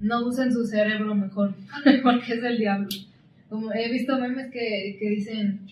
No 0.00 0.26
usen 0.26 0.52
su 0.52 0.64
cerebro 0.64 1.14
mejor, 1.14 1.54
porque 2.02 2.34
es 2.34 2.42
el 2.42 2.58
diablo. 2.58 2.88
Como 3.48 3.72
he 3.72 3.90
visto 3.90 4.18
memes 4.18 4.50
que, 4.52 4.96
que 5.00 5.08
dicen 5.10 5.66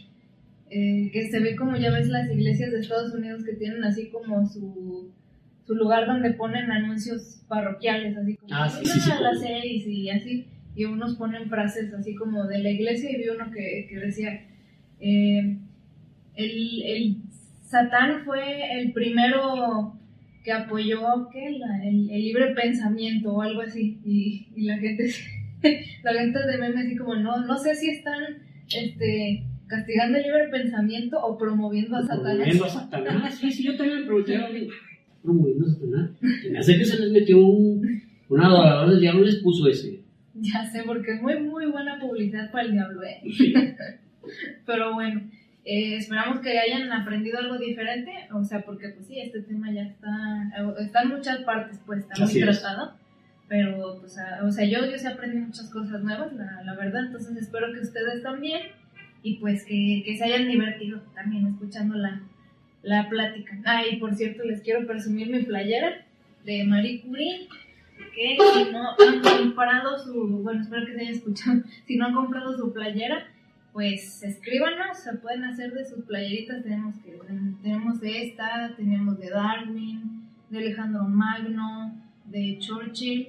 eh, 0.69 1.11
que 1.13 1.29
se 1.31 1.39
ve 1.39 1.55
como 1.55 1.77
ya 1.77 1.93
ves 1.93 2.09
las 2.09 2.29
iglesias 2.31 2.73
de 2.73 2.81
Estados 2.81 3.15
Unidos 3.15 3.45
que 3.45 3.53
tienen 3.53 3.85
así 3.85 4.09
como 4.09 4.45
su, 4.47 5.13
su 5.65 5.75
lugar 5.77 6.07
donde 6.07 6.33
ponen 6.33 6.71
anuncios 6.73 7.43
parroquiales, 7.47 8.17
así 8.17 8.37
como 8.37 8.53
Ah, 8.53 8.69
sí, 8.69 8.85
sí, 8.85 8.99
sí, 8.99 9.11
a 9.13 9.21
las 9.21 9.41
seis 9.41 9.87
y 9.87 10.11
así, 10.11 10.47
y 10.77 10.85
unos 10.85 11.17
ponen 11.17 11.49
frases 11.49 11.93
así 11.95 12.15
como 12.15 12.45
de 12.47 12.59
la 12.59 12.71
iglesia 12.71 13.11
y 13.11 13.17
vi 13.17 13.29
uno 13.31 13.51
que, 13.51 13.87
que 13.89 13.97
decía, 13.99 14.47
eh, 15.01 15.57
el, 16.37 16.83
el 16.83 17.17
Satán 17.63 18.25
fue 18.25 18.79
el 18.81 18.93
primero 18.93 19.95
que 20.45 20.53
apoyó 20.53 21.29
¿qué? 21.33 21.51
La- 21.59 21.83
el, 21.85 22.09
el 22.11 22.23
libre 22.23 22.55
pensamiento 22.55 23.33
o 23.33 23.43
algo 23.43 23.63
así, 23.63 23.99
y, 24.05 24.47
y 24.55 24.63
la 24.65 24.79
gente 24.79 25.11
la 26.05 26.13
gente 26.15 26.39
de 26.47 26.59
meme 26.59 26.81
así 26.83 26.97
como 26.97 27.17
no, 27.17 27.45
no 27.47 27.59
sé 27.59 27.75
si 27.75 27.91
están 27.91 28.23
este 28.69 29.43
castigando 29.67 30.19
el 30.19 30.23
libre 30.25 30.49
pensamiento 30.51 31.19
o 31.19 31.37
promoviendo 31.37 31.97
a 31.97 32.03
Satanás. 32.03 32.23
Promoviendo 32.37 32.65
a 32.67 32.69
Satanás. 32.69 33.35
Sí, 33.35 33.51
sí, 33.51 33.65
yo 33.65 33.77
también 33.77 34.01
me 34.01 34.07
pregunté, 34.07 34.39
oye, 34.39 34.69
promoviendo 35.25 35.67
a 35.67 35.69
Satanás. 35.71 36.11
Me 36.53 36.59
hace 36.59 36.79
que 36.79 36.85
se 36.85 37.01
les 37.01 37.11
metió 37.11 37.39
un, 37.39 38.03
un 38.29 38.41
adorador 38.41 38.91
del 38.91 39.01
diablo, 39.01 39.25
les 39.25 39.37
puso 39.43 39.67
ese. 39.69 40.01
Ya 40.41 40.65
sé, 40.67 40.83
porque 40.85 41.13
es 41.15 41.23
muy, 41.23 41.41
muy 41.41 41.67
buena 41.67 41.99
publicidad 41.99 42.51
para 42.51 42.65
el 42.65 42.73
diablo, 42.73 43.03
¿eh? 43.03 43.21
Sí. 43.25 43.55
Pero 44.67 44.95
bueno, 44.95 45.23
eh, 45.65 45.97
esperamos 45.97 46.41
que 46.41 46.59
hayan 46.59 46.93
aprendido 46.93 47.39
algo 47.39 47.59
diferente, 47.59 48.13
o 48.33 48.45
sea, 48.45 48.61
porque 48.61 48.91
pues 48.91 49.07
sí, 49.07 49.19
este 49.19 49.41
tema 49.43 49.73
ya 49.73 49.83
está, 49.83 50.51
está 50.79 51.03
en 51.03 51.09
muchas 51.09 51.39
partes, 51.39 51.81
pues 51.87 52.01
está 52.01 52.25
Así 52.25 52.41
muy 52.41 52.49
es. 52.49 52.61
tratado, 52.61 52.95
pero 53.49 53.99
pues, 54.01 54.19
ah, 54.19 54.41
o 54.45 54.51
sea, 54.51 54.65
yo, 54.65 54.85
yo 54.91 54.99
sí 54.99 55.07
aprendí 55.07 55.39
muchas 55.39 55.71
cosas 55.71 56.03
nuevas, 56.03 56.33
la, 56.33 56.63
la 56.65 56.75
verdad, 56.75 57.07
entonces 57.07 57.37
espero 57.37 57.73
que 57.73 57.81
ustedes 57.81 58.23
también 58.23 58.63
y 59.23 59.39
pues 59.39 59.65
que, 59.65 60.03
que 60.05 60.17
se 60.17 60.25
hayan 60.25 60.49
divertido 60.49 61.01
también 61.15 61.47
escuchando 61.47 61.97
la, 61.97 62.21
la 62.83 63.09
plática. 63.09 63.59
Ah, 63.65 63.83
y 63.91 63.97
por 63.97 64.15
cierto, 64.15 64.45
les 64.45 64.63
quiero 64.63 64.87
presumir 64.87 65.31
mi 65.31 65.43
playera 65.43 66.05
de 66.45 66.65
Marie 66.65 67.01
Curie, 67.03 67.49
que 68.17 68.37
si 68.37 68.73
no 68.73 68.97
han 68.99 69.21
comprado 69.21 69.99
su, 69.99 70.27
bueno, 70.43 70.63
espero 70.63 70.87
que 70.87 70.95
se 70.95 71.01
haya 71.03 71.11
escuchado, 71.11 71.63
si 71.87 71.97
no 71.97 72.07
han 72.07 72.15
comprado 72.15 72.57
su 72.57 72.73
playera, 72.73 73.27
pues 73.75 74.23
escríbanos, 74.23 74.99
se 74.99 75.13
pueden 75.19 75.45
hacer 75.45 75.75
de 75.75 75.85
sus 75.85 76.03
playeritas, 76.07 76.63
tenemos 76.63 76.97
que 76.97 77.19
tenemos 77.63 77.99
esta, 78.03 78.75
tenemos 78.75 79.19
de 79.19 79.29
Darwin, 79.29 80.23
de 80.49 80.59
Alejandro 80.59 81.05
Magno, 81.05 81.95
de 82.25 82.57
Churchill, 82.59 83.29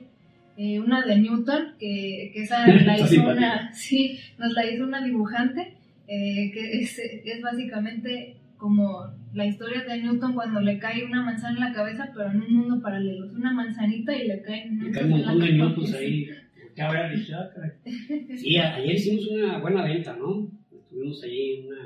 eh, 0.56 0.80
una 0.80 1.06
de 1.06 1.18
Newton, 1.18 1.76
que, 1.78 2.32
que 2.34 2.44
esa 2.44 2.66
la 2.86 2.98
hizo 2.98 3.24
una, 3.24 3.74
sí, 3.74 4.18
nos 4.38 4.54
la 4.54 4.66
hizo 4.66 4.86
una 4.86 5.04
dibujante, 5.04 5.76
eh, 6.08 6.50
que 6.54 6.80
es, 6.82 6.98
es 6.98 7.42
básicamente 7.42 8.38
como 8.58 9.06
la 9.34 9.46
historia 9.46 9.84
de 9.84 10.02
Newton 10.02 10.34
cuando 10.34 10.60
le 10.62 10.80
cae 10.80 11.06
una 11.06 11.24
manzana 11.24 11.54
en 11.58 11.64
la 11.70 11.74
cabeza, 11.74 12.12
pero 12.16 12.32
en 12.32 12.42
un 12.42 12.54
mundo 12.54 12.82
paralelo, 12.82 13.26
es 13.26 13.34
una 13.34 13.54
manzanita 13.54 14.16
y 14.16 14.28
le 14.28 14.42
cae 14.42 14.68
un 14.70 14.80
montón 15.10 15.40
de 15.40 15.52
minutos 15.52 15.94
ahí. 15.94 16.28
¿Qué 16.76 16.82
habrá 16.82 17.10
dicho? 17.12 17.36
Ah, 17.38 17.50
caray. 17.54 17.72
Sí, 18.38 18.58
ayer 18.58 18.96
hicimos 18.96 19.28
una 19.28 19.60
buena 19.60 19.84
venta, 19.84 20.16
¿no? 20.16 20.48
Estuvimos 20.72 21.24
allí 21.24 21.54
en 21.56 21.68
una, 21.68 21.80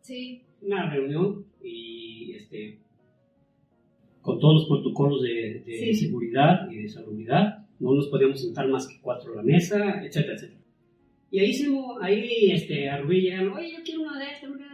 Sí, 0.00 0.42
una 0.62 0.90
reunión 0.90 1.44
y 1.62 2.32
este 2.34 2.78
con 4.20 4.38
todos 4.40 4.54
los 4.54 4.68
protocolos 4.68 5.22
de, 5.22 5.62
de 5.66 5.78
Sí. 5.78 5.94
seguridad 5.94 6.68
y 6.70 6.82
de 6.82 6.88
salubridad. 6.88 7.58
No 7.78 7.94
nos 7.94 8.08
podíamos 8.08 8.40
sentar 8.40 8.66
más 8.68 8.86
que 8.88 9.00
cuatro 9.00 9.32
a 9.32 9.36
la 9.36 9.42
mesa, 9.42 10.02
etcétera, 10.02 10.34
etcétera. 10.34 10.60
Y 11.30 11.40
ahí, 11.40 11.52
se, 11.52 11.66
ahí 12.00 12.50
este, 12.52 12.88
a 12.88 12.98
Rubí 12.98 13.28
oye, 13.32 13.72
yo 13.72 13.82
quiero 13.84 14.02
una 14.02 14.18
de 14.18 14.26
estas, 14.32 14.50
una 14.50 14.72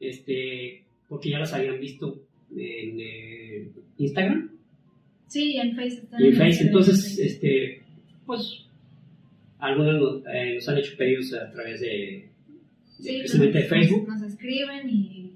Este, 0.00 0.84
porque 1.08 1.30
ya 1.30 1.38
las 1.38 1.52
habían 1.54 1.80
visto 1.80 2.22
en 2.54 3.00
eh, 3.00 3.68
Instagram 3.98 4.50
sí, 5.26 5.56
en 5.56 5.74
Facebook. 5.74 6.08
y 6.18 6.26
en 6.26 6.34
Face. 6.36 6.62
Entonces, 6.64 7.18
en 7.18 7.26
este, 7.26 7.82
pues, 8.26 8.66
algunos 9.58 9.94
nos, 10.00 10.22
eh, 10.34 10.54
nos 10.56 10.68
han 10.68 10.78
hecho 10.78 10.96
pedidos 10.96 11.32
a 11.34 11.50
través 11.50 11.80
de, 11.80 12.28
Sí, 12.98 13.18
precisamente 13.18 13.58
de 13.58 13.64
nos- 13.64 13.70
Facebook. 13.70 14.08
Nos, 14.08 14.22
escriben 14.22 14.88
y, 14.88 14.94
y 14.94 15.32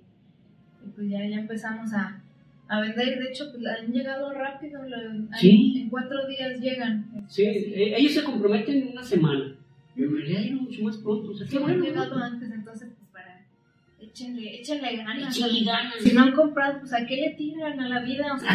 pues 0.94 1.08
ya, 1.10 1.26
ya 1.28 1.36
empezamos 1.40 1.92
a, 1.92 2.22
a 2.68 2.80
vender. 2.80 3.18
De 3.18 3.30
hecho, 3.30 3.50
pues 3.52 3.64
han 3.66 3.92
llegado 3.92 4.32
rápido. 4.32 4.82
lo- 4.88 5.36
Sí. 5.38 5.80
En 5.82 5.88
cuatro 5.90 6.26
días 6.28 6.60
llegan. 6.60 7.10
Sí, 7.28 7.42
eh, 7.44 7.94
ellos 7.96 8.12
se 8.12 8.24
comprometen 8.24 8.82
en 8.82 8.88
una 8.88 9.02
semana. 9.02 9.56
Pero 9.96 10.08
en 10.10 10.16
realidad 10.26 10.60
mucho 10.60 10.82
más 10.84 10.96
pronto. 10.98 11.30
O 11.32 11.34
sea, 11.34 11.46
sí, 11.46 11.52
qué 11.52 11.56
han 11.58 11.62
bueno. 11.64 11.84
llegado 11.84 12.14
antes, 12.16 12.50
entonces. 12.50 12.88
Échenle, 14.00 14.60
échenle 14.60 14.96
ganas. 14.96 15.36
Échenle 15.36 15.64
ganas. 15.64 15.94
Si 16.00 16.14
no 16.14 16.22
han 16.22 16.32
comprado, 16.32 16.80
pues 16.80 16.92
a 16.92 17.04
qué 17.06 17.16
le 17.16 17.30
tiran 17.34 17.78
a 17.80 17.88
la 17.88 18.00
vida. 18.00 18.34
O 18.34 18.38
sea. 18.38 18.50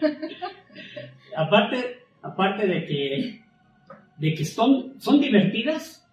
Aparte, 1.36 1.98
aparte 2.22 2.66
de 2.66 2.84
que, 2.84 3.40
de 4.18 4.34
que 4.34 4.44
son, 4.44 4.94
son 4.98 5.20
divertidas, 5.20 6.06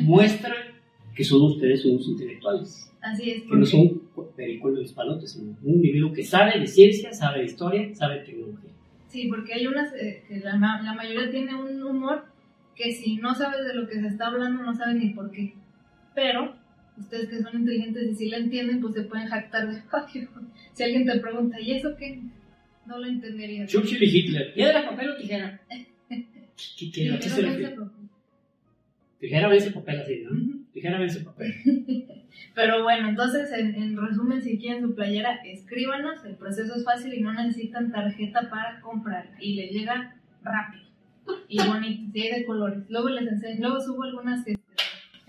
muestran 0.00 0.56
que 1.14 1.24
son 1.24 1.42
ustedes 1.42 1.84
unos 1.84 2.08
intelectuales. 2.08 2.90
así 3.02 3.30
es. 3.30 3.42
Que 3.42 3.56
no 3.56 3.66
son 3.66 4.02
pericuelos 4.34 4.78
de 4.78 4.82
los 4.84 4.92
palotes, 4.94 5.32
sino 5.32 5.54
un 5.62 5.74
individuo 5.74 6.12
que 6.12 6.24
sabe 6.24 6.58
de 6.58 6.66
ciencia, 6.66 7.12
sabe 7.12 7.40
de 7.40 7.44
historia, 7.44 7.94
sabe 7.94 8.20
de 8.20 8.24
tecnología. 8.24 8.70
Sí, 9.08 9.28
porque 9.28 9.52
hay 9.52 9.66
unas 9.66 9.92
eh, 9.94 10.24
que 10.26 10.38
la, 10.40 10.56
la 10.56 10.94
mayoría 10.94 11.30
tiene 11.30 11.54
un 11.54 11.82
humor 11.82 12.24
que 12.74 12.92
si 12.92 13.16
no 13.16 13.34
sabes 13.34 13.66
de 13.66 13.74
lo 13.74 13.86
que 13.86 14.00
se 14.00 14.06
está 14.06 14.28
hablando 14.28 14.62
no 14.62 14.74
sabes 14.74 14.96
ni 14.96 15.10
por 15.10 15.30
qué. 15.30 15.54
Pero 16.14 16.54
ustedes 16.98 17.28
que 17.28 17.42
son 17.42 17.60
inteligentes 17.60 18.10
y 18.10 18.14
si 18.14 18.28
la 18.28 18.38
entienden, 18.38 18.80
pues 18.80 18.94
se 18.94 19.02
pueden 19.02 19.26
jactar 19.28 19.68
de 19.68 19.76
"Ay, 19.92 20.28
Si 20.72 20.82
alguien 20.82 21.06
te 21.06 21.18
pregunta, 21.18 21.60
¿y 21.60 21.72
eso 21.72 21.96
qué? 21.96 22.20
No 22.86 22.98
lo 22.98 23.06
entenderías. 23.06 23.70
Churchill 23.70 24.02
y 24.02 24.18
Hitler. 24.18 24.54
¿Piedra, 24.54 24.88
papel 24.88 25.10
o 25.10 25.16
tijera? 25.16 25.60
¿Qué, 25.68 25.86
qué, 26.08 26.90
Sí, 26.92 27.08
¿A 27.08 27.18
qué 27.18 27.28
se 27.28 27.42
refiere? 27.42 27.76
Tijera 29.20 29.48
vence 29.48 29.70
papel 29.70 30.00
así, 30.00 30.22
¿no? 30.28 30.64
Tijera 30.72 30.98
vence 30.98 31.20
papel. 31.20 31.54
Pero 32.54 32.82
bueno, 32.82 33.08
entonces 33.08 33.50
en, 33.52 33.74
en 33.74 33.96
resumen, 33.96 34.42
si 34.42 34.58
quieren 34.58 34.82
su 34.82 34.94
playera, 34.94 35.36
escríbanos. 35.44 36.24
El 36.24 36.36
proceso 36.36 36.74
es 36.74 36.84
fácil 36.84 37.14
y 37.14 37.20
no 37.20 37.32
necesitan 37.32 37.92
tarjeta 37.92 38.50
para 38.50 38.80
comprar. 38.80 39.30
Y 39.40 39.54
les 39.54 39.70
llega 39.70 40.16
rápido 40.42 40.82
y 41.48 41.58
bonito, 41.58 42.10
sí 42.12 42.20
hay 42.22 42.40
de 42.40 42.44
colores. 42.46 42.84
Luego 42.88 43.08
les 43.10 43.26
enseño, 43.28 43.60
luego 43.60 43.80
subo 43.80 44.02
algunas 44.02 44.46
este, 44.46 44.60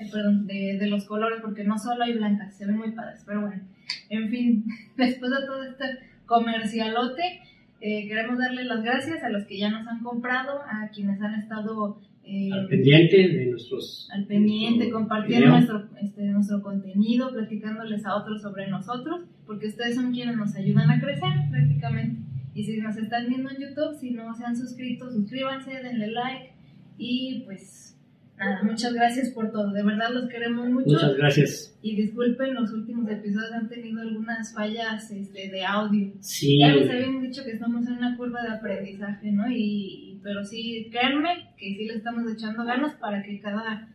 eh, 0.03 0.09
perdón, 0.11 0.47
de, 0.47 0.77
de 0.79 0.87
los 0.87 1.05
colores 1.05 1.39
porque 1.41 1.63
no 1.63 1.77
solo 1.77 2.03
hay 2.03 2.13
blancas, 2.13 2.55
se 2.55 2.65
ven 2.65 2.77
muy 2.77 2.91
padres. 2.91 3.23
Pero 3.25 3.41
bueno, 3.41 3.61
en 4.09 4.29
fin, 4.29 4.65
después 4.97 5.31
de 5.31 5.45
todo 5.45 5.63
este 5.63 5.85
comercialote, 6.25 7.41
eh, 7.81 8.07
queremos 8.07 8.37
darle 8.37 8.63
las 8.63 8.83
gracias 8.83 9.23
a 9.23 9.29
los 9.29 9.45
que 9.45 9.57
ya 9.57 9.69
nos 9.69 9.87
han 9.87 10.01
comprado, 10.03 10.61
a 10.61 10.89
quienes 10.93 11.21
han 11.21 11.35
estado 11.35 11.99
eh, 12.23 12.49
Al 12.53 12.67
pendiente 12.67 13.17
de 13.27 13.45
nuestros. 13.47 14.07
al 14.13 14.25
pendiente, 14.25 14.77
nuestro 14.77 14.99
compartiendo 14.99 15.49
nuestro, 15.49 15.89
este, 16.01 16.23
nuestro 16.23 16.61
contenido, 16.61 17.31
platicándoles 17.31 18.05
a 18.05 18.15
otros 18.15 18.41
sobre 18.41 18.67
nosotros, 18.67 19.25
porque 19.45 19.67
ustedes 19.67 19.95
son 19.95 20.13
quienes 20.13 20.37
nos 20.37 20.55
ayudan 20.55 20.89
a 20.89 21.01
crecer 21.01 21.29
prácticamente. 21.51 22.21
Y 22.55 22.63
si 22.63 22.77
nos 22.77 22.95
están 22.95 23.27
viendo 23.27 23.49
en 23.49 23.57
YouTube, 23.57 23.99
si 23.99 24.11
no 24.11 24.33
se 24.33 24.45
han 24.45 24.55
suscrito, 24.55 25.11
suscríbanse, 25.11 25.71
denle 25.71 26.07
like 26.07 26.53
y 26.97 27.41
pues 27.45 27.92
nada, 28.37 28.63
muchas 28.63 28.93
gracias 28.93 29.29
por 29.29 29.51
todo, 29.51 29.71
de 29.71 29.83
verdad 29.83 30.09
los 30.11 30.29
queremos 30.29 30.67
mucho 30.69 30.91
Muchas 30.91 31.15
gracias. 31.15 31.79
y 31.81 31.95
disculpen, 31.95 32.53
los 32.53 32.71
últimos 32.71 33.09
episodios 33.09 33.51
han 33.51 33.69
tenido 33.69 34.01
algunas 34.01 34.53
fallas 34.53 35.09
este, 35.11 35.49
de 35.49 35.65
audio. 35.65 36.13
Sí, 36.19 36.59
Ya 36.59 36.69
les 36.75 36.89
habían 36.89 37.21
dicho 37.21 37.43
que 37.43 37.51
estamos 37.51 37.85
en 37.87 37.93
una 37.93 38.17
curva 38.17 38.41
de 38.41 38.53
aprendizaje, 38.53 39.31
¿no? 39.31 39.45
Y, 39.49 40.19
pero 40.23 40.43
sí, 40.43 40.87
créanme 40.91 41.53
que 41.57 41.75
sí 41.75 41.85
le 41.85 41.95
estamos 41.95 42.23
echando 42.31 42.63
ganas 42.63 42.95
para 42.95 43.21
que 43.23 43.39
cada, 43.39 43.89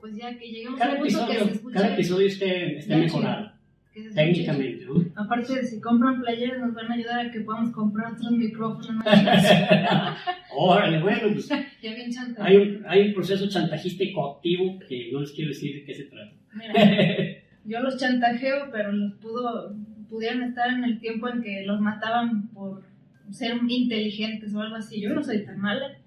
pues 0.00 0.16
ya 0.16 0.36
que 0.38 0.50
lleguemos 0.50 0.80
a 0.80 0.84
cada 0.84 0.94
un 0.94 1.08
punto 1.08 1.26
que 1.26 1.32
se 1.32 1.38
episodio, 1.38 1.54
escuche, 1.54 1.74
cada 1.74 1.94
episodio 1.94 2.26
esté, 2.26 2.76
esté 2.78 2.96
mejorado. 2.96 3.52
Técnicamente, 3.92 4.86
¿no? 4.86 5.04
Aparte 5.16 5.54
de 5.54 5.64
si 5.64 5.78
compran 5.80 6.20
playeras 6.22 6.60
nos 6.60 6.74
van 6.74 6.90
a 6.90 6.94
ayudar 6.94 7.26
a 7.26 7.30
que 7.30 7.40
podamos 7.40 7.72
comprar 7.72 8.12
otros 8.12 8.32
micrófonos. 8.32 9.04
Órale, 10.56 11.02
bueno, 11.02 11.28
pues 11.32 11.48
ya 11.82 11.94
bien 11.94 12.10
chanta. 12.10 12.42
hay 12.44 12.56
un, 12.56 12.84
hay 12.88 13.08
un 13.08 13.14
proceso 13.14 13.46
chantajista 13.48 14.04
y 14.04 14.12
coactivo 14.12 14.78
que 14.88 15.10
no 15.12 15.20
les 15.20 15.32
quiero 15.32 15.50
decir 15.50 15.74
de 15.74 15.84
qué 15.84 15.94
se 15.94 16.04
trata. 16.04 16.32
Mira, 16.54 16.72
yo 17.66 17.80
los 17.80 17.98
chantajeo, 17.98 18.70
pero 18.72 18.92
los 18.92 19.12
pudo, 19.14 19.76
pudieron 20.08 20.42
estar 20.44 20.70
en 20.70 20.84
el 20.84 20.98
tiempo 20.98 21.28
en 21.28 21.42
que 21.42 21.64
los 21.66 21.80
mataban 21.80 22.48
por 22.48 22.82
ser 23.30 23.58
inteligentes 23.68 24.54
o 24.54 24.62
algo 24.62 24.76
así. 24.76 25.02
Yo 25.02 25.10
no 25.10 25.22
soy 25.22 25.44
tan 25.44 25.60
mala. 25.60 25.98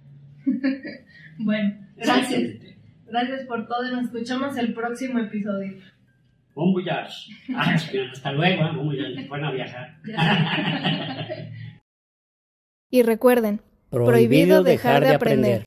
bueno, 1.38 1.86
Gracias. 1.98 2.56
Gracias 3.08 3.46
por 3.46 3.68
todo 3.68 3.88
y 3.88 3.92
nos 3.92 4.06
escuchamos 4.06 4.58
el 4.58 4.74
próximo 4.74 5.20
episodio. 5.20 5.78
Bon 6.56 6.72
voyage. 6.74 7.30
Ah, 7.56 7.76
hasta 7.76 8.32
luego, 8.32 8.64
¿eh? 8.64 8.72
bon 8.74 8.86
voyage. 8.88 9.28
Buena 9.28 9.52
viajar. 9.52 9.98
y 12.90 13.04
recuerden, 13.04 13.62
prohibido, 13.90 14.64
dejar, 14.64 15.04
de 15.04 15.16
aprender. 15.16 15.64